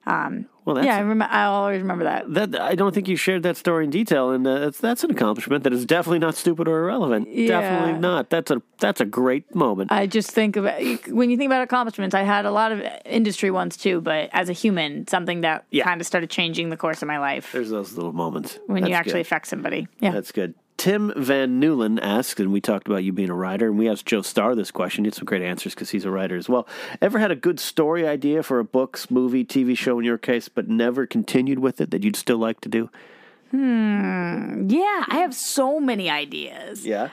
well, 0.07 0.74
that's 0.76 0.86
yeah, 0.86 0.96
I 0.96 1.01
remember. 1.01 1.26
I 1.30 1.44
always 1.44 1.80
remember 1.80 2.05
that. 2.05 2.32
that 2.34 2.61
I 2.61 2.74
don't 2.74 2.94
think 2.94 3.09
you 3.09 3.16
shared 3.16 3.42
that 3.44 3.57
story 3.57 3.84
in 3.84 3.90
detail, 3.90 4.30
and 4.30 4.46
uh, 4.46 4.59
that's 4.59 4.78
that's 4.78 5.05
an 5.05 5.11
accomplishment 5.11 5.64
that 5.64 5.72
is 5.72 5.84
definitely 5.84 6.18
not 6.18 6.36
stupid 6.36 6.68
or 6.68 6.82
irrelevant. 6.84 7.26
Definitely 7.34 8.01
not. 8.01 8.30
That's 8.30 8.51
a 8.51 8.62
that's 8.78 9.01
a 9.01 9.05
great 9.05 9.55
moment. 9.55 9.90
I 9.92 10.07
just 10.07 10.30
think 10.30 10.57
of 10.57 10.64
when 11.09 11.30
you 11.30 11.36
think 11.36 11.48
about 11.48 11.62
accomplishments. 11.62 12.14
I 12.14 12.22
had 12.22 12.44
a 12.46 12.51
lot 12.51 12.72
of 12.72 12.82
industry 13.05 13.51
ones 13.51 13.76
too, 13.76 14.01
but 14.01 14.30
as 14.32 14.48
a 14.48 14.53
human, 14.53 15.07
something 15.09 15.42
that 15.42 15.64
Yeah. 15.70 15.84
kind 15.84 16.01
of 16.01 16.07
started 16.07 16.30
changing 16.30 16.70
the 16.70 16.76
course 16.76 17.03
of 17.03 17.09
my 17.09 17.18
life 17.18 17.53
There's 17.53 17.70
those 17.70 17.94
little 17.94 18.12
moments 18.12 18.59
when 18.66 18.86
you 18.86 18.94
actually 18.94 19.12
good. 19.14 19.20
affect 19.22 19.46
somebody. 19.48 19.88
Yeah. 20.01 20.12
That's 20.12 20.32
good. 20.32 20.55
Tim 20.80 21.12
Van 21.14 21.60
Newland 21.60 22.00
asks, 22.00 22.40
and 22.40 22.54
we 22.54 22.62
talked 22.62 22.86
about 22.86 23.04
you 23.04 23.12
being 23.12 23.28
a 23.28 23.34
writer, 23.34 23.66
and 23.66 23.78
we 23.78 23.86
asked 23.86 24.06
Joe 24.06 24.22
Starr 24.22 24.54
this 24.54 24.70
question. 24.70 25.04
He 25.04 25.08
had 25.08 25.14
some 25.14 25.26
great 25.26 25.42
answers 25.42 25.74
because 25.74 25.90
he's 25.90 26.06
a 26.06 26.10
writer 26.10 26.38
as 26.38 26.48
well. 26.48 26.66
Ever 27.02 27.18
had 27.18 27.30
a 27.30 27.36
good 27.36 27.60
story 27.60 28.08
idea 28.08 28.42
for 28.42 28.58
a 28.58 28.64
books, 28.64 29.10
movie, 29.10 29.44
TV 29.44 29.76
show 29.76 29.98
in 29.98 30.06
your 30.06 30.16
case, 30.16 30.48
but 30.48 30.70
never 30.70 31.06
continued 31.06 31.58
with 31.58 31.82
it 31.82 31.90
that 31.90 32.02
you'd 32.02 32.16
still 32.16 32.38
like 32.38 32.62
to 32.62 32.70
do? 32.70 32.88
Hmm. 33.50 34.70
Yeah, 34.70 35.04
I 35.06 35.18
have 35.18 35.34
so 35.34 35.80
many 35.80 36.08
ideas. 36.08 36.86
Yeah. 36.86 37.10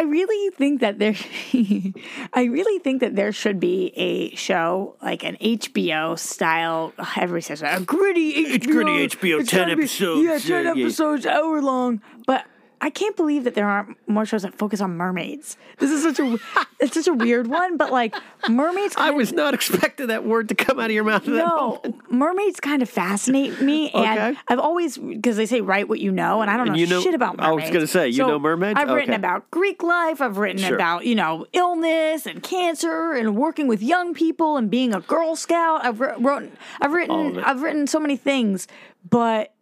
I 0.00 0.04
really 0.04 0.50
think 0.56 0.80
that 0.80 0.98
there, 0.98 1.14
I 2.32 2.44
really 2.44 2.78
think 2.78 3.00
that 3.02 3.16
there 3.16 3.32
should 3.32 3.60
be 3.60 3.92
a 3.96 4.34
show 4.34 4.96
like 5.02 5.24
an 5.24 5.36
HBO 5.42 6.18
style. 6.18 6.94
Everybody 7.18 7.42
says 7.42 7.60
a 7.62 7.80
gritty 7.84 8.58
HBO, 8.58 8.72
gritty 8.72 9.06
HBO, 9.08 9.40
it's 9.40 9.50
10 9.50 9.60
gotta 9.60 9.76
be- 9.76 9.82
episodes, 9.82 10.22
Yeah, 10.24 10.38
ten 10.38 10.64
yeah, 10.64 10.72
yeah. 10.74 10.82
episodes, 10.84 11.26
hour 11.26 11.60
long. 11.60 12.00
But 12.26 12.46
I 12.82 12.88
can't 12.90 13.14
believe 13.16 13.44
that 13.44 13.54
there 13.54 13.68
aren't 13.68 13.96
more 14.08 14.24
shows 14.24 14.42
that 14.42 14.54
focus 14.54 14.80
on 14.80 14.96
mermaids. 14.96 15.56
This 15.78 15.90
is 15.90 16.02
such 16.02 16.18
a, 16.18 16.38
it's 16.80 16.94
such 16.94 17.06
a 17.08 17.12
weird 17.12 17.46
one. 17.46 17.76
But 17.76 17.92
like 17.92 18.14
mermaids, 18.48 18.94
I 18.96 19.10
was 19.10 19.32
not 19.32 19.52
expecting 19.52 20.06
that 20.06 20.24
word 20.24 20.48
to 20.48 20.54
come 20.54 20.78
out 20.80 20.86
of 20.86 20.92
your 20.92 21.04
mouth. 21.04 21.22
at 21.22 21.28
no, 21.28 21.82
mermaids 22.10 22.58
kind 22.58 22.80
of 22.82 22.88
fascinate 22.88 23.60
me, 23.60 23.90
and 23.90 24.18
Okay. 24.32 24.40
I've 24.48 24.58
always 24.58 24.96
because 24.96 25.36
they 25.36 25.44
say 25.46 25.60
write 25.60 25.88
what 25.88 26.00
you 26.00 26.10
know, 26.10 26.40
and 26.40 26.50
I 26.50 26.56
don't 26.56 26.68
know, 26.68 26.74
you 26.74 26.86
know- 26.86 27.00
shit 27.02 27.14
about 27.14 27.36
mermaids. 27.36 27.50
I 27.62 27.64
was 27.66 27.70
gonna 27.70 27.86
say, 27.86 28.08
you 28.08 28.14
So 28.14 28.28
know 28.28 28.38
mermaids? 28.38 28.78
I've 28.80 28.88
written 28.88 29.10
Okay. 29.10 29.16
about 29.20 29.50
Greek 29.50 29.82
life. 29.82 30.20
I've 30.22 30.38
written 30.38 30.62
Sure. 30.62 30.74
about 30.74 31.04
you 31.04 31.14
know 31.14 31.46
illness 31.52 32.24
and 32.26 32.42
cancer 32.42 33.12
and 33.12 33.36
working 33.36 33.68
with 33.68 33.82
young 33.82 34.14
people 34.14 34.56
and 34.56 34.70
being 34.70 34.94
a 34.94 35.00
Girl 35.00 35.36
Scout. 35.36 35.84
I've 35.84 36.00
wr- 36.00 36.14
wrote, 36.18 36.50
I've 36.80 36.92
written. 36.92 37.38
I've 37.40 37.62
written 37.62 37.86
so 37.86 38.00
many 38.00 38.16
things, 38.16 38.66
but 39.08 39.52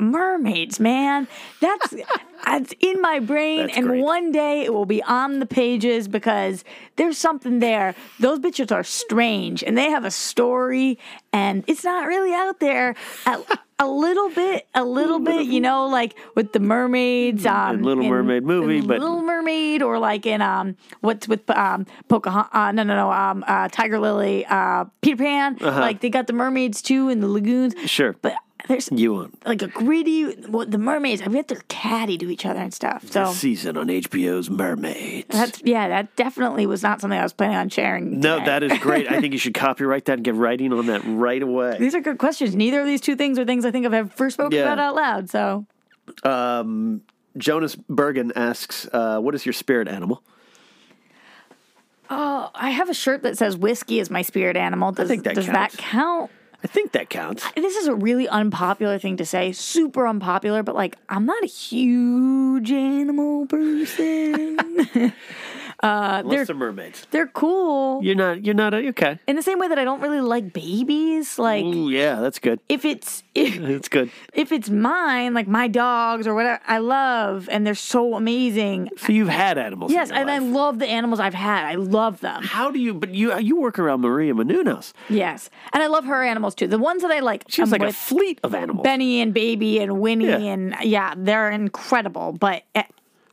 mermaids, 0.00 0.80
man, 0.80 1.28
that's. 1.60 1.94
It's 2.46 2.72
in 2.80 3.02
my 3.02 3.18
brain, 3.20 3.66
That's 3.66 3.76
and 3.76 3.86
great. 3.86 4.02
one 4.02 4.32
day 4.32 4.62
it 4.64 4.72
will 4.72 4.86
be 4.86 5.02
on 5.02 5.40
the 5.40 5.46
pages 5.46 6.08
because 6.08 6.64
there's 6.96 7.18
something 7.18 7.58
there. 7.58 7.94
Those 8.18 8.38
bitches 8.38 8.72
are 8.72 8.82
strange, 8.82 9.62
and 9.62 9.76
they 9.76 9.90
have 9.90 10.06
a 10.06 10.10
story, 10.10 10.98
and 11.34 11.62
it's 11.66 11.84
not 11.84 12.06
really 12.06 12.32
out 12.32 12.58
there. 12.58 12.94
A, 13.26 13.42
a 13.78 13.86
little 13.86 14.30
bit, 14.30 14.66
a 14.74 14.84
little 14.84 15.18
bit, 15.18 15.48
you 15.48 15.60
know, 15.68 15.86
like 15.86 16.16
with 16.34 16.54
the 16.54 16.60
mermaids, 16.60 17.44
um, 17.44 17.82
Little 17.82 18.04
Mermaid 18.04 18.42
movie, 18.42 18.78
in 18.78 18.86
but- 18.86 19.00
Little 19.00 19.20
Mermaid, 19.20 19.82
or 19.82 19.98
like 19.98 20.24
in 20.24 20.40
um, 20.40 20.76
what's 21.02 21.28
with 21.28 21.48
um, 21.50 21.84
Pocahontas? 22.08 22.50
Uh, 22.54 22.72
no, 22.72 22.84
no, 22.84 22.96
no, 22.96 23.12
um, 23.12 23.44
uh, 23.46 23.68
Tiger 23.68 23.98
Lily, 24.00 24.46
uh, 24.46 24.86
Peter 25.02 25.18
Pan. 25.18 25.58
Like 25.60 26.00
they 26.00 26.08
got 26.08 26.26
the 26.26 26.32
mermaids 26.32 26.80
too 26.80 27.10
in 27.10 27.20
the 27.20 27.28
lagoons. 27.28 27.74
Uh-huh. 27.74 27.86
Sure. 27.86 28.16
but 28.22 28.32
there's 28.68 28.88
You 28.92 29.14
want 29.14 29.46
like 29.46 29.62
a 29.62 29.66
gritty. 29.68 30.34
Well, 30.48 30.66
the 30.66 30.78
mermaids, 30.78 31.22
I 31.22 31.28
bet 31.28 31.48
they're 31.48 31.62
catty 31.68 32.16
to 32.18 32.30
each 32.30 32.44
other 32.46 32.60
and 32.60 32.72
stuff. 32.72 33.10
So 33.10 33.32
season 33.32 33.76
on 33.76 33.88
HBO's 33.88 34.48
Mermaids. 34.50 35.26
that's 35.28 35.62
yeah, 35.64 35.88
that 35.88 36.14
definitely 36.16 36.66
was 36.66 36.82
not 36.82 37.00
something 37.00 37.18
I 37.18 37.22
was 37.22 37.32
planning 37.32 37.56
on 37.56 37.68
sharing. 37.68 38.20
no, 38.20 38.34
today. 38.38 38.46
that 38.46 38.62
is 38.62 38.78
great. 38.78 39.10
I 39.10 39.20
think 39.20 39.32
you 39.32 39.38
should 39.44 39.54
copyright 39.54 40.04
that 40.06 40.14
and 40.14 40.24
get 40.24 40.34
writing 40.34 40.72
on 40.72 40.86
that 40.86 41.02
right 41.04 41.42
away. 41.42 41.76
These 41.78 41.94
are 41.94 42.00
good 42.00 42.18
questions. 42.18 42.54
Neither 42.54 42.80
of 42.80 42.86
these 42.86 43.00
two 43.00 43.16
things 43.16 43.38
are 43.38 43.44
things 43.44 43.64
I 43.64 43.70
think 43.70 43.86
I've 43.86 43.94
ever 43.94 44.08
first 44.08 44.34
spoken 44.34 44.56
Yeah. 44.56 44.72
about 44.72 44.78
out 44.78 44.94
loud. 44.94 45.30
So 45.30 45.66
Jonas 47.36 47.76
Bergen 47.76 48.32
asks, 48.34 48.88
uh, 48.92 49.20
"What 49.20 49.34
is 49.34 49.46
your 49.46 49.52
spirit 49.52 49.88
animal?" 49.88 50.22
Oh, 52.12 52.50
I 52.56 52.70
have 52.70 52.88
a 52.90 52.94
shirt 52.94 53.22
that 53.22 53.38
says 53.38 53.56
whiskey 53.56 54.00
is 54.00 54.10
my 54.10 54.22
spirit 54.22 54.56
animal. 54.56 54.90
Does, 54.90 55.06
think 55.08 55.22
that 55.24 55.36
does 55.36 55.46
counts. 55.46 55.76
that 55.76 55.80
count? 55.80 56.30
I 56.62 56.66
think 56.66 56.92
that 56.92 57.08
counts. 57.08 57.44
This 57.56 57.76
is 57.76 57.86
a 57.86 57.94
really 57.94 58.28
unpopular 58.28 58.98
thing 58.98 59.16
to 59.16 59.24
say, 59.24 59.52
super 59.52 60.06
unpopular, 60.06 60.62
but 60.62 60.74
like 60.74 60.98
I'm 61.08 61.24
not 61.24 61.42
a 61.42 61.46
huge 61.46 62.70
animal 62.70 63.46
person. 63.46 64.58
Uh, 65.82 66.20
Unless 66.22 66.36
they're 66.36 66.44
they're 66.44 66.56
mermaids. 66.56 67.06
they're 67.10 67.26
cool 67.28 68.02
You're 68.04 68.14
not. 68.14 68.44
You're 68.44 68.54
not. 68.54 68.74
Okay. 68.74 69.18
in 69.26 69.36
the 69.36 69.42
same 69.42 69.58
way 69.58 69.66
that 69.68 69.78
I 69.78 69.84
don't 69.84 70.00
really 70.02 70.20
like 70.20 70.52
babies. 70.52 71.38
Like 71.38 71.64
Ooh, 71.64 71.88
yeah, 71.88 72.20
that's 72.20 72.38
good. 72.38 72.60
if 72.68 72.84
it's 72.84 73.22
if, 73.34 73.58
That's 73.60 73.88
good. 73.88 74.10
if 74.34 74.52
it's 74.52 74.68
mine, 74.68 75.32
like 75.34 75.46
my 75.48 75.68
dogs 75.68 76.26
or 76.26 76.34
whatever, 76.34 76.60
I 76.66 76.78
love 76.78 77.48
and 77.50 77.66
they're 77.66 77.74
so 77.74 78.14
amazing. 78.14 78.90
So 78.98 79.12
you've 79.12 79.28
had 79.28 79.56
animals. 79.56 79.92
Yes, 79.92 80.10
and 80.10 80.30
I 80.30 80.38
love 80.38 80.78
the 80.80 80.86
animals 80.88 81.20
I've 81.20 81.34
had. 81.34 81.64
I 81.64 81.76
love 81.76 82.20
them. 82.20 82.42
How 82.42 82.70
do 82.70 82.78
you? 82.78 82.92
But 82.92 83.14
you 83.14 83.36
you 83.38 83.56
work 83.60 83.78
around 83.78 84.00
Maria 84.02 84.34
Menounos. 84.34 84.92
Yes, 85.08 85.48
and 85.72 85.82
I 85.82 85.86
love 85.86 86.04
her 86.04 86.22
animals 86.22 86.54
too. 86.54 86.66
The 86.66 86.78
ones 86.78 87.02
that 87.02 87.10
I 87.10 87.20
like, 87.20 87.44
She 87.48 87.62
has 87.62 87.72
I'm 87.72 87.80
like 87.80 87.90
a 87.90 87.92
fleet 87.94 88.38
of 88.42 88.54
animals. 88.54 88.84
Benny 88.84 89.20
and 89.20 89.32
Baby 89.32 89.78
and 89.78 90.00
Winnie 90.00 90.26
Yeah. 90.26 90.36
and 90.38 90.74
yeah, 90.82 91.14
they're 91.16 91.50
incredible. 91.50 92.32
But 92.32 92.64
eh, 92.74 92.82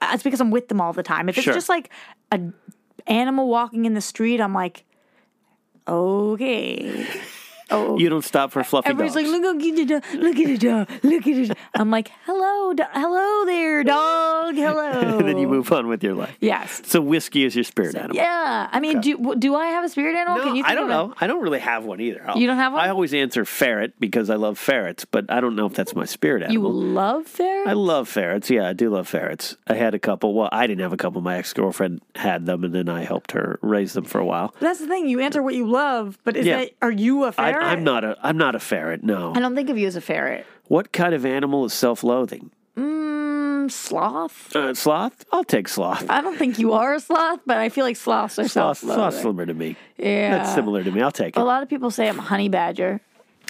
it's 0.01 0.23
because 0.23 0.41
I'm 0.41 0.51
with 0.51 0.67
them 0.67 0.79
all 0.81 0.93
the 0.93 1.03
time. 1.03 1.29
If 1.29 1.37
it's 1.37 1.45
Sure. 1.45 1.53
just 1.53 1.69
like 1.69 1.89
a 2.31 2.39
animal 3.07 3.47
walking 3.47 3.85
in 3.85 3.93
the 3.93 4.01
street, 4.01 4.39
I'm 4.41 4.53
like, 4.53 4.83
okay. 5.87 7.05
Oh, 7.69 7.95
oh. 7.95 7.97
You 7.99 8.09
don't 8.09 8.23
stop 8.23 8.51
for 8.51 8.63
fluffy 8.63 8.89
Everybody's 8.89 9.13
dogs. 9.13 9.29
like, 9.31 9.41
look, 9.41 9.55
look 9.55 9.63
at 9.65 9.75
the 9.75 9.85
dog, 9.85 10.03
look 10.23 10.37
at 10.39 10.45
the 10.47 10.57
dog, 10.57 10.89
look 11.03 11.27
at 11.27 11.35
the 11.35 11.47
dog. 11.47 11.57
I'm 11.75 11.91
like, 11.91 12.11
hello, 12.25 12.73
do- 12.73 12.83
hello 12.93 13.45
there, 13.45 13.83
dog, 13.83 14.55
hello. 14.55 14.89
and 15.19 15.27
then 15.27 15.37
you 15.37 15.47
move 15.47 15.71
on 15.71 15.87
with 15.87 16.03
your 16.03 16.13
life. 16.15 16.35
Yes. 16.39 16.81
So 16.85 17.01
whiskey 17.01 17.43
is 17.43 17.55
your 17.55 17.63
spirit 17.63 17.95
animal. 17.95 18.15
Yeah. 18.15 18.69
I 18.71 18.79
mean, 18.79 19.01
do 19.01 19.35
do 19.37 19.55
I 19.55 19.67
have 19.67 19.83
a 19.83 19.89
spirit 19.89 20.15
animal? 20.15 20.37
No, 20.37 20.43
Can 20.45 20.55
you 20.55 20.63
I 20.65 20.75
don't 20.75 20.89
know. 20.89 21.13
I 21.19 21.27
don't 21.27 21.41
really 21.41 21.59
have 21.59 21.85
one 21.85 21.99
either. 21.99 22.23
I'll- 22.27 22.37
You 22.37 22.47
don't 22.47 22.57
have 22.57 22.73
one? 22.73 22.81
I 22.83 22.89
always 22.89 23.13
answer 23.13 23.45
ferret 23.45 23.93
because 23.99 24.29
I 24.29 24.35
love 24.35 24.57
ferrets, 24.57 25.05
but 25.05 25.25
I 25.29 25.41
don't 25.41 25.55
know 25.55 25.65
if 25.65 25.73
that's 25.73 25.95
my 25.95 26.05
spirit 26.05 26.43
animal. 26.43 26.53
You 26.53 26.67
love 26.93 27.25
ferrets? 27.27 27.69
I 27.69 27.73
love 27.73 28.07
ferrets. 28.07 28.49
Yeah, 28.49 28.67
I 28.69 28.73
do 28.73 28.89
love 28.89 29.07
ferrets. 29.07 29.57
I 29.67 29.73
had 29.73 29.93
a 29.93 29.99
couple. 29.99 30.33
Well, 30.33 30.49
I 30.51 30.67
didn't 30.67 30.81
have 30.81 30.93
a 30.93 30.97
couple. 30.97 31.21
My 31.21 31.37
ex 31.37 31.53
girlfriend 31.53 32.01
had 32.15 32.45
them, 32.45 32.63
and 32.63 32.73
then 32.73 32.89
I 32.89 33.03
helped 33.03 33.31
her 33.33 33.59
raise 33.61 33.93
them 33.93 34.05
for 34.05 34.19
a 34.19 34.25
while. 34.25 34.53
That's 34.59 34.79
the 34.79 34.87
thing. 34.87 35.07
You 35.07 35.19
answer 35.19 35.41
what 35.43 35.55
you 35.55 35.67
love, 35.67 36.17
but 36.23 36.35
is 36.37 36.45
Yeah. 36.45 36.57
that 36.59 36.71
are 36.81 36.91
you 36.91 37.23
a 37.25 37.33
I, 37.37 37.51
ferret? 37.59 37.77
I'm 37.77 37.83
not 37.83 38.03
a. 38.03 38.17
I'm 38.23 38.37
not 38.37 38.55
a 38.55 38.59
ferret. 38.59 39.03
No. 39.03 39.33
I 39.35 39.39
don't 39.39 39.55
think 39.55 39.69
of 39.69 39.77
you 39.77 39.87
as 39.87 39.95
a 39.95 40.01
ferret. 40.01 40.45
What 40.67 40.91
kind 40.91 41.13
of 41.13 41.25
animal 41.25 41.65
is 41.65 41.73
self-loathing? 41.73 42.51
Mm, 42.77 43.71
sloth. 43.71 44.55
Uh, 44.55 44.73
sloth. 44.73 45.25
I'll 45.31 45.43
take 45.43 45.67
sloth. 45.67 46.05
I 46.09 46.21
don't 46.21 46.37
think 46.37 46.59
you 46.59 46.73
are 46.73 46.93
a 46.95 46.99
sloth, 46.99 47.39
but 47.45 47.57
I 47.57 47.69
feel 47.69 47.85
like 47.85 47.95
sloths 47.95 48.37
are 48.39 48.47
Sloth. 48.47 48.79
Sloth's 48.79 49.17
similar 49.21 49.45
to 49.45 49.53
me. 49.53 49.75
Yeah. 49.97 50.37
That's 50.37 50.53
similar 50.53 50.83
to 50.83 50.91
me. 50.91 51.01
I'll 51.01 51.11
take 51.11 51.35
it. 51.37 51.39
A 51.39 51.43
lot 51.43 51.63
of 51.63 51.69
people 51.69 51.89
say 51.91 52.07
I'm 52.09 52.19
a 52.19 52.21
honey 52.23 52.49
badger. 52.49 53.01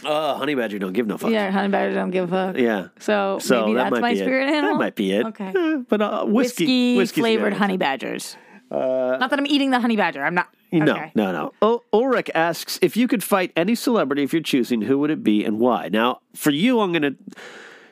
Oh, 0.05 0.36
honey 0.36 0.53
badger 0.53 0.78
don't 0.78 0.93
give 0.93 1.08
no 1.08 1.18
fuck. 1.18 1.32
Yeah, 1.32 1.49
honey 1.49 1.70
badger 1.70 1.95
don't 1.95 2.12
give 2.12 2.32
a 2.32 2.47
fuck. 2.53 2.58
Yeah. 2.62 2.89
So, 2.99 3.39
So 3.41 3.62
maybe 3.66 3.78
that 3.78 3.89
that's 3.89 4.01
my 4.01 4.14
spirit 4.14 4.47
it. 4.47 4.53
animal. 4.53 4.78
That 4.78 4.84
might 4.84 4.95
be 4.95 5.12
it. 5.12 5.26
Okay. 5.26 5.51
But 5.89 6.01
uh, 6.01 6.26
whiskey, 6.26 6.66
Whiskey, 6.66 6.97
whiskey's 6.97 7.12
a 7.12 7.16
good 7.16 7.22
flavored 7.22 7.53
honey 7.53 7.78
badgers. 7.78 8.38
not 8.70 9.30
that 9.32 9.39
I'm 9.39 9.47
eating 9.47 9.72
the 9.72 9.80
honey 9.80 9.95
badger. 9.95 10.24
I'm 10.24 10.36
not. 10.36 10.49
No, 10.72 10.91
okay. 10.91 11.11
no, 11.15 11.32
no. 11.32 11.53
Ul- 11.61 11.84
Ulrich 11.93 12.30
asks 12.36 12.78
if 12.82 12.97
you 12.97 13.07
could 13.07 13.24
fight 13.24 13.51
any 13.55 13.76
celebrity 13.76 14.24
if 14.24 14.34
you're 14.34 14.41
choosing, 14.41 14.82
who 14.82 14.97
would 14.99 15.09
it 15.09 15.24
be 15.24 15.43
and 15.43 15.59
why? 15.59 15.89
Now, 15.89 16.20
for 16.36 16.51
you, 16.51 16.80
I'm 16.80 16.91
going 16.91 17.03
to. 17.03 17.15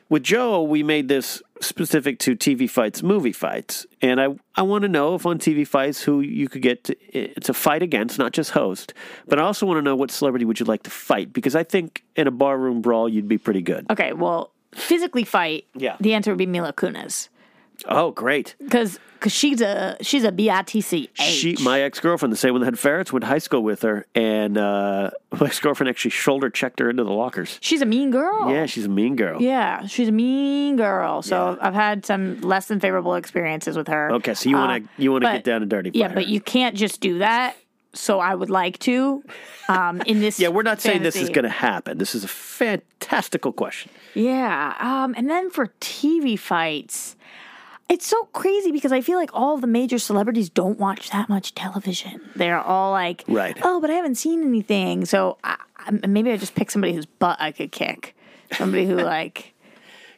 With 0.08 0.22
Joe, 0.22 0.62
we 0.62 0.84
made 0.84 1.08
this 1.08 1.42
specific 1.60 2.20
to 2.20 2.36
TV 2.36 2.70
fights, 2.70 3.02
movie 3.02 3.32
fights, 3.32 3.86
and 4.00 4.20
I 4.20 4.36
I 4.54 4.62
want 4.62 4.82
to 4.82 4.88
know 4.88 5.16
if 5.16 5.26
on 5.26 5.40
TV 5.40 5.66
fights 5.66 6.00
who 6.00 6.20
you 6.20 6.48
could 6.48 6.62
get 6.62 6.84
to, 6.84 6.96
eh, 7.12 7.32
to 7.40 7.52
fight 7.52 7.82
against, 7.82 8.16
not 8.16 8.32
just 8.32 8.52
host, 8.52 8.94
but 9.26 9.40
I 9.40 9.42
also 9.42 9.66
want 9.66 9.78
to 9.78 9.82
know 9.82 9.96
what 9.96 10.12
celebrity 10.12 10.44
would 10.44 10.60
you 10.60 10.66
like 10.66 10.84
to 10.84 10.90
fight 10.90 11.32
because 11.32 11.56
I 11.56 11.64
think 11.64 12.04
in 12.14 12.28
a 12.28 12.30
barroom 12.30 12.82
brawl 12.82 13.08
you'd 13.08 13.26
be 13.26 13.38
pretty 13.38 13.62
good. 13.62 13.86
Okay, 13.90 14.12
well, 14.12 14.52
physically 14.72 15.24
fight. 15.24 15.64
Yeah. 15.74 15.96
The 15.98 16.14
answer 16.14 16.30
would 16.30 16.38
be 16.38 16.46
Mila 16.46 16.72
Kunis 16.72 17.28
Oh, 17.86 18.10
great! 18.10 18.54
because 18.62 18.98
because 19.14 19.32
she's 19.32 19.60
a 19.60 19.96
she's 20.00 20.24
a 20.24 20.32
bitch. 20.32 21.08
She, 21.14 21.56
my 21.62 21.80
ex 21.80 22.00
girlfriend, 22.00 22.32
the 22.32 22.36
same 22.36 22.52
one 22.52 22.60
that 22.60 22.66
had 22.66 22.78
ferrets, 22.78 23.12
went 23.12 23.22
to 23.22 23.26
high 23.26 23.38
school 23.38 23.62
with 23.62 23.82
her, 23.82 24.06
and 24.14 24.56
uh, 24.58 25.10
my 25.32 25.46
ex 25.46 25.58
girlfriend 25.60 25.88
actually 25.88 26.10
shoulder 26.10 26.50
checked 26.50 26.78
her 26.80 26.90
into 26.90 27.04
the 27.04 27.12
lockers. 27.12 27.58
she's 27.60 27.82
a 27.82 27.86
mean 27.86 28.10
girl. 28.10 28.50
Yeah, 28.50 28.66
she's 28.66 28.84
a 28.84 28.88
mean 28.88 29.16
girl. 29.16 29.40
Yeah, 29.40 29.86
she's 29.86 30.08
a 30.08 30.12
mean 30.12 30.76
girl. 30.76 31.22
So 31.22 31.58
I've 31.60 31.74
had 31.74 32.04
some 32.06 32.40
less 32.40 32.66
than 32.66 32.80
favorable 32.80 33.14
experiences 33.14 33.76
with 33.76 33.88
her. 33.88 34.12
Okay, 34.12 34.34
so 34.34 34.48
you 34.48 34.56
want 34.56 34.84
to 34.84 34.88
Uh, 34.88 34.92
you 34.98 35.12
want 35.12 35.24
to 35.24 35.32
get 35.32 35.44
down 35.44 35.62
and 35.62 35.70
dirty. 35.70 35.90
Yeah, 35.94 36.08
fight 36.08 36.14
but 36.14 36.26
you 36.26 36.40
can't 36.40 36.76
just 36.76 37.00
do 37.00 37.18
that. 37.18 37.56
So 37.94 38.20
I 38.20 38.34
would 38.34 38.50
like 38.50 38.78
to. 38.80 39.24
Um, 39.68 40.02
in 40.02 40.20
this. 40.20 40.38
yeah, 40.40 40.48
we're 40.48 40.62
not 40.62 40.82
saying 40.82 41.02
this 41.02 41.16
is 41.16 41.30
going 41.30 41.44
to 41.44 41.48
happen. 41.48 41.96
This 41.96 42.14
is 42.14 42.24
a 42.24 42.28
fantastical 42.28 43.52
question. 43.52 43.90
Yeah. 44.14 44.74
Um, 44.78 45.14
and 45.16 45.30
then 45.30 45.50
for 45.50 45.68
TV 45.80 46.38
fights, 46.38 47.15
it's 47.88 48.06
so 48.06 48.24
crazy 48.32 48.72
because 48.72 48.92
I 48.92 49.00
feel 49.00 49.18
like 49.18 49.30
all 49.32 49.58
the 49.58 49.66
major 49.66 49.98
celebrities 49.98 50.48
don't 50.50 50.78
watch 50.78 51.10
that 51.10 51.28
much 51.28 51.54
television. 51.54 52.20
They're 52.34 52.58
all 52.60 52.90
like, 52.90 53.24
Right. 53.28 53.56
oh, 53.62 53.80
but 53.80 53.90
I 53.90 53.94
haven't 53.94 54.16
seen 54.16 54.42
anything. 54.42 55.04
So 55.04 55.38
I, 55.44 55.56
maybe 56.08 56.32
I 56.32 56.36
just 56.36 56.54
pick 56.54 56.70
somebody 56.70 56.94
whose 56.94 57.06
butt 57.06 57.36
I 57.40 57.52
could 57.52 57.70
kick. 57.72 58.16
Somebody 58.52 58.86
who, 58.86 58.96
like, 59.16 59.54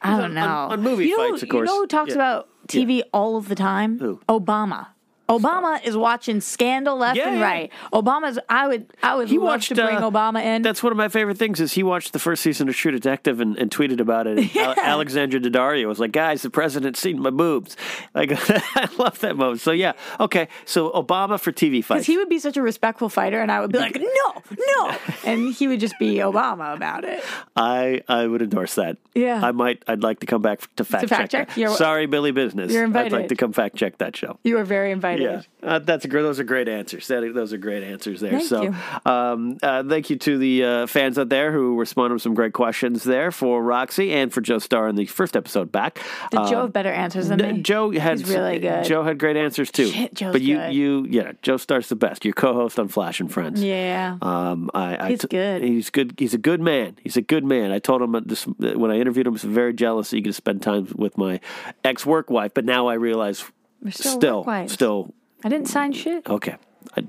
I 0.01 0.11
don't 0.17 0.25
on- 0.25 0.33
know. 0.35 0.43
on 0.73 0.81
movie 0.81 1.05
you 1.07 1.17
know, 1.17 1.29
fights, 1.31 1.43
of 1.43 1.49
course. 1.49 1.67
You 1.69 1.73
know 1.75 1.81
who 1.81 1.87
talks 1.87 2.09
Yeah. 2.09 2.15
about 2.15 2.49
TV 2.67 3.01
all 3.13 3.37
of 3.37 3.47
the 3.49 3.55
time? 3.55 3.99
Who? 3.99 4.19
Obama. 4.29 4.87
Obama 5.29 5.81
is 5.85 5.95
watching 5.95 6.41
Scandal 6.41 6.97
left 6.97 7.15
Yeah, 7.17 7.29
and 7.29 7.39
yeah. 7.39 7.43
right. 7.45 7.71
Obama's. 7.93 8.39
I 8.49 8.67
would. 8.67 8.91
I 9.03 9.15
would 9.15 9.29
He 9.29 9.37
love 9.37 9.45
watched 9.47 9.69
to 9.69 9.75
bring 9.75 9.97
uh, 9.97 10.09
Obama 10.09 10.43
in. 10.43 10.63
That's 10.63 10.81
one 10.81 10.91
of 10.91 10.97
my 10.97 11.07
favorite 11.07 11.37
things. 11.37 11.59
Is 11.61 11.73
he 11.73 11.83
watched 11.83 12.13
the 12.13 12.19
first 12.19 12.41
season 12.41 12.67
of 12.67 12.75
True 12.75 12.91
Detective 12.91 13.39
and, 13.39 13.57
and 13.57 13.69
tweeted 13.69 13.99
about 13.99 14.27
it. 14.27 14.39
And 14.39 14.57
Al- 14.57 14.79
Alexandra 14.79 15.39
Daddario 15.39 15.87
was 15.87 15.99
like, 15.99 16.11
"Guys, 16.11 16.41
the 16.41 16.49
president's 16.49 16.99
seen 16.99 17.21
my 17.21 17.29
boobs." 17.29 17.77
Like, 18.15 18.31
I 18.49 18.89
love 18.97 19.19
that 19.19 19.35
moment. 19.37 19.61
So 19.61 19.71
yeah, 19.71 19.93
okay. 20.19 20.47
So 20.65 20.89
Obama 20.91 21.39
for 21.39 21.51
TV 21.51 21.83
fights. 21.83 21.99
Because 21.99 22.05
he 22.07 22.17
would 22.17 22.29
be 22.29 22.39
such 22.39 22.57
a 22.57 22.61
respectful 22.61 23.09
fighter, 23.09 23.39
and 23.39 23.51
I 23.51 23.59
would 23.61 23.71
be 23.71 23.77
like, 23.77 23.95
no, 23.95 24.41
no, 24.77 24.97
and 25.25 25.53
he 25.53 25.67
would 25.67 25.79
just 25.79 25.97
be 25.99 26.15
Obama 26.15 26.73
about 26.75 27.03
it. 27.05 27.23
I 27.55 28.01
I 28.07 28.25
would 28.25 28.41
endorse 28.41 28.75
that. 28.75 28.97
Yeah. 29.13 29.41
I 29.43 29.51
might. 29.51 29.83
I'd 29.87 30.01
like 30.01 30.19
to 30.21 30.25
come 30.25 30.41
back 30.41 30.61
to 30.77 30.83
fact, 30.83 31.09
fact 31.09 31.31
check. 31.31 31.49
check? 31.49 31.69
Sorry, 31.77 32.05
Billy 32.07 32.31
Business. 32.31 32.71
You're 32.71 32.83
invited. 32.85 33.13
I'd 33.13 33.17
like 33.21 33.29
to 33.29 33.35
come 33.35 33.53
fact 33.53 33.75
check 33.75 33.97
that 33.99 34.15
show. 34.15 34.39
You 34.43 34.57
are 34.57 34.63
very 34.63 34.91
invited. 34.91 35.18
Yeah, 35.23 35.41
uh, 35.63 35.79
that's 35.79 36.05
a 36.05 36.07
great. 36.07 36.21
Those 36.23 36.39
are 36.39 36.43
great 36.43 36.67
answers. 36.67 37.07
That, 37.07 37.31
those 37.33 37.53
are 37.53 37.57
great 37.57 37.83
answers 37.83 38.21
there. 38.21 38.31
Thank 38.31 38.43
so, 38.43 38.61
you. 38.63 38.75
Um, 39.05 39.57
uh, 39.61 39.83
thank 39.83 40.09
you 40.09 40.15
to 40.17 40.37
the 40.37 40.63
uh, 40.63 40.87
fans 40.87 41.17
out 41.17 41.29
there 41.29 41.51
who 41.51 41.77
responded 41.79 42.13
with 42.13 42.21
some 42.23 42.33
great 42.33 42.53
questions 42.53 43.03
there 43.03 43.31
for 43.31 43.61
Roxy 43.63 44.11
and 44.13 44.33
for 44.33 44.41
Joe 44.41 44.59
Starr 44.59 44.87
in 44.87 44.95
the 44.95 45.05
first 45.05 45.35
episode 45.35 45.71
back. 45.71 45.99
Did 46.31 46.39
Uh, 46.41 46.49
Joe 46.49 46.61
have 46.63 46.73
better 46.73 46.91
answers 46.91 47.29
than 47.29 47.41
n- 47.41 47.55
me? 47.57 47.61
Joe 47.61 47.91
had 47.91 48.19
He's 48.19 48.29
really 48.29 48.59
good. 48.59 48.83
Joe 48.85 49.03
had 49.03 49.17
great 49.17 49.37
answers 49.37 49.71
too. 49.71 49.87
Shit, 49.87 50.13
Joe's 50.13 50.31
but 50.33 50.41
you, 50.41 50.57
good. 50.57 50.73
you, 50.73 51.05
yeah, 51.09 51.31
Joe 51.41 51.57
Starr's 51.57 51.89
the 51.89 51.95
best. 51.95 52.25
Your 52.25 52.33
co-host 52.33 52.79
on 52.79 52.87
Flash 52.87 53.19
and 53.19 53.31
Friends. 53.31 53.61
Yeah. 53.63 54.17
Um, 54.21 54.69
I, 54.73 54.97
I 55.05 55.09
He's 55.09 55.25
good. 55.25 55.63
He's 55.63 55.89
good. 55.89 56.15
He's 56.17 56.33
a 56.33 56.37
good 56.37 56.61
man. 56.61 56.97
He's 57.01 57.17
a 57.17 57.21
good 57.21 57.43
man. 57.43 57.71
I 57.71 57.79
told 57.79 58.01
him 58.01 58.15
this, 58.25 58.45
when 58.45 58.91
I 58.91 58.97
interviewed 58.99 59.27
him, 59.27 59.33
I 59.33 59.33
was 59.33 59.43
very 59.43 59.73
jealous. 59.73 60.09
that 60.09 60.17
He 60.17 60.21
could 60.21 60.35
spend 60.35 60.61
time 60.61 60.87
with 60.95 61.17
my 61.17 61.39
ex-work 61.83 62.29
wife, 62.29 62.53
but 62.53 62.65
now 62.65 62.87
I 62.87 62.93
realize 62.95 63.43
We're 63.81 63.91
still 63.91 64.13
still, 64.13 64.67
still 64.67 65.13
I 65.43 65.49
didn't 65.49 65.67
sign 65.67 65.93
shit. 65.93 66.27
Okay. 66.27 66.55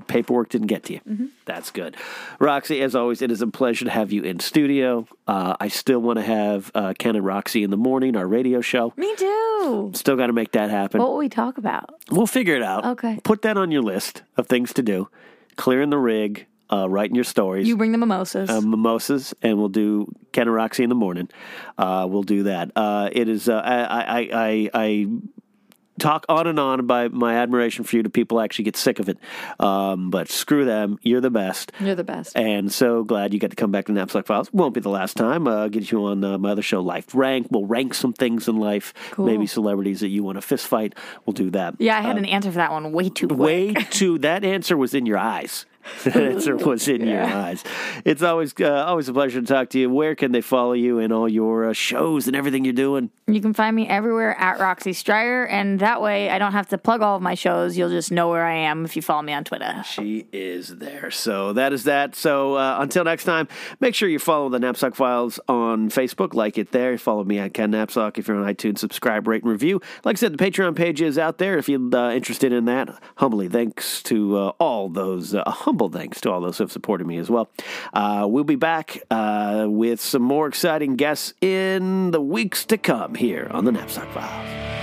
Paperwork 0.08 0.50
didn't 0.50 0.66
get 0.66 0.84
to 0.84 0.94
you. 0.94 1.00
Mm-hmm. 1.08 1.26
That's 1.46 1.70
good. 1.70 1.96
Roxy, 2.38 2.82
as 2.82 2.94
always, 2.94 3.22
it 3.22 3.30
is 3.30 3.40
a 3.40 3.46
pleasure 3.46 3.84
to 3.86 3.90
have 3.90 4.12
you 4.12 4.22
in 4.22 4.38
studio. 4.38 5.06
Uh, 5.26 5.56
I 5.58 5.68
still 5.68 6.00
want 6.00 6.18
to 6.18 6.22
have 6.24 6.70
uh, 6.74 6.92
Ken 6.98 7.16
and 7.16 7.24
Roxy 7.24 7.62
in 7.62 7.70
the 7.70 7.76
morning, 7.76 8.14
our 8.14 8.26
radio 8.26 8.60
show. 8.60 8.92
Me 8.96 9.14
too. 9.16 9.90
Still 9.94 10.16
got 10.16 10.26
to 10.26 10.32
make 10.32 10.52
that 10.52 10.70
happen. 10.70 11.00
What 11.00 11.10
will 11.10 11.16
we 11.18 11.28
talk 11.28 11.56
about? 11.56 11.94
we'll 12.10 12.26
figure 12.26 12.54
it 12.56 12.62
out. 12.62 12.84
Okay. 12.84 13.20
Put 13.24 13.42
that 13.42 13.56
on 13.56 13.70
your 13.70 13.82
list 13.82 14.22
of 14.36 14.48
things 14.48 14.72
to 14.74 14.82
do. 14.82 15.08
Clearing 15.56 15.90
the 15.90 15.98
rig, 15.98 16.46
uh, 16.70 16.88
writing 16.88 17.14
your 17.14 17.24
stories. 17.24 17.66
You 17.66 17.76
bring 17.76 17.92
the 17.92 17.98
mimosas. 17.98 18.50
uh, 18.50 18.60
mimosas, 18.60 19.34
and 19.42 19.56
we'll 19.58 19.68
do 19.68 20.12
Ken 20.32 20.46
and 20.46 20.54
Roxy 20.54 20.82
in 20.82 20.88
the 20.88 20.94
morning. 20.94 21.28
Uh, 21.78 22.06
we'll 22.08 22.22
do 22.22 22.44
that. 22.44 22.70
Uh, 22.76 23.08
it 23.10 23.28
is. 23.28 23.48
Uh, 23.48 23.54
I, 23.54 23.82
I, 23.82 24.28
I, 24.32 24.70
I 24.74 25.06
talk 26.00 26.26
on 26.28 26.46
and 26.46 26.58
on 26.58 26.80
about 26.80 27.12
my 27.12 27.34
admiration 27.36 27.84
for 27.84 27.96
you 27.96 28.02
to 28.02 28.10
people 28.10 28.40
actually 28.40 28.64
get 28.64 28.76
sick 28.76 28.98
of 28.98 29.08
it. 29.08 29.18
Um, 29.58 30.10
but 30.10 30.28
screw 30.28 30.64
them. 30.64 30.98
You're 31.02 31.20
the 31.20 31.30
best. 31.30 31.72
You're 31.78 31.94
the 31.94 32.04
best. 32.04 32.36
And 32.36 32.72
so 32.72 33.04
glad 33.04 33.32
you 33.32 33.38
got 33.38 33.50
to 33.50 33.56
come 33.56 33.70
back 33.70 33.86
to 33.86 33.92
Napzok 33.92 34.26
Files. 34.26 34.52
Won't 34.52 34.74
be 34.74 34.80
the 34.80 34.88
last 34.88 35.16
time. 35.16 35.46
Uh, 35.46 35.62
I'll 35.62 35.68
get 35.68 35.90
you 35.90 36.04
on 36.06 36.24
uh, 36.24 36.38
my 36.38 36.50
other 36.50 36.62
show, 36.62 36.80
Life 36.80 37.14
Rank. 37.14 37.48
We'll 37.50 37.66
rank 37.66 37.94
some 37.94 38.12
things 38.12 38.48
in 38.48 38.56
life. 38.56 38.92
Cool. 39.12 39.26
Maybe 39.26 39.46
celebrities 39.46 40.00
that 40.00 40.08
you 40.08 40.22
want 40.22 40.36
to 40.36 40.42
fist 40.42 40.66
fight. 40.66 40.94
We'll 41.26 41.34
do 41.34 41.50
that. 41.50 41.76
yeah, 41.78 41.98
I 41.98 42.00
had 42.00 42.16
an 42.18 42.24
answer 42.24 42.50
for 42.50 42.56
that 42.56 42.72
one 42.72 42.90
way 42.92 43.08
too 43.10 43.28
quick. 43.28 43.38
Way 43.38 43.74
too. 43.90 44.18
That 44.18 44.44
answer 44.44 44.76
was 44.76 44.94
in 44.94 45.06
your 45.06 45.18
eyes. 45.18 45.66
Answer 46.04 46.56
was 46.56 46.88
in 46.88 47.06
your 47.06 47.22
eyes. 47.22 47.64
It's 48.04 48.22
always 48.22 48.54
uh, 48.60 48.84
always 48.84 49.08
a 49.08 49.12
pleasure 49.12 49.40
to 49.40 49.46
talk 49.46 49.70
to 49.70 49.78
you. 49.78 49.90
Where 49.90 50.14
can 50.14 50.32
they 50.32 50.40
follow 50.40 50.72
you 50.72 50.98
in 50.98 51.12
all 51.12 51.28
your 51.28 51.68
uh, 51.68 51.72
shows 51.72 52.26
and 52.26 52.36
everything 52.36 52.64
you're 52.64 52.72
doing? 52.72 53.10
You 53.26 53.40
can 53.40 53.54
find 53.54 53.74
me 53.74 53.86
everywhere 53.88 54.38
at 54.38 54.58
Roxy 54.58 54.92
Striar, 54.92 55.46
and 55.46 55.78
that 55.80 56.02
way 56.02 56.30
I 56.30 56.38
don't 56.38 56.52
have 56.52 56.68
to 56.68 56.78
plug 56.78 57.02
all 57.02 57.16
of 57.16 57.22
my 57.22 57.34
shows. 57.34 57.76
You'll 57.76 57.90
just 57.90 58.10
know 58.10 58.28
where 58.28 58.44
I 58.44 58.54
am 58.54 58.84
if 58.84 58.96
you 58.96 59.02
follow 59.02 59.22
me 59.22 59.32
on 59.32 59.44
Twitter. 59.44 59.82
She 59.86 60.26
is 60.32 60.76
there. 60.76 61.10
So 61.10 61.52
that 61.52 61.72
is 61.72 61.84
that. 61.84 62.14
So 62.14 62.54
uh, 62.54 62.78
until 62.80 63.04
next 63.04 63.24
time, 63.24 63.48
make 63.80 63.94
sure 63.94 64.08
you 64.08 64.18
follow 64.18 64.48
the 64.48 64.58
Napzok 64.58 64.94
Files 64.94 65.38
on 65.48 65.90
Facebook. 65.90 66.34
Like 66.34 66.58
it 66.58 66.72
there. 66.72 66.96
Follow 66.98 67.24
me 67.24 67.38
at 67.38 67.54
Ken 67.54 67.72
Napzok. 67.72 68.18
If 68.18 68.28
you're 68.28 68.36
on 68.36 68.52
iTunes, 68.52 68.78
subscribe, 68.78 69.26
rate, 69.26 69.42
and 69.42 69.52
review. 69.52 69.80
Like 70.04 70.16
I 70.16 70.18
said, 70.18 70.36
the 70.36 70.44
Patreon 70.44 70.74
page 70.76 71.00
is 71.00 71.18
out 71.18 71.38
there 71.38 71.58
if 71.58 71.68
you're 71.68 71.94
uh, 71.94 72.12
interested 72.12 72.52
in 72.52 72.64
that. 72.66 72.90
Humbly 73.16 73.48
thanks 73.48 74.02
to 74.04 74.36
uh, 74.36 74.52
all 74.58 74.88
those, 74.88 75.34
uh, 75.34 75.42
humble 75.70 75.88
thanks 75.88 76.20
to 76.20 76.28
all 76.28 76.40
those 76.40 76.58
who 76.58 76.64
have 76.64 76.72
supported 76.72 77.06
me 77.06 77.16
as 77.16 77.30
well. 77.30 77.48
Uh, 77.94 78.26
we'll 78.28 78.42
be 78.42 78.56
back 78.56 79.00
uh, 79.08 79.66
with 79.68 80.00
some 80.00 80.20
more 80.20 80.48
exciting 80.48 80.96
guests 80.96 81.32
in 81.40 82.10
the 82.10 82.20
weeks 82.20 82.64
to 82.64 82.76
come 82.76 83.14
here 83.14 83.46
on 83.52 83.64
the 83.64 83.70
Napzok 83.70 84.12
Files. 84.12 84.79